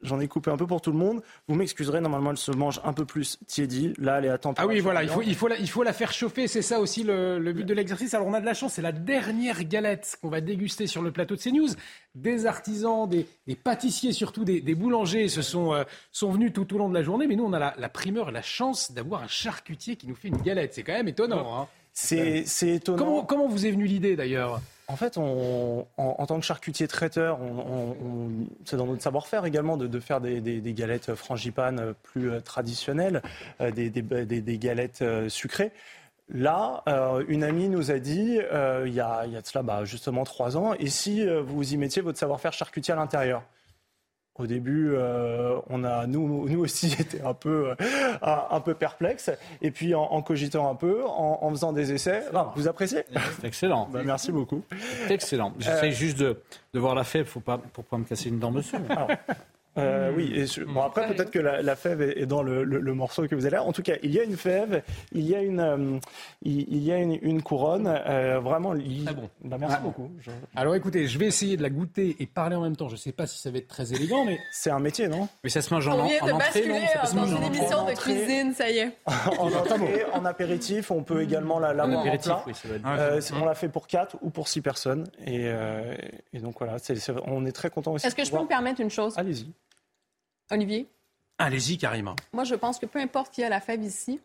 J'en 0.04 0.20
ai 0.20 0.28
coupé 0.28 0.50
un 0.50 0.56
peu 0.58 0.66
pour 0.66 0.82
tout 0.82 0.92
le 0.92 0.98
monde. 0.98 1.22
Vous 1.48 1.54
m'excuserez, 1.54 2.00
normalement, 2.00 2.30
elle 2.30 2.36
se 2.36 2.52
mange 2.52 2.78
un 2.84 2.92
peu 2.92 3.06
plus 3.06 3.38
tiédie. 3.46 3.94
Là, 3.98 4.18
elle 4.18 4.26
est 4.26 4.28
à 4.28 4.36
température. 4.36 4.70
Ah 4.70 4.74
oui, 4.74 4.80
voilà, 4.80 5.02
il 5.02 5.08
faut, 5.08 5.22
il 5.22 5.34
faut, 5.34 5.48
la, 5.48 5.56
il 5.56 5.68
faut 5.68 5.82
la 5.82 5.94
faire 5.94 6.12
chauffer. 6.12 6.46
C'est 6.46 6.60
ça 6.60 6.78
aussi 6.78 7.02
le, 7.02 7.38
but 7.52 7.64
de 7.64 7.72
l'exercice. 7.72 8.12
Alors, 8.12 8.26
on 8.26 8.34
a 8.34 8.40
de 8.40 8.44
la 8.44 8.52
chance. 8.52 8.74
C'est 8.74 8.82
la 8.82 8.92
dernière 8.92 9.64
galette 9.64 10.18
qu'on 10.20 10.28
va 10.28 10.42
déguster 10.42 10.86
sur 10.86 11.00
le 11.00 11.10
plateau 11.10 11.36
de 11.36 11.40
CNews. 11.40 11.70
Des 12.14 12.44
artisans, 12.44 13.08
des, 13.08 13.26
pâtissiers, 13.56 14.12
surtout 14.12 14.44
des, 14.44 14.74
boulangers, 14.74 15.28
se 15.28 15.40
sont, 15.40 15.72
euh, 15.72 15.84
sont 16.12 16.30
venus 16.30 16.52
tout 16.52 16.74
au 16.74 16.78
long 16.78 16.90
de 16.90 16.94
la 16.94 17.02
journée. 17.02 17.26
Mais 17.26 17.36
nous, 17.36 17.44
on 17.44 17.54
a 17.54 17.74
la, 17.74 17.88
primeur 17.88 18.28
et 18.28 18.32
la 18.32 18.42
chance 18.42 18.92
d'avoir 18.92 19.22
un 19.22 19.28
charcutier 19.28 19.96
qui 19.96 20.06
nous 20.06 20.14
fait 20.14 20.28
une 20.28 20.42
galette. 20.42 20.74
C'est 20.74 20.82
quand 20.82 20.92
même 20.92 21.08
étonnant. 21.08 21.62
Hein. 21.62 21.68
C'est 21.94 22.44
étonnant. 22.62 23.24
Comment, 23.24 23.48
vous 23.48 23.64
est 23.66 23.70
venue 23.70 23.86
l'idée 23.86 24.16
d'ailleurs? 24.16 24.60
En 24.88 24.96
fait, 24.96 25.16
en, 25.16 25.86
tant 26.26 26.38
que 26.38 26.44
charcutier 26.44 26.86
traiteur, 26.88 27.38
c'est 28.64 28.76
dans 28.76 28.86
notre 28.86 29.02
savoir-faire 29.02 29.46
également 29.46 29.76
de, 29.76 30.00
faire 30.00 30.20
des, 30.20 30.74
galettes 30.74 31.14
frangipanes 31.14 31.94
plus 32.02 32.30
euh, 32.30 32.40
traditionnelles, 32.40 33.22
euh, 33.60 33.70
des, 33.70 34.58
galettes 34.58 35.02
euh, 35.02 35.28
sucrées. 35.28 35.72
Là, 36.28 36.82
une 37.28 37.44
amie 37.44 37.68
nous 37.68 37.90
a 37.90 37.98
dit, 37.98 38.38
il, 38.86 38.94
y 38.94 39.00
a, 39.00 39.26
cela 39.44 39.62
bah, 39.62 39.84
justement 39.84 40.24
trois 40.24 40.56
ans, 40.56 40.72
et 40.78 40.88
si 40.88 41.26
vous 41.26 41.74
y 41.74 41.76
mettiez 41.76 42.00
votre 42.00 42.18
savoir-faire 42.18 42.54
charcutier 42.54 42.94
à 42.94 42.96
l'intérieur? 42.96 43.42
Au 44.36 44.46
début, 44.46 44.90
euh, 44.92 45.58
on 45.68 45.84
a 45.84 46.06
nous, 46.06 46.48
nous 46.48 46.60
aussi 46.60 46.92
été 46.98 47.20
un 47.22 47.34
peu, 47.34 47.70
euh, 47.70 47.74
un, 48.22 48.60
peu 48.60 48.74
perplexes. 48.74 49.30
Et 49.62 49.70
puis 49.70 49.94
en, 49.94 50.22
cogitant 50.22 50.70
un 50.70 50.74
peu, 50.74 51.04
en, 51.04 51.48
faisant 51.50 51.72
des 51.72 51.92
essais, 51.92 52.24
vous 52.56 52.68
appréciez? 52.68 53.04
C'est 53.36 53.46
excellent. 53.46 53.88
Bah, 53.92 54.02
merci 54.04 54.32
beaucoup. 54.32 54.62
C'est 55.06 55.14
excellent. 55.14 55.52
J'essaie 55.58 55.88
euh, 55.88 55.92
juste 55.92 56.18
de, 56.18 56.40
de, 56.72 56.78
voir 56.80 56.94
la 56.94 57.04
fève, 57.04 57.26
faut 57.26 57.40
pas, 57.40 57.58
pour 57.58 57.84
pas 57.84 57.98
me 57.98 58.04
casser 58.04 58.28
une 58.28 58.40
dent 58.40 58.50
dessus. 58.50 58.76
Euh, 59.76 60.12
oui, 60.14 60.32
et 60.34 60.64
bon, 60.64 60.82
après 60.82 61.06
peut-être 61.08 61.30
que 61.30 61.38
la, 61.38 61.76
fève 61.76 62.00
est 62.00 62.26
dans 62.26 62.42
le, 62.42 62.94
morceau 62.94 63.26
que 63.26 63.34
vous 63.34 63.46
avez 63.46 63.56
là. 63.56 63.64
En 63.64 63.72
tout 63.72 63.82
cas, 63.82 63.94
il 64.02 64.12
y 64.12 64.20
a 64.20 64.22
une 64.22 64.36
fève, 64.36 64.82
il 65.12 65.26
y 65.26 65.34
a 65.34 65.42
une, 65.42 65.60
euh, 65.60 65.98
il, 66.42 66.82
y 66.82 66.92
a 66.92 66.98
une, 66.98 67.42
couronne, 67.42 67.88
euh, 67.88 68.38
vraiment. 68.40 68.74
Très 68.74 69.14
bon. 69.14 69.28
Bah, 69.42 69.56
merci 69.58 69.78
beaucoup. 69.82 70.10
Alors 70.54 70.74
écoutez, 70.74 71.06
je 71.08 71.18
vais 71.18 71.26
essayer 71.26 71.56
de 71.56 71.62
la 71.62 71.70
goûter 71.70 72.16
et 72.20 72.26
parler 72.26 72.56
en 72.56 72.62
même 72.62 72.76
temps. 72.76 72.88
Je 72.88 72.94
ne 72.94 72.98
sais 72.98 73.12
pas 73.12 73.26
si 73.26 73.38
ça 73.38 73.50
va 73.50 73.58
être 73.58 73.68
très 73.68 73.92
élégant, 73.92 74.24
mais 74.24 74.38
c'est 74.52 74.70
un 74.70 74.78
métier, 74.78 75.08
non? 75.08 75.28
Mais 75.42 75.50
ça 75.50 75.60
se 75.60 75.72
mange 75.74 75.88
en, 75.88 75.98
on 75.98 76.06
vient 76.06 76.20
en 76.22 76.26
de 76.26 76.32
entrée, 76.32 76.60
basculer 76.68 76.86
dans 77.14 77.26
une 77.26 77.42
émission 77.42 77.84
de 77.84 77.92
cuisine, 77.92 78.54
ça 78.54 78.70
y 78.70 78.78
est. 78.78 78.96
en 79.38 79.52
entrée, 79.52 80.04
en 80.12 80.24
apéritif, 80.24 80.90
on 80.90 81.02
peut 81.02 81.22
également 81.22 81.58
la, 81.58 81.72
la 81.72 81.86
en 81.86 82.02
plat. 82.02 82.44
on 83.32 83.44
l'a 83.44 83.54
fait 83.54 83.68
pour 83.68 83.86
4 83.86 84.16
ou 84.22 84.30
pour 84.30 84.48
6 84.48 84.60
personnes, 84.60 85.04
et, 85.26 85.50
donc 86.34 86.58
voilà, 86.58 86.76
on 87.26 87.44
est 87.44 87.52
très 87.52 87.70
content 87.70 87.92
aussi. 87.92 88.06
Est-ce 88.06 88.14
que 88.14 88.24
je 88.24 88.30
peux 88.30 88.40
me 88.40 88.46
permettre 88.46 88.80
une 88.80 88.90
chose? 88.90 89.14
Allez-y. 89.16 89.52
Olivier? 90.50 90.88
Allez-y, 91.38 91.78
carrément. 91.78 92.16
Moi, 92.32 92.44
je 92.44 92.54
pense 92.54 92.78
que 92.78 92.86
peu 92.86 93.00
importe 93.00 93.32
qui 93.32 93.42
a 93.42 93.48
la 93.48 93.60
fève 93.60 93.82
ici, 93.82 94.20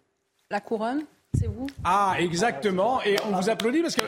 la 0.51 0.59
couronne, 0.59 1.03
c'est 1.33 1.47
vous. 1.47 1.67
Ah, 1.83 2.15
exactement. 2.19 3.01
Et 3.03 3.17
on 3.25 3.35
vous 3.35 3.49
applaudit 3.49 3.81
parce 3.81 3.95
que 3.95 4.01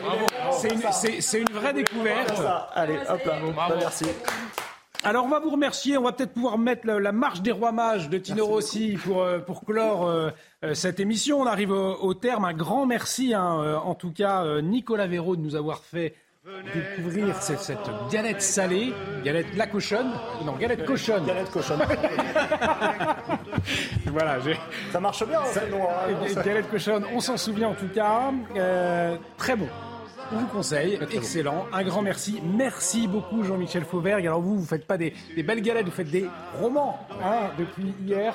c'est 1.22 1.40
une, 1.40 1.54
vraie 1.54 1.74
découverte. 1.74 2.42
Allez, 2.74 2.98
hop 3.10 3.26
là. 3.26 3.40
Bah, 3.56 3.76
merci. 3.78 4.06
Alors 5.04 5.26
on 5.26 5.30
va 5.30 5.40
vous 5.40 5.50
remercier, 5.50 5.98
on 5.98 6.04
va 6.04 6.12
peut-être 6.12 6.34
pouvoir 6.34 6.60
mettre 6.60 6.86
la, 6.86 7.12
marche 7.12 7.42
des 7.42 7.52
rois 7.52 7.72
mages 7.72 8.08
de 8.08 8.20
Tino 8.20 8.46
Rossi 8.46 9.00
pour, 9.04 9.24
euh, 9.24 9.40
pour 9.40 9.66
clore 9.66 10.06
euh, 10.06 10.30
euh, 10.64 10.76
cette 10.76 11.00
émission. 11.00 11.42
On 11.42 11.48
arrive 11.48 11.72
au, 11.72 12.14
terme. 12.14 12.46
Un 12.46 12.54
grand 12.54 12.86
merci 12.86 13.34
hein, 13.34 13.82
en 13.84 13.96
tout 13.96 14.12
cas 14.12 14.62
Nicolas 14.62 15.08
Véraud 15.08 15.36
de 15.36 15.42
nous 15.42 15.56
avoir 15.56 15.80
fait 15.80 16.14
découvrir 16.74 17.36
cette, 17.42 17.60
cette, 17.60 17.78
galette 18.12 18.42
salée, 18.42 18.94
galette 19.24 19.56
la 19.56 19.68
cochonne, 19.68 20.12
non, 20.44 20.54
galette 20.54 20.86
cochonne. 20.86 21.24
Galette 21.26 21.52
cochonne. 21.52 21.82
voilà, 24.08 24.40
ça 24.92 25.00
marche 25.00 25.24
bien, 25.28 25.44
ça, 25.46 25.62
hein, 25.62 26.42
Galette 26.44 26.70
cochonne, 26.70 27.06
on 27.14 27.20
s'en 27.20 27.38
souvient 27.38 27.70
en 27.70 27.76
tout 27.76 27.90
cas. 27.90 28.32
Euh, 28.56 29.18
très 29.38 29.56
bon. 29.56 29.68
On 30.34 30.38
vous 30.38 30.48
conseille, 30.48 30.98
excellent. 31.12 31.68
Un 31.74 31.84
grand 31.84 32.02
merci. 32.02 32.42
Merci 32.42 33.08
beaucoup 33.08 33.44
Jean-Michel 33.44 33.84
Fauvergue. 33.84 34.26
Alors 34.26 34.42
vous, 34.42 34.58
vous 34.58 34.66
faites 34.66 34.88
pas 34.88 34.98
des, 34.98 35.14
belles 35.46 35.62
galettes, 35.62 35.86
vous 35.86 35.92
faites 35.92 36.10
des 36.10 36.26
romans 36.60 37.06
hein, 37.24 37.52
depuis 37.60 37.94
hier. 38.04 38.34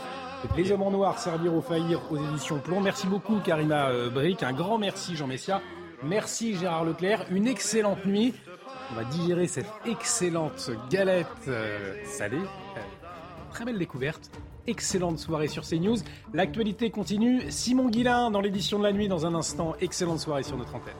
Les 0.56 0.70
hommes 0.70 0.82
en 0.82 0.90
noir, 0.92 1.18
servir 1.18 1.54
au 1.54 1.62
faillir 1.62 2.02
aux 2.10 2.18
éditions 2.18 2.58
Plomb. 2.58 2.80
Merci 2.80 3.08
beaucoup 3.08 3.40
Karina 3.40 3.88
euh, 3.88 4.10
Bric. 4.10 4.44
Un 4.44 4.52
grand 4.52 4.78
merci 4.78 5.16
Jean 5.16 5.26
Messia. 5.26 5.60
Merci 6.02 6.56
Gérard 6.56 6.84
Leclerc. 6.84 7.26
Une 7.30 7.46
excellente 7.46 8.04
nuit. 8.06 8.34
On 8.92 8.94
va 8.94 9.04
digérer 9.04 9.46
cette 9.46 9.70
excellente 9.84 10.70
galette 10.90 11.26
euh, 11.48 11.94
salée. 12.04 12.36
Euh, 12.36 12.80
très 13.50 13.64
belle 13.64 13.78
découverte. 13.78 14.30
Excellente 14.66 15.18
soirée 15.18 15.48
sur 15.48 15.64
CNews. 15.64 15.98
L'actualité 16.34 16.90
continue. 16.90 17.42
Simon 17.50 17.88
Guillain 17.88 18.30
dans 18.30 18.40
l'édition 18.40 18.78
de 18.78 18.84
la 18.84 18.92
nuit 18.92 19.08
dans 19.08 19.26
un 19.26 19.34
instant. 19.34 19.74
Excellente 19.80 20.20
soirée 20.20 20.42
sur 20.42 20.56
notre 20.56 20.74
antenne. 20.74 20.94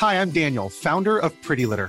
Hi, 0.00 0.16
I'm 0.16 0.30
Daniel, 0.30 0.68
founder 0.68 1.18
of 1.18 1.32
Pretty 1.40 1.64
Litter. 1.64 1.88